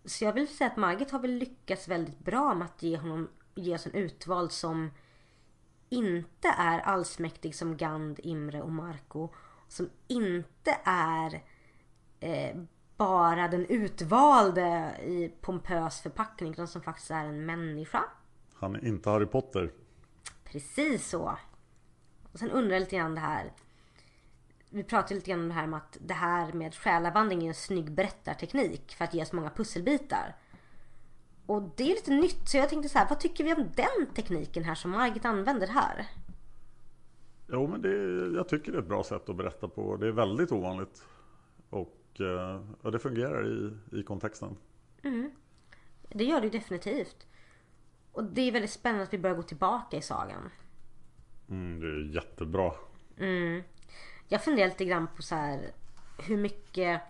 Så 0.05 0.23
jag 0.23 0.33
vill 0.33 0.47
säga 0.47 0.69
att 0.69 0.77
Margit 0.77 1.11
har 1.11 1.19
väl 1.19 1.31
lyckats 1.31 1.87
väldigt 1.87 2.19
bra 2.19 2.53
med 2.55 2.65
att 2.65 2.83
ge 2.83 2.97
honom 2.97 3.29
ge 3.55 3.75
oss 3.75 3.85
en 3.85 3.93
utvald 3.93 4.51
som 4.51 4.91
inte 5.89 6.47
är 6.57 6.79
allsmäktig 6.79 7.55
som 7.55 7.77
Gand, 7.77 8.19
Imre 8.23 8.61
och 8.61 8.71
Marco. 8.71 9.29
Som 9.67 9.89
inte 10.07 10.77
är 10.83 11.43
eh, 12.19 12.57
bara 12.97 13.47
den 13.47 13.65
utvalde 13.65 14.95
i 15.03 15.33
pompös 15.41 16.01
förpackning 16.01 16.51
utan 16.51 16.67
som 16.67 16.81
faktiskt 16.81 17.11
är 17.11 17.25
en 17.25 17.45
människa. 17.45 18.03
Han 18.53 18.75
är 18.75 18.85
inte 18.85 19.09
Harry 19.09 19.25
Potter. 19.25 19.71
Precis 20.43 21.09
så. 21.09 21.37
Och 22.31 22.39
sen 22.39 22.51
undrar 22.51 22.73
jag 22.73 22.79
lite 22.79 22.95
grann 22.95 23.15
det 23.15 23.21
här. 23.21 23.51
Vi 24.73 24.83
pratade 24.83 25.15
lite 25.15 25.29
grann 25.29 25.41
om 25.41 25.47
det 25.47 25.53
här 25.53 25.67
med 25.67 25.77
att 25.77 25.97
det 26.01 26.13
här 26.13 26.53
med 26.53 26.75
själavandring 26.75 27.43
är 27.43 27.47
en 27.47 27.53
snygg 27.53 27.91
berättarteknik 27.91 28.95
för 28.97 29.05
att 29.05 29.13
ge 29.13 29.21
oss 29.21 29.33
många 29.33 29.49
pusselbitar. 29.49 30.35
Och 31.45 31.61
det 31.75 31.83
är 31.83 31.87
lite 31.87 32.11
nytt 32.11 32.49
så 32.49 32.57
jag 32.57 32.69
tänkte 32.69 32.89
så 32.89 32.97
här, 32.97 33.09
vad 33.09 33.19
tycker 33.19 33.43
vi 33.43 33.53
om 33.53 33.71
den 33.75 34.13
tekniken 34.15 34.63
här 34.63 34.75
som 34.75 34.91
Margit 34.91 35.25
använder 35.25 35.67
här? 35.67 36.07
Jo, 37.47 37.67
men 37.67 37.81
det, 37.81 37.89
jag 38.37 38.47
tycker 38.47 38.71
det 38.71 38.77
är 38.77 38.81
ett 38.81 38.87
bra 38.87 39.03
sätt 39.03 39.29
att 39.29 39.35
berätta 39.35 39.67
på. 39.67 39.97
Det 39.97 40.07
är 40.07 40.11
väldigt 40.11 40.51
ovanligt. 40.51 41.03
Och 41.69 42.01
eh, 42.19 42.61
ja, 42.81 42.91
det 42.91 42.99
fungerar 42.99 43.47
i, 43.47 43.77
i 43.99 44.03
kontexten. 44.03 44.57
Det 46.09 46.23
gör 46.23 46.41
det 46.41 46.47
ju 46.47 46.51
definitivt. 46.51 47.27
Och 48.11 48.23
det 48.23 48.41
är 48.41 48.51
väldigt 48.51 48.71
spännande 48.71 49.03
att 49.03 49.13
vi 49.13 49.17
börjar 49.17 49.35
gå 49.35 49.43
tillbaka 49.43 49.97
i 49.97 50.01
sagan. 50.01 50.49
Mm, 51.49 51.79
det 51.79 51.87
är 51.87 52.15
jättebra. 52.15 52.73
Jag 54.33 54.43
funderar 54.43 54.67
lite 54.67 54.85
grann 54.85 55.07
på 55.15 55.21
så 55.21 55.35
här 55.35 55.71
hur 56.17 56.37
mycket 56.37 57.01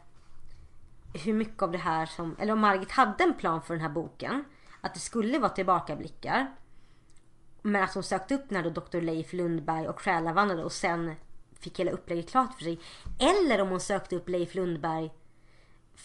hur 1.13 1.33
mycket 1.33 1.61
av 1.61 1.71
det 1.71 1.77
här 1.77 2.05
som, 2.05 2.35
eller 2.39 2.53
om 2.53 2.59
Margit 2.59 2.91
hade 2.91 3.23
en 3.23 3.33
plan 3.33 3.61
för 3.61 3.73
den 3.73 3.81
här 3.81 3.89
boken. 3.89 4.43
Att 4.81 4.93
det 4.93 4.99
skulle 4.99 5.39
vara 5.39 5.49
tillbakablickar. 5.49 6.55
Men 7.61 7.83
att 7.83 7.93
hon 7.93 8.03
sökte 8.03 8.35
upp 8.35 8.49
när 8.49 8.63
då 8.63 8.69
Dr. 8.69 9.01
Leif 9.01 9.33
Lundberg 9.33 9.87
och 9.87 9.99
själavandrade 9.99 10.63
och 10.63 10.71
sen 10.71 11.15
fick 11.59 11.79
hela 11.79 11.91
upplägget 11.91 12.29
klart 12.29 12.53
för 12.53 12.63
sig. 12.63 12.79
Eller 13.19 13.61
om 13.61 13.69
hon 13.69 13.79
sökte 13.79 14.15
upp 14.15 14.29
Leif 14.29 14.55
Lundberg 14.55 15.11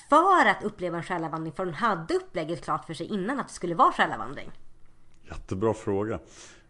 för 0.08 0.46
att 0.46 0.62
uppleva 0.62 0.96
en 0.96 1.02
själavandring 1.02 1.52
för 1.52 1.64
hon 1.64 1.74
hade 1.74 2.14
upplägget 2.14 2.64
klart 2.64 2.84
för 2.84 2.94
sig 2.94 3.06
innan 3.06 3.40
att 3.40 3.48
det 3.48 3.54
skulle 3.54 3.74
vara 3.74 3.92
själavandring. 3.92 4.50
Jättebra 5.28 5.74
fråga. 5.74 6.18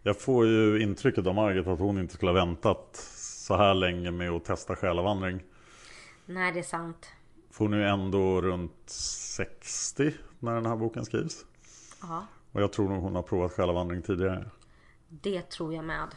Jag 0.02 0.20
får 0.20 0.46
ju 0.46 0.82
intrycket 0.82 1.26
av 1.26 1.34
Margit 1.34 1.66
att 1.66 1.78
hon 1.78 1.98
inte 1.98 2.14
skulle 2.14 2.30
ha 2.30 2.46
väntat 2.46 2.96
så 3.48 3.56
här 3.56 3.74
länge 3.74 4.10
med 4.10 4.30
att 4.30 4.44
testa 4.44 4.76
själavandring. 4.76 5.42
Nej, 6.26 6.52
det 6.52 6.58
är 6.58 6.62
sant. 6.62 7.06
För 7.50 7.64
hon 7.64 7.74
är 7.74 7.78
ju 7.78 7.84
ändå 7.84 8.40
runt 8.40 8.82
60 8.86 10.14
när 10.38 10.54
den 10.54 10.66
här 10.66 10.76
boken 10.76 11.04
skrivs. 11.04 11.44
Ja, 12.02 12.26
Och 12.52 12.62
jag 12.62 12.72
tror 12.72 12.88
nog 12.88 13.02
hon 13.02 13.14
har 13.14 13.22
provat 13.22 13.52
själavandring 13.52 14.02
tidigare. 14.02 14.50
det 15.08 15.42
tror 15.50 15.74
jag 15.74 15.84
med. 15.84 16.08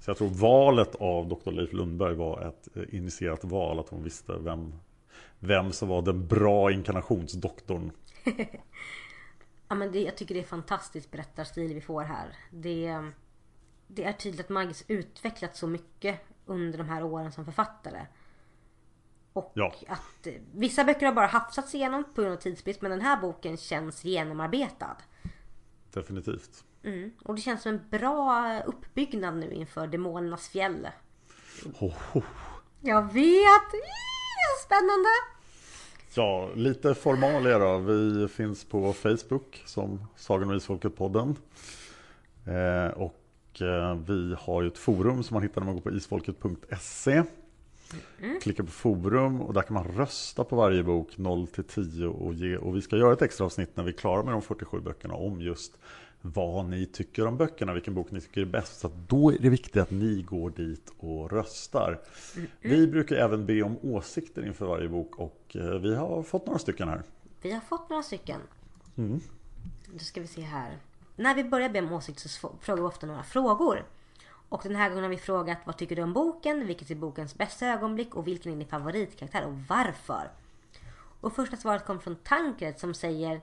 Så 0.00 0.10
jag 0.10 0.16
tror 0.18 0.28
valet 0.28 0.94
av 0.94 1.28
Dr. 1.28 1.50
Leif 1.50 1.72
Lundberg 1.72 2.14
var 2.14 2.48
ett 2.48 2.76
eh, 2.76 2.94
initierat 2.94 3.44
val. 3.44 3.78
Att 3.78 3.88
hon 3.88 4.02
visste 4.02 4.38
vem, 4.38 4.74
vem 5.38 5.72
som 5.72 5.88
var 5.88 6.02
den 6.02 6.26
bra 6.26 6.72
inkarnationsdoktorn. 6.72 7.90
Ja, 9.68 9.74
men 9.74 9.92
det, 9.92 10.00
jag 10.00 10.16
tycker 10.16 10.34
det 10.34 10.40
är 10.40 10.44
fantastisk 10.44 11.10
berättarstil 11.10 11.74
vi 11.74 11.80
får 11.80 12.02
här. 12.02 12.36
Det, 12.50 13.10
det 13.86 14.04
är 14.04 14.12
tydligt 14.12 14.40
att 14.40 14.48
Margit 14.48 14.84
utvecklats 14.88 15.58
så 15.58 15.66
mycket 15.66 16.20
under 16.46 16.78
de 16.78 16.88
här 16.88 17.04
åren 17.04 17.32
som 17.32 17.44
författare. 17.44 18.06
Och 19.32 19.52
Ja. 19.54 19.74
att 19.88 20.26
eh, 20.26 20.32
vissa 20.54 20.84
böcker 20.84 21.06
har 21.06 21.12
bara 21.12 21.26
hafsats 21.26 21.74
igenom 21.74 22.04
på 22.14 22.20
grund 22.22 22.34
av 22.34 22.40
tidsbrist 22.40 22.82
men 22.82 22.90
den 22.90 23.00
här 23.00 23.20
boken 23.20 23.56
känns 23.56 24.04
genomarbetad. 24.04 24.96
Definitivt. 25.92 26.64
Mm. 26.82 27.10
Och 27.24 27.34
det 27.34 27.40
känns 27.40 27.62
som 27.62 27.72
en 27.72 27.88
bra 27.90 28.60
uppbyggnad 28.66 29.36
nu 29.36 29.52
inför 29.52 29.86
Demonernas 29.86 30.48
fjäll. 30.48 30.88
Ho, 31.78 31.92
ho. 32.12 32.22
Jag 32.80 33.02
vet! 33.12 33.70
Så 33.70 34.64
spännande! 34.66 35.08
Ja, 36.14 36.50
lite 36.54 36.94
formalia 36.94 37.58
då. 37.58 37.78
Vi 37.78 38.28
finns 38.28 38.64
på 38.64 38.92
Facebook 38.92 39.62
som 39.66 40.06
Sagan 40.16 40.50
och 40.50 40.56
Isfolket-podden. 40.56 41.36
Eh, 42.46 42.90
och 42.98 43.14
eh, 43.62 43.94
vi 43.94 44.34
har 44.38 44.62
ju 44.62 44.68
ett 44.68 44.78
forum 44.78 45.22
som 45.22 45.34
man 45.34 45.42
hittar 45.42 45.60
när 45.60 45.66
man 45.66 45.74
går 45.74 45.82
på 45.82 45.96
isfolket.se. 45.96 47.22
Mm. 48.20 48.40
Klicka 48.40 48.64
på 48.64 48.70
forum 48.70 49.40
och 49.40 49.54
där 49.54 49.62
kan 49.62 49.74
man 49.74 49.84
rösta 49.84 50.44
på 50.44 50.56
varje 50.56 50.82
bok 50.82 51.18
0 51.18 51.46
till 51.46 51.64
10 51.64 52.06
och, 52.06 52.34
ge, 52.34 52.56
och 52.56 52.76
vi 52.76 52.82
ska 52.82 52.96
göra 52.96 53.12
ett 53.12 53.22
extra 53.22 53.46
avsnitt 53.46 53.76
när 53.76 53.84
vi 53.84 53.90
är 53.90 53.96
klara 53.96 54.22
med 54.22 54.32
de 54.32 54.42
47 54.42 54.80
böckerna 54.80 55.14
om 55.14 55.40
just 55.40 55.78
vad 56.22 56.64
ni 56.64 56.86
tycker 56.86 57.26
om 57.26 57.36
böckerna, 57.36 57.72
vilken 57.72 57.94
bok 57.94 58.10
ni 58.10 58.20
tycker 58.20 58.40
är 58.40 58.44
bäst. 58.44 58.80
Så 58.80 58.90
då 59.06 59.32
är 59.32 59.38
det 59.38 59.48
viktigt 59.48 59.76
att 59.76 59.90
ni 59.90 60.22
går 60.22 60.50
dit 60.50 60.92
och 60.98 61.32
röstar. 61.32 62.00
Mm. 62.36 62.48
Vi 62.60 62.86
brukar 62.86 63.16
även 63.16 63.46
be 63.46 63.62
om 63.62 63.76
åsikter 63.82 64.46
inför 64.46 64.66
varje 64.66 64.88
bok 64.88 65.18
och 65.18 65.56
eh, 65.56 65.62
vi 65.62 65.94
har 65.94 66.22
fått 66.22 66.46
några 66.46 66.58
stycken 66.58 66.88
här. 66.88 67.02
Vi 67.42 67.52
har 67.52 67.60
fått 67.60 67.90
några 67.90 68.02
stycken. 68.02 68.40
Mm. 68.96 69.20
Då 69.92 69.98
ska 69.98 70.20
vi 70.20 70.26
se 70.26 70.40
här. 70.40 70.76
När 71.16 71.34
vi 71.34 71.44
börjar 71.44 71.68
be 71.68 71.78
om 71.78 71.92
åsikter 71.92 72.28
så 72.28 72.52
frågar 72.60 72.82
vi 72.82 72.88
ofta 72.88 73.06
några 73.06 73.22
frågor. 73.22 73.86
Och 74.48 74.60
den 74.62 74.76
här 74.76 74.88
gången 74.88 75.04
har 75.04 75.10
vi 75.10 75.16
frågat 75.16 75.58
vad 75.64 75.76
tycker 75.76 75.96
du 75.96 76.02
om 76.02 76.12
boken? 76.12 76.66
Vilket 76.66 76.90
är 76.90 76.94
bokens 76.94 77.34
bästa 77.34 77.66
ögonblick? 77.66 78.14
Och 78.14 78.26
vilken 78.26 78.52
är 78.52 78.56
din 78.56 78.68
favoritkaraktär 78.68 79.46
och 79.46 79.54
varför? 79.68 80.30
Och 81.20 81.32
första 81.32 81.56
svaret 81.56 81.86
kom 81.86 82.00
från 82.00 82.16
Tankred 82.16 82.78
som 82.78 82.94
säger 82.94 83.40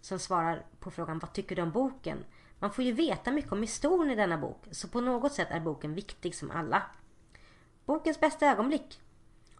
som 0.00 0.18
svarar 0.18 0.64
på 0.80 0.90
frågan 0.90 1.18
vad 1.18 1.32
tycker 1.32 1.56
du 1.56 1.62
om 1.62 1.70
boken? 1.70 2.24
Man 2.58 2.72
får 2.72 2.84
ju 2.84 2.92
veta 2.92 3.30
mycket 3.30 3.52
om 3.52 3.62
historien 3.62 4.10
i 4.10 4.14
denna 4.14 4.38
bok 4.38 4.64
så 4.70 4.88
på 4.88 5.00
något 5.00 5.32
sätt 5.32 5.48
är 5.50 5.60
boken 5.60 5.94
viktig 5.94 6.34
som 6.34 6.50
alla. 6.50 6.82
Bokens 7.84 8.20
bästa 8.20 8.46
ögonblick? 8.46 9.00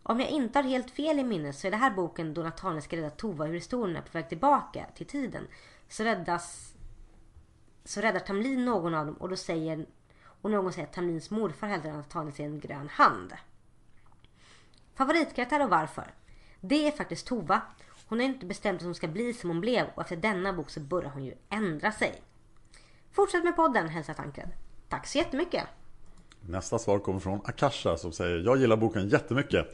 Om 0.02 0.20
jag 0.20 0.28
inte 0.28 0.58
har 0.58 0.64
helt 0.64 0.90
fel 0.90 1.18
i 1.18 1.24
minnet 1.24 1.56
så 1.56 1.66
är 1.66 1.70
det 1.70 1.76
här 1.76 1.90
boken 1.90 2.34
då 2.34 2.42
Nathaniel 2.42 2.82
ska 2.82 2.96
rädda 2.96 3.10
Tova 3.10 3.48
ur 3.48 3.52
historien 3.52 3.96
är 3.96 4.00
på 4.00 4.08
väg 4.12 4.28
tillbaka 4.28 4.86
till 4.94 5.06
tiden. 5.06 5.46
Så 5.88 6.04
räddas 6.04 6.71
så 7.84 8.00
räddar 8.00 8.20
Tamlin 8.20 8.64
någon 8.64 8.94
av 8.94 9.06
dem 9.06 9.14
och 9.14 9.28
då 9.28 9.36
säger 9.36 9.86
och 10.42 10.50
någon 10.50 10.72
säger 10.72 10.88
att 10.88 10.94
Tamlins 10.94 11.30
morfar 11.30 11.66
hällde 11.66 11.92
Nathaniel 11.92 12.34
sig 12.34 12.44
en 12.44 12.60
grön 12.60 12.88
hand. 12.88 13.32
Favoritkaraktär 14.94 15.62
och 15.62 15.70
varför? 15.70 16.14
Det 16.60 16.86
är 16.86 16.90
faktiskt 16.90 17.26
Tova. 17.26 17.62
Hon 18.08 18.18
har 18.18 18.26
inte 18.26 18.46
bestämt 18.46 18.76
att 18.80 18.84
hon 18.84 18.94
ska 18.94 19.08
bli 19.08 19.32
som 19.32 19.50
hon 19.50 19.60
blev 19.60 19.86
och 19.94 20.02
efter 20.02 20.16
denna 20.16 20.52
bok 20.52 20.70
så 20.70 20.80
börjar 20.80 21.10
hon 21.10 21.24
ju 21.24 21.34
ändra 21.48 21.92
sig. 21.92 22.22
Fortsätt 23.12 23.44
med 23.44 23.56
podden, 23.56 23.88
hälsar 23.88 24.14
Tankred. 24.14 24.48
Tack 24.88 25.06
så 25.06 25.18
jättemycket! 25.18 25.66
Nästa 26.46 26.78
svar 26.78 26.98
kommer 26.98 27.20
från 27.20 27.40
Akasha 27.44 27.96
som 27.96 28.12
säger 28.12 28.38
Jag 28.38 28.56
gillar 28.56 28.76
boken 28.76 29.08
jättemycket. 29.08 29.66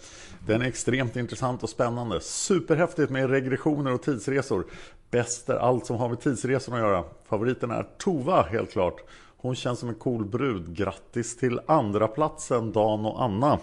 Den 0.46 0.62
är 0.62 0.66
extremt 0.66 1.16
intressant 1.16 1.62
och 1.62 1.70
spännande. 1.70 2.20
Superhäftigt 2.20 3.10
med 3.10 3.30
regressioner 3.30 3.92
och 3.92 4.02
tidsresor. 4.02 4.66
Bäst 5.10 5.48
är 5.48 5.54
allt 5.54 5.86
som 5.86 5.96
har 5.96 6.08
med 6.08 6.20
tidsresorna 6.20 6.76
att 6.76 6.82
göra. 6.82 7.04
Favoriten 7.28 7.70
är 7.70 7.86
Tova 7.98 8.42
helt 8.42 8.72
klart. 8.72 9.00
Hon 9.36 9.54
känns 9.54 9.78
som 9.78 9.88
en 9.88 9.94
cool 9.94 10.24
brud. 10.24 10.76
Grattis 10.76 11.36
till 11.36 11.60
andra 11.66 12.08
platsen 12.08 12.72
Dan 12.72 13.06
och 13.06 13.22
Anna. 13.22 13.58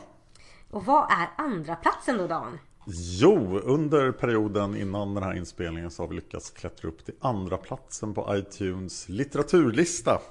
Och 0.71 0.85
vad 0.85 1.11
är 1.11 1.43
andra 1.43 1.75
platsen 1.75 2.17
då 2.17 2.27
Dan? 2.27 2.59
Jo, 2.87 3.59
under 3.63 4.11
perioden 4.11 4.75
innan 4.75 5.13
den 5.13 5.23
här 5.23 5.33
inspelningen 5.33 5.91
så 5.91 6.03
har 6.03 6.07
vi 6.07 6.15
lyckats 6.15 6.49
klättra 6.49 6.87
upp 6.87 7.05
till 7.05 7.13
andra 7.19 7.57
platsen 7.57 8.13
på 8.13 8.35
iTunes 8.35 9.09
litteraturlista. 9.09 10.21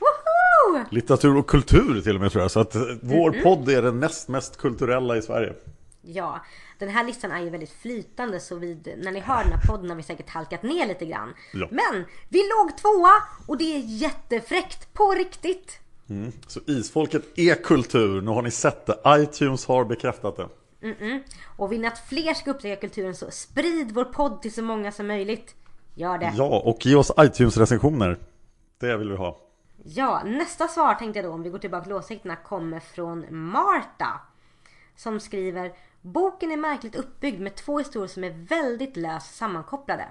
Woho! 0.00 0.84
Litteratur 0.90 1.36
och 1.36 1.46
kultur 1.46 2.00
till 2.00 2.14
och 2.14 2.20
med 2.20 2.32
tror 2.32 2.42
jag. 2.42 2.50
Så 2.50 2.60
att 2.60 2.76
vår 3.02 3.28
mm 3.28 3.40
-hmm. 3.40 3.42
podd 3.42 3.68
är 3.68 3.82
den 3.82 4.00
näst 4.00 4.28
mest 4.28 4.56
kulturella 4.56 5.16
i 5.16 5.22
Sverige. 5.22 5.54
Ja, 6.02 6.40
den 6.78 6.88
här 6.88 7.04
listan 7.04 7.32
är 7.32 7.40
ju 7.40 7.50
väldigt 7.50 7.72
flytande 7.72 8.40
så 8.40 8.56
vid, 8.56 8.94
när 8.98 9.12
ni 9.12 9.20
hör 9.20 9.44
den 9.44 9.52
här 9.52 9.66
podden 9.66 9.90
har 9.90 9.96
vi 9.96 10.02
säkert 10.02 10.30
halkat 10.30 10.62
ner 10.62 10.86
lite 10.86 11.06
grann. 11.06 11.34
Ja. 11.52 11.68
Men 11.70 12.04
vi 12.28 12.38
låg 12.38 12.78
tvåa 12.78 13.12
och 13.46 13.58
det 13.58 13.76
är 13.76 13.82
jättefräckt 13.84 14.94
på 14.94 15.12
riktigt. 15.12 15.80
Mm. 16.08 16.32
Så 16.46 16.60
isfolket 16.66 17.38
är 17.38 17.54
kultur, 17.54 18.20
nu 18.20 18.30
har 18.30 18.42
ni 18.42 18.50
sett 18.50 18.86
det. 18.86 18.98
iTunes 19.06 19.66
har 19.66 19.84
bekräftat 19.84 20.36
det. 20.36 20.48
Mm 20.82 20.96
-mm. 20.96 21.22
Och 21.56 21.72
vill 21.72 21.80
ni 21.80 21.86
att 21.86 22.08
fler 22.08 22.34
ska 22.34 22.50
upptäcka 22.50 22.80
kulturen 22.80 23.14
så 23.14 23.30
sprid 23.30 23.92
vår 23.92 24.04
podd 24.04 24.42
till 24.42 24.54
så 24.54 24.62
många 24.62 24.92
som 24.92 25.06
möjligt. 25.06 25.54
Gör 25.94 26.18
det. 26.18 26.32
Ja, 26.36 26.62
och 26.64 26.86
ge 26.86 26.94
oss 26.94 27.12
iTunes-recensioner. 27.18 28.18
Det 28.80 28.96
vill 28.96 29.10
vi 29.10 29.16
ha. 29.16 29.38
Ja, 29.84 30.22
nästa 30.24 30.68
svar 30.68 30.94
tänkte 30.94 31.18
jag 31.18 31.26
då 31.26 31.32
om 31.32 31.42
vi 31.42 31.50
går 31.50 31.58
tillbaka 31.58 31.84
till 31.84 31.92
åsikterna 31.92 32.36
kommer 32.36 32.80
från 32.80 33.26
Marta. 33.30 34.20
Som 34.96 35.20
skriver 35.20 35.72
Boken 36.12 36.52
är 36.52 36.56
märkligt 36.56 36.94
uppbyggd 36.94 37.40
med 37.40 37.54
två 37.54 37.78
historier 37.78 38.08
som 38.08 38.24
är 38.24 38.30
väldigt 38.30 38.96
löst 38.96 39.34
sammankopplade. 39.34 40.08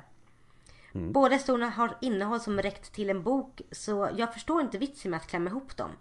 Mm. 0.93 1.11
Båda 1.11 1.35
historierna 1.35 1.69
har 1.69 1.97
innehåll 2.01 2.39
som 2.39 2.61
räckt 2.61 2.93
till 2.93 3.09
en 3.09 3.23
bok 3.23 3.61
så 3.71 4.09
jag 4.15 4.33
förstår 4.33 4.61
inte 4.61 4.77
vitsen 4.77 5.11
med 5.11 5.17
att 5.17 5.27
klämma 5.27 5.49
ihop 5.49 5.77
dem. 5.77 5.91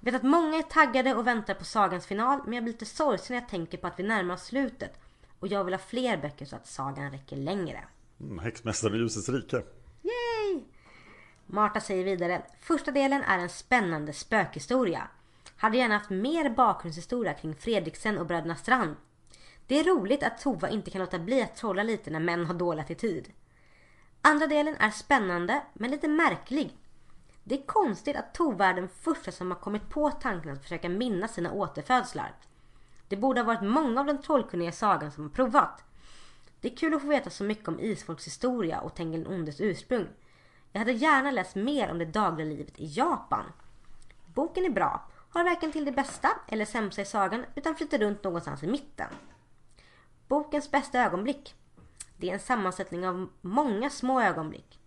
Jag 0.00 0.12
vet 0.12 0.14
att 0.14 0.28
många 0.28 0.56
är 0.56 0.62
taggade 0.62 1.14
och 1.14 1.26
väntar 1.26 1.54
på 1.54 1.64
sagans 1.64 2.06
final 2.06 2.40
men 2.44 2.52
jag 2.52 2.64
blir 2.64 2.72
lite 2.72 2.86
sorgsen 2.86 3.34
när 3.34 3.42
jag 3.42 3.48
tänker 3.48 3.78
på 3.78 3.86
att 3.86 3.98
vi 3.98 4.02
närmar 4.02 4.34
oss 4.34 4.44
slutet. 4.44 5.00
Och 5.40 5.48
jag 5.48 5.64
vill 5.64 5.74
ha 5.74 5.78
fler 5.78 6.16
böcker 6.16 6.46
så 6.46 6.56
att 6.56 6.66
sagan 6.66 7.10
räcker 7.10 7.36
längre. 7.36 7.84
Mm, 8.20 8.38
Häxmästaren 8.38 8.94
i 8.94 8.98
ljusets 8.98 9.28
rike. 9.28 9.56
Yay! 10.02 10.62
Marta 11.46 11.80
säger 11.80 12.04
vidare. 12.04 12.42
Första 12.60 12.90
delen 12.90 13.22
är 13.22 13.38
en 13.38 13.48
spännande 13.48 14.12
spökhistoria. 14.12 15.08
Hade 15.56 15.76
gärna 15.76 15.94
haft 15.98 16.10
mer 16.10 16.50
bakgrundshistoria 16.50 17.34
kring 17.34 17.54
Fredriksen 17.54 18.18
och 18.18 18.26
bröderna 18.26 18.56
Strand. 18.56 18.96
Det 19.66 19.80
är 19.80 19.84
roligt 19.84 20.22
att 20.22 20.38
Tova 20.38 20.68
inte 20.68 20.90
kan 20.90 21.00
låta 21.00 21.18
bli 21.18 21.42
att 21.42 21.56
trolla 21.56 21.82
lite 21.82 22.10
när 22.10 22.20
män 22.20 22.46
har 22.46 22.54
dålig 22.54 22.82
attityd. 22.82 23.32
Andra 24.22 24.46
delen 24.46 24.76
är 24.76 24.90
spännande 24.90 25.62
men 25.72 25.90
lite 25.90 26.08
märklig. 26.08 26.76
Det 27.44 27.54
är 27.54 27.66
konstigt 27.66 28.16
att 28.16 28.34
Tova 28.34 28.66
är 28.66 28.74
den 28.74 28.88
första 28.88 29.32
som 29.32 29.50
har 29.50 29.58
kommit 29.58 29.90
på 29.90 30.10
tanken 30.10 30.52
att 30.52 30.62
försöka 30.62 30.88
minnas 30.88 31.34
sina 31.34 31.52
återfödslar. 31.52 32.34
Det 33.08 33.16
borde 33.16 33.40
ha 33.40 33.46
varit 33.46 33.62
många 33.62 34.00
av 34.00 34.06
den 34.06 34.22
trollkunniga 34.22 34.72
sagan 34.72 35.12
som 35.12 35.24
har 35.24 35.30
provat. 35.30 35.84
Det 36.60 36.72
är 36.72 36.76
kul 36.76 36.94
att 36.94 37.02
få 37.02 37.08
veta 37.08 37.30
så 37.30 37.44
mycket 37.44 37.68
om 37.68 37.80
Isfolks 37.80 38.26
historia 38.26 38.80
och 38.80 38.94
Tengil 38.94 39.26
Ondes 39.26 39.60
ursprung. 39.60 40.06
Jag 40.72 40.78
hade 40.78 40.92
gärna 40.92 41.30
läst 41.30 41.54
mer 41.54 41.90
om 41.90 41.98
det 41.98 42.04
dagliga 42.04 42.48
livet 42.48 42.78
i 42.78 42.86
Japan. 42.86 43.44
Boken 44.26 44.64
är 44.64 44.70
bra, 44.70 45.08
har 45.30 45.44
varken 45.44 45.72
till 45.72 45.84
det 45.84 45.92
bästa 45.92 46.28
eller 46.48 46.64
sämsta 46.64 47.02
i 47.02 47.04
sagan 47.04 47.44
utan 47.54 47.74
flyter 47.74 47.98
runt 47.98 48.24
någonstans 48.24 48.62
i 48.62 48.66
mitten. 48.66 49.08
Bokens 50.34 50.70
bästa 50.70 50.98
ögonblick. 50.98 51.54
Det 52.16 52.30
är 52.30 52.34
en 52.34 52.40
sammansättning 52.40 53.08
av 53.08 53.28
många 53.40 53.90
små 53.90 54.20
ögonblick. 54.20 54.80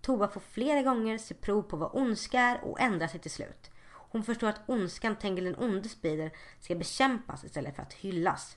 Tova 0.00 0.28
får 0.28 0.40
flera 0.40 0.82
gånger 0.82 1.18
se 1.18 1.34
prov 1.34 1.62
på 1.62 1.76
vad 1.76 1.90
ondska 1.92 2.40
är 2.40 2.64
och 2.64 2.80
ändrar 2.80 3.06
sig 3.06 3.20
till 3.20 3.30
slut. 3.30 3.70
Hon 3.90 4.24
förstår 4.24 4.48
att 4.48 4.60
ondskan 4.68 5.16
tänker 5.16 5.42
den 5.42 5.56
onde 5.58 5.88
sprider 5.88 6.30
ska 6.60 6.74
bekämpas 6.74 7.44
istället 7.44 7.76
för 7.76 7.82
att 7.82 7.92
hyllas. 7.92 8.56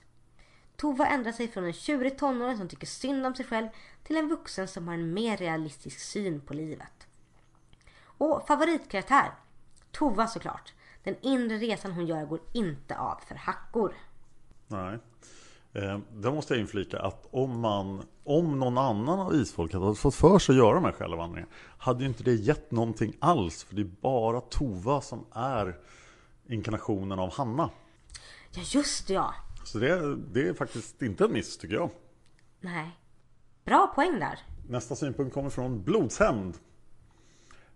Tova 0.76 1.06
ändrar 1.06 1.32
sig 1.32 1.48
från 1.48 1.64
en 1.64 1.72
tjurig 1.72 2.18
tonåring 2.18 2.58
som 2.58 2.68
tycker 2.68 2.86
synd 2.86 3.26
om 3.26 3.34
sig 3.34 3.46
själv 3.46 3.68
till 4.04 4.16
en 4.16 4.28
vuxen 4.28 4.68
som 4.68 4.88
har 4.88 4.94
en 4.94 5.14
mer 5.14 5.36
realistisk 5.36 6.00
syn 6.00 6.40
på 6.40 6.54
livet. 6.54 7.06
Och 8.04 8.46
favoritkaraktär? 8.46 9.30
Tova 9.90 10.26
såklart. 10.26 10.72
Den 11.02 11.16
inre 11.20 11.56
resan 11.56 11.92
hon 11.92 12.06
gör 12.06 12.26
går 12.26 12.40
inte 12.52 12.98
av 12.98 13.20
för 13.26 13.34
hackor. 13.34 13.94
Nej. 14.66 14.98
Eh, 15.72 15.98
där 16.14 16.30
måste 16.30 16.54
jag 16.54 16.60
inflika 16.60 16.98
att 16.98 17.28
om, 17.30 17.60
man, 17.60 18.02
om 18.24 18.58
någon 18.58 18.78
annan 18.78 19.20
av 19.20 19.34
isfolket 19.34 19.80
hade 19.80 19.94
fått 19.94 20.14
för 20.14 20.38
sig 20.38 20.52
att 20.52 20.58
göra 20.58 20.74
de 20.74 20.84
här 20.84 20.92
själavandringarna 20.92 21.52
hade 21.78 22.00
ju 22.00 22.08
inte 22.08 22.22
det 22.22 22.34
gett 22.34 22.70
någonting 22.70 23.12
alls. 23.18 23.64
För 23.64 23.74
det 23.74 23.82
är 23.82 23.90
bara 24.00 24.40
Tova 24.40 25.00
som 25.00 25.24
är 25.32 25.76
inkarnationen 26.48 27.18
av 27.18 27.32
Hanna. 27.32 27.70
Ja, 28.50 28.62
just 28.74 29.10
ja. 29.10 29.34
Så 29.64 29.78
det, 29.78 30.16
det 30.16 30.48
är 30.48 30.54
faktiskt 30.54 31.02
inte 31.02 31.24
en 31.24 31.32
miss 31.32 31.58
tycker 31.58 31.74
jag. 31.74 31.90
Nej. 32.60 32.90
Bra 33.64 33.92
poäng 33.94 34.18
där. 34.20 34.38
Nästa 34.68 34.96
synpunkt 34.96 35.34
kommer 35.34 35.50
från 35.50 35.82
Blodshämnd. 35.82 36.54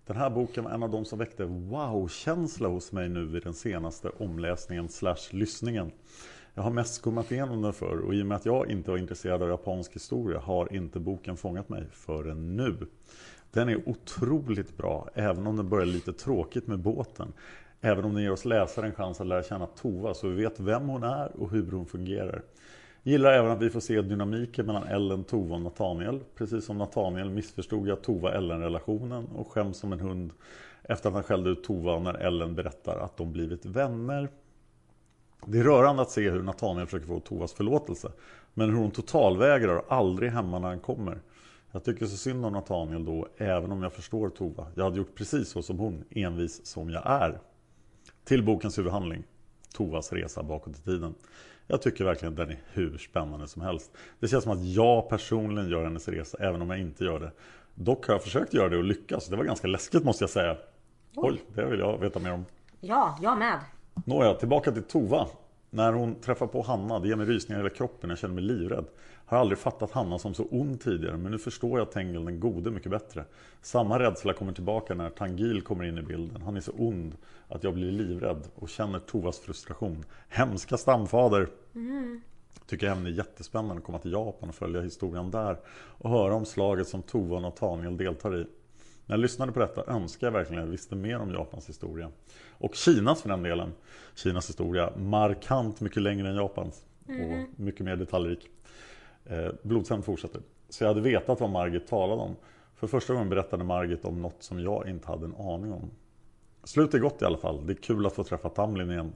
Den 0.07 0.17
här 0.17 0.31
boken 0.31 0.65
var 0.65 0.71
en 0.71 0.83
av 0.83 0.91
de 0.91 1.05
som 1.05 1.19
väckte 1.19 1.45
wow-känsla 1.45 2.69
hos 2.69 2.93
mig 2.93 3.09
nu 3.09 3.37
i 3.37 3.41
den 3.41 3.55
senaste 3.55 4.09
omläsningen 4.09 4.89
slash 4.89 5.31
lyssningen. 5.31 5.93
Jag 6.55 6.63
har 6.63 6.71
mest 6.71 6.95
skummat 6.95 7.33
igenom 7.33 7.63
den 7.63 7.73
förr 7.73 7.99
och 7.99 8.15
i 8.15 8.23
och 8.23 8.27
med 8.27 8.37
att 8.37 8.47
jag 8.47 8.71
inte 8.71 8.91
var 8.91 8.99
intresserad 8.99 9.43
av 9.43 9.49
japansk 9.49 9.95
historia 9.95 10.39
har 10.39 10.73
inte 10.73 11.01
boken 11.01 11.37
fångat 11.37 11.69
mig 11.69 11.85
förrän 11.93 12.57
nu. 12.57 12.77
Den 13.51 13.69
är 13.69 13.89
otroligt 13.89 14.77
bra, 14.77 15.09
även 15.15 15.47
om 15.47 15.57
den 15.57 15.69
börjar 15.69 15.87
lite 15.87 16.13
tråkigt 16.13 16.67
med 16.67 16.79
båten. 16.79 17.33
Även 17.81 18.05
om 18.05 18.15
den 18.15 18.23
ger 18.23 18.33
oss 18.33 18.45
läsare 18.45 18.87
en 18.87 18.95
chans 18.95 19.21
att 19.21 19.27
lära 19.27 19.43
känna 19.43 19.67
Tova 19.67 20.15
så 20.15 20.29
vi 20.29 20.35
vet 20.35 20.61
vem 20.61 20.89
hon 20.89 21.03
är 21.03 21.41
och 21.41 21.51
hur 21.51 21.73
hon 21.73 21.87
fungerar. 21.87 22.43
Gillar 23.03 23.33
även 23.33 23.51
att 23.51 23.63
vi 23.63 23.71
får 23.71 23.81
se 23.81 24.03
dynamiken 24.03 24.67
mellan 24.67 24.83
Ellen, 24.83 25.25
Tova 25.25 25.55
och 25.55 25.63
Nathaniel. 25.63 26.21
Precis 26.35 26.65
som 26.65 26.79
Nathaniel 26.79 27.31
missförstod 27.31 27.89
jag 27.89 28.03
Tova-Ellen-relationen 28.03 29.27
och 29.27 29.49
skäms 29.49 29.79
som 29.79 29.93
en 29.93 30.01
hund 30.01 30.33
efter 30.83 31.09
att 31.09 31.15
han 31.15 31.23
skällde 31.23 31.51
ut 31.51 31.65
Tova 31.65 31.99
när 31.99 32.15
Ellen 32.15 32.55
berättar 32.55 32.99
att 32.99 33.17
de 33.17 33.33
blivit 33.33 33.67
vänner. 33.67 34.29
Det 35.47 35.59
är 35.59 35.65
rörande 35.65 36.03
att 36.03 36.11
se 36.11 36.31
hur 36.31 36.43
Nathaniel 36.43 36.87
försöker 36.87 37.07
få 37.07 37.21
Tovas 37.21 37.53
förlåtelse. 37.53 38.13
Men 38.55 38.71
hur 38.71 38.77
hon 38.77 38.91
totalvägrar 38.91 39.77
och 39.77 39.93
aldrig 39.93 40.29
är 40.29 40.33
hemma 40.35 40.59
när 40.59 40.69
han 40.69 40.81
kommer. 40.81 41.19
Jag 41.73 41.85
tycker 41.85 42.07
så 42.07 42.17
synd 42.17 42.47
om 42.47 42.53
Nathaniel 42.53 43.05
då, 43.05 43.29
även 43.37 43.73
om 43.73 43.83
jag 43.83 43.93
förstår 43.93 44.29
Tova. 44.29 44.67
Jag 44.75 44.85
hade 44.85 44.97
gjort 44.97 45.15
precis 45.15 45.49
så 45.49 45.63
som 45.63 45.79
hon, 45.79 46.05
envis 46.11 46.67
som 46.67 46.91
jag 46.91 47.03
är. 47.07 47.39
Till 48.25 48.43
bokens 48.45 48.79
huvudhandling. 48.79 49.25
Tovas 49.75 50.13
resa 50.13 50.43
bakåt 50.43 50.79
i 50.79 50.83
tiden. 50.83 51.15
Jag 51.67 51.83
tycker 51.83 52.05
verkligen 52.05 52.33
att 52.33 52.37
den 52.37 52.51
är 52.51 52.61
hur 52.73 52.99
spännande 52.99 53.49
som 53.49 53.63
helst. 53.63 53.93
Det 54.21 54.29
känns 54.29 54.45
som 54.45 54.53
att 54.53 54.65
jag 54.65 55.09
personligen 55.09 55.71
gör 55.71 55.85
hennes 55.85 56.09
resa, 56.09 56.39
även 56.41 56.63
om 56.63 56.71
jag 56.71 56.81
inte 56.81 57.05
gör 57.05 57.21
det. 57.21 57.33
Dock 57.75 58.07
har 58.07 58.15
jag 58.15 58.23
försökt 58.23 58.55
göra 58.55 58.69
det 58.69 58.77
och 58.77 58.85
lyckas. 58.85 59.27
Det 59.27 59.37
var 59.37 59.45
ganska 59.45 59.67
läskigt 59.67 60.05
måste 60.05 60.23
jag 60.23 60.31
säga. 60.31 60.57
Oj, 61.15 61.43
det 61.55 61.65
vill 61.65 61.81
jag 61.81 61.99
veta 61.99 62.19
mer 62.19 62.33
om. 62.33 62.45
Ja, 62.81 63.19
jag 63.23 63.39
med. 63.39 63.61
Nåja, 63.95 64.35
tillbaka 64.35 64.73
till 64.73 64.83
Tova. 64.83 65.27
När 65.71 65.93
hon 65.93 66.15
träffar 66.15 66.47
på 66.47 66.63
Hanna, 66.63 66.99
det 66.99 67.09
ger 67.09 67.17
mig 67.17 67.27
rysningar 67.27 67.61
i 67.61 67.63
hela 67.63 67.75
kroppen, 67.75 68.11
jag 68.11 68.19
känner 68.19 68.35
mig 68.35 68.45
livrädd. 68.45 68.85
Har 69.27 69.39
aldrig 69.39 69.59
fattat 69.59 69.91
Hanna 69.91 70.19
som 70.19 70.35
så 70.35 70.47
ond 70.51 70.81
tidigare, 70.81 71.17
men 71.17 71.33
nu 71.33 71.39
förstår 71.39 71.79
jag 71.79 71.91
Tengil 71.91 72.25
den 72.25 72.41
gode 72.41 72.71
mycket 72.71 72.91
bättre. 72.91 73.25
Samma 73.63 73.99
rädsla 73.99 74.33
kommer 74.33 74.53
tillbaka 74.53 74.95
när 74.95 75.11
Tangil 75.11 75.63
kommer 75.63 75.85
in 75.85 75.99
i 75.99 76.03
bilden. 76.03 76.43
Han 76.43 76.57
är 76.57 76.61
så 76.61 76.73
ond 76.79 77.17
att 77.49 77.65
jag 77.65 77.75
blir 77.75 77.93
livrädd 77.93 78.49
och 78.55 78.69
känner 78.69 78.99
Tovas 78.99 79.39
frustration. 79.39 80.05
Hemska 80.29 80.77
stamfader! 80.77 81.49
Mm. 81.75 82.23
Tycker 82.67 82.87
även 82.87 83.05
det 83.05 83.11
är 83.11 83.13
jättespännande 83.13 83.77
att 83.77 83.85
komma 83.85 83.99
till 83.99 84.13
Japan 84.13 84.49
och 84.49 84.55
följa 84.55 84.81
historien 84.81 85.31
där 85.31 85.57
och 85.99 86.11
höra 86.11 86.35
om 86.35 86.45
slaget 86.45 86.89
som 86.89 87.03
Tova 87.03 87.37
och 87.37 87.43
Nathaniel 87.43 87.97
deltar 87.97 88.41
i. 88.41 88.47
När 89.07 89.17
jag 89.17 89.21
lyssnade 89.21 89.53
på 89.53 89.61
detta 89.61 89.85
önskar 89.87 90.27
jag 90.27 90.33
verkligen 90.33 90.63
att 90.63 90.67
jag 90.67 90.71
visste 90.71 90.95
mer 90.95 91.19
om 91.19 91.31
Japans 91.31 91.69
historia. 91.69 92.11
Och 92.51 92.75
Kinas 92.75 93.23
för 93.23 93.29
den 93.29 93.43
delen. 93.43 93.73
Kinas 94.15 94.49
historia 94.49 94.93
markant 94.97 95.81
mycket 95.81 96.03
längre 96.03 96.29
än 96.29 96.35
Japans. 96.35 96.87
Mm. 97.09 97.31
Och 97.31 97.61
mycket 97.61 97.85
mer 97.85 97.97
detaljrik. 97.97 98.49
Eh, 99.27 99.49
Blodsänd 99.63 100.05
fortsätter. 100.05 100.41
Så 100.69 100.85
jag 100.85 100.89
hade 100.89 101.01
vetat 101.01 101.41
vad 101.41 101.51
Margit 101.51 101.87
talade 101.87 102.23
om. 102.23 102.37
För 102.75 102.87
första 102.87 103.13
gången 103.13 103.29
berättade 103.29 103.65
Margit 103.65 104.05
om 104.05 104.23
något 104.23 104.43
som 104.43 104.61
jag 104.61 104.89
inte 104.89 105.09
hade 105.09 105.25
en 105.25 105.35
aning 105.35 105.73
om. 105.73 105.91
Slutet 106.65 106.95
är 106.95 106.99
gott 106.99 107.23
i 107.23 107.25
alla 107.25 107.39
fall. 107.39 107.67
Det 107.67 107.73
är 107.73 107.75
kul 107.75 108.07
att 108.07 108.13
få 108.13 108.25
träffa 108.25 108.49
Tamlin 108.49 108.91
igen. 108.91 109.13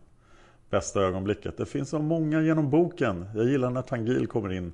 Bästa 0.71 1.01
ögonblicket. 1.01 1.57
Det 1.57 1.67
finns 1.67 1.89
så 1.89 1.99
många 1.99 2.43
genom 2.43 2.71
boken. 2.71 3.27
Jag 3.35 3.45
gillar 3.45 3.71
när 3.71 3.83
Tangil 3.83 4.27
kommer 4.27 4.53
in. 4.53 4.73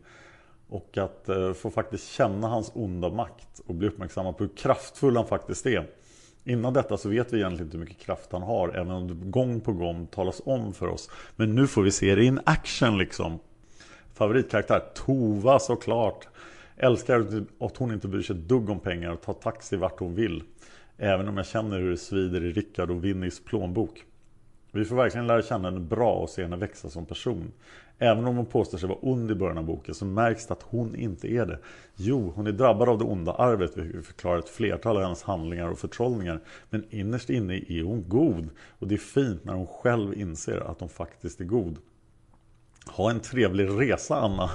Och 0.72 0.98
att 0.98 1.28
eh, 1.28 1.52
få 1.52 1.70
faktiskt 1.70 2.08
känna 2.08 2.48
hans 2.48 2.72
onda 2.74 3.10
makt 3.10 3.60
och 3.66 3.74
bli 3.74 3.88
uppmärksamma 3.88 4.32
på 4.32 4.44
hur 4.44 4.56
kraftfull 4.56 5.16
han 5.16 5.26
faktiskt 5.26 5.66
är. 5.66 5.86
Innan 6.44 6.72
detta 6.72 6.96
så 6.96 7.08
vet 7.08 7.32
vi 7.32 7.36
egentligen 7.36 7.66
inte 7.66 7.76
hur 7.76 7.84
mycket 7.84 7.98
kraft 7.98 8.32
han 8.32 8.42
har, 8.42 8.68
även 8.68 8.90
om 8.90 9.08
det 9.08 9.14
gång 9.14 9.60
på 9.60 9.72
gång 9.72 10.06
talas 10.06 10.42
om 10.44 10.74
för 10.74 10.86
oss. 10.86 11.10
Men 11.36 11.54
nu 11.54 11.66
får 11.66 11.82
vi 11.82 11.90
se 11.90 12.14
det 12.14 12.24
in 12.24 12.40
action 12.44 12.98
liksom. 12.98 13.38
Favoritkaraktär, 14.14 14.82
Tova 14.94 15.58
såklart. 15.58 16.28
Älskar 16.76 17.44
att 17.60 17.76
hon 17.76 17.92
inte 17.92 18.08
bryr 18.08 18.22
sig 18.22 18.36
ett 18.36 18.48
dugg 18.48 18.70
om 18.70 18.80
pengar 18.80 19.10
och 19.10 19.22
tar 19.22 19.32
taxi 19.32 19.76
vart 19.76 20.00
hon 20.00 20.14
vill. 20.14 20.42
Även 20.96 21.28
om 21.28 21.36
jag 21.36 21.46
känner 21.46 21.78
hur 21.80 21.90
det 21.90 21.96
svider 21.96 22.44
i 22.44 22.52
Rickard 22.52 22.90
och 22.90 23.04
Vinnys 23.04 23.44
plånbok. 23.44 24.04
Vi 24.74 24.84
får 24.84 24.96
verkligen 24.96 25.26
lära 25.26 25.42
känna 25.42 25.70
henne 25.70 25.80
bra 25.80 26.12
och 26.12 26.30
se 26.30 26.42
henne 26.42 26.56
växa 26.56 26.90
som 26.90 27.06
person. 27.06 27.52
Även 27.98 28.26
om 28.26 28.36
hon 28.36 28.46
påstår 28.46 28.78
sig 28.78 28.88
vara 28.88 28.98
ond 28.98 29.30
i 29.30 29.34
början 29.34 29.58
av 29.58 29.64
boken 29.64 29.94
så 29.94 30.04
märks 30.04 30.46
det 30.46 30.52
att 30.52 30.62
hon 30.62 30.94
inte 30.94 31.28
är 31.28 31.46
det. 31.46 31.58
Jo, 31.96 32.32
hon 32.36 32.46
är 32.46 32.52
drabbad 32.52 32.88
av 32.88 32.98
det 32.98 33.04
onda 33.04 33.32
arvet, 33.32 33.76
vilket 33.76 34.06
förklarar 34.06 34.38
ett 34.38 34.48
flertal 34.48 34.96
av 34.96 35.02
hennes 35.02 35.22
handlingar 35.22 35.68
och 35.68 35.78
förtrollningar. 35.78 36.40
Men 36.70 36.84
innerst 36.90 37.30
inne 37.30 37.54
är 37.54 37.82
hon 37.82 38.04
god. 38.08 38.48
Och 38.78 38.88
det 38.88 38.94
är 38.94 38.98
fint 38.98 39.44
när 39.44 39.54
hon 39.54 39.66
själv 39.66 40.14
inser 40.14 40.60
att 40.70 40.80
hon 40.80 40.88
faktiskt 40.88 41.40
är 41.40 41.44
god. 41.44 41.78
Ha 42.86 43.10
en 43.10 43.20
trevlig 43.20 43.68
resa 43.68 44.16
Anna. 44.16 44.50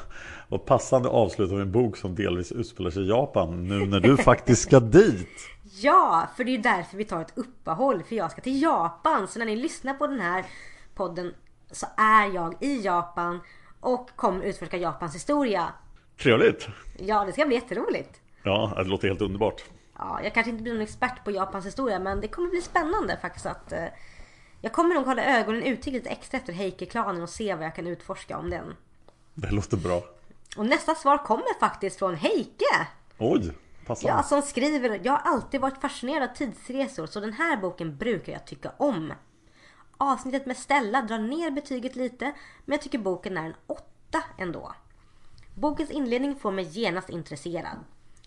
Och 0.49 0.65
passande 0.65 1.10
avsluta 1.10 1.53
med 1.53 1.61
en 1.61 1.72
bok 1.72 1.98
som 1.98 2.15
delvis 2.15 2.52
utspelar 2.52 2.89
sig 2.89 3.03
i 3.03 3.07
Japan 3.07 3.68
nu 3.68 3.85
när 3.85 3.99
du 3.99 4.18
faktiskt 4.23 4.61
ska 4.61 4.80
dit. 4.80 5.27
Ja, 5.72 6.27
för 6.35 6.44
det 6.44 6.52
är 6.52 6.57
därför 6.57 6.98
vi 6.98 7.06
tar 7.06 7.22
ett 7.22 7.38
uppehåll. 7.38 8.03
För 8.03 8.15
jag 8.15 8.31
ska 8.31 8.41
till 8.41 8.61
Japan. 8.61 9.27
Så 9.27 9.39
när 9.39 9.45
ni 9.45 9.56
lyssnar 9.56 9.94
på 9.94 10.07
den 10.07 10.19
här 10.19 10.45
podden 10.95 11.34
så 11.72 11.85
är 11.98 12.34
jag 12.34 12.64
i 12.64 12.81
Japan 12.81 13.39
och 13.80 14.10
kommer 14.15 14.45
utforska 14.45 14.77
Japans 14.77 15.15
historia. 15.15 15.73
Trevligt! 16.18 16.68
Ja, 16.99 17.26
det 17.26 17.34
ska 17.34 17.45
bli 17.45 17.56
jätteroligt. 17.56 18.22
Ja, 18.44 18.73
det 18.77 18.84
låter 18.84 19.07
helt 19.07 19.22
underbart. 19.22 19.64
Ja, 19.98 20.19
jag 20.23 20.34
kanske 20.34 20.49
inte 20.49 20.64
blir 20.64 20.73
någon 20.73 20.81
expert 20.81 21.23
på 21.23 21.31
Japans 21.31 21.65
historia 21.65 21.99
men 21.99 22.22
det 22.22 22.27
kommer 22.27 22.49
bli 22.49 22.61
spännande 22.61 23.18
faktiskt 23.22 23.45
att 23.45 23.72
eh, 23.72 23.85
jag 24.61 24.73
kommer 24.73 24.95
nog 24.95 25.06
hålla 25.06 25.39
ögonen 25.39 25.64
utkik 25.64 25.94
lite 25.94 26.10
extra 26.10 26.38
efter 26.38 26.53
Heike-klanen 26.53 27.22
och 27.22 27.30
se 27.30 27.56
vad 27.56 27.65
jag 27.65 27.76
kan 27.76 27.88
utforska 27.88 28.38
om 28.38 28.49
den. 28.49 28.76
Det 29.34 29.52
låter 29.52 29.77
bra. 29.77 30.03
Och 30.57 30.65
nästa 30.65 30.95
svar 30.95 31.18
kommer 31.18 31.60
faktiskt 31.60 31.99
från 31.99 32.15
Heike. 32.15 32.88
Oj, 33.18 33.52
passar. 33.88 34.07
Ja, 34.07 34.14
alltså, 34.14 34.41
som 34.41 34.49
skriver 34.49 34.99
Jag 35.03 35.14
har 35.14 35.31
alltid 35.31 35.61
varit 35.61 35.81
fascinerad 35.81 36.30
av 36.30 36.35
tidsresor 36.35 37.05
så 37.07 37.19
den 37.19 37.34
här 37.34 37.57
boken 37.57 37.97
brukar 37.97 38.34
jag 38.34 38.45
tycka 38.45 38.72
om. 38.77 39.14
Avsnittet 39.97 40.45
med 40.45 40.57
Stella 40.57 41.01
drar 41.01 41.19
ner 41.19 41.51
betyget 41.51 41.95
lite 41.95 42.26
men 42.65 42.73
jag 42.73 42.81
tycker 42.81 42.97
boken 42.99 43.38
är 43.38 43.45
en 43.45 43.55
åtta 43.68 44.23
ändå. 44.38 44.76
Bokens 45.55 45.91
inledning 45.91 46.35
får 46.35 46.51
mig 46.51 46.65
genast 46.65 47.09
intresserad. 47.09 47.77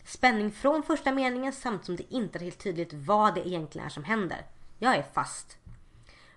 Spänning 0.05 0.51
från 0.51 0.83
första 0.83 1.13
meningen 1.13 1.53
samt 1.53 1.85
som 1.85 1.97
det 1.97 2.15
inte 2.15 2.39
är 2.39 2.41
helt 2.41 2.63
tydligt 2.63 2.93
vad 2.93 3.35
det 3.35 3.49
egentligen 3.49 3.87
är 3.87 3.91
som 3.91 4.05
händer. 4.05 4.47
Jag 4.79 4.97
är 4.97 5.03
fast. 5.03 5.57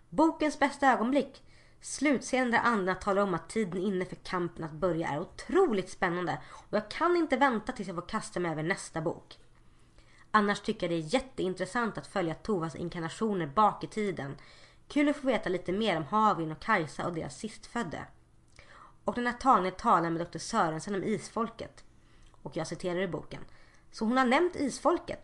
Bokens 0.10 0.60
bästa 0.60 0.92
ögonblick. 0.92 1.44
Slutscenen 1.84 2.52
där 2.52 2.62
Anna 2.64 2.96
talar 2.96 3.22
om 3.22 3.34
att 3.34 3.50
tiden 3.50 3.82
är 3.82 3.88
inne 3.88 4.06
för 4.06 4.16
kampen 4.16 4.64
att 4.64 4.72
börja 4.72 5.08
är 5.08 5.20
otroligt 5.20 5.90
spännande 5.90 6.42
och 6.52 6.78
jag 6.78 6.92
kan 6.92 7.16
inte 7.16 7.38
vänta 7.38 7.72
tills 7.72 7.88
jag 7.88 7.96
får 7.96 8.08
kasta 8.08 8.40
mig 8.40 8.52
över 8.52 8.64
nästa 8.64 9.02
bok. 9.02 9.38
Annars 10.32 10.62
tycker 10.62 10.90
jag 10.90 10.92
det 10.92 11.06
är 11.06 11.14
jätteintressant 11.14 11.98
att 11.98 12.08
följa 12.08 12.34
Tovas 12.34 12.76
inkarnationer 12.76 13.48
bak 13.48 13.84
i 13.84 13.88
tiden. 13.88 14.36
Kul 14.88 15.10
att 15.10 15.16
få 15.16 15.28
veta 15.28 15.50
lite 15.50 15.72
mer 15.72 15.98
om 15.98 16.04
Havin 16.04 16.52
och 16.52 16.60
Kajsa 16.60 17.08
och 17.08 17.14
deras 17.14 17.38
sistfödde. 17.38 18.06
Och 19.04 19.18
när 19.18 19.24
Nathaniel 19.24 19.74
talar 19.74 20.10
med 20.10 20.28
Dr. 20.28 20.38
Sörensen 20.38 20.96
om 20.96 21.04
isfolket. 21.04 21.84
Och 22.42 22.58
jag 22.58 22.68
citerar 22.68 23.00
i 23.00 23.08
boken. 23.08 23.42
Så 23.92 24.06
hon 24.06 24.18
har 24.18 24.26
nämnt 24.26 24.56
isfolket. 24.56 25.20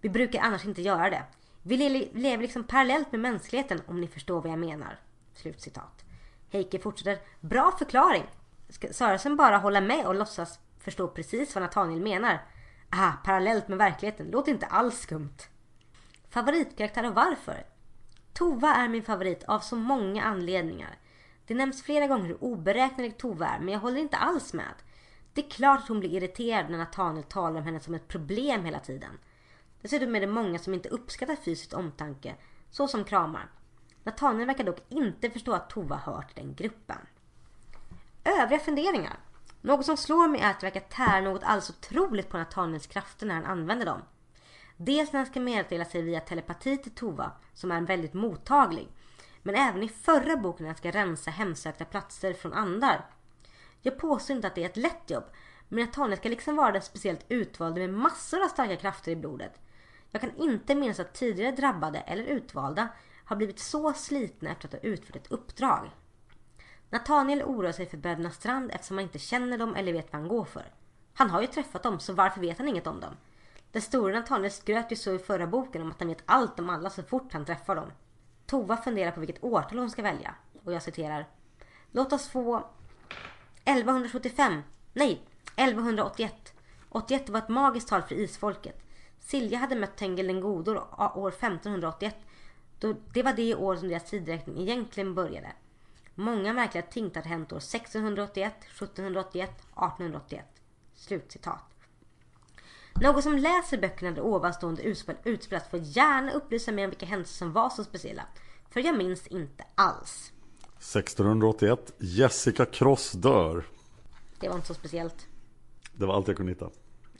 Vi 0.00 0.08
brukar 0.08 0.40
annars 0.40 0.64
inte 0.64 0.82
göra 0.82 1.10
det. 1.10 1.22
Vi 1.62 1.76
lever 2.14 2.42
liksom 2.42 2.64
parallellt 2.64 3.12
med 3.12 3.20
mänskligheten 3.20 3.80
om 3.86 4.00
ni 4.00 4.08
förstår 4.08 4.40
vad 4.40 4.52
jag 4.52 4.58
menar. 4.58 4.98
Slutcitat. 5.38 6.04
Heike 6.50 6.78
fortsätter. 6.78 7.18
Bra 7.40 7.72
förklaring. 7.78 8.24
Ska 8.68 8.92
Sörensen 8.92 9.36
bara 9.36 9.58
hålla 9.58 9.80
med 9.80 10.06
och 10.06 10.14
låtsas 10.14 10.58
förstå 10.78 11.08
precis 11.08 11.54
vad 11.54 11.62
Nathaniel 11.62 12.00
menar? 12.00 12.46
Ah, 12.90 13.12
parallellt 13.24 13.68
med 13.68 13.78
verkligheten. 13.78 14.30
Låter 14.30 14.52
inte 14.52 14.66
alls 14.66 15.00
skumt. 15.00 15.36
Favoritkaraktär 16.28 17.08
och 17.08 17.14
varför? 17.14 17.66
Tova 18.32 18.74
är 18.74 18.88
min 18.88 19.02
favorit 19.02 19.44
av 19.44 19.60
så 19.60 19.76
många 19.76 20.24
anledningar. 20.24 20.98
Det 21.46 21.54
nämns 21.54 21.82
flera 21.82 22.06
gånger 22.06 22.26
hur 22.26 22.44
oberäknelig 22.44 23.18
Tova 23.18 23.46
är, 23.46 23.58
men 23.58 23.74
jag 23.74 23.80
håller 23.80 24.00
inte 24.00 24.16
alls 24.16 24.52
med. 24.52 24.74
Det 25.32 25.46
är 25.46 25.50
klart 25.50 25.80
att 25.80 25.88
hon 25.88 26.00
blir 26.00 26.14
irriterad 26.14 26.70
när 26.70 26.78
Nathaniel 26.78 27.24
talar 27.24 27.60
om 27.60 27.66
henne 27.66 27.80
som 27.80 27.94
ett 27.94 28.08
problem 28.08 28.64
hela 28.64 28.80
tiden. 28.80 29.18
Dessutom 29.82 30.16
är 30.16 30.20
det 30.20 30.26
många 30.26 30.58
som 30.58 30.74
inte 30.74 30.88
uppskattar 30.88 31.36
fysisk 31.36 31.76
omtanke, 31.76 32.34
så 32.70 32.88
som 32.88 33.04
kramar. 33.04 33.48
Nathaniel 34.04 34.46
verkar 34.46 34.64
dock 34.64 34.82
inte 34.88 35.30
förstå 35.30 35.52
att 35.52 35.70
Tova 35.70 35.96
hör 35.96 36.22
till 36.22 36.44
den 36.44 36.54
gruppen. 36.54 36.98
Övriga 38.24 38.60
funderingar. 38.60 39.18
Något 39.60 39.86
som 39.86 39.96
slår 39.96 40.28
mig 40.28 40.40
är 40.40 40.50
att 40.50 40.60
det 40.60 40.66
verkar 40.66 40.80
tära 40.80 41.20
något 41.20 41.42
alldeles 41.42 41.70
otroligt 41.70 42.28
på 42.28 42.38
Nathaniels 42.38 42.86
krafter 42.86 43.26
när 43.26 43.34
han 43.34 43.44
använder 43.44 43.86
dem. 43.86 44.02
Dels 44.76 45.12
när 45.12 45.20
han 45.20 45.26
ska 45.26 45.40
meddela 45.40 45.84
sig 45.84 46.02
via 46.02 46.20
telepati 46.20 46.76
till 46.76 46.94
Tova, 46.94 47.32
som 47.54 47.72
är 47.72 47.80
väldigt 47.80 48.14
mottaglig. 48.14 48.88
Men 49.42 49.54
även 49.54 49.82
i 49.82 49.88
förra 49.88 50.36
boken 50.36 50.64
när 50.64 50.68
han 50.68 50.76
ska 50.76 50.90
rensa 50.90 51.30
hemsökta 51.30 51.84
platser 51.84 52.32
från 52.32 52.52
andar. 52.52 53.06
Jag 53.82 53.98
påstår 53.98 54.36
inte 54.36 54.48
att 54.48 54.54
det 54.54 54.62
är 54.62 54.68
ett 54.68 54.76
lätt 54.76 55.10
jobb, 55.10 55.24
men 55.68 55.84
Nathaniel 55.84 56.18
ska 56.18 56.28
liksom 56.28 56.56
vara 56.56 56.72
den 56.72 56.82
speciellt 56.82 57.24
utvalde 57.28 57.80
med 57.80 57.98
massor 57.98 58.42
av 58.42 58.48
starka 58.48 58.76
krafter 58.76 59.12
i 59.12 59.16
blodet. 59.16 59.60
Jag 60.10 60.20
kan 60.20 60.36
inte 60.36 60.74
minnas 60.74 61.00
att 61.00 61.14
tidigare 61.14 61.56
drabbade 61.56 61.98
eller 61.98 62.24
utvalda 62.24 62.88
har 63.28 63.36
blivit 63.36 63.58
så 63.58 63.92
slitna 63.92 64.50
efter 64.50 64.68
att 64.68 64.72
ha 64.72 64.80
utfört 64.80 65.16
ett 65.16 65.32
uppdrag. 65.32 65.90
Nathaniel 66.90 67.42
oroar 67.42 67.72
sig 67.72 67.86
för 67.86 67.96
bröderna 67.96 68.30
Strand 68.30 68.70
eftersom 68.70 68.96
han 68.96 69.04
inte 69.04 69.18
känner 69.18 69.58
dem 69.58 69.76
eller 69.76 69.92
vet 69.92 70.12
vad 70.12 70.20
han 70.20 70.28
går 70.28 70.44
för. 70.44 70.72
Han 71.14 71.30
har 71.30 71.40
ju 71.40 71.46
träffat 71.46 71.82
dem, 71.82 72.00
så 72.00 72.12
varför 72.12 72.40
vet 72.40 72.58
han 72.58 72.68
inget 72.68 72.86
om 72.86 73.00
dem? 73.00 73.16
Den 73.72 73.82
store 73.82 74.14
Nathaniel 74.14 74.50
skröt 74.52 74.92
ju 74.92 74.96
så 74.96 75.14
i 75.14 75.18
förra 75.18 75.46
boken 75.46 75.82
om 75.82 75.90
att 75.90 76.00
han 76.00 76.08
vet 76.08 76.22
allt 76.26 76.60
om 76.60 76.70
alla 76.70 76.90
så 76.90 77.02
fort 77.02 77.32
han 77.32 77.44
träffar 77.44 77.76
dem. 77.76 77.92
Tova 78.46 78.76
funderar 78.76 79.10
på 79.10 79.20
vilket 79.20 79.44
årtal 79.44 79.78
hon 79.78 79.90
ska 79.90 80.02
välja. 80.02 80.34
Och 80.64 80.72
jag 80.72 80.82
citerar. 80.82 81.26
Låt 81.90 82.12
oss 82.12 82.28
få 82.28 82.64
1175. 83.64 84.62
Nej, 84.92 85.22
1181. 85.56 86.52
81 86.88 87.28
var 87.28 87.38
ett 87.38 87.48
magiskt 87.48 87.88
tal 87.88 88.02
för 88.02 88.14
isfolket. 88.14 88.84
Silja 89.20 89.58
hade 89.58 89.76
mött 89.76 89.96
Tengil 89.96 90.26
den 90.26 90.40
Godor 90.40 90.76
år 91.18 91.28
1581. 91.28 92.16
Då 92.78 92.94
det 93.12 93.22
var 93.22 93.32
det 93.32 93.54
år 93.54 93.76
som 93.76 93.88
deras 93.88 94.04
tidräkning 94.04 94.58
egentligen 94.58 95.14
började. 95.14 95.52
Många 96.14 96.52
märkliga 96.52 96.82
ting 96.82 97.10
hade 97.14 97.28
hänt 97.28 97.52
år 97.52 97.56
1681, 97.56 98.54
1781, 98.60 99.50
1881. 99.50 100.44
Slutcitat. 100.94 101.60
Någon 103.00 103.22
som 103.22 103.36
läser 103.36 103.78
böckerna 103.78 104.10
där 104.10 104.22
ovanstående 104.22 104.82
utspel 104.82 105.16
utspelas 105.24 105.68
får 105.70 105.80
gärna 105.82 106.32
upplysa 106.32 106.72
mig 106.72 106.84
om 106.84 106.90
vilka 106.90 107.06
händelser 107.06 107.36
som 107.36 107.52
var 107.52 107.70
så 107.70 107.84
speciella. 107.84 108.22
För 108.70 108.80
jag 108.80 108.98
minns 108.98 109.26
inte 109.26 109.64
alls. 109.74 110.32
1681. 110.78 111.92
Jessica 111.98 112.64
Cross 112.64 113.12
dör. 113.12 113.66
Det 114.40 114.48
var 114.48 114.54
inte 114.54 114.68
så 114.68 114.74
speciellt. 114.74 115.26
Det 115.92 116.06
var 116.06 116.14
allt 116.14 116.28
jag 116.28 116.36
kunde 116.36 116.52
hitta. 116.52 116.70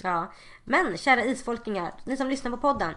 Ja, 0.03 0.33
men 0.65 0.97
kära 0.97 1.25
isfolkingar, 1.25 1.95
ni 2.05 2.17
som 2.17 2.29
lyssnar 2.29 2.51
på 2.51 2.57
podden. 2.57 2.95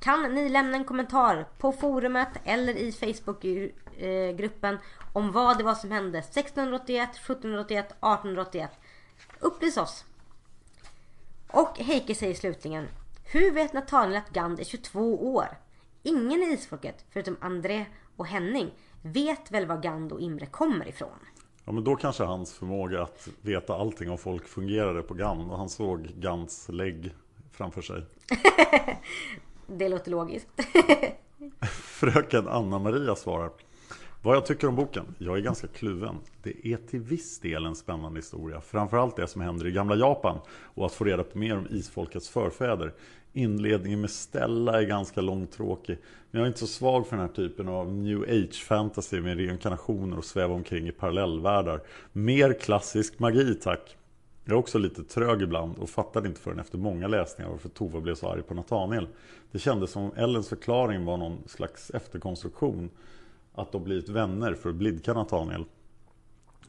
Kan 0.00 0.34
ni 0.34 0.48
lämna 0.48 0.76
en 0.76 0.84
kommentar 0.84 1.48
på 1.58 1.72
forumet 1.72 2.28
eller 2.44 2.74
i 2.74 2.92
Facebookgruppen 2.92 4.78
om 5.12 5.32
vad 5.32 5.58
det 5.58 5.64
var 5.64 5.74
som 5.74 5.90
hände 5.90 6.18
1681, 6.18 7.10
1781, 7.10 7.86
1881. 7.86 8.70
Upplys 9.40 9.76
oss! 9.76 10.04
Och 11.48 11.78
Heike 11.78 12.14
säger 12.14 12.34
slutligen 12.34 12.88
Hur 13.32 13.50
vet 13.50 13.72
Nathaniel 13.72 14.16
att 14.16 14.30
Gand 14.30 14.60
är 14.60 14.64
22 14.64 15.34
år? 15.34 15.48
Ingen 16.02 16.42
i 16.42 16.52
isfolket, 16.52 17.04
förutom 17.10 17.36
André 17.40 17.86
och 18.16 18.26
Henning, 18.26 18.70
vet 19.02 19.50
väl 19.50 19.66
var 19.66 19.82
Gand 19.82 20.12
och 20.12 20.20
Imre 20.20 20.46
kommer 20.46 20.88
ifrån? 20.88 21.18
Ja 21.64 21.72
men 21.72 21.84
då 21.84 21.96
kanske 21.96 22.24
hans 22.24 22.52
förmåga 22.52 23.02
att 23.02 23.28
veta 23.42 23.74
allting 23.74 24.10
om 24.10 24.18
folk 24.18 24.48
fungerade 24.48 25.02
på 25.02 25.14
Gand 25.14 25.50
och 25.50 25.58
han 25.58 25.68
såg 25.68 26.02
Gands 26.02 26.68
lägg 26.68 27.14
framför 27.52 27.82
sig. 27.82 28.06
det 29.78 29.88
låter 29.88 30.10
logiskt. 30.10 30.48
Fröken 31.72 32.48
Anna-Maria 32.48 33.16
svarar 33.16 33.50
vad 34.22 34.36
jag 34.36 34.46
tycker 34.46 34.68
om 34.68 34.76
boken? 34.76 35.14
Jag 35.18 35.36
är 35.38 35.40
ganska 35.40 35.66
kluven. 35.66 36.16
Det 36.42 36.66
är 36.66 36.76
till 36.76 37.00
viss 37.00 37.38
del 37.38 37.66
en 37.66 37.74
spännande 37.74 38.18
historia. 38.18 38.60
Framförallt 38.60 39.16
det 39.16 39.26
som 39.26 39.40
händer 39.40 39.66
i 39.66 39.70
gamla 39.72 39.96
Japan 39.96 40.38
och 40.48 40.86
att 40.86 40.92
få 40.92 41.04
reda 41.04 41.22
på 41.22 41.38
mer 41.38 41.58
om 41.58 41.66
isfolkets 41.70 42.28
förfäder. 42.28 42.92
Inledningen 43.32 44.00
med 44.00 44.10
Stella 44.10 44.80
är 44.80 44.86
ganska 44.86 45.20
långtråkig. 45.20 45.98
Men 46.30 46.38
jag 46.38 46.42
är 46.42 46.46
inte 46.46 46.58
så 46.58 46.66
svag 46.66 47.06
för 47.06 47.16
den 47.16 47.26
här 47.26 47.34
typen 47.34 47.68
av 47.68 47.92
new 47.92 48.22
age 48.22 48.64
fantasy 48.64 49.20
med 49.20 49.36
reinkarnationer 49.36 50.18
och 50.18 50.24
sväva 50.24 50.54
omkring 50.54 50.88
i 50.88 50.92
parallellvärldar. 50.92 51.80
Mer 52.12 52.52
klassisk 52.52 53.18
magi 53.18 53.54
tack. 53.54 53.96
Jag 54.44 54.52
är 54.52 54.58
också 54.58 54.78
lite 54.78 55.04
trög 55.04 55.42
ibland 55.42 55.78
och 55.78 55.90
fattade 55.90 56.28
inte 56.28 56.40
förrän 56.40 56.58
efter 56.58 56.78
många 56.78 57.08
läsningar 57.08 57.50
varför 57.50 57.68
Tova 57.68 58.00
blev 58.00 58.14
så 58.14 58.28
arg 58.28 58.42
på 58.42 58.54
Nathaniel. 58.54 59.08
Det 59.52 59.58
kändes 59.58 59.90
som 59.90 60.10
Ellens 60.16 60.48
förklaring 60.48 61.04
var 61.04 61.16
någon 61.16 61.38
slags 61.46 61.90
efterkonstruktion 61.90 62.90
att 63.54 63.72
de 63.72 63.84
blivit 63.84 64.08
vänner 64.08 64.54
för 64.54 64.70
att 64.70 64.76
blidka 64.76 65.14
Nathaniel. 65.14 65.64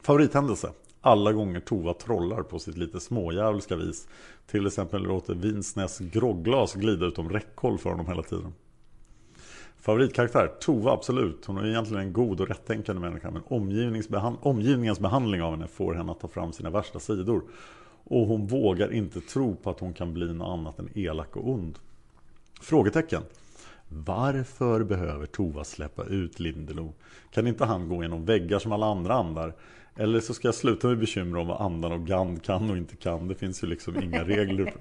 Favorithändelse? 0.02 0.72
Alla 1.02 1.34
gånger 1.34 1.60
Tova 1.60 1.94
trollar 1.94 2.44
på 2.44 2.60
sitt 2.60 2.78
lite 2.78 3.00
smådjävulska 3.00 3.76
vis. 3.76 4.08
Till 4.48 4.68
exempel 4.68 5.04
låter 5.04 5.34
Vinsnäs 5.36 6.00
grogglas 6.00 6.74
glida 6.74 7.06
utom 7.06 7.30
räckhåll 7.30 7.78
för 7.78 7.90
honom 7.90 8.08
hela 8.08 8.24
tiden. 8.24 8.54
Favoritkaraktär? 9.78 10.48
Tova, 10.60 10.92
absolut. 10.92 11.46
Hon 11.46 11.58
är 11.58 11.68
egentligen 11.68 12.04
en 12.04 12.14
god 12.14 12.42
och 12.42 12.48
rättänkande 12.48 13.02
människa. 13.02 13.32
Men 13.32 13.42
omgivningens 14.42 15.00
behandling 15.00 15.42
av 15.42 15.52
henne 15.52 15.68
får 15.68 15.94
henne 15.94 16.12
att 16.12 16.20
ta 16.20 16.28
fram 16.28 16.54
sina 16.54 16.70
värsta 16.70 17.00
sidor. 17.00 17.44
Och 18.04 18.28
hon 18.28 18.48
vågar 18.48 18.94
inte 18.94 19.22
tro 19.22 19.56
på 19.56 19.70
att 19.70 19.80
hon 19.80 19.94
kan 19.94 20.14
bli 20.14 20.34
något 20.34 20.48
annat 20.48 20.80
än 20.80 20.90
elak 20.96 21.36
och 21.36 21.50
ond. 21.50 21.80
Frågetecken. 22.62 23.24
Varför 23.88 24.84
behöver 24.84 25.26
Tova 25.26 25.64
släppa 25.64 26.04
ut 26.04 26.40
Lindelo? 26.40 26.94
Kan 27.32 27.48
inte 27.48 27.66
han 27.66 27.90
gå 27.90 28.04
genom 28.04 28.26
väggar 28.26 28.60
som 28.60 28.72
alla 28.72 28.86
andra 28.86 29.14
andar? 29.14 29.56
Eller 29.96 30.20
så 30.20 30.34
ska 30.34 30.48
jag 30.48 30.56
sluta 30.56 30.88
med 30.88 31.00
bekymmer 31.00 31.40
om 31.40 31.48
vad 31.48 31.62
andan 31.62 31.92
och 31.92 32.08
Gand 32.08 32.44
kan 32.44 32.70
och 32.70 32.78
inte 32.78 32.96
kan. 32.96 33.28
Det 33.28 33.36
finns 33.36 33.64
ju 33.64 33.68
liksom 33.68 34.04
inga 34.04 34.24
regler. 34.26 34.74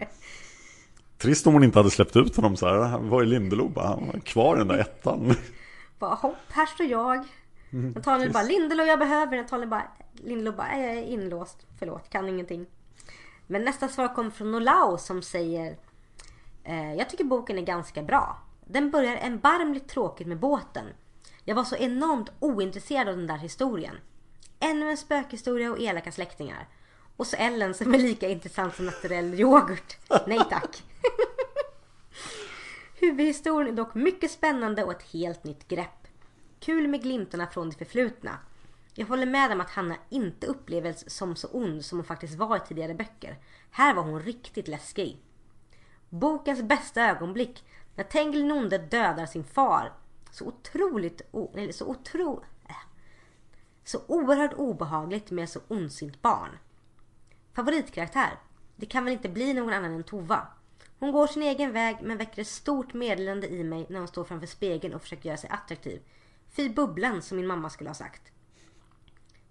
Trist 1.19 1.47
om 1.47 1.53
hon 1.53 1.65
inte 1.65 1.79
hade 1.79 1.91
släppt 1.91 2.17
ut 2.17 2.37
honom 2.37 2.57
så 2.57 2.69
här. 2.69 2.99
Var 2.99 3.23
är 3.23 3.27
Lindelo? 3.27 3.73
Han 3.77 4.07
var 4.07 4.21
kvar 4.21 4.57
i 4.57 4.59
den 4.59 4.69
där 4.69 4.79
ettan. 4.79 5.35
Bara 5.99 6.15
hopp, 6.15 6.37
här 6.49 6.67
står 6.67 6.87
jag. 6.87 7.25
Mm, 7.73 7.93
Nathaniel 7.93 8.33
bara 8.33 8.43
Lindelo 8.43 8.83
jag 8.83 8.99
behöver. 8.99 9.37
Nathaniel 9.37 9.69
bara 9.69 9.83
Lindelo 10.15 10.53
bara 10.53 10.79
jag 10.79 10.91
är 10.91 11.03
inlåst. 11.03 11.67
Förlåt, 11.79 12.11
kan 12.11 12.29
ingenting. 12.29 12.67
Men 13.47 13.65
nästa 13.65 13.89
svar 13.89 14.15
kommer 14.15 14.31
från 14.31 14.53
Nolau 14.53 14.99
som 14.99 15.23
säger 15.23 15.77
eh, 16.65 16.95
Jag 16.95 17.09
tycker 17.09 17.25
boken 17.25 17.59
är 17.59 17.63
ganska 17.63 18.03
bra. 18.03 18.39
Den 18.65 18.91
börjar 18.91 19.17
erbarmligt 19.17 19.89
tråkigt 19.89 20.27
med 20.27 20.39
båten. 20.39 20.87
Jag 21.45 21.55
var 21.55 21.65
så 21.65 21.77
enormt 21.77 22.31
ointresserad 22.39 23.09
av 23.09 23.17
den 23.17 23.27
där 23.27 23.37
historien. 23.37 23.95
Ännu 24.61 24.91
en 24.91 24.97
spökhistoria 24.97 25.71
och 25.71 25.81
elaka 25.81 26.13
släktingar. 26.13 26.69
Och 27.17 27.27
så 27.27 27.37
Ellen 27.37 27.75
som 27.75 27.95
är 27.95 27.99
lika 27.99 28.29
intressant 28.29 28.75
som 28.75 28.87
naturell 28.87 29.41
yoghurt. 29.41 29.99
Nej 30.27 30.41
tack. 30.51 30.83
Huvudhistorien 33.01 33.73
är 33.73 33.77
dock 33.77 33.95
mycket 33.95 34.31
spännande 34.31 34.85
och 34.85 34.93
ett 34.93 35.13
helt 35.13 35.45
nytt 35.45 35.69
grepp. 35.69 36.07
Kul 36.61 36.89
med 36.89 37.03
glimtarna 37.03 37.47
från 37.47 37.71
det 37.71 37.77
förflutna. 37.77 38.39
Jag 38.95 39.07
håller 39.07 39.27
med 39.27 39.53
om 39.53 39.61
att 39.61 39.71
Hanna 39.71 39.97
inte 40.09 40.47
upplevdes 40.47 41.11
som 41.11 41.37
så 41.37 41.49
ond 41.49 41.85
som 41.85 41.99
hon 41.99 42.05
faktiskt 42.05 42.39
var 42.39 42.57
i 42.57 42.61
tidigare 42.61 42.95
böcker. 42.95 43.39
Här 43.71 43.95
var 43.95 44.03
hon 44.03 44.21
riktigt 44.21 44.69
läskig. 44.69 45.17
Bokens 46.11 46.63
bästa 46.63 47.03
ögonblick 47.03 47.65
när 47.95 48.05
Tengil 48.05 48.47
Nonde 48.47 48.79
dödar 48.79 49.27
sin 49.27 49.45
far. 49.45 49.93
Så 50.31 50.47
otroligt, 50.47 51.21
eller 51.55 51.73
så 51.73 51.87
otro, 51.87 52.45
äh, 52.69 52.75
så 53.85 54.01
oerhört 54.07 54.53
obehagligt 54.55 55.31
med 55.31 55.49
så 55.49 55.61
ondsint 55.69 56.23
barn. 56.23 56.59
Favoritkaraktär? 57.53 58.39
Det 58.77 58.87
kan 58.87 59.05
väl 59.05 59.13
inte 59.13 59.29
bli 59.29 59.53
någon 59.53 59.73
annan 59.73 59.95
än 59.95 60.05
Tova. 60.05 60.47
Hon 60.99 61.13
går 61.13 61.27
sin 61.27 61.43
egen 61.43 61.73
väg 61.73 61.97
men 62.03 62.19
väcker 62.19 62.43
ett 62.43 62.49
stort 62.49 62.95
meddelande 62.95 63.49
i 63.49 63.65
mig 63.65 63.87
när 63.89 63.99
hon 63.99 64.09
står 64.09 64.25
framför 64.25 64.47
spegeln 64.47 64.95
och 64.95 65.03
försöker 65.03 65.29
göra 65.29 65.37
sig 65.37 65.51
attraktiv. 65.51 66.03
Fy 66.51 66.69
bubblan 66.69 67.23
som 67.23 67.37
min 67.37 67.47
mamma 67.47 67.71
skulle 67.71 67.91
ha 67.91 67.95
sagt. 67.95 68.33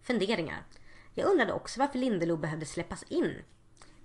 Funderingar. 0.01 0.65
Jag 1.13 1.31
undrade 1.31 1.53
också 1.53 1.79
varför 1.79 1.99
Lindelo 1.99 2.37
behövde 2.37 2.65
släppas 2.65 3.03
in. 3.03 3.35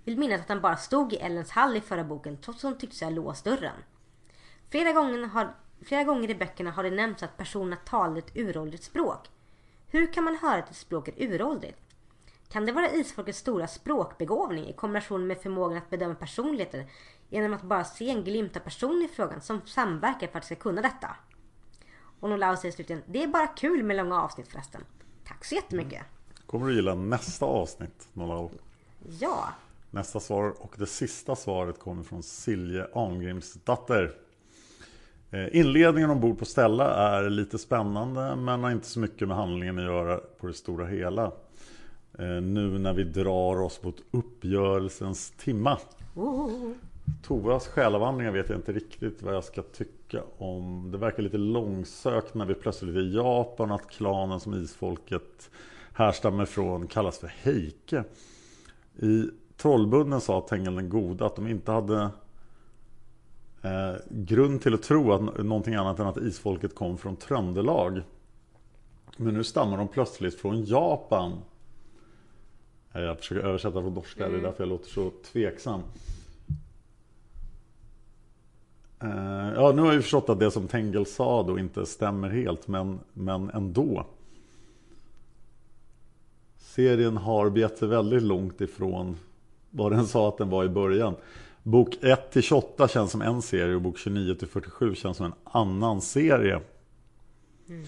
Vill 0.05 0.17
minnas 0.17 0.41
att 0.41 0.49
han 0.49 0.61
bara 0.61 0.77
stod 0.77 1.13
i 1.13 1.15
Ellens 1.15 1.51
hall 1.51 1.77
i 1.77 1.81
förra 1.81 2.03
boken 2.03 2.37
trots 2.37 2.65
att 2.65 2.71
hon 2.71 2.79
tyckte 2.79 2.95
sig 2.95 3.05
ha 3.07 3.15
låst 3.15 3.45
dörren. 3.45 3.75
Flera 4.69 4.91
gånger, 4.91 5.27
har, 5.27 5.55
flera 5.85 6.03
gånger 6.03 6.29
i 6.29 6.35
böckerna 6.35 6.71
har 6.71 6.83
det 6.83 6.91
nämnts 6.91 7.23
att 7.23 7.37
personerna 7.37 7.75
talar 7.75 8.17
ett 8.17 8.37
uråldrigt 8.37 8.83
språk. 8.83 9.29
Hur 9.87 10.13
kan 10.13 10.23
man 10.23 10.35
höra 10.35 10.59
att 10.59 10.69
ett 10.69 10.75
språk 10.75 11.07
är 11.07 11.13
uråldrigt? 11.17 11.79
Kan 12.49 12.65
det 12.65 12.71
vara 12.71 12.89
isfolkets 12.89 13.39
stora 13.39 13.67
språkbegåvning 13.67 14.67
i 14.67 14.73
kombination 14.73 15.27
med 15.27 15.37
förmågan 15.37 15.77
att 15.77 15.89
bedöma 15.89 16.15
personligheter 16.15 16.85
genom 17.29 17.53
att 17.53 17.61
bara 17.61 17.83
se 17.83 18.09
en 18.09 18.23
glimt 18.23 18.57
av 18.57 18.59
person 18.59 19.01
i 19.01 19.07
frågan 19.15 19.41
som 19.41 19.61
samverkar 19.65 20.27
för 20.27 20.37
att 20.37 20.45
ska 20.45 20.55
kunna 20.55 20.81
detta? 20.81 21.15
Och 22.19 22.29
Nolau 22.29 22.57
säger 22.57 22.71
slutligen, 22.71 23.03
det 23.05 23.23
är 23.23 23.27
bara 23.27 23.47
kul 23.47 23.83
med 23.83 23.97
långa 23.97 24.21
avsnitt 24.21 24.47
förresten. 24.47 24.83
Tack 25.27 25.45
så 25.45 25.55
jättemycket. 25.55 26.01
Kommer 26.45 26.67
du 26.67 26.75
gilla 26.75 26.95
nästa 26.95 27.45
avsnitt 27.45 28.07
Nolau? 28.13 28.49
Ja. 29.19 29.49
Nästa 29.95 30.19
svar 30.19 30.53
och 30.59 30.75
det 30.77 30.85
sista 30.85 31.35
svaret 31.35 31.79
kommer 31.79 32.03
från 32.03 32.23
Silje 32.23 32.87
Almgrimsdatter. 32.93 34.11
Eh, 35.31 35.57
inledningen 35.57 36.09
ombord 36.09 36.39
på 36.39 36.45
Stella 36.45 36.93
är 36.95 37.29
lite 37.29 37.57
spännande 37.57 38.35
men 38.35 38.63
har 38.63 38.71
inte 38.71 38.87
så 38.87 38.99
mycket 38.99 39.27
med 39.27 39.37
handlingen 39.37 39.77
att 39.77 39.83
göra 39.83 40.17
på 40.39 40.47
det 40.47 40.53
stora 40.53 40.85
hela. 40.85 41.23
Eh, 42.19 42.41
nu 42.41 42.79
när 42.79 42.93
vi 42.93 43.03
drar 43.03 43.61
oss 43.61 43.83
mot 43.83 44.03
uppgörelsens 44.11 45.33
timma. 45.37 45.77
Toas 47.23 47.67
själavandringar 47.67 48.31
vet 48.31 48.49
jag 48.49 48.57
inte 48.57 48.71
riktigt 48.71 49.21
vad 49.21 49.35
jag 49.35 49.43
ska 49.43 49.61
tycka 49.61 50.23
om. 50.37 50.91
Det 50.91 50.97
verkar 50.97 51.23
lite 51.23 51.37
långsökt 51.37 52.33
när 52.33 52.45
vi 52.45 52.53
plötsligt 52.53 52.95
är 52.95 53.01
i 53.01 53.15
Japan 53.15 53.71
att 53.71 53.89
klanen 53.89 54.39
som 54.39 54.53
isfolket 54.53 55.49
härstammar 55.93 56.45
från 56.45 56.87
kallas 56.87 57.19
för 57.19 57.27
Heike. 57.27 58.03
I 58.95 59.29
Trollbunden 59.57 60.21
sa 60.21 60.41
Tengil 60.41 60.75
den 60.75 60.89
gode 60.89 61.25
att 61.25 61.35
de 61.35 61.47
inte 61.47 61.71
hade 61.71 62.09
eh, 63.61 63.95
grund 64.09 64.61
till 64.61 64.73
att 64.73 64.83
tro 64.83 65.11
att 65.13 65.21
någonting 65.45 65.75
annat 65.75 65.99
än 65.99 66.07
att 66.07 66.17
isfolket 66.17 66.75
kom 66.75 66.97
från 66.97 67.15
Tröndelag. 67.15 68.01
Men 69.17 69.33
nu 69.33 69.43
stammar 69.43 69.77
de 69.77 69.87
plötsligt 69.87 70.35
från 70.35 70.65
Japan. 70.65 71.41
Eh, 72.93 73.01
jag 73.01 73.17
försöker 73.17 73.41
översätta 73.41 73.81
från 73.81 73.93
norska, 73.93 74.25
mm. 74.25 74.31
det 74.31 74.35
är 74.35 74.39
mm. 74.39 74.51
därför 74.51 74.63
jag 74.63 74.69
låter 74.69 74.89
så 74.89 75.11
tveksam. 75.31 75.81
Eh, 78.99 79.53
ja, 79.55 79.71
nu 79.75 79.81
har 79.81 79.93
jag 79.93 80.01
förstått 80.01 80.29
att 80.29 80.39
det 80.39 80.51
som 80.51 80.67
Tengel 80.67 81.05
sa 81.05 81.43
då 81.43 81.59
inte 81.59 81.85
stämmer 81.85 82.29
helt, 82.29 82.67
men, 82.67 82.99
men 83.13 83.49
ändå. 83.49 84.05
Serien 86.57 87.17
har 87.17 87.49
begett 87.49 87.77
sig 87.77 87.87
väldigt 87.87 88.23
långt 88.23 88.61
ifrån 88.61 89.17
vad 89.75 89.91
den 89.91 90.07
sa 90.07 90.29
att 90.29 90.37
den 90.37 90.49
var 90.49 90.63
i 90.63 90.69
början. 90.69 91.15
Bok 91.63 91.97
1 92.01 92.31
till 92.31 92.41
28 92.41 92.87
känns 92.87 93.11
som 93.11 93.21
en 93.21 93.41
serie 93.41 93.75
och 93.75 93.81
bok 93.81 93.97
29 93.97 94.35
till 94.35 94.47
47 94.47 94.95
känns 94.95 95.17
som 95.17 95.25
en 95.25 95.33
annan 95.43 96.01
serie. 96.01 96.59
Mm. 97.69 97.85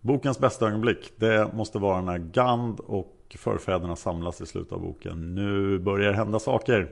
Bokens 0.00 0.38
bästa 0.38 0.66
ögonblick, 0.66 1.12
det 1.16 1.54
måste 1.54 1.78
vara 1.78 2.00
när 2.00 2.18
Gand 2.18 2.80
och 2.80 3.36
förfäderna 3.38 3.96
samlas 3.96 4.40
i 4.40 4.46
slutet 4.46 4.72
av 4.72 4.80
boken. 4.80 5.34
Nu 5.34 5.78
börjar 5.78 6.10
det 6.10 6.16
hända 6.16 6.38
saker. 6.38 6.90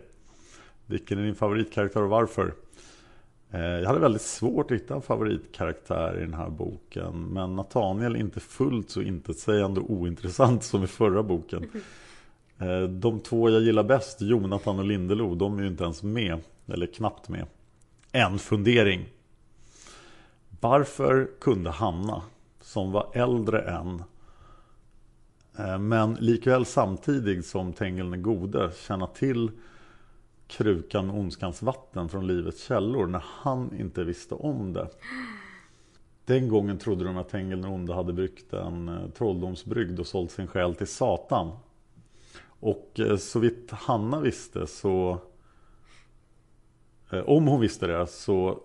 Vilken 0.87 1.19
är 1.19 1.23
din 1.23 1.35
favoritkaraktär 1.35 2.03
och 2.03 2.09
varför? 2.09 2.55
Eh, 3.51 3.61
jag 3.61 3.87
hade 3.87 4.01
väldigt 4.01 4.23
svårt 4.23 4.71
att 4.71 4.77
hitta 4.77 4.95
en 4.95 5.03
favoritkaraktär 5.03 6.19
i 6.19 6.21
den 6.21 6.35
här 6.35 6.51
boken. 6.51 7.29
Men 7.33 7.57
Nathaniel 7.57 8.15
är 8.15 8.21
inte 8.21 8.41
fullt 8.41 8.91
så 8.91 9.03
intetsägande 9.03 9.81
och 9.81 9.91
ointressant 9.91 10.65
som 10.65 10.85
i 10.85 10.87
förra 10.87 11.23
boken. 11.23 11.71
Eh, 12.63 12.83
de 12.83 13.21
två 13.21 13.51
jag 13.51 13.63
gillar 13.63 13.83
bäst, 13.83 14.21
Jonathan 14.21 14.79
och 14.79 14.85
Lindelo, 14.85 15.35
de 15.35 15.59
är 15.59 15.63
ju 15.63 15.69
inte 15.69 15.85
ens 15.85 16.03
med. 16.03 16.39
Eller 16.67 16.87
knappt 16.87 17.29
med. 17.29 17.47
En 18.13 18.39
fundering. 18.39 19.09
Varför 20.61 21.31
kunde 21.41 21.71
Hanna, 21.71 22.23
som 22.61 22.93
var 22.93 23.11
äldre 23.13 23.61
än 23.61 24.03
eh, 25.59 25.79
men 25.79 26.15
likväl 26.15 26.67
samtidigt 26.67 27.47
som 27.47 27.73
Tengil 27.73 28.11
den 28.11 28.23
gode 28.23 28.71
känna 28.87 29.07
till 29.07 29.51
krukan 30.47 31.07
med 31.07 31.17
ondskans 31.17 31.63
vatten 31.63 32.09
från 32.09 32.27
livets 32.27 32.67
källor 32.67 33.07
när 33.07 33.25
han 33.27 33.81
inte 33.81 34.05
visste 34.05 34.35
om 34.35 34.73
det. 34.73 34.89
Den 36.25 36.49
gången 36.49 36.79
trodde 36.79 37.05
de 37.05 37.17
att 37.17 37.29
Tengil 37.29 37.63
den 37.63 37.71
onde 37.71 37.95
hade 37.95 38.13
bryggt 38.13 38.53
en 38.53 38.89
eh, 38.89 39.09
trolldomsbrygd 39.09 40.01
och 40.01 40.07
sålt 40.07 40.31
sin 40.31 40.47
själ 40.47 40.75
till 40.75 40.87
Satan. 40.87 41.51
Och 42.63 43.01
eh, 43.01 43.17
så 43.17 43.39
vitt 43.39 43.71
Hanna 43.71 44.21
visste 44.21 44.67
så 44.67 45.19
eh, 47.11 47.21
om 47.21 47.47
hon 47.47 47.61
visste 47.61 47.87
det 47.87 48.07
så 48.07 48.61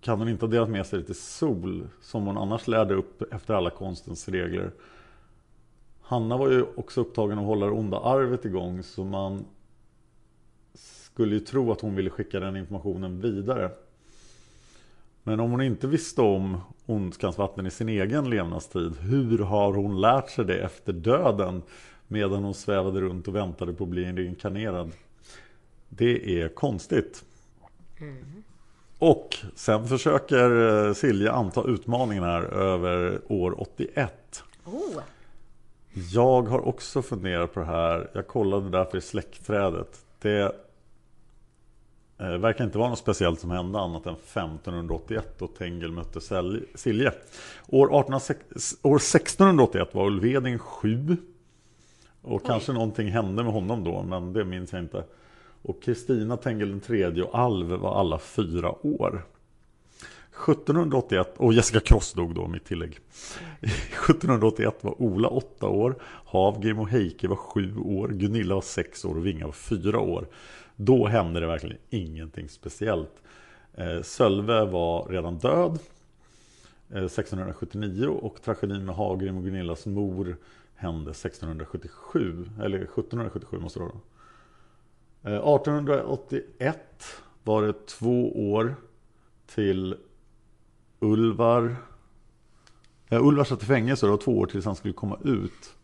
kan 0.00 0.18
hon 0.18 0.28
inte 0.28 0.46
ha 0.46 0.50
delat 0.50 0.70
med 0.70 0.86
sig 0.86 1.04
till 1.04 1.14
Sol 1.14 1.88
som 2.00 2.26
hon 2.26 2.38
annars 2.38 2.68
lärde 2.68 2.94
upp 2.94 3.32
efter 3.32 3.54
alla 3.54 3.70
konstens 3.70 4.28
regler. 4.28 4.72
Hanna 6.00 6.36
var 6.36 6.50
ju 6.50 6.64
också 6.76 7.00
upptagen 7.00 7.38
av 7.38 7.44
att 7.44 7.48
hålla 7.48 7.66
det 7.66 7.72
onda 7.72 8.00
arvet 8.00 8.44
igång 8.44 8.82
så 8.82 9.04
man 9.04 9.44
skulle 10.74 11.34
ju 11.34 11.40
tro 11.40 11.72
att 11.72 11.80
hon 11.80 11.94
ville 11.94 12.10
skicka 12.10 12.40
den 12.40 12.56
informationen 12.56 13.20
vidare. 13.20 13.70
Men 15.22 15.40
om 15.40 15.50
hon 15.50 15.62
inte 15.62 15.86
visste 15.86 16.20
om 16.20 16.60
ondskans 16.86 17.38
vatten 17.38 17.66
i 17.66 17.70
sin 17.70 17.88
egen 17.88 18.30
levnadstid, 18.30 18.96
hur 19.00 19.38
har 19.38 19.72
hon 19.72 20.00
lärt 20.00 20.30
sig 20.30 20.44
det 20.44 20.58
efter 20.58 20.92
döden 20.92 21.62
medan 22.10 22.44
hon 22.44 22.54
svävade 22.54 23.00
runt 23.00 23.28
och 23.28 23.34
väntade 23.34 23.72
på 23.72 23.84
att 23.84 23.90
bli 23.90 24.04
reinkarnerad? 24.04 24.92
Det 25.88 26.40
är 26.40 26.48
konstigt. 26.48 27.24
Mm. 28.00 28.42
Och 28.98 29.36
sen 29.54 29.88
försöker 29.88 30.86
eh, 30.86 30.94
Silja 30.94 31.32
anta 31.32 31.64
utmaningen 31.66 32.24
här 32.24 32.42
över 32.42 33.20
år 33.28 33.60
81. 33.60 34.42
Oh. 34.64 35.02
Jag 36.12 36.42
har 36.42 36.68
också 36.68 37.02
funderat 37.02 37.54
på 37.54 37.60
det 37.60 37.66
här. 37.66 38.10
Jag 38.12 38.26
kollade 38.26 38.70
därför 38.70 38.98
i 38.98 39.00
släktträdet. 39.00 40.04
Det 40.18 40.54
eh, 42.18 42.28
verkar 42.28 42.64
inte 42.64 42.78
vara 42.78 42.88
något 42.88 42.98
speciellt 42.98 43.40
som 43.40 43.50
hände 43.50 43.78
annat 43.78 44.06
än 44.06 44.14
1581 44.14 45.34
då 45.38 45.46
Tengel 45.46 45.92
mötte 45.92 46.20
Silje. 46.74 47.12
År, 47.68 47.88
18, 47.98 48.14
år 48.82 48.96
1681 48.96 49.94
var 49.94 50.06
Ulveding 50.06 50.58
7. 50.58 51.16
Och 52.22 52.36
Oj. 52.36 52.40
kanske 52.46 52.72
någonting 52.72 53.08
hände 53.08 53.44
med 53.44 53.52
honom 53.52 53.84
då, 53.84 54.02
men 54.02 54.32
det 54.32 54.44
minns 54.44 54.72
jag 54.72 54.82
inte. 54.82 55.04
Och 55.62 55.82
Kristina 55.82 56.36
Tengel 56.36 56.70
den 56.70 56.80
tredje 56.80 57.22
och 57.22 57.38
Alv 57.38 57.66
var 57.66 58.00
alla 58.00 58.18
fyra 58.18 58.86
år. 58.86 59.22
1781, 60.48 61.34
och 61.36 61.52
Jessica 61.52 61.80
Kross 61.80 62.12
dog 62.12 62.34
då, 62.34 62.46
mitt 62.46 62.64
tillägg. 62.64 62.98
1781 63.60 64.78
var 64.80 65.02
Ola 65.02 65.28
åtta 65.28 65.68
år, 65.68 65.94
Havgrim 66.26 66.78
och 66.78 66.88
Heike 66.88 67.28
var 67.28 67.36
sju 67.36 67.76
år, 67.76 68.08
Gunilla 68.08 68.54
var 68.54 68.62
sex 68.62 69.04
år 69.04 69.16
och 69.16 69.26
Vinga 69.26 69.46
var 69.46 69.52
fyra 69.52 70.00
år. 70.00 70.26
Då 70.76 71.06
hände 71.06 71.40
det 71.40 71.46
verkligen 71.46 71.78
ingenting 71.90 72.48
speciellt. 72.48 73.22
Eh, 73.74 74.02
Sölve 74.02 74.64
var 74.64 75.08
redan 75.08 75.38
död 75.38 75.78
1679 76.88 78.04
eh, 78.04 78.10
och 78.10 78.42
tragedin 78.42 78.84
med 78.84 78.94
Havgrim 78.94 79.36
och 79.36 79.44
Gunillas 79.44 79.86
mor 79.86 80.36
hände 80.80 81.10
1677, 81.10 82.50
eller 82.60 82.78
1777 82.78 83.58
måste 83.58 83.78
det 83.78 83.84
vara. 83.84 84.00
Eh, 85.22 85.54
1881 85.54 86.78
var 87.42 87.62
det 87.62 87.86
två 87.86 88.52
år 88.52 88.74
till 89.46 89.96
Ulvar 91.00 91.76
eh, 93.08 93.26
Ulvar 93.26 93.44
satt 93.44 93.62
i 93.62 93.66
fängelse 93.66 94.08
och 94.08 94.20
två 94.20 94.38
år 94.38 94.46
tills 94.46 94.64
han 94.64 94.76
skulle 94.76 94.94
komma 94.94 95.18
ut. 95.24 95.74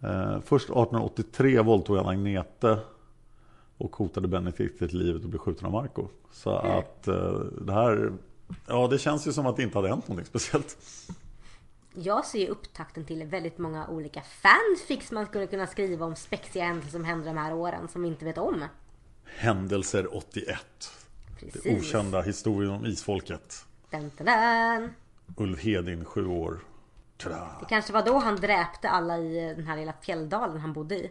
Eh, 0.00 0.40
först 0.40 0.64
1883 0.64 1.60
våldtog 1.60 1.96
han 1.96 2.06
Agnete 2.06 2.78
och 3.78 3.96
hotade 3.96 4.28
Benedikt 4.28 4.78
till 4.78 4.98
livet 4.98 5.22
och 5.22 5.28
blev 5.28 5.38
skjuten 5.38 5.66
av 5.66 5.72
Marco. 5.72 6.08
Så 6.32 6.50
att 6.50 7.08
eh, 7.08 7.38
det 7.60 7.72
här, 7.72 8.12
ja 8.66 8.88
det 8.88 8.98
känns 8.98 9.26
ju 9.26 9.32
som 9.32 9.46
att 9.46 9.56
det 9.56 9.62
inte 9.62 9.78
hade 9.78 9.88
hänt 9.88 10.08
någonting 10.08 10.26
speciellt 10.26 10.76
jag 11.94 12.26
ser 12.26 12.48
upptakten 12.48 13.04
till 13.04 13.24
väldigt 13.24 13.58
många 13.58 13.88
olika 13.88 14.22
fanfics 14.22 15.10
man 15.10 15.26
skulle 15.26 15.46
kunna 15.46 15.66
skriva 15.66 16.06
om 16.06 16.16
spexiga 16.16 16.64
händelser 16.64 16.90
som 16.90 17.04
händer 17.04 17.26
de 17.26 17.36
här 17.36 17.54
åren 17.54 17.88
som 17.88 18.02
vi 18.02 18.08
inte 18.08 18.24
vet 18.24 18.38
om. 18.38 18.64
Händelser 19.24 20.16
81. 20.16 20.58
Precis. 21.40 21.62
Det 21.62 21.76
okända 21.76 22.22
historien 22.22 22.72
om 22.72 22.86
isfolket. 22.86 23.66
Dun, 23.90 24.10
dun, 24.18 24.26
dun. 24.26 24.94
Ulf 25.36 25.60
Hedin, 25.60 26.04
sju 26.04 26.26
år. 26.26 26.60
Tada. 27.16 27.56
Det 27.60 27.66
kanske 27.68 27.92
var 27.92 28.02
då 28.02 28.18
han 28.18 28.36
dräpte 28.36 28.88
alla 28.88 29.18
i 29.18 29.54
den 29.56 29.66
här 29.66 29.76
lilla 29.76 29.92
fjälldalen 29.92 30.60
han 30.60 30.72
bodde 30.72 30.94
i. 30.94 31.10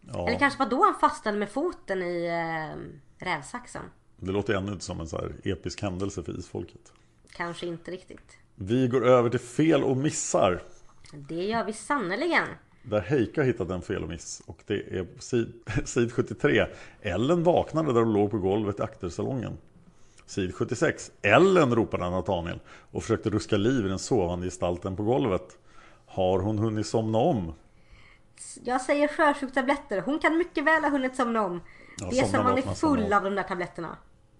Ja. 0.00 0.28
Eller 0.28 0.38
kanske 0.38 0.58
var 0.58 0.70
då 0.70 0.84
han 0.84 0.94
fastnade 0.94 1.38
med 1.38 1.48
foten 1.48 2.02
i 2.02 2.26
äh, 2.26 3.24
rävsaxen. 3.24 3.82
Det 4.16 4.32
låter 4.32 4.54
ännu 4.54 4.72
inte 4.72 4.84
som 4.84 5.00
en 5.00 5.08
så 5.08 5.16
här 5.16 5.36
episk 5.44 5.82
händelse 5.82 6.22
för 6.22 6.38
isfolket. 6.38 6.92
Kanske 7.32 7.66
inte 7.66 7.90
riktigt. 7.90 8.38
Vi 8.60 8.88
går 8.88 9.06
över 9.06 9.30
till 9.30 9.40
fel 9.40 9.84
och 9.84 9.96
missar. 9.96 10.62
Det 11.12 11.44
gör 11.44 11.64
vi 11.64 11.72
sannoliken. 11.72 12.46
Där 12.82 13.00
Heika 13.00 13.40
har 13.40 13.46
hittat 13.46 13.70
en 13.70 13.82
fel 13.82 14.02
och 14.02 14.08
miss. 14.08 14.42
Och 14.46 14.62
det 14.66 14.74
är 14.74 15.04
på 15.04 15.22
sid, 15.22 15.52
sid 15.84 16.12
73. 16.12 16.66
Ellen 17.02 17.42
vaknade 17.42 17.92
där 17.92 18.00
hon 18.00 18.12
låg 18.12 18.30
på 18.30 18.38
golvet 18.38 18.80
i 18.80 18.82
aktersalongen. 18.82 19.58
Sid 20.26 20.54
76. 20.54 21.10
Ellen 21.22 21.74
ropade 21.74 22.10
Nathaniel 22.10 22.60
och 22.90 23.02
försökte 23.02 23.30
ruska 23.30 23.56
liv 23.56 23.86
i 23.86 23.88
den 23.88 23.98
sovande 23.98 24.46
gestalten 24.46 24.96
på 24.96 25.02
golvet. 25.02 25.58
Har 26.06 26.38
hon 26.38 26.58
hunnit 26.58 26.86
somna 26.86 27.18
om? 27.18 27.52
Jag 28.64 28.80
säger 28.80 29.08
sjösjuktabletter. 29.08 30.00
Hon 30.00 30.18
kan 30.18 30.38
mycket 30.38 30.64
väl 30.64 30.82
ha 30.82 30.90
hunnit 30.90 31.16
somna 31.16 31.44
om. 31.44 31.60
Ja, 31.98 32.08
det 32.10 32.18
är 32.18 32.24
som 32.24 32.44
man 32.44 32.58
är 32.58 32.62
full 32.62 33.12
av 33.12 33.24
de 33.24 33.34
där 33.34 33.42
tabletterna. 33.42 33.96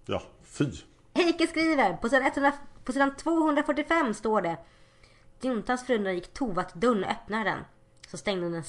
Ja, 0.07 0.23
fy. 0.45 0.71
Heike 1.19 1.47
skriver 1.47 1.97
på 1.97 2.09
sidan, 2.09 2.27
100, 2.27 2.53
på 2.85 2.93
sidan 2.93 3.17
245 3.17 4.15
står 4.15 4.43
det 4.43 4.59
Juntans 5.41 5.87
förundran 5.87 6.15
gick 6.15 6.35
tova 6.35 6.65
till 6.65 6.81
dörren 6.81 7.05
och 7.05 7.11
öppnade 7.11 7.45
den. 7.45 7.59
Så 8.09 8.17
stängde 8.17 8.43
hon 8.43 8.53
den 8.53 8.65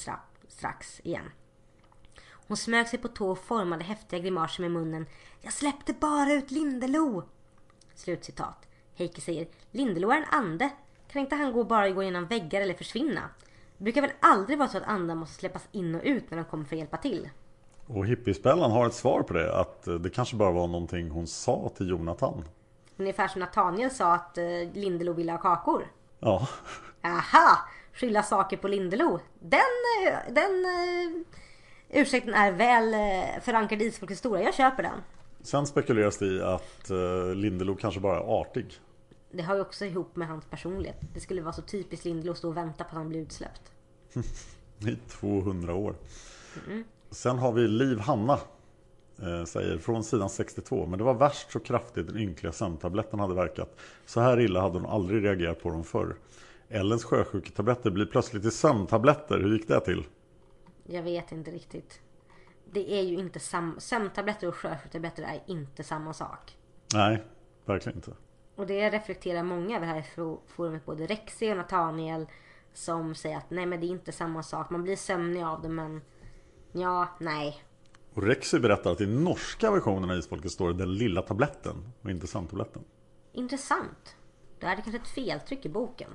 strax 0.48 1.00
igen. 1.00 1.30
Hon 2.30 2.56
smög 2.56 2.88
sig 2.88 2.98
på 2.98 3.08
tå 3.08 3.30
och 3.30 3.38
formade 3.38 3.84
häftiga 3.84 4.20
grimaser 4.20 4.62
med 4.62 4.70
munnen. 4.70 5.06
Jag 5.40 5.52
släppte 5.52 5.92
bara 5.92 6.32
ut 6.32 6.50
Lindelo! 6.50 7.28
Slutcitat. 7.94 8.66
Heike 8.94 9.20
säger 9.20 9.48
Lindelo 9.70 10.10
är 10.10 10.16
en 10.16 10.24
ande. 10.30 10.70
Kan 11.12 11.22
inte 11.22 11.36
han 11.36 11.52
gå 11.52 11.64
bara 11.64 11.90
gå 11.90 12.02
genom 12.02 12.26
väggar 12.26 12.60
eller 12.60 12.74
försvinna? 12.74 13.28
Det 13.76 13.84
brukar 13.84 14.02
väl 14.02 14.12
aldrig 14.20 14.58
vara 14.58 14.68
så 14.68 14.78
att 14.78 14.84
andar 14.84 15.14
måste 15.14 15.34
släppas 15.34 15.68
in 15.72 15.94
och 15.94 16.02
ut 16.04 16.30
när 16.30 16.38
de 16.38 16.44
kommer 16.44 16.64
för 16.64 16.76
att 16.76 16.80
hjälpa 16.80 16.96
till? 16.96 17.30
Och 17.94 18.06
hippiespällan 18.06 18.70
har 18.70 18.86
ett 18.86 18.94
svar 18.94 19.22
på 19.22 19.34
det. 19.34 19.56
Att 19.56 19.86
eh, 19.86 19.94
det 19.94 20.10
kanske 20.10 20.36
bara 20.36 20.50
var 20.50 20.66
någonting 20.66 21.10
hon 21.10 21.26
sa 21.26 21.70
till 21.76 21.88
Jonathan. 21.88 22.44
Ungefär 22.96 23.28
som 23.28 23.40
Nathaniel 23.40 23.90
sa 23.90 24.14
att 24.14 24.38
eh, 24.38 24.44
Lindelo 24.72 25.12
ville 25.12 25.32
ha 25.32 25.38
kakor. 25.38 25.86
Ja. 26.20 26.48
Aha! 27.02 27.58
Skylla 27.92 28.22
saker 28.22 28.56
på 28.56 28.68
Lindelo. 28.68 29.20
Den, 29.40 29.60
eh, 30.06 30.32
den 30.32 30.50
ursäkten 31.88 32.34
är 32.34 32.52
väl 32.52 32.94
förankrad 33.40 33.82
i 33.82 33.84
isfolkets 33.84 34.20
historia. 34.20 34.44
Jag 34.44 34.54
köper 34.54 34.82
den. 34.82 35.00
Sen 35.42 35.66
spekuleras 35.66 36.18
det 36.18 36.26
i 36.26 36.42
att 36.42 36.90
Lindelo 37.34 37.76
kanske 37.76 38.00
bara 38.00 38.16
är 38.16 38.40
artig. 38.40 38.80
Det 39.30 39.42
har 39.42 39.54
ju 39.54 39.60
också 39.60 39.84
ihop 39.84 40.16
med 40.16 40.28
hans 40.28 40.44
personlighet. 40.44 41.00
Det 41.14 41.20
skulle 41.20 41.42
vara 41.42 41.52
så 41.52 41.62
typiskt 41.62 42.04
Lindelo 42.04 42.32
att 42.32 42.38
stå 42.38 42.48
och 42.48 42.56
vänta 42.56 42.84
på 42.84 42.88
att 42.88 42.96
han 42.96 43.08
blir 43.08 43.20
utsläppt. 43.20 43.72
I 44.78 44.96
200 45.08 45.74
år. 45.74 45.94
Mm. 46.66 46.84
Sen 47.10 47.38
har 47.38 47.52
vi 47.52 47.68
Liv 47.68 47.98
Hanna. 47.98 48.38
Eh, 49.22 49.44
säger 49.44 49.78
från 49.78 50.04
sidan 50.04 50.30
62. 50.30 50.86
Men 50.86 50.98
det 50.98 51.04
var 51.04 51.14
värst 51.14 51.52
så 51.52 51.60
kraftigt 51.60 52.06
den 52.06 52.18
ynkliga 52.18 52.52
sömntabletten 52.52 53.20
hade 53.20 53.34
verkat. 53.34 53.76
Så 54.06 54.20
här 54.20 54.40
illa 54.40 54.60
hade 54.60 54.78
hon 54.78 54.86
aldrig 54.86 55.24
reagerat 55.24 55.62
på 55.62 55.70
dem 55.70 55.84
förr. 55.84 56.16
Ellens 56.68 57.04
sjösjuketabletter 57.04 57.90
blir 57.90 58.06
plötsligt 58.06 58.42
till 58.42 58.52
sömntabletter. 58.52 59.38
Hur 59.38 59.52
gick 59.52 59.68
det 59.68 59.80
till? 59.80 60.06
Jag 60.86 61.02
vet 61.02 61.32
inte 61.32 61.50
riktigt. 61.50 62.00
Det 62.72 62.92
är 62.92 63.02
ju 63.02 63.18
inte 63.18 63.40
samma... 63.40 63.80
Sömntabletter 63.80 64.48
och 64.48 64.54
sjösjuketabletter 64.54 65.22
är 65.22 65.42
inte 65.46 65.84
samma 65.84 66.12
sak. 66.12 66.56
Nej, 66.94 67.22
verkligen 67.64 67.98
inte. 67.98 68.12
Och 68.54 68.66
det 68.66 68.90
reflekterar 68.90 69.42
många 69.42 69.76
över 69.76 69.86
här 69.86 69.98
i 69.98 70.36
forumet. 70.46 70.86
Både 70.86 71.06
Rexi 71.06 71.52
och 71.52 71.56
Nathaniel. 71.56 72.26
Som 72.72 73.14
säger 73.14 73.36
att 73.36 73.50
nej 73.50 73.66
men 73.66 73.80
det 73.80 73.86
är 73.86 73.88
inte 73.88 74.12
samma 74.12 74.42
sak. 74.42 74.70
Man 74.70 74.82
blir 74.82 74.96
sömnig 74.96 75.42
av 75.42 75.62
det 75.62 75.68
men 75.68 76.00
Ja, 76.72 77.08
nej. 77.20 77.62
Och 78.14 78.22
Rexy 78.22 78.58
berättar 78.58 78.92
att 78.92 79.00
i 79.00 79.06
norska 79.06 79.70
versionen 79.70 80.10
av 80.10 80.16
Isfolket 80.16 80.50
står 80.50 80.68
det 80.68 80.74
den 80.74 80.94
lilla 80.94 81.22
tabletten 81.22 81.92
och 82.02 82.10
inte 82.10 82.26
sandtabletten. 82.26 82.82
Intressant. 83.32 84.16
Då 84.60 84.66
är 84.66 84.76
det 84.76 84.82
kanske 84.82 85.02
ett 85.02 85.08
feltryck 85.08 85.66
i 85.66 85.68
boken. 85.68 86.10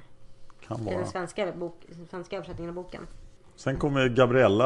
Kan 0.68 0.82
I 0.82 0.86
vara. 0.86 0.98
den 0.98 1.08
svenska, 1.08 1.52
bok, 1.52 1.86
svenska 2.10 2.36
översättningen 2.36 2.70
av 2.70 2.76
boken. 2.84 3.08
Sen 3.56 3.78
kommer 3.78 4.10
Gabriella 4.10 4.66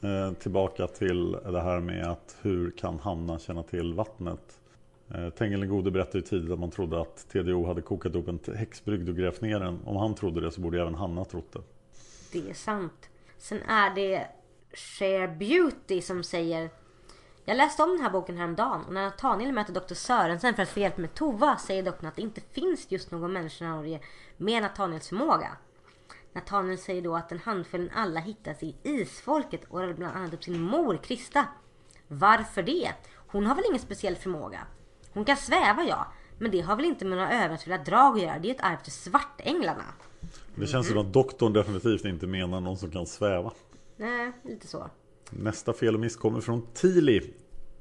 eh, 0.00 0.32
tillbaka 0.32 0.86
till 0.86 1.32
det 1.32 1.60
här 1.60 1.80
med 1.80 2.06
att 2.06 2.36
hur 2.42 2.70
kan 2.70 2.98
Hanna 2.98 3.38
känna 3.38 3.62
till 3.62 3.94
vattnet? 3.94 4.58
Eh, 5.14 5.30
Tengil 5.30 5.66
gode 5.66 5.90
berättade 5.90 6.18
ju 6.18 6.22
tidigt 6.22 6.50
att 6.50 6.58
man 6.58 6.70
trodde 6.70 7.00
att 7.00 7.28
TDO 7.28 7.66
hade 7.66 7.82
kokat 7.82 8.14
upp 8.14 8.28
en 8.28 8.40
häxbrygd 8.56 9.08
och 9.08 9.16
grävt 9.16 9.40
ner 9.40 9.60
den. 9.60 9.80
Om 9.84 9.96
han 9.96 10.14
trodde 10.14 10.40
det 10.40 10.50
så 10.50 10.60
borde 10.60 10.80
även 10.80 10.94
Hanna 10.94 11.24
trott 11.24 11.52
det. 11.52 11.60
Det 12.32 12.50
är 12.50 12.54
sant. 12.54 13.08
Sen 13.38 13.62
är 13.62 13.94
det 13.94 14.26
Share 14.76 15.28
Beauty 15.28 16.02
som 16.02 16.22
säger 16.22 16.70
Jag 17.44 17.56
läste 17.56 17.82
om 17.82 17.90
den 17.90 18.00
här 18.00 18.10
boken 18.10 18.36
häromdagen 18.36 18.84
och 18.84 18.92
när 18.92 19.04
Nathaniel 19.04 19.52
möter 19.52 19.72
Dr. 19.72 19.94
Sörensen 19.94 20.54
för 20.54 20.62
att 20.62 20.68
få 20.68 20.80
hjälp 20.80 20.96
med 20.96 21.14
Tova 21.14 21.56
säger 21.56 21.82
doktorn 21.82 22.08
att 22.08 22.16
det 22.16 22.22
inte 22.22 22.40
finns 22.40 22.86
just 22.90 23.10
någon 23.10 23.32
människa 23.32 23.64
i 23.64 23.68
Norge 23.68 24.00
med 24.36 24.62
Nathaniels 24.62 25.08
förmåga. 25.08 25.56
Nathaniel 26.32 26.78
säger 26.78 27.02
då 27.02 27.16
att 27.16 27.28
den 27.28 27.38
handfull 27.38 27.92
alla 27.94 28.20
hittas 28.20 28.62
i 28.62 28.74
isfolket 28.82 29.64
och 29.64 29.80
radar 29.80 29.94
bland 29.94 30.16
annat 30.16 30.34
upp 30.34 30.44
sin 30.44 30.60
mor 30.60 30.96
Krista. 30.96 31.46
Varför 32.08 32.62
det? 32.62 32.92
Hon 33.26 33.46
har 33.46 33.54
väl 33.54 33.64
ingen 33.68 33.80
speciell 33.80 34.16
förmåga? 34.16 34.60
Hon 35.12 35.24
kan 35.24 35.36
sväva 35.36 35.84
ja, 35.84 36.12
men 36.38 36.50
det 36.50 36.60
har 36.60 36.76
väl 36.76 36.84
inte 36.84 37.04
med 37.04 37.18
några 37.18 37.32
övernaturliga 37.32 37.78
drag 37.78 38.16
att 38.16 38.22
göra. 38.22 38.38
Det 38.38 38.50
är 38.50 38.54
ett 38.54 38.60
arv 38.60 38.76
till 38.82 38.92
svartänglarna. 38.92 39.84
Det 40.54 40.66
känns 40.66 40.88
som 40.88 40.98
att 40.98 41.12
doktorn 41.12 41.52
definitivt 41.52 42.04
inte 42.04 42.26
menar 42.26 42.60
någon 42.60 42.76
som 42.76 42.90
kan 42.90 43.06
sväva. 43.06 43.52
Nej, 43.96 44.32
lite 44.42 44.66
så. 44.66 44.90
Nästa 45.30 45.72
fel 45.72 45.94
och 45.94 46.00
miss 46.00 46.16
kommer 46.16 46.40
från 46.40 46.66
Tili. 46.74 47.34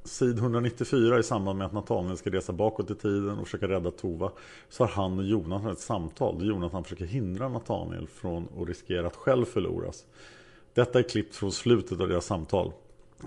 Sid 0.04 0.38
194 0.38 1.20
i 1.20 1.24
samband 1.24 1.58
med 1.58 1.68
att 1.68 1.74
Nathaniel 1.74 2.18
ska 2.18 2.30
resa 2.30 2.54
bakåt 2.54 2.92
i 2.92 2.96
tiden 2.96 3.40
och 3.40 3.46
försöka 3.46 3.68
rädda 3.68 3.92
Tova. 3.92 4.32
Så 4.70 4.84
har 4.84 4.92
han 4.92 5.20
och 5.20 5.26
Jonathan 5.26 5.72
ett 5.72 5.80
samtal 5.80 6.40
där 6.40 6.46
Jonathan 6.46 6.84
försöker 6.84 7.06
hindra 7.06 7.50
Nathaniel 7.50 8.08
från 8.08 8.48
att 8.58 8.68
riskera 8.68 9.08
att 9.08 9.16
själv 9.16 9.46
förloras. 9.46 10.06
Detta 10.74 11.00
är 11.00 11.04
klippt 11.04 11.36
från 11.36 11.52
slutet 11.52 12.02
av 12.02 12.08
deras 12.08 12.26
samtal. 12.26 12.72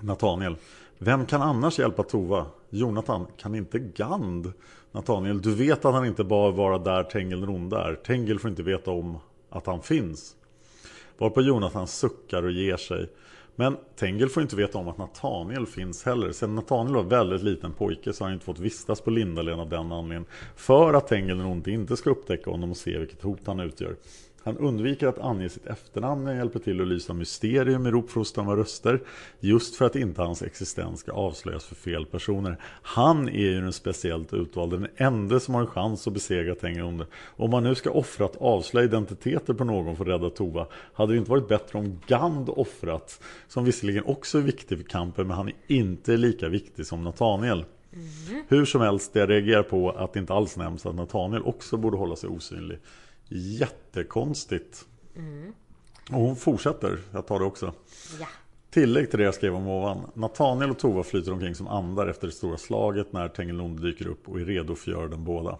Nathaniel. 0.01 0.57
Vem 0.97 1.25
kan 1.25 1.41
annars 1.41 1.79
hjälpa 1.79 2.03
Tova? 2.03 2.45
Jonathan. 2.69 3.27
Kan 3.37 3.55
inte 3.55 3.79
Gand? 3.79 4.53
Nathaniel. 4.91 5.41
Du 5.41 5.55
vet 5.55 5.85
att 5.85 5.93
han 5.93 6.05
inte 6.05 6.23
bara 6.23 6.51
vara 6.51 6.77
där 6.77 7.03
Tengil 7.03 7.41
den 7.41 7.49
onde 7.49 7.77
är. 7.77 7.95
Tengil 7.95 8.39
får 8.39 8.49
inte 8.49 8.63
veta 8.63 8.91
om 8.91 9.17
att 9.49 9.65
han 9.65 9.81
finns. 9.81 10.35
Varpå 11.19 11.41
Jonathan 11.41 11.87
suckar 11.87 12.43
och 12.43 12.51
ger 12.51 12.77
sig. 12.77 13.09
Men 13.55 13.77
Tengil 13.95 14.29
får 14.29 14.43
inte 14.43 14.55
veta 14.55 14.77
om 14.77 14.87
att 14.87 14.97
Nathaniel 14.97 15.65
finns 15.65 16.03
heller. 16.03 16.31
Sedan 16.31 16.55
Nathaniel 16.55 16.95
var 16.95 17.03
väldigt 17.03 17.43
liten 17.43 17.73
pojke 17.73 18.13
så 18.13 18.23
har 18.23 18.29
han 18.29 18.33
inte 18.33 18.45
fått 18.45 18.59
vistas 18.59 19.01
på 19.01 19.09
Lindalen 19.09 19.59
av 19.59 19.69
den 19.69 19.91
anledningen. 19.91 20.25
För 20.55 20.93
att 20.93 21.07
Tengil 21.07 21.37
den 21.37 21.45
onde 21.45 21.71
inte 21.71 21.97
ska 21.97 22.09
upptäcka 22.09 22.51
honom 22.51 22.71
och 22.71 22.77
se 22.77 22.97
vilket 22.97 23.21
hot 23.21 23.39
han 23.45 23.59
utgör. 23.59 23.95
Han 24.49 24.57
undviker 24.57 25.07
att 25.07 25.19
ange 25.19 25.49
sitt 25.49 25.67
efternamn 25.67 26.23
när 26.23 26.31
han 26.31 26.37
hjälper 26.39 26.59
till 26.59 26.81
att 26.81 26.87
lysa 26.87 27.13
mysterium 27.13 27.87
i 27.87 27.91
ropfrostan 27.91 28.49
av 28.49 28.55
röster. 28.55 29.01
Just 29.39 29.75
för 29.75 29.85
att 29.85 29.95
inte 29.95 30.21
hans 30.21 30.41
existens 30.41 30.99
ska 30.99 31.11
avslöjas 31.11 31.65
för 31.65 31.75
fel 31.75 32.05
personer. 32.05 32.57
Han 32.81 33.29
är 33.29 33.39
ju 33.39 33.61
den 33.61 33.73
speciellt 33.73 34.33
utvalde, 34.33 34.77
den 34.77 34.87
enda 34.97 35.39
som 35.39 35.53
har 35.53 35.61
en 35.61 35.67
chans 35.67 36.07
att 36.07 36.13
besegra 36.13 36.55
Tengil. 36.55 37.05
Om 37.25 37.51
man 37.51 37.63
nu 37.63 37.75
ska 37.75 37.91
offra 37.91 38.25
att 38.25 38.35
avslöja 38.35 38.85
identiteter 38.85 39.53
på 39.53 39.63
någon 39.63 39.95
för 39.95 40.03
att 40.03 40.09
rädda 40.09 40.29
Tova. 40.29 40.67
Hade 40.93 41.13
det 41.13 41.17
inte 41.17 41.31
varit 41.31 41.47
bättre 41.47 41.79
om 41.79 41.99
Gand 42.07 42.49
offrats? 42.49 43.21
Som 43.47 43.65
visserligen 43.65 44.03
också 44.03 44.37
är 44.37 44.41
viktig 44.41 44.77
för 44.77 44.85
kampen 44.85 45.27
men 45.27 45.37
han 45.37 45.47
är 45.47 45.55
inte 45.67 46.17
lika 46.17 46.49
viktig 46.49 46.85
som 46.85 47.03
Nathaniel. 47.03 47.65
Hur 48.47 48.65
som 48.65 48.81
helst, 48.81 49.15
jag 49.15 49.29
reagerar 49.29 49.63
på 49.63 49.89
att 49.91 50.13
det 50.13 50.19
inte 50.19 50.33
alls 50.33 50.57
nämns 50.57 50.85
att 50.85 50.95
Nathaniel 50.95 51.43
också 51.43 51.77
borde 51.77 51.97
hålla 51.97 52.15
sig 52.15 52.29
osynlig. 52.29 52.77
Jättekonstigt. 53.29 54.85
Och 56.11 56.19
hon 56.21 56.35
fortsätter, 56.35 56.99
jag 57.11 57.27
tar 57.27 57.39
det 57.39 57.45
också. 57.45 57.73
Ja. 58.19 58.27
Tillägg 58.69 59.09
till 59.09 59.19
det 59.19 59.25
jag 59.25 59.33
skrev 59.33 59.55
om 59.55 59.67
ovan. 59.67 60.11
Nathaniel 60.13 60.71
och 60.71 60.79
Tova 60.79 61.03
flyter 61.03 61.31
omkring 61.31 61.55
som 61.55 61.67
andar 61.67 62.07
efter 62.07 62.27
det 62.27 62.33
stora 62.33 62.57
slaget 62.57 63.13
när 63.13 63.27
Tengilonde 63.27 63.81
dyker 63.81 64.07
upp 64.07 64.29
och 64.29 64.39
är 64.39 64.45
redo 64.45 64.75
för 64.75 64.91
göra 64.91 65.07
dem 65.07 65.23
båda. 65.23 65.57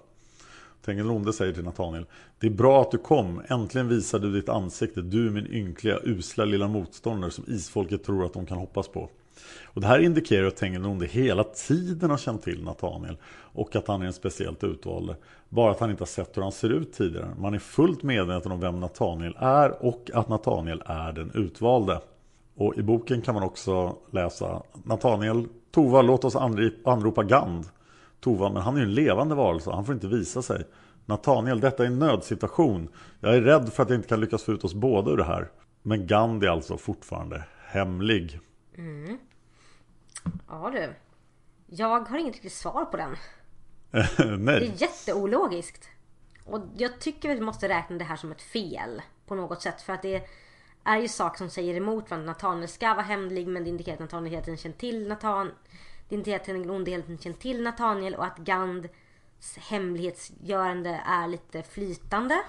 Tengilonde 0.85 1.33
säger 1.33 1.53
till 1.53 1.63
Nathaniel 1.63 2.05
Det 2.39 2.47
är 2.47 2.51
bra 2.51 2.81
att 2.81 2.91
du 2.91 2.97
kom, 2.97 3.41
äntligen 3.49 3.87
visar 3.87 4.19
du 4.19 4.31
ditt 4.33 4.49
ansikte, 4.49 5.01
du 5.01 5.31
min 5.31 5.47
ynkliga, 5.47 5.99
usla 6.03 6.45
lilla 6.45 6.67
motståndare 6.67 7.31
som 7.31 7.43
isfolket 7.47 8.03
tror 8.03 8.25
att 8.25 8.33
de 8.33 8.45
kan 8.45 8.57
hoppas 8.57 8.87
på. 8.87 9.09
Och 9.63 9.81
det 9.81 9.87
här 9.87 9.99
indikerar 9.99 10.47
att 10.47 10.55
Tengilonde 10.55 11.05
hela 11.05 11.43
tiden 11.43 12.09
har 12.09 12.17
känt 12.17 12.43
till 12.43 12.63
Nathaniel 12.63 13.17
och 13.53 13.75
att 13.75 13.87
han 13.87 14.01
är 14.01 14.05
en 14.05 14.13
speciellt 14.13 14.63
utvald. 14.63 15.15
Bara 15.49 15.71
att 15.71 15.79
han 15.79 15.89
inte 15.89 16.01
har 16.01 16.07
sett 16.07 16.37
hur 16.37 16.41
han 16.41 16.51
ser 16.51 16.69
ut 16.69 16.93
tidigare. 16.93 17.29
Man 17.39 17.53
är 17.53 17.59
fullt 17.59 18.03
medveten 18.03 18.51
om 18.51 18.59
vem 18.59 18.79
Nathaniel 18.79 19.35
är 19.39 19.85
och 19.85 20.11
att 20.13 20.29
Nathaniel 20.29 20.83
är 20.85 21.11
den 21.11 21.31
utvalde. 21.33 22.01
Och 22.55 22.77
i 22.77 22.83
boken 22.83 23.21
kan 23.21 23.33
man 23.33 23.43
också 23.43 23.95
läsa 24.11 24.63
Nathaniel, 24.83 25.47
Tova 25.71 26.01
låt 26.01 26.25
oss 26.25 26.35
anropa 26.85 27.23
Gand. 27.23 27.65
Tova, 28.19 28.49
men 28.49 28.61
han 28.61 28.75
är 28.75 28.79
ju 28.79 28.85
en 28.85 28.93
levande 28.93 29.35
varelse, 29.35 29.71
han 29.71 29.85
får 29.85 29.93
inte 29.93 30.07
visa 30.07 30.41
sig. 30.41 30.63
Nathaniel, 31.05 31.59
detta 31.59 31.83
är 31.83 31.87
en 31.87 31.99
nödsituation. 31.99 32.87
Jag 33.19 33.35
är 33.35 33.41
rädd 33.41 33.73
för 33.73 33.83
att 33.83 33.89
jag 33.89 33.97
inte 33.97 34.07
kan 34.07 34.19
lyckas 34.19 34.43
få 34.43 34.51
ut 34.51 34.63
oss 34.63 34.73
båda 34.73 35.11
ur 35.11 35.17
det 35.17 35.23
här. 35.23 35.47
Men 35.81 36.07
Gand 36.07 36.43
är 36.43 36.47
alltså 36.47 36.77
fortfarande 36.77 37.43
hemlig. 37.67 38.39
Mm. 38.77 39.17
Ja 40.47 40.69
du. 40.73 40.93
Jag 41.67 41.99
har 41.99 42.17
inget 42.17 42.33
riktigt 42.33 42.53
svar 42.53 42.85
på 42.85 42.97
den. 42.97 43.15
Det 44.17 44.37
Nej, 44.37 44.55
är 44.55 44.81
jätteologiskt. 44.81 45.89
Och 46.45 46.61
jag 46.77 46.99
tycker 46.99 47.35
vi 47.35 47.41
måste 47.41 47.69
räkna 47.69 47.97
det 47.97 48.03
här 48.03 48.15
som 48.15 48.31
ett 48.31 48.41
fel. 48.41 49.01
På 49.25 49.35
något 49.35 49.61
sätt. 49.61 49.81
För 49.81 49.93
att 49.93 50.01
det 50.01 50.27
är 50.83 50.97
ju 50.97 51.07
saker 51.07 51.37
som 51.37 51.49
säger 51.49 51.75
emot 51.75 52.09
varandra. 52.09 52.31
Nathaniel 52.31 52.67
ska 52.67 52.93
vara 52.93 53.01
hemlig 53.01 53.47
men 53.47 53.63
det 53.63 53.69
indikerar 53.69 53.93
att 53.93 53.99
Nathaniel 53.99 54.31
hela 54.31 54.43
tiden 54.43 54.57
känt 54.57 54.77
till 54.77 55.07
Nathan. 55.07 55.51
Det 56.09 56.15
indikerar 56.15 56.39
att 56.39 56.45
den 56.45 56.69
onde 56.69 56.91
hela 56.91 57.03
tiden 57.03 57.17
känt 57.17 57.39
till 57.39 57.63
Nathaniel 57.63 58.15
och 58.15 58.25
att 58.25 58.37
Gands 58.37 59.57
hemlighetsgörande 59.57 61.01
är 61.05 61.27
lite 61.27 61.63
flytande. 61.63 62.43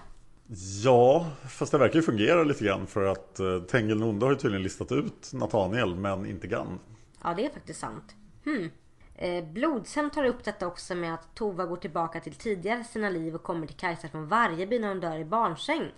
Ja, 0.85 1.27
fast 1.49 1.73
det 1.73 1.79
verkar 1.79 1.95
ju 1.95 2.03
fungera 2.03 2.45
lite 2.45 2.65
grann 2.65 2.87
för 2.87 3.05
att 3.05 3.41
eh, 3.41 3.61
Tengil 3.61 3.99
Nonde 3.99 4.27
har 4.27 4.33
ju 4.33 4.39
tydligen 4.39 4.63
listat 4.63 4.93
ut 4.93 5.31
Nathaniel 5.33 5.95
men 5.95 6.27
inte 6.27 6.47
Gand. 6.47 6.79
Ja, 7.23 7.35
det 7.35 7.47
är 7.47 7.51
faktiskt 7.51 7.81
sant. 7.81 8.15
Hmm. 8.45 8.71
Eh, 9.15 10.11
tar 10.11 10.25
upp 10.25 10.45
detta 10.45 10.67
också 10.67 10.95
med 10.95 11.15
att 11.15 11.35
Tova 11.35 11.67
går 11.67 11.77
tillbaka 11.77 12.21
till 12.21 12.35
tidigare 12.35 12.85
sina 12.85 13.11
liv 13.11 13.35
och 13.35 13.43
kommer 13.43 13.67
till 13.67 13.77
Kajsa 13.77 14.09
från 14.09 14.29
varje 14.29 14.67
by 14.67 14.79
när 14.79 14.89
hon 14.89 15.01
dör 15.01 15.19
i 15.19 15.25
barnsäng. 15.25 15.93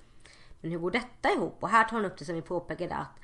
Men 0.61 0.71
hur 0.71 0.79
går 0.79 0.91
detta 0.91 1.33
ihop? 1.33 1.57
Och 1.61 1.69
här 1.69 1.85
tar 1.85 1.97
hon 1.97 2.05
upp 2.05 2.19
det 2.19 2.25
som 2.25 2.35
vi 2.35 2.43
påpekade 2.43 2.95
att 2.95 3.21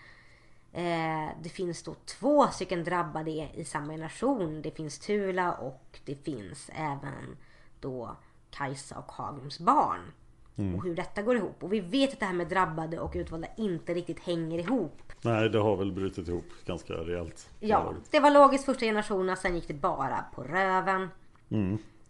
eh, 0.72 1.42
det 1.42 1.48
finns 1.48 1.82
då 1.82 1.94
två 1.94 2.46
stycken 2.46 2.84
drabbade 2.84 3.30
i 3.30 3.64
samma 3.64 3.92
generation. 3.92 4.62
Det 4.62 4.70
finns 4.70 4.98
Tula 4.98 5.52
och 5.52 6.00
det 6.04 6.24
finns 6.24 6.70
även 6.74 7.36
då 7.80 8.16
Kajsa 8.50 8.98
och 8.98 9.12
Hagums 9.12 9.58
barn. 9.58 10.12
Och 10.58 10.84
hur 10.84 10.94
detta 10.94 11.22
går 11.22 11.36
ihop. 11.36 11.62
Och 11.62 11.72
vi 11.72 11.80
vet 11.80 12.12
att 12.12 12.20
det 12.20 12.26
här 12.26 12.34
med 12.34 12.48
drabbade 12.48 12.98
och 12.98 13.12
utvalda 13.14 13.48
inte 13.56 13.94
riktigt 13.94 14.20
hänger 14.20 14.58
ihop. 14.58 15.02
Nej, 15.22 15.48
det 15.48 15.58
har 15.58 15.76
väl 15.76 15.92
brutit 15.92 16.28
ihop 16.28 16.44
ganska 16.66 16.92
rejält. 16.92 17.50
Ja, 17.60 17.94
det 18.10 18.20
var 18.20 18.30
logiskt 18.30 18.64
första 18.64 18.86
generationen, 18.86 19.36
sen 19.36 19.54
gick 19.54 19.68
det 19.68 19.74
bara 19.74 20.24
på 20.34 20.42
röven. 20.42 21.08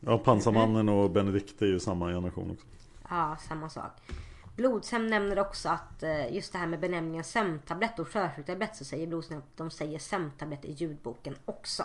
Ja, 0.01 0.19
Pansarmannen 0.19 0.89
och 0.89 1.11
Benedikte 1.11 1.65
är 1.65 1.69
ju 1.69 1.81
samma 1.81 2.07
generation 2.07 2.51
också. 2.51 2.67
Ja, 3.11 3.37
samma 3.49 3.69
sak. 3.69 3.93
Blodshem 4.57 5.07
nämner 5.07 5.39
också 5.39 5.69
att 5.69 6.03
eh, 6.03 6.35
just 6.35 6.53
det 6.53 6.59
här 6.59 6.67
med 6.67 6.81
benämningen 6.81 7.25
sömntablett 7.25 7.99
och 7.99 8.09
sjösjuktablett 8.09 8.77
så 8.77 8.85
säger 8.85 9.07
Blodshem 9.07 9.39
att 9.39 9.57
de 9.57 9.71
säger 9.71 9.99
sömntablett 9.99 10.65
i 10.65 10.73
ljudboken 10.73 11.35
också. 11.45 11.83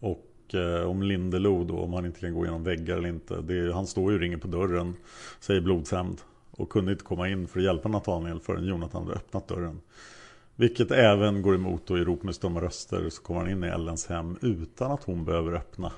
Och 0.00 0.26
eh, 0.54 0.90
om 0.90 1.02
Lindelo 1.02 1.64
då, 1.64 1.78
om 1.78 1.92
han 1.92 2.06
inte 2.06 2.20
kan 2.20 2.34
gå 2.34 2.44
igenom 2.44 2.64
väggar 2.64 2.96
eller 2.96 3.08
inte. 3.08 3.40
Det 3.40 3.72
han 3.72 3.86
står 3.86 4.10
ju 4.10 4.16
och 4.16 4.20
ringer 4.20 4.36
på 4.36 4.48
dörren, 4.48 4.96
säger 5.40 5.60
Blodshämnd. 5.60 6.20
Och 6.50 6.70
kunde 6.70 6.92
inte 6.92 7.04
komma 7.04 7.28
in 7.28 7.48
för 7.48 7.60
att 7.60 7.64
hjälpa 7.64 7.88
Nathaniel 7.88 8.40
förrän 8.40 8.64
Jonathan 8.64 9.02
hade 9.02 9.14
öppnat 9.14 9.48
dörren. 9.48 9.80
Vilket 10.56 10.90
även 10.90 11.42
går 11.42 11.54
emot 11.54 11.86
då 11.86 11.98
i 11.98 12.04
rop 12.04 12.22
med 12.22 12.34
stumma 12.34 12.60
röster 12.60 13.10
så 13.10 13.22
kommer 13.22 13.40
han 13.40 13.50
in 13.50 13.64
i 13.64 13.66
Ellens 13.66 14.06
hem 14.06 14.38
utan 14.42 14.92
att 14.92 15.04
hon 15.04 15.24
behöver 15.24 15.52
öppna. 15.52 15.92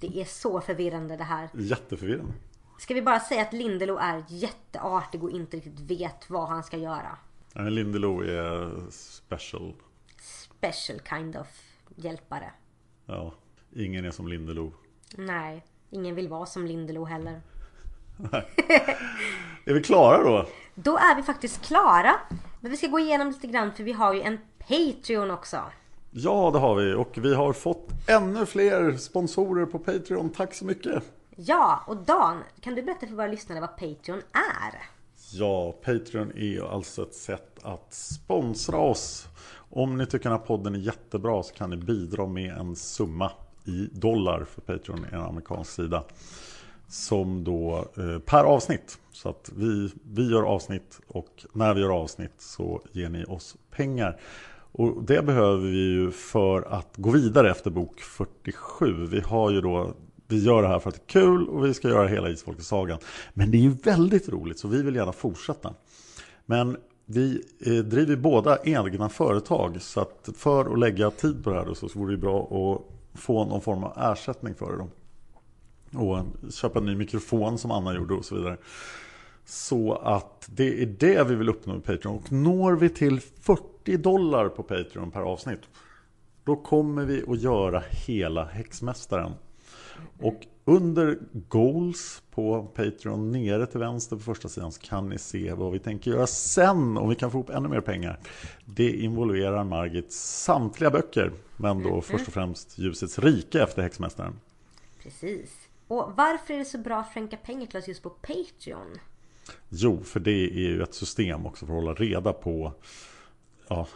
Det 0.00 0.20
är 0.20 0.24
så 0.24 0.60
förvirrande 0.60 1.16
det 1.16 1.24
här. 1.24 1.48
Jätteförvirrande. 1.54 2.32
Ska 2.78 2.94
vi 2.94 3.02
bara 3.02 3.20
säga 3.20 3.42
att 3.42 3.52
Lindelo 3.52 3.96
är 3.96 4.24
jätteartig 4.28 5.24
och 5.24 5.30
inte 5.30 5.56
riktigt 5.56 5.80
vet 5.80 6.30
vad 6.30 6.48
han 6.48 6.62
ska 6.62 6.76
göra. 6.76 7.18
Nej, 7.54 7.70
Lindelo 7.70 8.20
är 8.20 8.70
special. 8.90 9.74
Special 10.20 11.00
kind 11.08 11.36
of 11.36 11.46
hjälpare. 11.96 12.52
Ja, 13.06 13.34
ingen 13.76 14.04
är 14.04 14.10
som 14.10 14.28
Lindelo. 14.28 14.72
Nej, 15.16 15.64
ingen 15.90 16.14
vill 16.14 16.28
vara 16.28 16.46
som 16.46 16.66
Lindelo 16.66 17.04
heller. 17.04 17.40
Är 19.64 19.74
vi 19.74 19.82
klara 19.82 20.24
då? 20.24 20.46
Då 20.74 20.96
är 20.96 21.16
vi 21.16 21.22
faktiskt 21.22 21.62
klara. 21.62 22.14
Men 22.60 22.70
vi 22.70 22.76
ska 22.76 22.86
gå 22.86 22.98
igenom 22.98 23.28
lite 23.28 23.46
grann 23.46 23.72
för 23.72 23.84
vi 23.84 23.92
har 23.92 24.14
ju 24.14 24.22
en 24.22 24.38
Patreon 24.58 25.30
också. 25.30 25.60
Ja, 26.10 26.50
det 26.52 26.58
har 26.58 26.74
vi. 26.74 26.94
Och 26.94 27.18
vi 27.18 27.34
har 27.34 27.52
fått 27.52 27.88
ännu 28.08 28.46
fler 28.46 28.96
sponsorer 28.96 29.66
på 29.66 29.78
Patreon. 29.78 30.30
Tack 30.30 30.54
så 30.54 30.64
mycket! 30.64 31.02
Ja, 31.36 31.84
och 31.86 31.96
Dan, 31.96 32.42
kan 32.60 32.74
du 32.74 32.82
berätta 32.82 33.06
för 33.06 33.14
våra 33.14 33.26
lyssnare 33.26 33.60
vad 33.60 33.76
Patreon 33.76 34.22
är? 34.32 34.82
Ja, 35.32 35.72
Patreon 35.72 36.32
är 36.36 36.74
alltså 36.74 37.02
ett 37.02 37.14
sätt 37.14 37.58
att 37.62 37.94
sponsra 37.94 38.78
oss. 38.78 39.26
Om 39.70 39.96
ni 39.96 40.06
tycker 40.06 40.30
här 40.30 40.38
podden 40.38 40.74
är 40.74 40.78
jättebra 40.78 41.42
så 41.42 41.54
kan 41.54 41.70
ni 41.70 41.76
bidra 41.76 42.26
med 42.26 42.56
en 42.56 42.76
summa 42.76 43.32
i 43.64 43.88
dollar 43.92 44.44
för 44.44 44.60
Patreon 44.60 45.04
är 45.04 45.16
en 45.16 45.22
amerikansk 45.22 45.70
sida. 45.70 46.04
Som 46.88 47.44
då 47.44 47.88
eh, 47.96 48.18
per 48.18 48.44
avsnitt. 48.44 48.98
Så 49.12 49.28
att 49.28 49.50
vi, 49.56 49.90
vi 50.02 50.30
gör 50.30 50.42
avsnitt 50.42 51.00
och 51.06 51.46
när 51.52 51.74
vi 51.74 51.80
gör 51.80 51.90
avsnitt 51.90 52.34
så 52.38 52.82
ger 52.92 53.08
ni 53.08 53.24
oss 53.24 53.56
pengar. 53.70 54.20
Och 54.72 55.02
det 55.02 55.22
behöver 55.22 55.66
vi 55.66 55.76
ju 55.76 56.10
för 56.10 56.62
att 56.62 56.96
gå 56.96 57.10
vidare 57.10 57.50
efter 57.50 57.70
bok 57.70 58.00
47. 58.00 59.06
Vi 59.06 59.20
har 59.20 59.50
ju 59.50 59.60
då 59.60 59.94
vi 60.32 60.44
gör 60.44 60.62
det 60.62 60.68
här 60.68 60.78
för 60.78 60.88
att 60.88 60.94
det 60.94 61.18
är 61.18 61.20
kul 61.20 61.48
och 61.48 61.64
vi 61.64 61.74
ska 61.74 61.88
göra 61.88 62.08
hela 62.08 62.30
Isfolkesagan. 62.30 62.98
Men 63.34 63.50
det 63.50 63.56
är 63.56 63.62
ju 63.62 63.70
väldigt 63.70 64.28
roligt 64.28 64.58
så 64.58 64.68
vi 64.68 64.82
vill 64.82 64.94
gärna 64.94 65.12
fortsätta. 65.12 65.74
Men 66.46 66.76
vi 67.06 67.42
eh, 67.60 67.72
driver 67.72 68.16
båda 68.16 68.58
egna 68.64 69.08
företag 69.08 69.82
så 69.82 70.00
att 70.00 70.28
för 70.36 70.72
att 70.72 70.78
lägga 70.78 71.10
tid 71.10 71.44
på 71.44 71.50
det 71.50 71.56
här 71.56 71.66
då, 71.66 71.74
så 71.74 71.88
vore 71.94 72.12
det 72.12 72.18
bra 72.18 72.42
att 72.42 72.92
få 73.14 73.44
någon 73.44 73.60
form 73.60 73.84
av 73.84 74.12
ersättning 74.12 74.54
för 74.54 74.72
det. 74.72 74.78
Då. 74.78 74.88
Och 75.98 76.24
köpa 76.52 76.78
en 76.78 76.86
ny 76.86 76.96
mikrofon 76.96 77.58
som 77.58 77.70
Anna 77.70 77.94
gjorde 77.94 78.14
och 78.14 78.24
så 78.24 78.34
vidare. 78.34 78.56
Så 79.44 79.94
att 79.94 80.48
det 80.50 80.82
är 80.82 80.86
det 80.86 81.24
vi 81.24 81.34
vill 81.34 81.48
uppnå 81.48 81.72
med 81.72 81.84
Patreon. 81.84 82.16
Och 82.16 82.32
når 82.32 82.72
vi 82.72 82.88
till 82.88 83.20
40 83.20 83.96
dollar 83.96 84.48
på 84.48 84.62
Patreon 84.62 85.10
per 85.10 85.20
avsnitt. 85.20 85.60
Då 86.44 86.56
kommer 86.56 87.04
vi 87.04 87.22
att 87.28 87.40
göra 87.40 87.82
hela 87.90 88.44
Häxmästaren. 88.44 89.32
Och 90.20 90.46
under 90.64 91.18
Goals 91.48 92.22
på 92.30 92.62
Patreon 92.62 93.32
nere 93.32 93.66
till 93.66 93.80
vänster 93.80 94.16
på 94.16 94.22
första 94.22 94.48
sidan 94.48 94.72
så 94.72 94.80
kan 94.80 95.08
ni 95.08 95.18
se 95.18 95.52
vad 95.52 95.72
vi 95.72 95.78
tänker 95.78 96.10
göra 96.10 96.26
sen 96.26 96.96
om 96.96 97.08
vi 97.08 97.14
kan 97.14 97.30
få 97.30 97.38
ihop 97.38 97.50
ännu 97.50 97.68
mer 97.68 97.80
pengar. 97.80 98.18
Det 98.64 98.90
involverar 98.90 99.64
Margits 99.64 100.42
samtliga 100.44 100.90
böcker 100.90 101.32
men 101.56 101.82
då 101.82 101.88
mm. 101.88 102.02
först 102.02 102.26
och 102.26 102.34
främst 102.34 102.78
Ljusets 102.78 103.18
rike 103.18 103.62
efter 103.62 103.82
Häxmästaren. 103.82 104.40
Precis. 105.02 105.50
Och 105.88 106.12
varför 106.16 106.54
är 106.54 106.58
det 106.58 106.64
så 106.64 106.78
bra 106.78 107.00
att 107.00 107.14
skänka 107.14 107.36
pengar 107.36 107.66
till 107.66 107.78
oss 107.78 107.88
just 107.88 108.02
på 108.02 108.10
Patreon? 108.10 108.98
Jo, 109.68 110.02
för 110.04 110.20
det 110.20 110.44
är 110.44 110.68
ju 110.68 110.82
ett 110.82 110.94
system 110.94 111.46
också 111.46 111.66
för 111.66 111.72
att 111.72 111.80
hålla 111.80 111.94
reda 111.94 112.32
på 112.32 112.72
Ja, 113.68 113.86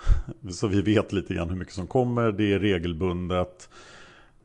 så 0.50 0.66
vi 0.66 0.82
vet 0.82 1.12
lite 1.12 1.34
grann 1.34 1.48
hur 1.48 1.56
mycket 1.56 1.74
som 1.74 1.86
kommer. 1.86 2.32
Det 2.32 2.52
är 2.52 2.58
regelbundet. 2.58 3.68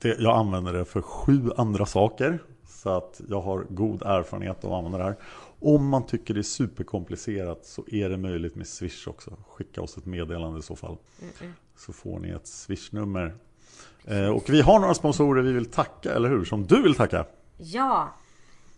Det, 0.01 0.19
jag 0.19 0.37
använder 0.37 0.73
det 0.73 0.85
för 0.85 1.01
sju 1.01 1.49
andra 1.57 1.85
saker. 1.85 2.39
Så 2.67 2.89
att 2.89 3.21
jag 3.29 3.41
har 3.41 3.65
god 3.69 4.01
erfarenhet 4.01 4.63
av 4.65 4.73
att 4.73 4.77
använda 4.77 4.97
det 4.97 5.03
här. 5.03 5.15
Om 5.59 5.87
man 5.87 6.05
tycker 6.05 6.33
det 6.33 6.39
är 6.39 6.43
superkomplicerat 6.43 7.65
så 7.65 7.83
är 7.87 8.09
det 8.09 8.17
möjligt 8.17 8.55
med 8.55 8.67
Swish 8.67 9.07
också. 9.07 9.37
Skicka 9.47 9.81
oss 9.81 9.97
ett 9.97 10.05
meddelande 10.05 10.59
i 10.59 10.61
så 10.61 10.75
fall. 10.75 10.97
Mm. 11.21 11.53
Så 11.77 11.93
får 11.93 12.19
ni 12.19 12.29
ett 12.29 12.47
Swish-nummer. 12.47 13.35
Eh, 14.05 14.27
och 14.27 14.49
vi 14.49 14.61
har 14.61 14.79
några 14.79 14.93
sponsorer 14.93 15.41
vi 15.41 15.53
vill 15.53 15.65
tacka, 15.65 16.13
eller 16.13 16.29
hur? 16.29 16.45
Som 16.45 16.63
du 16.67 16.83
vill 16.83 16.95
tacka. 16.95 17.25
Ja, 17.57 18.15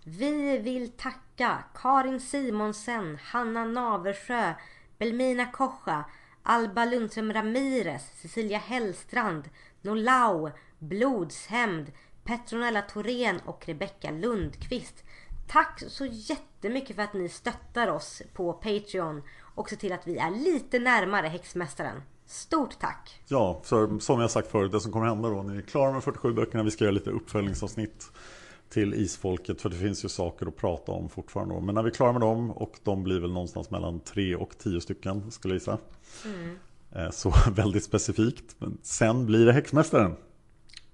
vi 0.04 0.58
vill 0.58 0.92
tacka 0.92 1.64
Karin 1.76 2.20
Simonsen, 2.20 3.18
Hanna 3.22 3.66
Naversjö, 3.66 4.54
Belmina 4.98 5.46
Kocha, 5.46 6.04
Alba 6.44 6.86
Lundström 6.86 7.34
Ramirez, 7.34 8.02
Cecilia 8.22 8.58
Hellstrand, 8.58 9.44
Nolau, 9.82 10.52
Blodshämnd, 10.84 11.92
Petronella 12.24 12.82
Thorén 12.82 13.40
och 13.46 13.68
Rebecka 13.68 14.12
Lundqvist. 14.12 15.04
Tack 15.48 15.84
så 15.88 16.06
jättemycket 16.06 16.96
för 16.96 17.04
att 17.04 17.14
ni 17.14 17.30
stöttar 17.30 17.88
oss 17.88 18.22
på 18.34 18.54
Patreon 18.54 19.22
och 19.56 19.70
ser 19.70 19.76
till 19.76 19.94
att 19.94 20.08
vi 20.08 20.18
är 20.18 20.32
lite 20.32 20.80
närmare 20.80 21.28
Häxmästaren. 21.28 22.02
Stort 22.26 22.80
tack! 22.80 23.22
Ja, 23.28 23.62
för 23.64 24.00
som 24.00 24.20
jag 24.20 24.32
sagt 24.32 24.52
förut, 24.52 24.72
det 24.72 24.80
som 24.80 24.92
kommer 24.92 25.06
hända 25.06 25.30
då, 25.30 25.44
ni 25.44 25.58
är 25.58 25.62
klara 25.62 25.92
med 25.92 26.04
47 26.04 26.34
böckerna, 26.34 26.64
vi 26.64 26.72
ska 26.72 26.84
göra 26.84 26.94
lite 26.94 27.10
uppföljningsavsnitt 27.10 28.12
till 28.70 28.94
Isfolket, 28.94 29.62
för 29.62 29.70
det 29.70 29.76
finns 29.76 30.06
ju 30.06 30.10
saker 30.10 30.48
att 30.48 30.56
prata 30.56 30.92
om 30.92 31.10
fortfarande. 31.10 31.62
Men 31.62 31.76
när 31.76 31.84
vi 31.84 31.90
är 31.90 31.94
klara 31.94 32.12
med 32.12 32.22
dem, 32.22 32.52
och 32.52 32.80
de 32.84 33.04
blir 33.04 33.20
väl 33.20 33.32
någonstans 33.34 33.70
mellan 33.70 34.00
3 34.00 34.36
och 34.36 34.58
10 34.58 34.82
stycken, 34.82 35.32
skulle 35.32 35.54
jag 35.54 35.60
gissa. 35.60 35.78
Mm. 36.26 36.58
Eh, 36.92 37.12
så 37.12 37.34
väldigt 37.52 37.84
specifikt. 37.84 38.56
Men 38.58 38.78
sen 38.82 39.26
blir 39.26 39.46
det 39.46 39.54
Häxmästaren. 39.54 40.16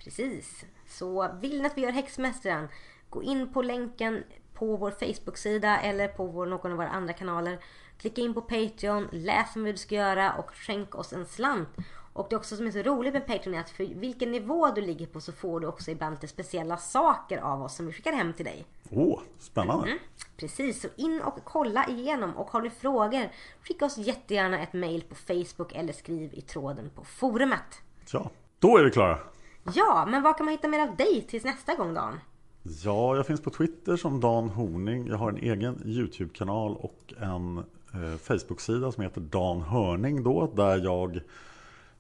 Precis. 0.10 0.66
Så 0.88 1.30
vill 1.42 1.62
ni 1.62 1.68
att 1.68 1.78
vi 1.78 1.82
gör 1.82 1.92
Häxmästaren, 1.92 2.68
gå 3.10 3.24
in 3.24 3.54
på 3.54 3.62
länken 3.62 4.24
på 4.54 4.76
vår 4.76 4.92
Facebook-sida 4.92 5.80
eller 5.80 6.08
på 6.08 6.26
vår, 6.26 6.46
någon 6.46 6.72
av 6.72 6.78
våra 6.78 6.90
andra 6.90 7.14
kanaler. 7.14 7.60
Klicka 7.98 8.22
in 8.22 8.34
på 8.34 8.42
Patreon, 8.42 9.08
läs 9.12 9.56
vad 9.56 9.66
du 9.66 9.78
ska 9.78 9.96
göra 9.96 10.34
och 10.34 10.52
skänk 10.56 10.96
oss 10.96 11.14
en 11.14 11.26
slant. 11.26 11.70
Och 12.14 12.28
det 12.30 12.36
också 12.36 12.56
som 12.56 12.68
är 12.68 12.72
så 12.72 12.82
roligt 12.82 13.14
med 13.14 13.28
Patreon 13.28 13.56
är 13.56 13.60
att 13.60 13.70
för 13.70 13.86
vilken 13.86 14.32
nivå 14.32 14.72
du 14.72 14.82
ligger 14.82 15.06
på 15.06 15.22
så 15.22 15.32
får 15.32 15.60
du 15.60 15.68
också 15.68 15.92
ibland 15.92 16.16
lite 16.16 16.28
speciella 16.28 16.78
saker 16.78 17.38
av 17.38 17.62
oss 17.62 17.76
som 17.76 17.86
vi 17.86 17.94
skickar 17.94 18.14
hem 18.14 18.34
till 18.34 18.46
dig. 18.46 18.66
Åh, 18.90 19.14
oh, 19.14 19.22
spännande! 19.40 19.88
Mm, 19.88 20.00
precis, 20.38 20.82
så 20.82 20.88
in 20.96 21.22
och 21.22 21.40
kolla 21.44 21.88
igenom 21.88 22.38
och 22.38 22.52
har 22.52 22.62
du 22.62 22.70
frågor 22.70 23.30
skicka 23.62 23.86
oss 23.86 23.98
jättegärna 23.98 24.60
ett 24.60 24.74
mail 24.74 25.02
på 25.02 25.16
Facebook 25.16 25.74
eller 25.76 25.94
skriv 25.94 26.34
i 26.34 26.42
tråden 26.42 26.90
på 26.96 27.04
forumet. 27.04 27.82
Ja, 28.12 28.30
då 28.60 28.78
är 28.78 28.84
vi 28.84 28.92
klara! 28.92 29.20
Ja, 29.64 30.08
men 30.10 30.24
vad 30.24 30.38
kan 30.38 30.46
man 30.46 30.52
hitta 30.52 30.68
mer 30.68 30.80
av 30.80 30.96
dig 30.96 31.26
tills 31.30 31.44
nästa 31.44 31.76
gång 31.76 31.94
Dan? 31.94 32.20
Ja, 32.64 33.16
jag 33.16 33.28
finns 33.28 33.42
på 33.42 33.50
Twitter 33.50 33.98
som 33.98 34.20
Dan 34.20 34.50
Horning. 34.50 35.08
Jag 35.08 35.18
har 35.18 35.30
en 35.30 35.38
egen 35.38 35.82
YouTube-kanal 35.86 36.76
och 36.76 37.14
en 37.20 37.58
eh, 37.94 38.18
Facebook-sida 38.22 38.92
som 38.92 39.04
heter 39.04 39.22
Dan 39.22 39.62
Hörning 39.62 40.24
då, 40.24 40.52
där 40.56 40.78
jag 40.78 41.20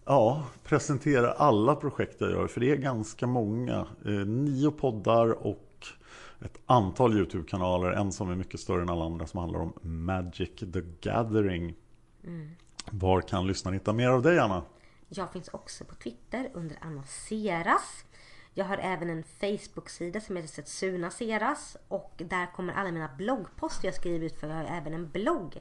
ja, 0.05 0.43
presenterar 0.63 1.33
alla 1.37 1.75
projekt 1.75 2.15
jag 2.21 2.31
gör. 2.31 2.47
För 2.47 2.59
det 2.59 2.71
är 2.71 2.75
ganska 2.75 3.27
många. 3.27 3.85
Eh, 4.05 4.11
nio 4.11 4.71
poddar 4.71 5.47
och 5.47 5.87
ett 6.41 6.59
antal 6.65 7.17
YouTube-kanaler. 7.17 7.91
En 7.91 8.11
som 8.11 8.31
är 8.31 8.35
mycket 8.35 8.59
större 8.59 8.81
än 8.81 8.89
alla 8.89 9.05
andra 9.05 9.27
som 9.27 9.39
handlar 9.39 9.59
om 9.59 9.73
Magic 9.81 10.59
the 10.59 10.81
Gathering. 11.01 11.75
Mm. 12.23 12.49
Var 12.91 13.21
kan 13.21 13.47
lyssnarna 13.47 13.73
hitta 13.73 13.93
mer 13.93 14.09
av 14.09 14.21
dig 14.21 14.39
Anna? 14.39 14.63
Jag 15.09 15.31
finns 15.31 15.47
också 15.47 15.85
på 15.85 15.95
Twitter 15.95 16.51
under 16.53 16.77
Annonseras. 16.81 18.05
Jag 18.53 18.65
har 18.65 18.77
även 18.77 19.09
en 19.09 19.23
Facebook-sida 19.23 20.21
som 20.21 20.35
heter 20.35 20.49
Setsuna 20.49 21.11
Seras 21.11 21.77
och 21.87 22.13
där 22.17 22.53
kommer 22.53 22.73
alla 22.73 22.91
mina 22.91 23.09
bloggposter 23.17 23.87
jag 23.87 23.95
skriver 23.95 24.25
ut 24.25 24.39
för 24.39 24.47
jag 24.47 24.55
har 24.55 24.77
även 24.77 24.93
en 24.93 25.09
blogg. 25.09 25.57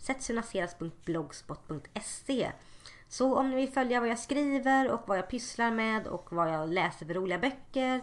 setsunaseras.blogspot.se 0.00 2.52
Så 3.08 3.36
om 3.36 3.50
ni 3.50 3.56
vill 3.56 3.72
följa 3.72 4.00
vad 4.00 4.08
jag 4.08 4.18
skriver 4.18 4.90
och 4.90 5.00
vad 5.06 5.18
jag 5.18 5.28
pysslar 5.28 5.70
med 5.70 6.06
och 6.06 6.32
vad 6.32 6.54
jag 6.54 6.68
läser 6.68 7.06
för 7.06 7.14
roliga 7.14 7.38
böcker 7.38 8.02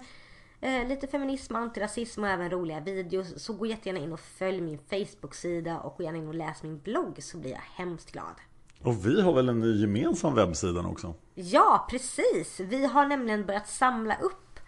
eh, 0.61 0.87
lite 0.87 1.07
feminism, 1.07 1.55
antirasism 1.55 2.23
och 2.23 2.29
även 2.29 2.49
roliga 2.49 2.79
videos 2.79 3.43
så 3.43 3.53
gå 3.53 3.65
jättegärna 3.65 3.99
in 3.99 4.13
och 4.13 4.19
följ 4.19 4.61
min 4.61 4.79
Facebook-sida 4.89 5.79
och 5.79 5.97
gå 5.97 6.03
gärna 6.03 6.17
in 6.17 6.27
och 6.27 6.35
läs 6.35 6.63
min 6.63 6.79
blogg 6.79 7.23
så 7.23 7.37
blir 7.37 7.51
jag 7.51 7.63
hemskt 7.75 8.11
glad. 8.11 8.35
Och 8.83 9.05
vi 9.05 9.21
har 9.21 9.33
väl 9.33 9.49
en 9.49 9.59
ny 9.59 9.81
gemensam 9.81 10.35
webbsida 10.35 10.81
också? 10.81 11.13
Ja, 11.35 11.87
precis. 11.89 12.59
Vi 12.59 12.85
har 12.85 13.05
nämligen 13.05 13.45
börjat 13.45 13.67
samla 13.67 14.15
upp 14.15 14.59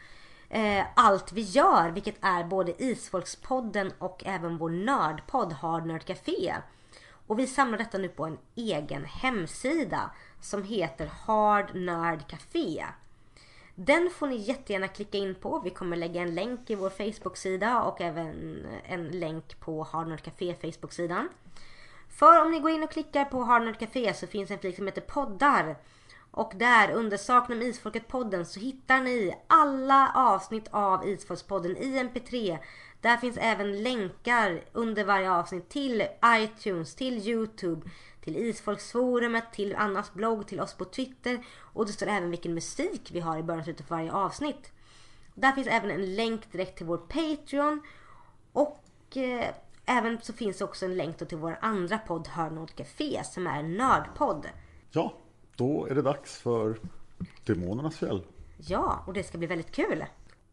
eh, 0.49 0.85
allt 0.95 1.33
vi 1.33 1.41
gör, 1.41 1.89
vilket 1.91 2.15
är 2.21 2.43
både 2.43 2.83
Isfolkspodden 2.83 3.91
och 3.97 4.23
även 4.25 4.57
vår 4.57 4.69
nördpodd 4.69 5.53
Hard 5.53 5.85
Nerd 5.85 6.05
Café. 6.05 6.55
Och 7.27 7.39
vi 7.39 7.47
samlar 7.47 7.77
detta 7.77 7.97
nu 7.97 8.07
på 8.07 8.25
en 8.25 8.37
egen 8.55 9.05
hemsida 9.05 10.11
som 10.41 10.63
heter 10.63 11.11
Hard 11.25 11.75
Nerd 11.75 12.27
Café. 12.27 12.85
Den 13.75 14.09
får 14.09 14.27
ni 14.27 14.35
jättegärna 14.35 14.87
klicka 14.87 15.17
in 15.17 15.35
på. 15.35 15.61
Vi 15.63 15.69
kommer 15.69 15.97
lägga 15.97 16.21
en 16.21 16.35
länk 16.35 16.69
i 16.69 16.75
vår 16.75 16.89
Facebook-sida 16.89 17.81
och 17.83 18.01
även 18.01 18.65
en 18.83 19.07
länk 19.07 19.59
på 19.59 19.83
Hard 19.83 20.07
Nerd 20.07 20.21
Café 20.21 20.55
Facebook-sidan. 20.61 21.29
För 22.11 22.41
om 22.41 22.51
ni 22.51 22.59
går 22.59 22.71
in 22.71 22.83
och 22.83 22.91
klickar 22.91 23.25
på 23.25 23.43
Hardnerd 23.43 23.79
Café 23.79 24.13
så 24.13 24.27
finns 24.27 24.51
en 24.51 24.59
flik 24.59 24.75
som 24.75 24.85
heter 24.85 25.01
poddar. 25.01 25.75
Och 26.31 26.53
där 26.55 26.91
under 26.91 27.17
Sakna 27.17 27.55
Isfolket-podden 27.55 28.43
så 28.45 28.59
hittar 28.59 29.01
ni 29.01 29.37
alla 29.47 30.11
avsnitt 30.15 30.67
av 30.71 31.07
Isfolkspodden 31.07 31.77
i 31.77 31.99
MP3. 32.03 32.57
Där 33.01 33.17
finns 33.17 33.37
även 33.37 33.83
länkar 33.83 34.63
under 34.73 35.05
varje 35.05 35.31
avsnitt 35.31 35.69
till 35.69 36.07
iTunes, 36.25 36.95
till 36.95 37.27
Youtube, 37.27 37.89
till 38.21 38.37
Isfolksforumet, 38.37 39.53
till 39.53 39.75
Annas 39.75 40.13
blogg, 40.13 40.47
till 40.47 40.61
oss 40.61 40.73
på 40.73 40.85
Twitter. 40.85 41.45
Och 41.59 41.85
det 41.85 41.93
står 41.93 42.07
även 42.07 42.31
vilken 42.31 42.53
musik 42.53 43.09
vi 43.13 43.19
har 43.19 43.37
i 43.37 43.43
början 43.43 43.59
och 43.59 43.65
slutet 43.65 43.87
på 43.87 43.95
varje 43.95 44.11
avsnitt. 44.11 44.71
Där 45.35 45.51
finns 45.51 45.67
även 45.67 45.91
en 45.91 46.15
länk 46.15 46.51
direkt 46.51 46.77
till 46.77 46.85
vår 46.85 46.97
Patreon. 46.97 47.81
Och 48.51 49.17
eh, 49.17 49.49
Även 49.91 50.21
så 50.21 50.33
finns 50.33 50.57
det 50.57 50.63
också 50.63 50.85
en 50.85 50.95
länk 50.95 51.17
till 51.17 51.37
vår 51.37 51.57
andra 51.61 51.97
podd 51.97 52.27
Hörnord 52.27 52.75
Café 52.75 53.23
som 53.23 53.47
är 53.47 53.59
en 53.59 53.77
nördpodd. 53.77 54.49
Ja, 54.91 55.13
då 55.55 55.87
är 55.87 55.95
det 55.95 56.01
dags 56.01 56.37
för 56.37 56.79
Demonernas 57.45 57.97
fjäll. 57.97 58.23
Ja, 58.57 59.03
och 59.07 59.13
det 59.13 59.23
ska 59.23 59.37
bli 59.37 59.47
väldigt 59.47 59.71
kul. 59.71 60.05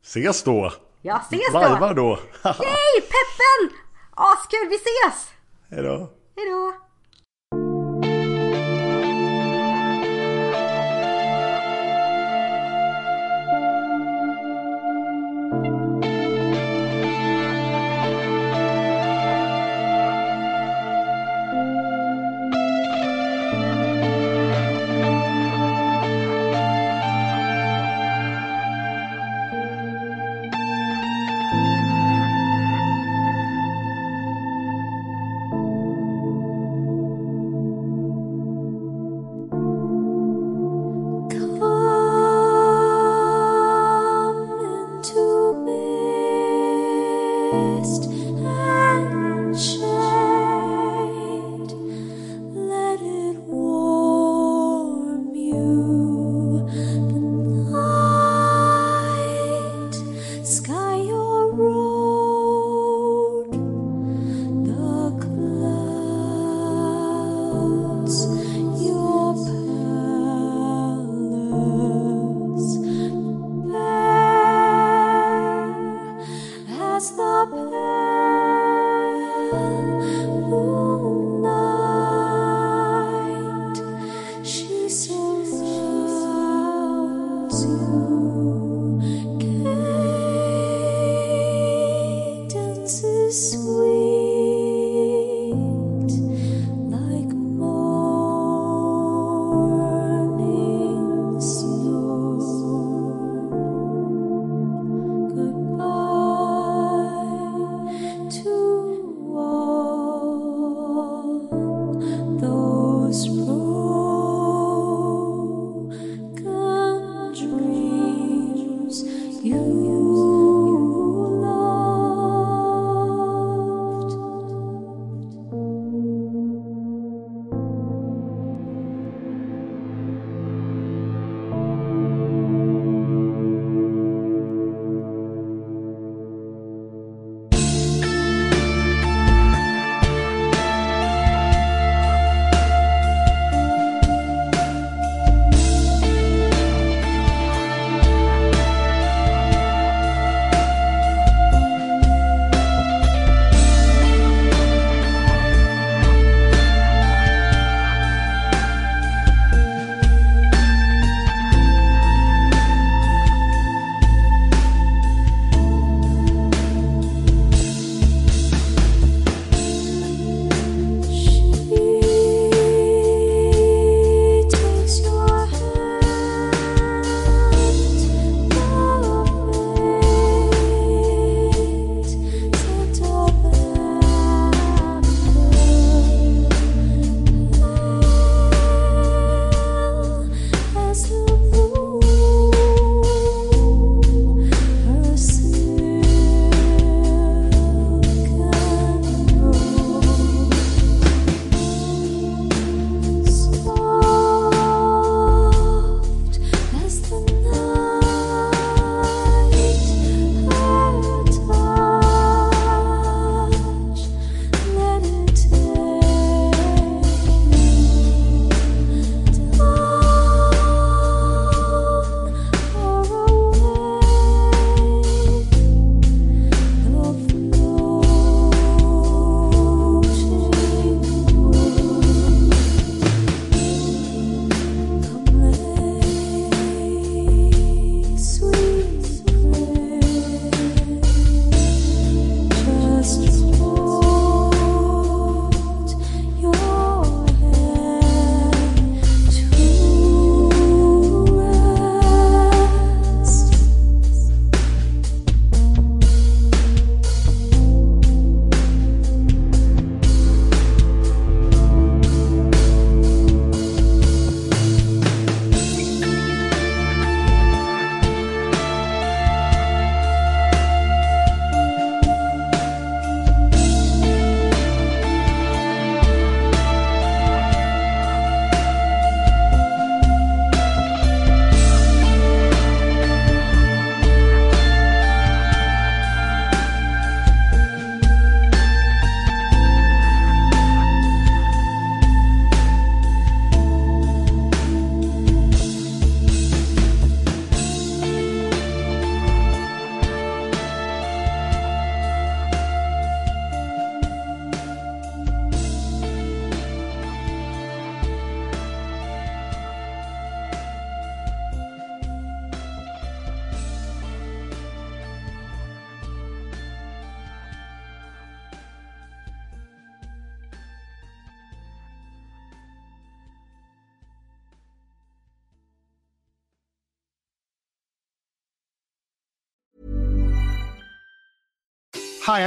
Ses 0.02 0.42
då! 0.42 0.72
Ja, 1.02 1.20
ses 1.20 1.52
då! 1.52 1.58
Lajvar 1.58 1.94
då! 1.94 2.18
Yay, 2.44 3.00
peppen! 3.00 3.78
Askul, 4.10 4.68
vi 4.68 4.76
ses! 4.76 5.30
Hejdå! 5.70 6.10
Hejdå! 6.36 6.87